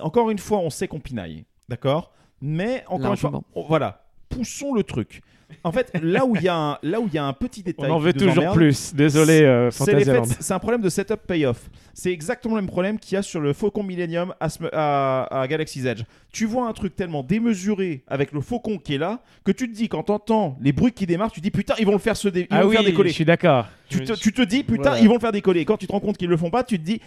encore 0.00 0.30
une 0.30 0.38
fois, 0.38 0.58
on 0.58 0.70
sait 0.70 0.88
qu'on 0.88 1.00
pinaille, 1.00 1.44
d'accord? 1.68 2.12
Mais 2.40 2.84
encore 2.88 3.12
une 3.12 3.16
fois, 3.16 3.30
on- 3.54 3.62
voilà, 3.66 4.01
poussons 4.36 4.74
le 4.74 4.82
truc. 4.82 5.20
En 5.64 5.70
fait, 5.70 5.92
là 6.02 6.24
où 6.24 6.34
il 6.34 6.42
y 6.42 6.48
a 6.48 6.56
un, 6.56 6.78
là 6.82 6.98
où 6.98 7.06
il 7.08 7.12
y 7.14 7.18
a 7.18 7.24
un 7.26 7.34
petit 7.34 7.60
On 7.60 7.64
détail, 7.66 7.90
en 7.90 7.98
qui 7.98 8.04
veut 8.06 8.12
toujours 8.14 8.38
emmerde, 8.38 8.54
plus. 8.54 8.94
Désolé, 8.94 9.42
euh, 9.42 9.70
c'est 9.70 10.52
un 10.54 10.58
problème 10.58 10.80
de 10.80 10.88
setup 10.88 11.20
payoff. 11.26 11.68
C'est 11.92 12.10
exactement 12.10 12.54
le 12.56 12.62
même 12.62 12.70
problème 12.70 12.98
qu'il 12.98 13.16
y 13.16 13.18
a 13.18 13.22
sur 13.22 13.38
le 13.38 13.52
Faucon 13.52 13.82
Millennium 13.82 14.32
à, 14.40 14.48
Sm- 14.48 14.70
à- 14.72 15.42
à 15.42 15.46
Galaxy's 15.46 15.84
Edge. 15.84 16.04
Tu 16.32 16.46
vois 16.46 16.66
un 16.68 16.72
truc 16.72 16.96
tellement 16.96 17.22
démesuré 17.22 18.02
avec 18.08 18.32
le 18.32 18.40
Faucon 18.40 18.78
qui 18.78 18.94
est 18.94 18.98
là 18.98 19.20
que 19.44 19.52
tu 19.52 19.70
te 19.70 19.76
dis 19.76 19.90
quand 19.90 20.04
t'entends 20.04 20.56
les 20.62 20.72
bruits 20.72 20.92
qui 20.92 21.04
démarrent, 21.04 21.30
tu 21.32 21.40
te 21.40 21.44
dis 21.44 21.50
putain 21.50 21.74
ils 21.78 21.84
vont 21.84 21.92
le 21.92 21.98
faire 21.98 22.16
se 22.16 22.28
dé- 22.28 22.40
ils 22.40 22.46
Ah 22.50 22.56
vont 22.56 22.62
le 22.62 22.68
oui, 22.68 22.76
faire 22.76 22.84
décoller. 22.86 23.10
je 23.10 23.14
suis 23.14 23.24
d'accord. 23.26 23.66
Tu 23.90 24.02
te, 24.04 24.14
tu 24.14 24.32
te 24.32 24.40
dis 24.40 24.64
putain 24.64 24.82
Voilà. 24.92 25.00
ils 25.00 25.06
vont 25.08 25.14
le 25.14 25.20
faire 25.20 25.32
décoller. 25.32 25.60
Et 25.60 25.64
quand 25.66 25.76
tu 25.76 25.86
te 25.86 25.92
rends 25.92 26.00
compte 26.00 26.16
qu'ils 26.16 26.30
le 26.30 26.36
font 26.38 26.50
pas, 26.50 26.64
tu 26.64 26.78
te 26.78 26.84
dis 26.84 26.98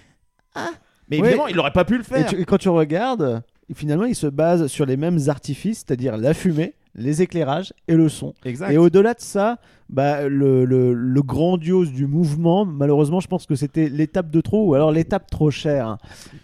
Mais 1.10 1.20
Ouais. 1.20 1.26
évidemment, 1.30 1.48
il 1.48 1.56
n'aurait 1.56 1.72
pas 1.74 1.86
pu 1.86 1.96
le 1.98 2.02
Et, 2.02 2.04
faire. 2.04 2.28
tu- 2.28 2.40
et 2.40 2.46
quand 2.46 2.58
tu 2.60 2.70
regardes, 2.70 3.42
finalement, 3.74 4.06
il 4.06 4.16
se 4.16 4.28
base 4.28 4.68
sur 4.68 4.86
les 4.86 4.98
mêmes 4.98 5.18
artifices, 5.28 5.80
c'est-à-dire 5.80 6.16
la 6.18 6.34
fumée, 6.36 6.74
les 6.96 7.22
éclairages 7.22 7.74
et 7.88 7.96
le 7.96 8.08
son. 8.10 8.34
Exact. 8.46 8.72
Et 8.72 8.78
au-delà 8.78 9.14
de 9.14 9.20
ça, 9.20 9.60
bah, 9.90 10.28
le, 10.28 10.64
le- 10.66 10.94
le 10.94 11.22
grandiose 11.22 11.92
du 11.92 12.08
mouvement, 12.08 12.66
malheureusement, 12.66 13.20
je 13.20 13.28
pense 13.28 13.46
que 13.46 13.56
c'était 13.56 13.90
l'étape 13.90 14.32
de 14.32 14.42
trop 14.42 14.66
ou 14.70 14.74
alors 14.76 14.92
l'étape 14.92 15.30
trop 15.30 15.52
chère. 15.52 15.98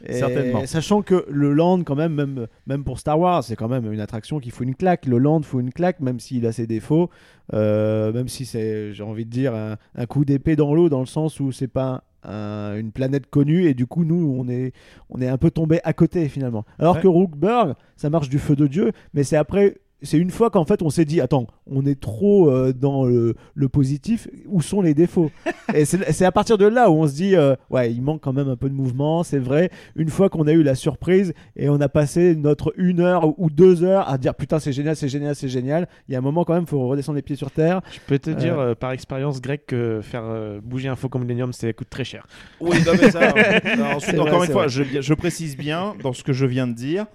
Et 0.06 0.14
Certainement. 0.14 0.66
Sachant 0.66 1.02
que 1.02 1.26
le 1.30 1.54
Land, 1.54 1.84
quand 1.84 1.96
même, 1.96 2.14
même, 2.14 2.48
même 2.68 2.84
pour 2.84 3.00
Star 3.00 3.20
Wars, 3.20 3.44
c'est 3.44 3.56
quand 3.56 3.70
même 3.70 3.92
une 3.92 4.00
attraction 4.02 4.40
qui 4.40 4.50
fout 4.52 4.68
une 4.68 4.76
claque. 4.76 5.06
Le 5.06 5.18
Land 5.18 5.42
fout 5.44 5.62
une 5.62 5.72
claque, 5.72 6.02
même 6.02 6.20
s'il 6.20 6.46
a 6.46 6.52
ses 6.52 6.68
défauts, 6.68 7.10
euh, 7.54 8.12
même 8.14 8.28
si 8.28 8.46
c'est, 8.46 8.94
j'ai 8.94 9.04
envie 9.04 9.26
de 9.26 9.32
dire, 9.32 9.56
un, 9.56 9.78
un 9.96 10.06
coup 10.06 10.26
d'épée 10.26 10.56
dans 10.56 10.74
l'eau, 10.76 10.90
dans 10.90 11.00
le 11.00 11.06
sens 11.06 11.40
où 11.40 11.52
c'est 11.52 11.68
pas 11.68 12.04
un- 12.24 12.76
une 12.78 12.92
planète 12.92 13.28
connue 13.32 13.66
et 13.66 13.74
du 13.74 13.88
coup 13.88 14.04
nous 14.06 14.36
on 14.38 14.48
est 14.48 14.74
on 15.10 15.20
est 15.22 15.28
un 15.28 15.40
peu 15.40 15.50
tombé 15.50 15.80
à 15.84 15.92
côté 15.94 16.30
finalement 16.30 16.66
alors 16.78 16.98
Ouais. 16.98 17.02
que 17.02 17.08
Rookburg 17.08 17.74
ça 17.96 18.12
marche 18.12 18.30
du 18.30 18.38
feu 18.38 18.56
de 18.56 18.68
dieu 18.68 18.92
mais 19.16 19.24
c'est 19.24 19.38
après 19.38 19.78
c'est 20.02 20.18
une 20.18 20.30
fois 20.32 20.50
qu'en 20.50 20.66
fait 20.66 20.82
on 20.82 20.90
s'est 20.90 21.06
dit 21.06 21.22
attends 21.22 21.48
on 21.68 21.86
est 21.86 22.00
trop 22.00 22.50
euh, 22.50 22.74
dans 22.74 23.06
le, 23.06 23.36
le 23.54 23.70
positif 23.70 24.28
où 24.48 24.62
sont 24.62 24.82
les 24.82 24.94
défauts 24.94 25.32
et 25.74 25.86
c'est 25.86 26.26
à 26.26 26.32
partir 26.32 26.58
de 26.58 26.66
là 26.66 26.90
où 26.90 26.94
on 26.96 27.08
se 27.08 27.14
dit 27.14 27.36
euh, 27.36 27.56
ouais 27.70 27.92
il 27.92 28.02
manque 28.02 28.22
quand 28.22 28.34
même 28.34 28.50
un 28.50 28.56
peu 28.56 28.70
de 28.70 28.74
mouvement 28.74 29.24
c'est 29.24 29.40
vrai 29.40 29.70
une 29.96 30.10
fois 30.10 30.30
qu'on 30.30 30.48
a 30.48 30.52
eu 30.54 30.64
la 30.64 30.76
surprise 30.76 31.34
et 31.56 31.70
on 31.70 31.80
a 31.82 31.90
passé 31.90 32.36
notre 32.36 32.74
une 32.78 33.00
heure 33.00 33.40
ou- 33.40 33.50
deux 33.50 33.84
heures 33.84 34.10
à 34.10 34.18
dire 34.18 34.34
putain 34.36 34.60
c'est 34.60 34.74
génial 34.74 34.96
c'est 34.96 35.10
génial 35.10 35.36
c'est 35.36 35.50
génial 35.50 35.88
il 36.08 36.14
y 36.14 36.16
a 36.16 36.20
un 36.20 36.22
moment 36.22 36.44
quand 36.46 36.54
même 36.56 36.66
faut 36.68 36.88
redescendre 36.88 37.16
les 37.18 37.22
pieds 37.22 37.36
sur 37.36 37.52
terre 37.52 37.82
Je 37.94 38.00
peux 38.08 38.20
te 38.20 38.30
dire 38.30 38.60
Euh. 38.60 38.76
par 38.76 38.92
expérience 38.92 39.42
grecque 39.42 39.66
que 39.68 40.00
faire 40.02 40.24
euh, 40.26 40.60
bouger 40.64 40.88
un 40.90 40.96
Faucon 40.96 41.20
Millennium, 41.20 41.54
ça 41.54 41.72
coûte 41.74 41.90
très 41.90 42.04
cher. 42.04 42.26
Oui, 42.60 42.78
non, 42.86 42.94
mais 43.00 43.12
ça, 43.12 43.34
non, 43.78 43.86
ensuite, 43.96 44.20
encore 44.20 44.38
vrai, 44.40 44.48
une 44.48 44.52
fois, 44.54 44.68
je 44.68 45.14
précise 45.14 45.56
bien 45.58 45.94
dans 46.04 46.14
ce 46.14 46.24
que 46.24 46.34
je 46.34 46.46
viens 46.46 46.68
de 46.68 46.74
dire. 46.74 47.06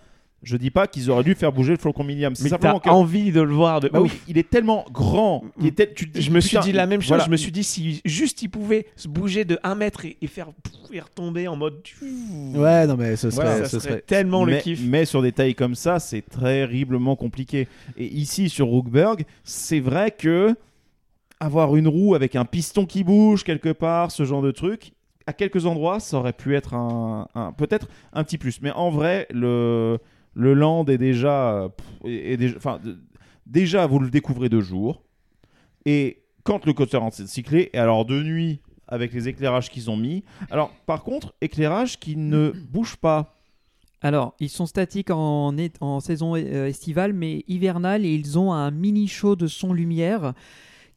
Je 0.43 0.57
dis 0.57 0.70
pas 0.70 0.87
qu'ils 0.87 1.11
auraient 1.11 1.24
dû 1.24 1.34
faire 1.34 1.51
bouger 1.51 1.72
le 1.72 1.78
Flocon 1.78 2.05
Milliam. 2.05 2.34
C'est 2.34 2.45
Mais 2.45 2.59
t'as 2.59 2.78
que. 2.78 2.89
envie 2.91 3.32
de 3.32 3.41
le 3.41 3.53
voir 3.53 3.80
de 3.80 3.89
Bah 3.89 4.01
oui, 4.01 4.11
il 4.28 4.39
est 4.39 4.49
tellement 4.49 4.84
grand. 4.93 5.43
Il 5.59 5.66
est 5.66 5.70
tel- 5.72 5.93
tu 5.95 6.09
te 6.09 6.18
dis, 6.18 6.22
Je 6.22 6.30
me 6.30 6.41
suis 6.41 6.51
putain, 6.57 6.61
dit 6.66 6.72
la 6.72 6.87
même 6.87 7.01
chose. 7.01 7.09
voilà. 7.09 7.24
Je 7.24 7.30
me 7.30 7.37
suis 7.37 7.51
dit 7.51 7.64
si 7.64 8.01
juste 8.05 8.43
il 8.43 8.49
pouvait 8.49 8.87
se 8.97 9.09
bouger 9.09 9.45
de 9.45 9.59
1 9.64 9.74
mètre 9.74 10.05
et, 10.05 10.16
et 10.20 10.26
faire 10.26 10.49
et 10.93 11.01
retomber 11.01 11.49
en 11.49 11.57
mode. 11.57 11.80
ouais 12.55 12.87
non 12.87 12.97
mais 12.97 13.16
ce 13.16 13.30
serait, 13.30 13.45
Voilà, 13.47 13.64
ça 13.64 13.70
ce 13.70 13.78
serait 13.80 13.89
serait 13.91 14.01
tellement 14.03 14.45
mais, 14.45 14.57
le 14.57 14.61
kiff. 14.61 14.80
mais 14.87 15.05
sur 15.05 15.20
des 15.22 15.32
tailles 15.32 15.55
comme 15.55 15.74
ça, 15.74 15.99
c'est 15.99 16.22
terriblement 16.22 17.16
compliqué. 17.16 17.66
Et 17.97 18.05
ici, 18.07 18.49
sur 18.49 18.66
Rookberg, 18.66 19.24
c'est 19.43 19.80
vrai 19.80 20.11
que 20.12 20.55
avoir 21.41 21.76
une 21.76 21.89
roue 21.89 22.14
avec 22.14 22.37
un 22.37 22.45
piston 22.45 22.87
qui 22.87 23.05
bouge 23.05 23.43
quelque 23.45 23.70
part, 23.72 24.11
ce 24.11 24.24
genre 24.24 24.43
de 24.43 24.51
truc, 24.53 24.93
à 25.26 25.32
quelques 25.32 25.66
endroits, 25.66 25.99
ça 25.99 26.18
aurait 26.18 26.32
pu 26.32 26.55
être 26.55 26.74
un, 26.74 27.26
un- 27.34 27.53
peut-être 27.53 27.89
un 28.12 28.22
petit 28.22 28.39
plus. 28.39 28.61
Mais 28.62 28.70
en 28.70 28.91
vrai, 28.91 29.26
le, 29.30 29.99
le 30.37 30.53
land 30.53 30.84
est 30.84 30.99
déjà, 30.99 31.68
déjà, 32.05 32.57
enfin, 32.59 32.78
déjà 33.47 33.87
vous 33.87 33.99
le 33.99 34.11
découvrez 34.11 34.51
de 34.51 34.61
jour. 34.61 35.03
Et 35.87 36.24
quand 36.45 36.66
le 36.66 36.74
coaster 36.74 36.99
est 36.99 37.26
cyclé, 37.26 37.70
et 37.72 37.78
alors 37.78 38.05
de 38.05 38.22
nuit 38.22 38.61
avec 38.87 39.14
les 39.14 39.28
éclairages 39.28 39.70
qu'ils 39.70 39.91
ont 39.91 39.97
mis. 39.97 40.24
Alors 40.51 40.70
par 40.84 41.03
contre, 41.03 41.34
éclairage 41.41 41.99
qui 41.99 42.16
ne 42.16 42.53
bouge 42.70 42.97
pas. 42.97 43.32
Alors, 44.03 44.34
ils 44.39 44.51
sont 44.51 44.66
statiques 44.66 45.11
en, 45.11 45.57
en 45.80 46.01
saison 46.01 46.37
euh, 46.37 46.66
estivale, 46.66 47.14
mais 47.14 47.43
hivernale, 47.49 48.05
et 48.05 48.14
ils 48.14 48.39
ont 48.39 48.53
un 48.53 48.70
mini 48.70 49.09
show 49.09 49.37
de 49.37 49.47
son-lumière 49.47 50.34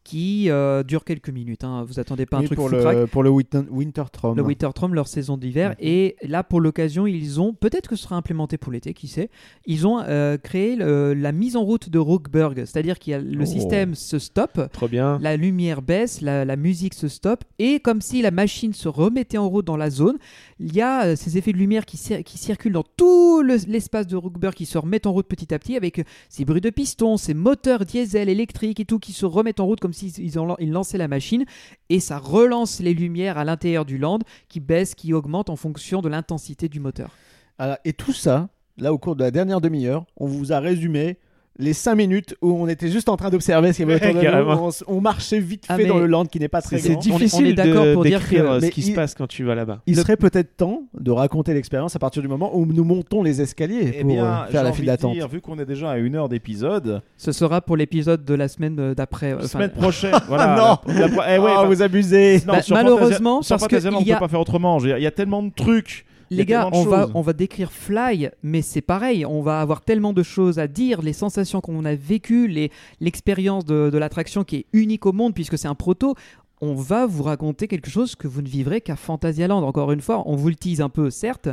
qui 0.04 0.50
euh, 0.50 0.82
dure 0.84 1.04
quelques 1.04 1.30
minutes. 1.30 1.64
hein. 1.64 1.84
Vous 1.88 2.00
attendez 2.00 2.26
pas 2.26 2.38
un 2.38 2.42
Oui, 2.42 2.46
truc 2.48 2.58
pour 2.58 2.70
le 2.70 3.06
pour 3.06 3.22
le 3.24 3.30
Winter, 3.30 3.62
Winter 3.70 4.04
Trom. 4.12 4.36
le 4.36 4.42
Wintertrom, 4.44 4.96
leur 4.96 5.08
saison 5.08 5.38
d'hiver. 5.38 5.76
Et 5.80 6.16
là, 6.24 6.44
pour 6.44 6.62
l'occasion, 6.62 7.06
ils 7.06 7.40
ont, 7.40 7.54
peut-être 7.54 7.88
que 7.90 7.96
ce 7.96 8.04
sera 8.04 8.16
implémenté 8.16 8.58
pour 8.58 8.72
l'été, 8.72 8.94
qui 8.94 9.08
sait, 9.08 9.30
ils 9.66 9.86
ont 9.86 10.00
euh, 10.02 10.38
créé 10.38 10.76
le- 10.76 11.14
la 11.14 11.32
mise 11.32 11.56
en 11.56 11.64
route 11.64 11.90
de 11.90 12.00
Rookburg. 12.00 12.56
C'est-à-dire 12.66 12.96
a 13.14 13.18
le 13.20 13.42
Oh. 13.44 13.46
système 13.46 13.94
se 13.96 14.20
stoppe, 14.20 14.70
Trop 14.72 14.88
bien. 14.88 15.20
la 15.22 15.38
lumière 15.38 15.82
baisse, 15.82 16.22
la, 16.22 16.44
la 16.46 16.56
musique 16.56 16.94
se 16.94 17.08
stoppe, 17.08 17.44
et 17.60 17.80
comme 17.80 18.02
si 18.02 18.22
la 18.22 18.32
machine 18.32 18.74
se 18.74 18.88
remettait 18.88 19.38
en 19.38 19.48
route 19.50 19.66
dans 19.66 19.78
la 19.78 19.90
zone, 19.90 20.18
il 20.60 20.74
y 20.76 20.82
a 20.82 21.06
euh, 21.06 21.16
ces 21.16 21.38
effets 21.38 21.52
de 21.54 21.58
lumière 21.58 21.86
qui, 21.86 21.98
cir- 21.98 22.24
qui 22.24 22.38
circulent 22.38 22.74
dans 22.74 22.86
tout 22.98 23.42
le- 23.44 23.58
l'espace 23.68 24.08
de 24.08 24.16
Rookburg 24.16 24.54
qui 24.54 24.66
se 24.66 24.78
remettent 24.78 25.06
en 25.08 25.12
route 25.14 25.28
petit 25.28 25.54
à 25.54 25.60
petit 25.60 25.76
avec 25.76 26.00
euh, 26.00 26.04
ces 26.30 26.46
bruits 26.46 26.62
de 26.62 26.70
pistons, 26.70 27.18
ces 27.18 27.34
moteurs 27.34 27.86
diesel 27.86 28.30
électriques 28.30 28.80
et 28.80 28.86
tout 28.86 29.00
qui 29.00 29.14
se 29.14 29.26
remettent 29.26 29.60
en 29.60 29.66
route 29.66 29.80
comme 29.80 29.89
s'ils 29.94 30.20
ils 30.20 30.40
en- 30.40 30.56
ils 30.58 30.72
lançaient 30.72 30.98
la 30.98 31.08
machine, 31.08 31.46
et 31.90 32.00
ça 32.00 32.18
relance 32.18 32.80
les 32.80 32.94
lumières 32.94 33.38
à 33.38 33.44
l'intérieur 33.46 33.86
du 33.86 33.98
land 33.98 34.20
qui 34.48 34.60
baissent, 34.60 34.96
qui 34.96 35.14
augmentent 35.14 35.50
en 35.50 35.56
fonction 35.56 36.02
de 36.02 36.10
l'intensité 36.10 36.70
du 36.70 36.80
moteur. 36.80 37.12
Et 37.84 37.94
tout 37.94 38.14
ça, 38.14 38.50
là, 38.78 38.94
au 38.94 38.98
cours 38.98 39.16
de 39.16 39.24
la 39.24 39.32
dernière 39.32 39.60
demi-heure, 39.62 40.06
on 40.18 40.28
vous 40.28 40.54
a 40.54 40.60
résumé 40.60 41.18
les 41.60 41.74
5 41.74 41.94
minutes 41.96 42.36
où 42.42 42.54
on 42.54 42.68
était 42.68 42.88
juste 42.88 43.10
en 43.10 43.18
train 43.18 43.30
d'observer 43.30 43.74
ce 43.74 43.78
qu'il 43.78 43.88
y 43.90 43.92
avait 43.92 44.10
autour 44.10 44.22
de 44.22 44.28
nous. 44.56 44.72
On, 44.88 44.96
on 44.98 45.02
marchait 45.02 45.40
vite 45.40 45.66
Ah, 45.68 45.76
fait 45.76 45.86
dans 45.86 45.98
le 46.00 46.06
land 46.08 46.26
qui 46.26 46.40
n'est 46.40 46.48
pas 46.48 46.62
très 46.62 46.80
C'est 46.80 46.90
grand. 46.94 46.98
on 46.98 47.02
est- 47.02 47.12
difficile 47.12 47.46
on 47.46 47.50
est 47.50 47.54
d'accord 47.54 47.84
de 47.86 47.94
pour 47.94 48.04
dire 48.06 48.20
décrire 48.20 48.44
que- 48.44 48.48
euh, 48.48 48.62
ce 48.62 48.66
qui 48.68 48.80
il- 48.82 48.84
se 48.86 48.92
passe 48.94 49.14
quand 49.14 49.28
tu 49.28 49.44
vas 49.44 49.56
là-bas. 49.56 49.82
Il 49.86 49.96
Le- 49.96 50.02
serait 50.02 50.16
peut-être 50.18 50.56
temps 50.56 50.84
de 50.98 51.12
raconter 51.12 51.54
l'expérience 51.54 51.96
à 51.96 52.00
partir 52.00 52.22
du 52.22 52.28
moment 52.30 52.56
où 52.58 52.66
nous 52.66 52.84
montons 52.86 53.22
les 53.24 53.42
escaliers 53.42 53.92
Eh 53.94 54.02
pour 54.02 54.12
bien, 54.14 54.26
euh, 54.26 54.46
faire 54.48 54.64
la 54.64 54.72
file 54.72 54.86
d'attente. 54.86 55.14
dire, 55.14 55.28
vu 55.28 55.42
qu'on 55.42 55.60
est 55.60 55.66
déjà 55.66 55.92
à 55.92 55.98
une 55.98 56.16
heure 56.16 56.30
d'épisode, 56.30 57.02
Ce 57.18 57.32
sera 57.34 57.60
pour 57.62 57.76
l'épisode 57.78 58.24
de 58.24 58.34
la 58.34 58.48
semaine 58.48 58.78
euh, 58.80 58.96
d'après. 58.96 59.34
euh, 59.34 59.42
semaine 59.42 59.72
prochaine. 59.72 60.14
voilà, 60.30 60.56
non 60.56 60.94
la- 60.94 61.08
eh 61.36 61.38
ouais, 61.40 61.52
oh, 61.58 61.62
bah- 61.62 61.66
vous 61.68 61.82
abusez 61.82 62.38
non, 62.48 62.54
Bah, 62.54 62.62
sur 62.62 62.76
malheureusement, 62.76 63.42
parce 63.48 63.64
que 63.68 63.76
Fantasyland, 63.76 63.98
on 63.98 64.02
il 64.02 64.08
y 64.08 64.12
a- 64.12 64.16
peut 64.16 64.22
pas 64.22 64.28
faire 64.30 64.40
autrement. 64.40 64.80
Il 64.80 64.88
y 65.02 65.06
a 65.06 65.12
tellement 65.12 65.44
de 65.44 65.52
trucs. 65.54 66.06
Les 66.32 66.46
gars, 66.46 66.70
on 66.74 66.84
va, 66.84 67.04
choses. 67.04 67.12
on 67.16 67.22
va 67.22 67.34
décrire 67.34 67.72
Fly, 67.72 68.30
mais 68.44 68.62
c'est 68.62 68.82
pareil, 68.82 69.26
on 69.26 69.42
va 69.42 69.62
avoir 69.62 69.82
tellement 69.82 70.14
de 70.14 70.24
choses 70.24 70.60
à 70.60 70.68
dire, 70.68 71.02
les 71.02 71.14
sensations 71.14 71.62
qu'on 71.62 71.86
a 71.86 71.96
vécues, 71.96 72.70
l'expérience 73.00 73.66
de, 73.66 73.90
de 73.90 73.98
l'attraction 73.98 74.44
qui 74.44 74.58
est 74.58 74.66
unique 74.74 75.06
au 75.06 75.12
monde 75.12 75.34
puisque 75.34 75.58
c'est 75.58 75.68
un 75.68 75.76
proto. 75.76 76.16
On 76.62 76.74
va 76.76 77.06
vous 77.06 77.24
raconter 77.24 77.70
quelque 77.70 77.90
chose 77.90 78.16
que 78.16 78.28
vous 78.28 78.42
ne 78.42 78.48
vivrez 78.48 78.82
qu'à 78.82 78.98
Fantasyland. 78.98 79.64
Encore 79.64 79.94
une 79.94 80.02
fois, 80.02 80.24
on 80.26 80.36
vous 80.36 80.50
le 80.50 80.56
tease 80.56 80.82
un 80.82 80.90
peu, 80.90 81.10
certes, 81.10 81.48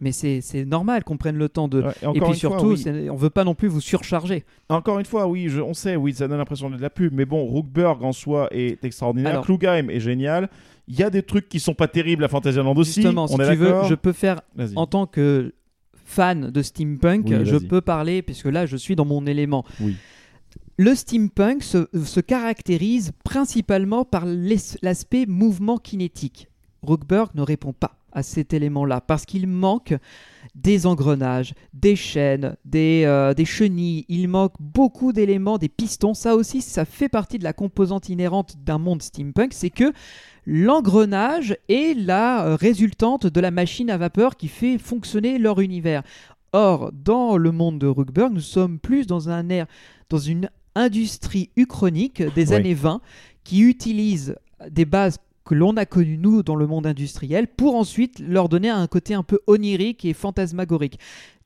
mais 0.00 0.12
c'est 0.12 0.64
normal 0.64 1.02
qu'on 1.02 1.16
prenne 1.16 1.36
le 1.36 1.48
temps 1.48 1.66
de. 1.66 1.82
Ouais, 1.82 1.92
et 2.14 2.20
puis 2.20 2.36
surtout, 2.36 2.76
fois, 2.76 2.92
oui. 2.92 3.10
on 3.10 3.16
veut 3.16 3.28
pas 3.30 3.42
non 3.42 3.56
plus 3.56 3.66
vous 3.66 3.80
surcharger. 3.80 4.44
Encore 4.68 5.00
une 5.00 5.04
fois, 5.04 5.26
oui, 5.26 5.48
je- 5.48 5.60
on 5.60 5.74
sait, 5.74 5.96
oui, 5.96 6.14
ça 6.14 6.28
donne 6.28 6.38
l'impression 6.38 6.70
de 6.70 6.80
la 6.80 6.90
pub, 6.90 7.12
mais 7.12 7.24
bon, 7.24 7.44
Rookberg 7.44 8.04
en 8.04 8.12
soi 8.12 8.46
est 8.52 8.84
extraordinaire, 8.84 9.40
Klugheim 9.42 9.88
est 9.90 9.98
génial. 10.00 10.48
Il 10.88 10.98
y 10.98 11.02
a 11.02 11.10
des 11.10 11.22
trucs 11.22 11.48
qui 11.48 11.60
sont 11.60 11.74
pas 11.74 11.88
terribles 11.88 12.24
à 12.24 12.28
Fantasyland 12.28 12.74
aussi. 12.76 13.02
Justement, 13.02 13.26
si 13.26 13.36
tu 13.36 13.54
veux, 13.54 13.74
je 13.88 13.94
peux 13.94 14.12
faire 14.12 14.40
en 14.76 14.86
tant 14.86 15.06
que 15.06 15.54
fan 16.04 16.50
de 16.50 16.62
steampunk, 16.62 17.26
Oui, 17.28 17.44
je 17.44 17.56
peux 17.56 17.80
parler, 17.80 18.22
puisque 18.22 18.46
là 18.46 18.66
je 18.66 18.76
suis 18.76 18.96
dans 18.96 19.04
mon 19.04 19.26
élément. 19.26 19.64
Oui. 19.80 19.96
Le 20.76 20.94
steampunk 20.94 21.62
se, 21.62 21.88
se 22.04 22.20
caractérise 22.20 23.12
principalement 23.24 24.04
par 24.04 24.24
l'aspect 24.26 25.26
mouvement 25.26 25.78
kinétique. 25.78 26.48
Rookburg 26.82 27.30
ne 27.34 27.42
répond 27.42 27.72
pas 27.72 27.96
à 28.10 28.22
cet 28.22 28.52
élément-là 28.52 29.00
parce 29.00 29.24
qu'il 29.24 29.46
manque 29.46 29.94
des 30.54 30.86
engrenages, 30.86 31.54
des 31.72 31.96
chaînes, 31.96 32.56
des, 32.64 33.04
euh, 33.06 33.32
des 33.32 33.44
chenilles, 33.46 34.04
il 34.08 34.28
manque 34.28 34.52
beaucoup 34.60 35.12
d'éléments, 35.12 35.56
des 35.58 35.68
pistons. 35.70 36.12
Ça 36.14 36.36
aussi, 36.36 36.60
ça 36.60 36.84
fait 36.84 37.08
partie 37.08 37.38
de 37.38 37.44
la 37.44 37.52
composante 37.52 38.08
inhérente 38.08 38.56
d'un 38.62 38.78
monde 38.78 39.02
steampunk, 39.02 39.52
c'est 39.54 39.70
que 39.70 39.92
l'engrenage 40.46 41.56
est 41.68 41.98
la 41.98 42.44
euh, 42.46 42.56
résultante 42.56 43.26
de 43.26 43.40
la 43.40 43.50
machine 43.50 43.90
à 43.90 43.96
vapeur 43.96 44.36
qui 44.36 44.48
fait 44.48 44.78
fonctionner 44.78 45.38
leur 45.38 45.60
univers. 45.60 46.02
Or, 46.52 46.92
dans 46.92 47.36
le 47.38 47.50
monde 47.50 47.78
de 47.78 47.86
Rookburg, 47.86 48.30
nous 48.32 48.40
sommes 48.40 48.78
plus 48.78 49.06
dans 49.06 49.30
un 49.30 49.48
air, 49.48 49.66
dans 50.10 50.18
une 50.18 50.50
industrie 50.74 51.50
uchronique 51.56 52.22
des 52.34 52.50
Oui. 52.50 52.54
années 52.54 52.74
20 52.74 53.00
qui 53.44 53.60
utilise 53.60 54.36
des 54.70 54.84
bases 54.84 55.18
que 55.44 55.54
l'on 55.54 55.76
a 55.76 55.86
connues 55.86 56.18
nous 56.18 56.42
dans 56.42 56.56
le 56.56 56.66
monde 56.66 56.86
industriel 56.86 57.48
pour 57.48 57.74
ensuite 57.74 58.18
leur 58.20 58.48
donner 58.48 58.68
un 58.68 58.86
côté 58.86 59.14
un 59.14 59.22
peu 59.22 59.40
onirique 59.46 60.04
et 60.04 60.12
fantasmagorique. 60.12 60.98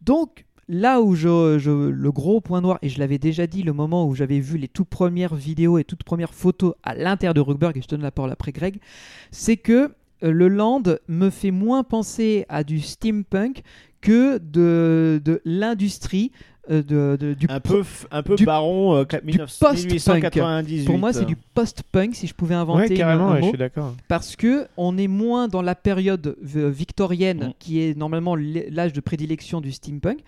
Donc 0.02 0.44
là 0.68 1.00
où 1.00 1.14
je, 1.14 1.88
le 1.88 2.12
gros 2.12 2.40
point 2.40 2.60
noir, 2.60 2.78
et 2.82 2.88
je 2.88 2.98
l'avais 2.98 3.18
déjà 3.18 3.46
dit 3.46 3.62
le 3.62 3.72
moment 3.72 4.06
où 4.06 4.14
j'avais 4.14 4.40
vu 4.40 4.58
les 4.58 4.68
toutes 4.68 4.88
premières 4.88 5.34
vidéos 5.34 5.78
et 5.78 5.84
toutes 5.84 6.02
premières 6.02 6.34
photos 6.34 6.74
à 6.82 6.94
l'intérieur 6.94 7.34
de 7.34 7.40
Rookburg, 7.40 7.76
et 7.76 7.82
je 7.82 7.88
donne 7.88 8.02
la 8.02 8.10
parole 8.10 8.32
après 8.32 8.52
Greg, 8.52 8.80
c'est 9.30 9.56
que 9.56 9.92
euh, 10.22 10.30
le 10.30 10.48
land 10.48 10.82
me 11.08 11.30
fait 11.30 11.50
moins 11.50 11.84
penser 11.84 12.46
à 12.48 12.64
du 12.64 12.80
steampunk 12.80 13.62
que 14.00 14.38
de, 14.38 15.40
l'industrie 15.44 16.30
de, 16.68 17.16
de- 17.20 17.34
du 17.34 17.46
Un 17.48 17.60
peu, 17.60 17.82
un 18.10 18.22
peu 18.22 18.34
du- 18.36 18.44
baron 18.44 18.94
euh, 18.96 19.04
du 19.22 19.38
post-punk. 19.38 19.76
1898. 19.86 20.84
Pour 20.84 20.98
moi, 20.98 21.12
c'est 21.12 21.24
du 21.24 21.36
post-punk, 21.36 22.14
si 22.14 22.26
je 22.26 22.34
pouvais 22.34 22.54
inventer 22.54 22.88
Ouais, 22.90 22.94
carrément, 22.96 23.28
un 23.28 23.34
ouais, 23.34 23.40
je 23.40 23.44
mot, 23.44 23.48
suis 23.50 23.58
d'accord. 23.58 23.94
parce 24.08 24.36
que 24.36 24.66
on 24.76 24.98
est 24.98 25.08
moins 25.08 25.48
dans 25.48 25.62
la 25.62 25.74
période 25.74 26.36
victorienne, 26.42 27.48
Mm. 27.48 27.52
qui 27.58 27.80
est 27.82 27.96
normalement 27.96 28.36
l'âge 28.36 28.92
de 28.92 29.00
prédilection 29.00 29.60
du 29.60 29.72
steampunk, 29.72 30.18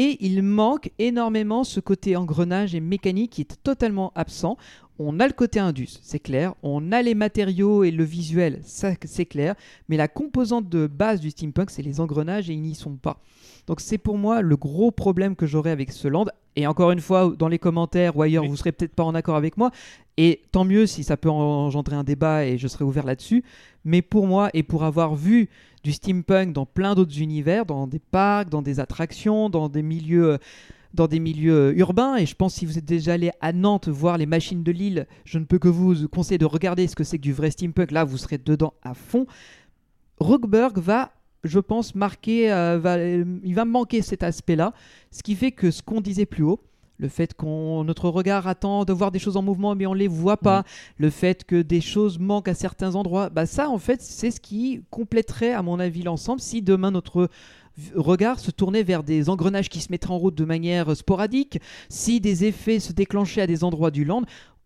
Et 0.00 0.16
il 0.24 0.44
manque 0.44 0.92
énormément 1.00 1.64
ce 1.64 1.80
côté 1.80 2.14
engrenage 2.14 2.72
et 2.72 2.78
mécanique 2.78 3.32
qui 3.32 3.40
est 3.40 3.62
totalement 3.64 4.12
absent. 4.14 4.56
On 5.00 5.18
a 5.18 5.26
le 5.26 5.32
côté 5.32 5.58
indus, 5.58 5.98
c'est 6.02 6.20
clair. 6.20 6.54
On 6.62 6.92
a 6.92 7.02
les 7.02 7.16
matériaux 7.16 7.82
et 7.82 7.90
le 7.90 8.04
visuel, 8.04 8.60
ça 8.62 8.92
c'est 9.04 9.26
clair. 9.26 9.56
Mais 9.88 9.96
la 9.96 10.06
composante 10.06 10.68
de 10.68 10.86
base 10.86 11.18
du 11.18 11.30
steampunk, 11.30 11.70
c'est 11.70 11.82
les 11.82 11.98
engrenages 11.98 12.48
et 12.48 12.52
ils 12.52 12.62
n'y 12.62 12.76
sont 12.76 12.94
pas. 12.94 13.20
Donc 13.66 13.80
c'est 13.80 13.98
pour 13.98 14.18
moi 14.18 14.40
le 14.40 14.56
gros 14.56 14.92
problème 14.92 15.34
que 15.34 15.46
j'aurais 15.46 15.72
avec 15.72 15.90
ce 15.90 16.06
land. 16.06 16.26
Et 16.58 16.66
encore 16.66 16.90
une 16.90 17.00
fois, 17.00 17.32
dans 17.38 17.46
les 17.46 17.60
commentaires 17.60 18.16
ou 18.16 18.22
ailleurs, 18.22 18.44
vous 18.44 18.56
serez 18.56 18.72
peut-être 18.72 18.92
pas 18.92 19.04
en 19.04 19.14
accord 19.14 19.36
avec 19.36 19.56
moi. 19.56 19.70
Et 20.16 20.42
tant 20.50 20.64
mieux 20.64 20.86
si 20.86 21.04
ça 21.04 21.16
peut 21.16 21.30
engendrer 21.30 21.94
un 21.94 22.02
débat 22.02 22.46
et 22.46 22.58
je 22.58 22.66
serai 22.66 22.82
ouvert 22.82 23.06
là-dessus. 23.06 23.44
Mais 23.84 24.02
pour 24.02 24.26
moi, 24.26 24.50
et 24.54 24.64
pour 24.64 24.82
avoir 24.82 25.14
vu 25.14 25.50
du 25.84 25.92
steampunk 25.92 26.52
dans 26.52 26.66
plein 26.66 26.96
d'autres 26.96 27.20
univers, 27.20 27.64
dans 27.64 27.86
des 27.86 28.00
parcs, 28.00 28.50
dans 28.50 28.60
des 28.60 28.80
attractions, 28.80 29.50
dans 29.50 29.68
des 29.68 29.82
milieux, 29.82 30.32
euh, 30.32 30.38
dans 30.94 31.06
des 31.06 31.20
milieux 31.20 31.68
euh, 31.68 31.78
urbains, 31.78 32.16
et 32.16 32.26
je 32.26 32.34
pense 32.34 32.54
si 32.54 32.66
vous 32.66 32.76
êtes 32.76 32.84
déjà 32.84 33.12
allé 33.12 33.30
à 33.40 33.52
Nantes 33.52 33.86
voir 33.86 34.18
les 34.18 34.26
machines 34.26 34.64
de 34.64 34.72
Lille, 34.72 35.06
je 35.24 35.38
ne 35.38 35.44
peux 35.44 35.60
que 35.60 35.68
vous 35.68 36.08
conseiller 36.08 36.38
de 36.38 36.44
regarder 36.44 36.88
ce 36.88 36.96
que 36.96 37.04
c'est 37.04 37.18
que 37.18 37.22
du 37.22 37.32
vrai 37.32 37.52
steampunk. 37.52 37.92
Là, 37.92 38.02
vous 38.02 38.18
serez 38.18 38.38
dedans 38.38 38.74
à 38.82 38.94
fond. 38.94 39.28
Rockberg 40.18 40.76
va 40.78 41.12
je 41.44 41.58
pense, 41.60 41.94
marquer, 41.94 42.52
euh, 42.52 42.78
va- 42.78 42.98
il 43.02 43.54
va 43.54 43.64
manquer 43.64 44.02
cet 44.02 44.22
aspect-là, 44.22 44.72
ce 45.10 45.22
qui 45.22 45.34
fait 45.34 45.52
que 45.52 45.70
ce 45.70 45.82
qu'on 45.82 46.00
disait 46.00 46.26
plus 46.26 46.42
haut, 46.44 46.60
le 47.00 47.08
fait 47.08 47.32
qu'on 47.34 47.84
notre 47.84 48.08
regard 48.08 48.48
attend 48.48 48.84
de 48.84 48.92
voir 48.92 49.12
des 49.12 49.20
choses 49.20 49.36
en 49.36 49.42
mouvement 49.42 49.76
mais 49.76 49.86
on 49.86 49.94
les 49.94 50.08
voit 50.08 50.36
pas, 50.36 50.64
le 50.96 51.10
fait 51.10 51.44
que 51.44 51.62
des 51.62 51.80
choses 51.80 52.18
manquent 52.18 52.48
à 52.48 52.54
certains 52.54 52.96
endroits, 52.96 53.30
bah 53.30 53.46
ça 53.46 53.70
en 53.70 53.78
fait 53.78 54.02
c'est 54.02 54.32
ce 54.32 54.40
qui 54.40 54.82
compléterait 54.90 55.52
à 55.52 55.62
mon 55.62 55.78
avis 55.78 56.02
l'ensemble 56.02 56.40
si 56.40 56.60
demain 56.60 56.90
notre 56.90 57.28
regard 57.94 58.40
se 58.40 58.50
tournait 58.50 58.82
vers 58.82 59.04
des 59.04 59.28
engrenages 59.28 59.68
qui 59.68 59.80
se 59.80 59.92
mettraient 59.92 60.12
en 60.12 60.18
route 60.18 60.34
de 60.34 60.44
manière 60.44 60.96
sporadique, 60.96 61.60
si 61.88 62.20
des 62.20 62.44
effets 62.44 62.80
se 62.80 62.92
déclenchaient 62.92 63.42
à 63.42 63.46
des 63.46 63.62
endroits 63.62 63.92
du 63.92 64.04
land, 64.04 64.22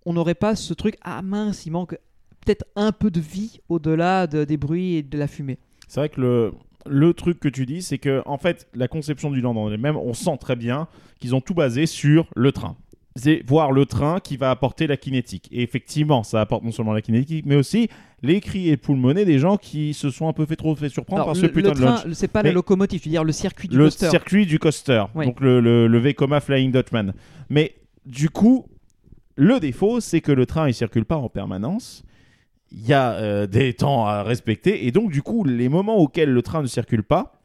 on 0.06 0.14
n'aurait 0.14 0.34
pas 0.34 0.56
ce 0.56 0.72
truc 0.72 0.96
ah 1.02 1.20
mince, 1.20 1.66
il 1.66 1.72
manque 1.72 1.98
peut-être 2.40 2.64
un 2.76 2.92
peu 2.92 3.10
de 3.10 3.20
vie 3.20 3.60
au-delà 3.68 4.26
de- 4.26 4.44
des 4.44 4.56
bruits 4.56 4.94
et 4.94 5.02
de 5.02 5.18
la 5.18 5.26
fumée. 5.28 5.58
C'est 5.92 6.00
vrai 6.00 6.08
que 6.08 6.22
le, 6.22 6.52
le 6.86 7.12
truc 7.12 7.38
que 7.38 7.48
tu 7.50 7.66
dis, 7.66 7.82
c'est 7.82 7.98
que 7.98 8.22
en 8.24 8.38
fait, 8.38 8.66
la 8.74 8.88
conception 8.88 9.30
du 9.30 9.42
land 9.42 9.54
en 9.56 9.70
elle-même, 9.70 9.98
on 9.98 10.14
sent 10.14 10.38
très 10.40 10.56
bien 10.56 10.88
qu'ils 11.20 11.34
ont 11.34 11.42
tout 11.42 11.52
basé 11.52 11.84
sur 11.84 12.26
le 12.34 12.50
train. 12.50 12.76
C'est 13.14 13.42
voir 13.46 13.72
le 13.72 13.84
train 13.84 14.18
qui 14.20 14.38
va 14.38 14.50
apporter 14.50 14.86
la 14.86 14.96
kinétique. 14.96 15.50
Et 15.52 15.60
effectivement, 15.62 16.22
ça 16.22 16.40
apporte 16.40 16.64
non 16.64 16.70
seulement 16.72 16.94
la 16.94 17.02
kinétique, 17.02 17.44
mais 17.44 17.56
aussi 17.56 17.90
les 18.22 18.40
cris 18.40 18.70
et 18.70 18.78
poulmonner 18.78 19.26
des 19.26 19.38
gens 19.38 19.58
qui 19.58 19.92
se 19.92 20.08
sont 20.08 20.28
un 20.28 20.32
peu 20.32 20.46
fait 20.46 20.56
trop 20.56 20.74
fait 20.74 20.88
surprendre 20.88 21.24
Alors, 21.24 21.26
par 21.26 21.36
ce 21.36 21.42
le, 21.42 21.52
putain 21.52 21.68
le 21.68 21.74
de 21.74 21.80
train, 21.82 22.04
lunch. 22.06 22.14
c'est 22.14 22.28
pas 22.28 22.42
Mais- 22.42 22.48
la 22.48 22.54
locomotive, 22.54 23.00
je 23.00 23.04
veux 23.04 23.10
dire 23.10 23.24
le 23.24 23.32
circuit 23.32 23.68
du 23.68 23.76
le 23.76 23.84
coaster. 23.84 24.08
circuit 24.08 24.46
du 24.46 24.58
coaster, 24.58 25.04
Oui. 25.14 25.26
donc 25.26 25.40
le, 25.42 25.60
le, 25.60 25.88
le 25.88 25.98
Vekoma 25.98 26.40
Flying 26.40 26.72
Dutchman. 26.72 27.12
Mais 27.50 27.74
du 28.06 28.30
coup, 28.30 28.64
le 29.36 29.60
défaut, 29.60 30.00
c'est 30.00 30.22
que 30.22 30.32
le 30.32 30.46
train 30.46 30.68
il 30.68 30.72
circule 30.72 31.04
pas 31.04 31.16
en 31.18 31.28
permanence. 31.28 32.02
Il 32.74 32.86
y 32.86 32.94
a 32.94 33.12
euh, 33.12 33.46
des 33.46 33.74
temps 33.74 34.06
à 34.06 34.22
respecter. 34.22 34.86
Et 34.86 34.90
donc 34.92 35.10
du 35.10 35.22
coup, 35.22 35.44
les 35.44 35.68
moments 35.68 35.96
auxquels 35.96 36.30
le 36.30 36.42
train 36.42 36.62
ne 36.62 36.66
circule 36.66 37.02
pas, 37.02 37.41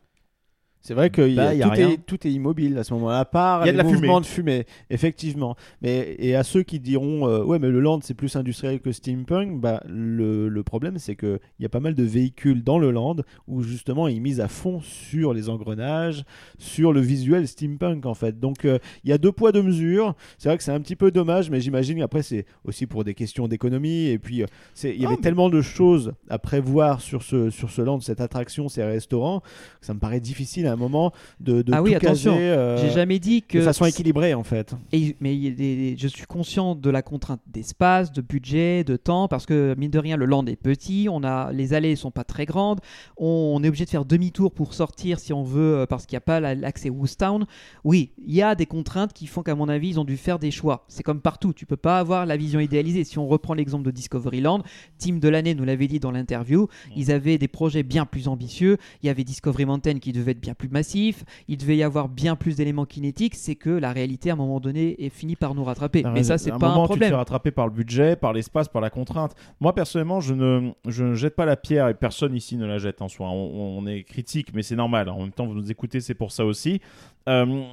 C'est 0.87 0.93
vrai 0.93 1.09
que 1.09 1.21
il 1.21 1.33
y 1.33 1.39
a- 1.41 1.47
Bah, 1.47 1.53
y 1.53 1.61
a 1.63 1.65
tout, 1.65 1.71
rien. 1.73 1.89
est, 1.89 1.97
tout 2.05 2.25
est 2.25 2.31
immobile 2.31 2.77
à 2.77 2.85
ce 2.85 2.93
moment-là, 2.93 3.19
à 3.19 3.25
part 3.25 3.63
Il 3.63 3.65
y 3.65 3.69
a 3.69 3.71
les 3.73 3.77
de 3.77 3.77
la 3.79 3.83
mouvements 3.83 4.21
fumée. 4.23 4.59
de 4.59 4.63
fumée, 4.63 4.65
effectivement. 4.89 5.57
Mais, 5.81 6.15
et 6.17 6.33
à 6.33 6.43
ceux 6.45 6.63
qui 6.63 6.79
diront, 6.79 7.27
euh, 7.27 7.43
ouais, 7.43 7.59
mais 7.59 7.67
le 7.67 7.81
land 7.81 7.99
c'est 8.01 8.13
plus 8.13 8.33
industriel 8.37 8.79
que 8.79 8.93
steampunk, 8.93 9.59
bah, 9.59 9.83
le, 9.85 10.47
le 10.47 10.63
problème 10.63 10.97
c'est 10.97 11.17
qu'il 11.17 11.39
y 11.59 11.65
a 11.65 11.69
pas 11.69 11.81
mal 11.81 11.93
de 11.93 12.03
véhicules 12.03 12.63
dans 12.63 12.79
le 12.79 12.91
land 12.91 13.17
où 13.49 13.63
justement 13.63 14.07
ils 14.07 14.21
misent 14.21 14.39
à 14.39 14.47
fond 14.47 14.79
sur 14.79 15.33
les 15.33 15.49
engrenages, 15.49 16.23
sur 16.57 16.93
le 16.93 17.01
visuel 17.01 17.49
steampunk 17.49 18.05
en 18.05 18.13
fait. 18.13 18.39
Donc 18.39 18.63
euh, 18.63 18.79
il 19.03 19.09
y 19.09 19.13
a 19.13 19.17
deux 19.17 19.33
poids, 19.33 19.51
deux 19.51 19.63
mesures. 19.63 20.15
C'est 20.37 20.47
vrai 20.47 20.57
que 20.57 20.63
c'est 20.63 20.71
un 20.71 20.79
petit 20.79 20.95
peu 20.95 21.11
dommage, 21.11 21.49
mais 21.49 21.59
j'imagine 21.59 21.97
qu'après 21.99 22.23
c'est 22.23 22.45
aussi 22.63 22.85
pour 22.87 23.03
des 23.03 23.13
questions 23.13 23.49
d'économie. 23.49 24.05
Et 24.07 24.19
puis 24.19 24.41
euh, 24.41 24.45
il 24.85 24.91
y 25.01 25.03
Ah, 25.03 25.07
avait 25.07 25.17
mais- 25.17 25.21
tellement 25.21 25.49
de 25.49 25.61
choses 25.61 26.13
à 26.29 26.39
prévoir 26.39 27.01
sur 27.01 27.23
ce, 27.23 27.49
sur 27.49 27.71
ce 27.71 27.81
land, 27.81 27.99
cette 27.99 28.21
attraction, 28.21 28.69
ces 28.69 28.85
restaurants, 28.85 29.41
que 29.81 29.85
ça 29.85 29.93
me 29.93 29.99
paraît 29.99 30.21
difficile 30.21 30.65
à 30.67 30.76
moment 30.77 31.11
de, 31.39 31.61
de 31.61 31.73
Ah 31.73 31.81
oui, 31.83 31.91
tout 31.91 31.97
attention, 31.97 32.33
caser, 32.33 32.43
euh, 32.49 32.77
J'ai 32.77 32.91
jamais 32.91 33.19
dit 33.19 33.41
que 33.41 33.57
de 33.57 33.63
façon 33.63 33.85
équilibrée 33.85 34.33
en 34.33 34.43
fait. 34.43 34.75
Et- 34.91 35.15
mais 35.19 35.35
il 35.35 35.43
y 35.43 35.47
a 35.47 35.51
des- 35.51 35.95
je 35.97 36.07
suis 36.07 36.25
conscient 36.25 36.75
de 36.75 36.89
la 36.89 37.01
contrainte 37.01 37.41
d'espace, 37.47 38.11
de 38.11 38.21
budget, 38.21 38.83
de 38.83 38.95
temps, 38.95 39.27
parce 39.27 39.45
que 39.45 39.75
mine 39.77 39.91
de 39.91 39.99
rien, 39.99 40.15
le 40.17 40.25
land 40.25 40.45
est 40.45 40.55
petit, 40.55 41.07
on 41.11 41.23
a, 41.23 41.51
les 41.51 41.73
allées 41.73 41.95
sont 41.95 42.11
pas 42.11 42.23
très 42.23 42.45
grandes, 42.45 42.79
on, 43.17 43.53
on 43.55 43.63
est 43.63 43.67
obligé 43.67 43.85
de 43.85 43.89
faire 43.89 44.05
demi-tour 44.05 44.51
pour 44.51 44.73
sortir 44.73 45.19
si 45.19 45.33
on 45.33 45.43
veut, 45.43 45.79
euh, 45.79 45.85
parce 45.85 46.05
qu'il 46.05 46.15
n'y 46.15 46.19
a 46.19 46.21
pas 46.21 46.39
la- 46.39 46.55
l'accès 46.55 46.89
Woostown. 46.89 47.45
Oui, 47.83 48.11
il 48.25 48.33
y 48.35 48.41
a 48.41 48.55
des 48.55 48.65
contraintes 48.65 49.13
qui 49.13 49.27
font 49.27 49.43
qu'à 49.43 49.55
mon 49.55 49.69
avis, 49.69 49.89
ils 49.89 49.99
ont 49.99 50.05
dû 50.05 50.17
faire 50.17 50.39
des 50.39 50.51
choix. 50.51 50.85
C'est 50.87 51.03
comme 51.03 51.21
partout, 51.21 51.53
tu 51.53 51.65
peux 51.65 51.77
pas 51.77 51.99
avoir 51.99 52.25
la 52.25 52.37
vision 52.37 52.59
idéalisée. 52.59 53.03
Si 53.03 53.17
on 53.19 53.27
reprend 53.27 53.53
l'exemple 53.53 53.83
de 53.85 53.91
Discoveryland, 53.91 54.61
Team 54.97 55.19
de 55.19 55.29
l'année 55.29 55.55
nous 55.55 55.63
l'avait 55.65 55.87
dit 55.87 55.99
dans 55.99 56.11
l'interview, 56.11 56.67
ils 56.95 57.11
avaient 57.11 57.37
des 57.37 57.47
projets 57.47 57.83
bien 57.83 58.05
plus 58.05 58.27
ambitieux, 58.27 58.77
il 59.03 59.07
y 59.07 59.09
avait 59.09 59.23
Discovery 59.23 59.65
Mountain 59.65 59.99
qui 59.99 60.11
devait 60.11 60.31
être 60.31 60.39
bien 60.39 60.53
plus 60.53 60.66
massif, 60.71 61.23
il 61.47 61.57
devait 61.57 61.77
y 61.77 61.83
avoir 61.83 62.09
bien 62.09 62.35
plus 62.35 62.55
d'éléments 62.55 62.85
kinétiques, 62.85 63.35
c'est 63.35 63.55
que 63.55 63.69
la 63.69 63.91
réalité 63.91 64.29
à 64.29 64.33
un 64.33 64.35
moment 64.37 64.59
donné 64.59 65.03
est 65.03 65.09
finie 65.09 65.35
par 65.35 65.55
nous 65.55 65.63
rattraper. 65.63 66.03
Mais 66.13 66.23
ça 66.23 66.37
c'est 66.37 66.51
pas 66.51 66.57
moment, 66.57 66.71
un 66.71 66.73
Tu 66.75 66.81
te 66.81 66.87
problème. 66.87 67.09
fais 67.09 67.15
rattraper 67.15 67.51
par 67.51 67.67
le 67.67 67.73
budget, 67.73 68.15
par 68.15 68.33
l'espace, 68.33 68.67
par 68.67 68.81
la 68.81 68.89
contrainte. 68.89 69.35
Moi, 69.59 69.73
personnellement, 69.73 70.19
je 70.19 70.33
ne, 70.33 70.71
je 70.87 71.03
ne 71.03 71.13
jette 71.15 71.35
pas 71.35 71.45
la 71.45 71.55
pierre 71.55 71.87
et 71.89 71.93
personne 71.93 72.35
ici 72.35 72.57
ne 72.57 72.65
la 72.65 72.77
jette 72.77 73.01
en 73.01 73.07
soi. 73.07 73.29
On, 73.29 73.77
on 73.79 73.87
est 73.87 74.03
critique, 74.03 74.53
mais 74.53 74.63
c'est 74.63 74.75
normal. 74.75 75.09
En 75.09 75.19
même 75.21 75.31
temps, 75.31 75.45
vous 75.45 75.53
nous 75.55 75.71
écoutez, 75.71 76.01
c'est 76.01 76.13
pour 76.15 76.31
ça 76.31 76.45
aussi. 76.45 76.81
Euh, 77.27 77.63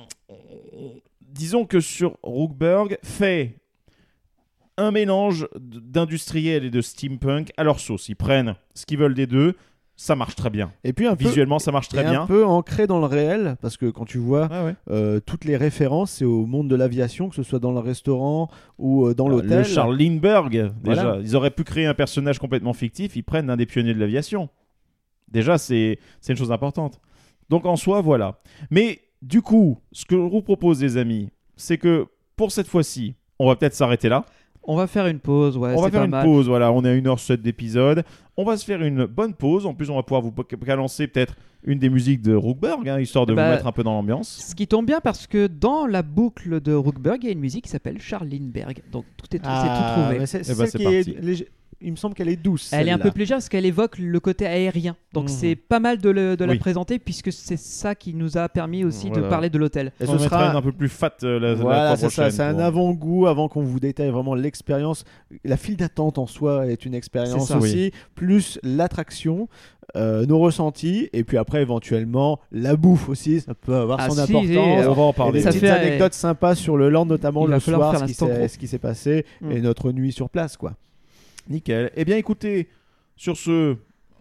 disons 1.21 1.65
que 1.65 1.81
sur 1.81 2.17
Rookberg, 2.23 2.99
fait 3.03 3.57
un 4.77 4.91
mélange 4.91 5.47
d'industriel 5.61 6.65
et 6.65 6.71
de 6.71 6.81
steampunk 6.81 7.53
à 7.57 7.65
leur 7.65 7.79
sauce. 7.79 8.09
Ils 8.09 8.17
prennent 8.17 8.57
ce 8.75 8.87
qu'ils 8.87 8.99
veulent 8.99 9.15
des 9.15 9.27
deux. 9.27 9.55
Ça 9.97 10.17
marche 10.17 10.35
très 10.35 10.51
bien. 10.51 10.73
Et 10.83 10.93
puis 10.93 11.07
un 11.07 11.15
peu, 11.15 11.25
Visuellement, 11.25 11.61
ça 11.61 11.71
marche 11.71 11.89
très 11.89 12.01
et 12.03 12.11
bien. 12.11 12.23
un 12.23 12.27
peu 12.27 12.45
ancré 12.45 12.89
dans 12.89 12.99
le 12.99 13.07
réel, 13.07 13.57
parce 13.61 13.77
que 13.77 13.87
quand 13.87 14.05
tu 14.05 14.19
vois 14.19 14.49
ouais. 14.49 14.75
euh, 14.91 15.21
toutes 15.21 15.45
les 15.45 15.57
références, 15.57 16.11
c'est 16.13 16.25
au 16.25 16.47
monde 16.47 16.69
de 16.69 16.75
l'aviation, 16.75 17.29
que 17.29 17.37
ce 17.37 17.45
soit 17.45 17.61
dans 17.61 17.71
le 17.73 17.79
restaurant 17.79 18.51
ou 18.79 19.07
euh, 19.07 19.15
dans 19.15 19.29
Le 19.29 19.37
l'hôtel. 19.37 19.65
Charles 19.65 19.97
Lindbergh, 19.97 20.51
déjà. 20.83 21.03
Voilà. 21.03 21.19
Ils 21.21 21.37
auraient 21.37 21.53
pu 21.53 21.63
créer 21.63 21.87
un 21.87 21.95
personnage 21.95 22.41
complètement 22.41 22.73
fictif, 22.73 23.15
ils 23.15 23.23
prennent 23.23 23.51
un 23.51 23.57
des 23.57 23.67
pionniers 23.67 23.95
de 23.95 24.01
l'aviation. 24.01 24.49
Déjà, 25.31 25.59
c'est 25.59 25.99
une 26.29 26.37
chose 26.37 26.51
importante. 26.53 27.01
Donc 27.49 27.65
en 27.67 27.77
soi, 27.77 28.01
voilà. 28.01 28.41
Mais 28.71 29.01
du 29.23 29.43
coup, 29.43 29.79
ce 29.93 30.05
que 30.05 30.17
je 30.17 30.21
vous 30.21 30.43
propose, 30.43 30.83
les 30.83 30.97
amis, 30.97 31.31
c'est 31.57 31.79
que 31.79 32.07
pour 32.37 32.51
cette 32.51 32.67
fois-ci, 32.69 33.15
on 33.39 33.47
va 33.47 33.57
peut-être 33.57 33.75
s'arrêter 33.75 34.09
là. 34.09 34.25
On 34.67 34.77
va 34.77 34.87
faire 34.87 35.07
une 35.07 35.19
pause, 35.21 35.57
ouais, 35.59 35.75
on 35.77 35.83
va 35.83 35.91
faire 35.91 36.01
pas 36.01 36.05
une 36.07 36.11
mal. 36.11 36.25
pause, 36.25 36.47
voilà. 36.49 36.73
On 36.73 36.83
est 36.85 36.89
à 36.91 36.95
1h07 36.95 37.37
d'épisode. 37.43 38.03
On 38.37 38.45
va 38.45 38.57
se 38.57 38.65
faire 38.65 38.83
une 38.83 39.05
bonne 39.07 39.35
pause. 39.35 39.67
En 39.67 39.75
plus, 39.75 39.91
on 39.91 39.97
va 39.97 40.03
pouvoir 40.03 40.23
vous 40.23 40.33
balancer 40.67 41.07
peut-être 41.07 41.37
une 41.67 41.79
des 41.79 41.89
musiques 41.89 42.21
de 42.23 42.35
Rookberg, 42.35 42.87
hein, 42.89 42.99
histoire 43.01 43.25
de 43.27 43.35
Bah, 43.35 43.45
vous 43.47 43.51
mettre 43.55 43.67
un 43.67 43.73
peu 43.73 43.83
dans 43.83 43.93
l'ambiance. 43.93 44.45
Ce 44.49 44.55
qui 44.55 44.67
tombe 44.67 44.87
bien 44.87 45.01
parce 45.01 45.27
que 45.27 45.47
dans 45.47 45.87
la 45.87 46.03
boucle 46.03 46.61
de 46.61 46.73
Rookberg, 46.75 47.19
il 47.23 47.27
y 47.27 47.29
a 47.31 47.33
une 47.33 47.41
musique 47.41 47.65
qui 47.65 47.71
s'appelle 47.71 48.01
Charles 48.01 48.29
Lindbergh. 48.29 48.83
Donc 48.91 49.05
tout 49.17 49.35
est 49.37 49.41
Ah, 49.45 49.63
c'est 49.63 49.69
tout 49.95 50.01
trouvé. 50.03 50.19
mais 50.19 50.27
c'est- 50.27 50.51
Eh 50.51 50.55
ben, 50.55 50.67
qui 50.67 50.85
parti. 50.85 51.17
léger- 51.27 51.49
Il 51.85 51.91
me 51.93 51.97
semble 51.97 52.15
qu'elle 52.15 52.29
est 52.31 52.37
douce. 52.37 52.71
Elle 52.73 52.89
est 52.89 52.93
un 52.93 52.99
peu 52.99 53.11
plus 53.11 53.21
légère 53.21 53.37
parce 53.37 53.49
qu'elle 53.51 53.67
évoque 53.67 53.99
le 53.99 54.19
côté 54.21 54.47
aérien. 54.47 54.97
Donc 55.13 55.25
Mhm. 55.25 55.29
c'est 55.29 55.55
pas 55.55 55.81
mal 55.81 55.99
de, 55.99 56.09
le- 56.11 56.37
de 56.37 56.45
la 56.45 56.53
Oui. 56.55 56.59
présenter 56.59 56.99
puisque 56.99 57.31
c'est 57.33 57.59
ça 57.59 57.95
qui 57.95 58.15
nous 58.15 58.39
a 58.39 58.49
permis 58.49 58.85
aussi 58.85 59.11
de 59.11 59.21
parler 59.21 59.51
de 59.51 59.59
l'hôtel. 59.59 59.93
Et 60.01 60.07
ce 60.07 60.19
sera 60.19 60.57
un 60.57 60.63
peu 60.63 60.73
plus 60.73 60.89
fat 60.89 61.15
euh, 61.23 61.39
la, 61.39 61.55
Voilà, 61.55 61.97
c'est 61.97 62.09
ça, 62.09 62.23
prochaine 62.23 62.31
c'est 62.31 62.43
un 62.43 62.59
avant-goût 62.59 63.27
avant 63.27 63.49
qu'on 63.49 63.63
vous 63.63 63.81
détaille 63.81 64.11
vraiment 64.11 64.35
l'expérience. 64.35 65.05
La 65.45 65.57
file 65.57 65.77
d'attente 65.77 66.19
en 66.19 66.27
soi 66.27 66.67
est 66.67 66.85
une 66.87 66.95
expérience 66.95 67.49
ça. 67.49 67.59
aussi, 67.59 67.93
plus 68.15 68.59
l'attraction, 68.63 69.49
euh, 69.97 70.25
nos 70.27 70.39
ressentis, 70.39 71.09
et 71.13 71.23
puis 71.25 71.37
après 71.37 71.61
éventuellement 71.63 72.41
la 72.51 72.77
bouffe 72.77 73.09
aussi, 73.09 73.41
ça 73.41 73.55
peut 73.55 73.75
avoir 73.77 73.99
Ah, 74.01 74.09
son 74.09 74.15
si, 74.15 74.21
importance. 74.23 74.87
On 74.89 74.93
va 74.95 75.03
en 75.03 75.11
Et 75.11 75.15
parler. 75.15 75.33
des 75.35 75.41
Ça 75.43 75.51
petites 75.51 75.61
fait- 75.61 75.69
anecdotes 75.71 76.15
sympas 76.15 76.55
sur 76.55 76.77
le 76.77 76.89
land, 76.89 77.07
notamment 77.07 77.47
Il 77.47 77.53
le 77.53 77.61
soir, 77.61 78.05
qui 78.07 78.15
s'est 78.15 78.49
ce 78.49 78.59
qui 78.59 78.67
s'est 78.67 78.79
passé, 78.79 79.27
Mm. 79.43 79.53
et 79.53 79.61
notre 79.61 79.93
nuit 79.93 80.13
sur 80.13 80.31
place. 80.31 80.57
quoi. 80.57 80.73
Nickel. 81.49 81.91
Eh 81.97 82.05
bien, 82.05 82.17
écoutez, 82.17 82.69
sur 83.17 83.37
ce, 83.37 83.77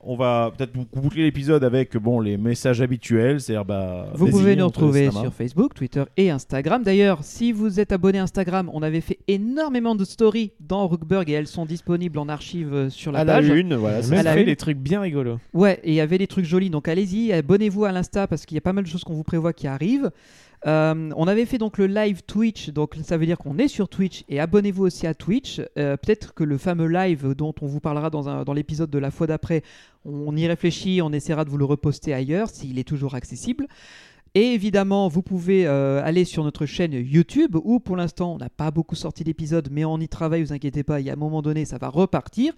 on 0.05 0.15
va 0.15 0.51
peut-être 0.55 0.75
vous 0.75 0.85
boucler 1.01 1.23
l'épisode 1.23 1.63
avec 1.63 1.95
bon 1.97 2.19
les 2.19 2.35
messages 2.37 2.81
habituels, 2.81 3.39
c'est-à-dire 3.39 3.65
bah. 3.65 4.07
Vous 4.15 4.27
pouvez 4.27 4.55
nous 4.55 4.65
retrouver 4.65 5.05
la 5.05 5.11
sur 5.11 5.33
Facebook, 5.33 5.73
Twitter 5.73 6.03
et 6.17 6.29
Instagram. 6.29 6.83
D'ailleurs, 6.83 7.23
si 7.23 7.51
vous 7.51 7.79
êtes 7.79 7.91
abonné 7.91 8.19
à 8.19 8.23
Instagram, 8.23 8.69
on 8.73 8.83
avait 8.83 9.01
fait 9.01 9.19
énormément 9.27 9.95
de 9.95 10.03
stories 10.03 10.51
dans 10.59 10.87
Rookberg 10.87 11.29
et 11.29 11.33
elles 11.33 11.47
sont 11.47 11.65
disponibles 11.65 12.19
en 12.19 12.27
archive 12.27 12.73
euh, 12.73 12.89
sur 12.89 13.11
la 13.11 13.19
À 13.19 13.23
la 13.23 13.33
page. 13.35 13.47
une, 13.47 13.75
voilà. 13.75 13.97
On 13.97 13.99
a 13.99 14.03
c'est 14.03 14.13
à 14.13 14.15
même 14.17 14.25
la 14.25 14.33
fait 14.33 14.41
une. 14.41 14.45
des 14.47 14.55
trucs 14.55 14.77
bien 14.77 15.01
rigolos. 15.01 15.39
Ouais, 15.53 15.79
et 15.83 15.91
il 15.91 15.95
y 15.95 16.01
avait 16.01 16.17
des 16.17 16.27
trucs 16.27 16.45
jolis. 16.45 16.69
Donc 16.69 16.87
allez-y, 16.87 17.31
abonnez-vous 17.31 17.85
à 17.85 17.91
l'Insta 17.91 18.27
parce 18.27 18.45
qu'il 18.45 18.55
y 18.55 18.57
a 18.57 18.61
pas 18.61 18.73
mal 18.73 18.83
de 18.83 18.89
choses 18.89 19.03
qu'on 19.05 19.13
vous 19.13 19.23
prévoit 19.23 19.53
qui 19.53 19.67
arrivent. 19.67 20.11
Euh, 20.65 21.11
on 21.15 21.27
avait 21.27 21.45
fait 21.45 21.57
donc 21.57 21.77
le 21.77 21.87
live 21.87 22.23
Twitch, 22.23 22.69
donc 22.69 22.95
ça 23.03 23.17
veut 23.17 23.25
dire 23.25 23.37
qu'on 23.37 23.57
est 23.57 23.67
sur 23.67 23.89
Twitch 23.89 24.23
et 24.29 24.39
abonnez-vous 24.39 24.85
aussi 24.85 25.07
à 25.07 25.13
Twitch. 25.13 25.61
Euh, 25.77 25.97
Peut-être 25.97 26.33
que 26.33 26.43
le 26.43 26.57
fameux 26.57 26.87
live 26.87 27.33
dont 27.35 27.53
on 27.61 27.67
vous 27.67 27.79
parlera 27.79 28.09
dans, 28.09 28.53
l'épisode 28.53 28.89
de 28.89 28.99
la 28.99 29.11
fois 29.11 29.27
d'après, 29.27 29.63
on 30.05 30.35
y 30.35 30.47
réfléchit, 30.47 31.01
on 31.01 31.11
essaiera 31.11 31.43
de 31.43 31.49
vous 31.49 31.57
le 31.57 31.65
reposter 31.65 32.13
ailleurs 32.13 32.49
s'il 32.49 32.79
est 32.79 32.87
toujours 32.87 33.15
accessible. 33.15 33.67
Et 34.35 34.53
évidemment, 34.53 35.09
vous 35.09 35.21
pouvez 35.21 35.67
euh, 35.67 36.01
aller 36.03 36.25
sur 36.25 36.43
notre 36.43 36.65
chaîne 36.65 36.93
YouTube 36.93 37.55
où 37.63 37.79
pour 37.79 37.95
l'instant 37.95 38.33
on 38.33 38.37
n'a 38.37 38.49
pas 38.49 38.71
beaucoup 38.71 38.95
sorti 38.95 39.23
d'épisodes, 39.23 39.67
mais 39.69 39.85
on 39.85 39.99
y 39.99 40.07
travaille, 40.07 40.41
vous 40.41 40.53
inquiétez 40.53 40.83
pas, 40.83 40.99
il 41.01 41.05
y 41.05 41.09
a 41.09 41.13
un 41.13 41.17
moment 41.17 41.41
donné 41.41 41.65
ça 41.65 41.77
va 41.77 41.89
repartir. 41.89 42.53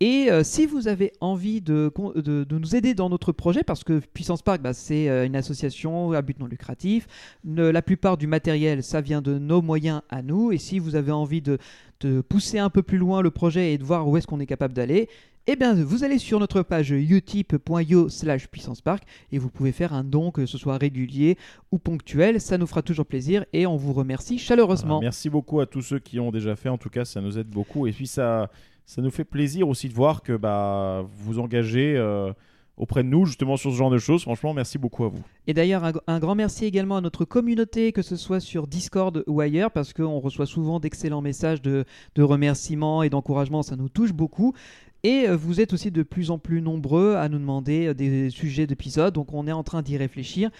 Et 0.00 0.30
euh, 0.30 0.44
si 0.44 0.66
vous 0.66 0.88
avez 0.88 1.12
envie 1.20 1.62
de, 1.62 1.90
de- 2.16 2.46
nous 2.58 2.76
aider 2.76 2.92
dans 2.92 3.08
notre 3.08 3.32
projet, 3.32 3.62
parce 3.62 3.82
que 3.82 4.00
Puissance 4.12 4.42
Park, 4.42 4.60
bah, 4.60 4.74
c'est 4.74 5.08
euh, 5.08 5.24
une 5.24 5.34
association 5.36 6.12
à 6.12 6.20
but 6.20 6.38
non 6.38 6.46
lucratif, 6.46 7.06
la 7.46 7.80
plupart 7.80 8.18
du 8.18 8.26
matériel, 8.26 8.82
ça 8.82 9.00
vient 9.00 9.22
de 9.22 9.38
nos 9.38 9.62
moyens 9.62 10.02
à 10.10 10.20
nous, 10.20 10.52
et 10.52 10.58
si 10.58 10.78
vous 10.78 10.96
avez 10.96 11.12
envie 11.12 11.40
de, 11.40 11.56
de 12.00 12.20
pousser 12.20 12.58
un 12.58 12.68
peu 12.68 12.82
plus 12.82 12.98
loin 12.98 13.22
le 13.22 13.30
projet 13.30 13.72
et 13.72 13.78
de 13.78 13.84
voir 13.84 14.06
où 14.06 14.18
est-ce 14.18 14.26
qu'on 14.26 14.38
est 14.40 14.44
capable 14.46 14.74
d'aller, 14.74 15.08
eh 15.46 15.56
bien, 15.56 15.72
vous 15.74 16.04
allez 16.04 16.18
sur 16.18 16.40
notre 16.40 16.60
page 16.62 16.90
utip.io 16.90 18.08
slash 18.08 18.48
puissance 18.48 18.80
park 18.80 19.04
et 19.32 19.38
vous 19.38 19.48
pouvez 19.48 19.72
faire 19.72 19.94
un 19.94 20.04
don, 20.04 20.30
que 20.30 20.44
ce 20.44 20.58
soit 20.58 20.76
régulier 20.76 21.38
ou 21.70 21.78
ponctuel. 21.78 22.40
Ça 22.40 22.58
nous 22.58 22.66
fera 22.66 22.82
toujours 22.82 23.06
plaisir 23.06 23.44
et 23.52 23.64
on 23.64 23.76
vous 23.76 23.92
remercie 23.92 24.38
chaleureusement. 24.38 25.00
Merci 25.00 25.30
beaucoup 25.30 25.60
à 25.60 25.66
tous 25.66 25.82
ceux 25.82 26.00
qui 26.00 26.18
ont 26.18 26.32
déjà 26.32 26.56
fait. 26.56 26.68
En 26.68 26.78
tout 26.78 26.90
cas, 26.90 27.04
ça 27.04 27.20
nous 27.20 27.38
aide 27.38 27.46
beaucoup. 27.48 27.86
Et 27.86 27.92
puis, 27.92 28.08
ça, 28.08 28.50
ça 28.86 29.02
nous 29.02 29.10
fait 29.10 29.24
plaisir 29.24 29.68
aussi 29.68 29.88
de 29.88 29.94
voir 29.94 30.22
que 30.22 30.36
bah, 30.36 31.04
vous 31.04 31.34
vous 31.34 31.38
engagez 31.40 31.96
euh, 31.96 32.32
auprès 32.76 33.02
de 33.02 33.08
nous, 33.08 33.26
justement, 33.26 33.56
sur 33.56 33.72
ce 33.72 33.76
genre 33.76 33.90
de 33.90 33.98
choses. 33.98 34.22
Franchement, 34.22 34.54
merci 34.54 34.78
beaucoup 34.78 35.04
à 35.04 35.08
vous. 35.08 35.22
Et 35.46 35.54
d'ailleurs, 35.54 35.84
un, 35.84 35.92
un 36.06 36.18
grand 36.20 36.36
merci 36.36 36.64
également 36.64 36.96
à 36.96 37.00
notre 37.00 37.24
communauté, 37.24 37.90
que 37.90 38.02
ce 38.02 38.16
soit 38.16 38.40
sur 38.40 38.66
Discord 38.66 39.24
ou 39.26 39.40
ailleurs, 39.40 39.72
parce 39.72 39.92
qu'on 39.92 40.20
reçoit 40.20 40.46
souvent 40.46 40.78
d'excellents 40.78 41.20
messages 41.20 41.60
de, 41.62 41.84
de 42.14 42.22
remerciements 42.22 43.02
et 43.02 43.10
d'encouragement, 43.10 43.62
ça 43.62 43.76
nous 43.76 43.88
touche 43.88 44.12
beaucoup. 44.12 44.54
Et 45.02 45.28
euh, 45.28 45.36
vous 45.36 45.60
êtes 45.60 45.72
aussi 45.72 45.90
de 45.90 46.02
plus 46.02 46.30
en 46.30 46.38
plus 46.38 46.60
nombreux 46.60 47.14
à 47.14 47.28
nous 47.28 47.38
demander 47.38 47.88
euh, 47.88 47.94
des 47.94 48.30
sujets 48.30 48.66
d'épisodes, 48.66 49.14
donc 49.14 49.32
on 49.32 49.46
est 49.46 49.52
en 49.52 49.62
train 49.62 49.82
d'y 49.82 49.96
réfléchir. 49.96 50.50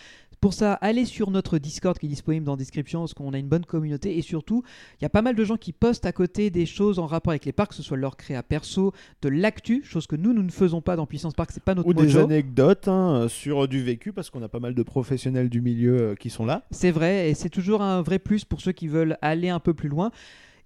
Pour 0.47 0.55
ça, 0.55 0.75
allez 0.75 1.07
sur 1.07 1.33
notre 1.33 1.59
Discord 1.59 1.99
qui 1.99 2.07
est 2.07 2.09
disponible 2.09 2.47
dans 2.47 2.53
la 2.53 2.59
description, 2.59 3.01
parce 3.01 3.15
qu'on 3.15 3.33
a 3.33 3.39
une 3.39 3.49
bonne 3.49 3.65
communauté. 3.65 4.17
Et 4.17 4.23
surtout, 4.23 4.63
il 5.01 5.03
y 5.03 5.05
a 5.05 5.09
pas 5.09 5.21
mal 5.21 5.35
de 5.35 5.45
gens 5.45 5.57
qui 5.57 5.73
postent 5.73 6.07
à 6.07 6.13
côté 6.13 6.51
des 6.51 6.67
choses 6.67 7.01
en 7.01 7.07
rapport 7.07 7.33
avec 7.33 7.45
les 7.47 7.51
parcs, 7.51 7.71
que 7.71 7.75
ce 7.75 7.83
soit 7.83 7.97
leur 7.97 8.17
créa 8.17 8.45
perso, 8.45 8.93
de 9.23 9.29
l'actu, 9.29 9.83
chose 9.83 10.07
que 10.07 10.15
nous, 10.15 10.33
nous 10.33 10.45
ne 10.45 10.53
faisons 10.53 10.81
pas 10.81 10.95
dans 10.95 11.05
Puissance 11.05 11.35
Park, 11.35 11.51
c'est 11.53 11.65
pas 11.65 11.75
notre 11.75 11.89
Ou 11.89 11.95
des 11.95 12.17
anecdotes 12.17 12.87
hein, 12.87 13.27
sur 13.29 13.67
du 13.67 13.83
vécu, 13.83 14.13
parce 14.13 14.31
qu'on 14.31 14.41
a 14.41 14.49
pas 14.49 14.61
mal 14.61 14.77
de 14.77 14.83
professionnels 14.85 15.49
du 15.49 15.61
milieu 15.61 16.01
euh, 16.01 16.15
qui 16.15 16.31
sont 16.31 16.47
là. 16.47 16.63
C'est 16.71 16.93
vrai, 16.93 17.29
et 17.29 17.35
c'est 17.35 17.51
toujours 17.51 17.83
un 17.83 18.01
vrai 18.03 18.21
plus 18.21 18.45
pour 18.45 18.61
ceux 18.61 18.71
qui 18.71 18.87
veulent 18.87 19.19
aller 19.23 19.49
un 19.49 19.59
peu 19.59 19.75
plus 19.75 19.89
loin. 19.89 20.13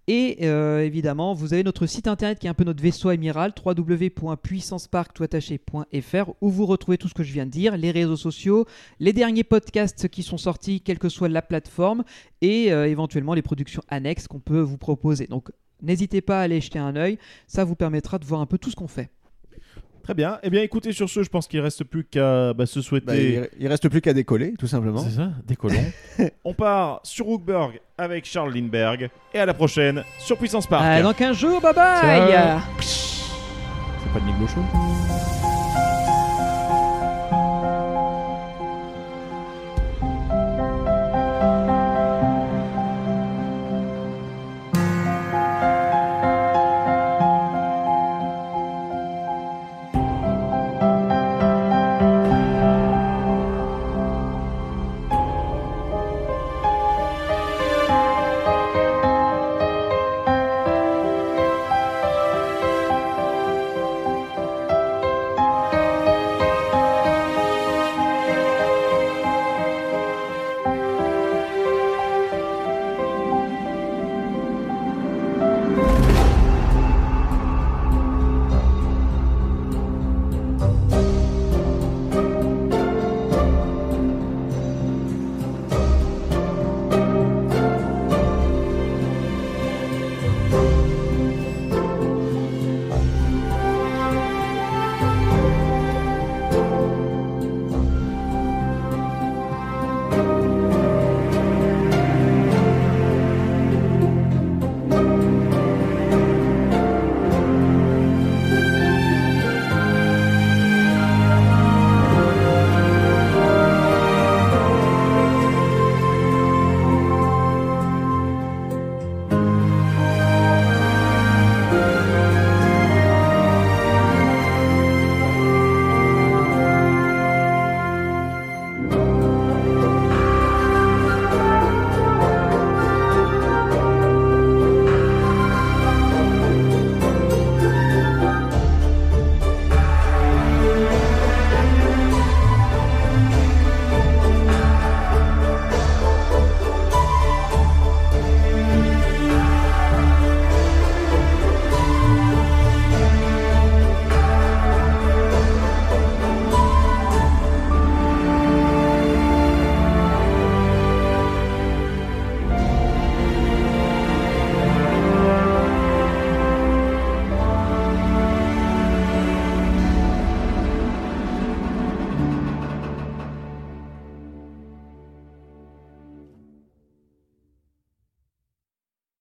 Et 0.07 0.39
euh, 0.43 0.85
évidemment, 0.85 1.35
vous 1.35 1.53
avez 1.53 1.63
notre 1.63 1.87
site 1.87 2.09
internet 2.09 2.39
qui 2.39 2.47
est 2.47 2.51
un 2.51 2.55
peu 2.55 2.65
notre 2.65 2.83
vaisseau 2.83 3.11
amiral, 3.11 3.53
www.puissancepark.fr, 3.65 6.31
où 6.41 6.51
vous 6.51 6.67
retrouvez 6.67 6.99
tout 6.99 7.09
ce 7.09 7.15
que 7.15 7.23
je 7.23 7.33
viens 7.33 7.47
de 7.47 7.51
dire, 7.51 7.77
les 7.77 7.91
réseaux 7.91 8.17
sociaux, 8.17 8.67
les 8.99 9.13
derniers 9.13 9.45
podcasts 9.45 10.09
qui 10.09 10.23
sont 10.23 10.39
sortis, 10.39 10.81
quelle 10.81 10.99
que 10.99 11.09
soit 11.09 11.29
la 11.29 11.43
plateforme, 11.43 12.05
et 12.41 12.73
euh, 12.73 12.89
éventuellement 12.89 13.35
les 13.35 13.43
productions 13.43 13.83
annexes 13.89 14.27
qu'on 14.27 14.41
peut 14.41 14.61
vous 14.61 14.79
proposer. 14.79 15.27
Donc 15.27 15.51
n'hésitez 15.83 16.23
pas 16.23 16.41
à 16.41 16.43
aller 16.43 16.61
jeter 16.61 16.79
un 16.79 16.97
œil, 16.97 17.19
ça 17.47 17.65
vous 17.65 17.77
permettra 17.77 18.19
de 18.19 18.25
voir 18.25 18.41
un 18.41 18.47
peu 18.47 18.59
tout 18.59 18.71
ce 18.71 18.77
qu'on 18.77 18.89
fait. 18.89 19.11
Très 20.03 20.15
bien. 20.15 20.39
Eh 20.43 20.51
bien, 20.51 20.63
écoutez, 20.63 20.93
sur 20.93 21.09
ce, 21.09 21.23
je 21.23 21.29
pense 21.29 21.47
qu'il 21.47 21.61
reste 21.61 21.85
plus 21.85 22.05
qu'à 22.05 22.53
bah, 22.55 22.67
se 22.67 22.81
souhaiter. 22.81 23.07
Bah, 23.07 23.17
il, 23.17 23.49
il 23.59 23.69
reste 23.69 23.89
plus 23.89 24.01
qu'à 24.01 24.13
décoller, 24.13 24.55
tout 24.59 24.67
simplement. 24.67 24.99
C'est 24.99 25.17
ça, 25.17 25.31
décollons. 25.47 25.77
On 26.45 26.55
part 26.55 27.01
sur 27.03 27.29
Hookberg 27.29 27.81
avec 27.99 28.25
Charles 28.25 28.55
Lindbergh. 28.55 29.11
Et 29.35 29.39
à 29.39 29.47
la 29.47 29.55
prochaine 29.55 30.03
sur 30.19 30.39
Puissance 30.39 30.67
Park. 30.67 30.85
À 30.85 31.03
dans 31.03 31.13
15 31.13 31.37
jours, 31.37 31.61
bye 31.61 31.75
bye 31.75 32.01
Ciao. 32.01 32.61
C'est 32.81 34.13
pas 34.13 34.21
de 34.21 34.25
Nick 34.25 34.49
Show 34.49 35.50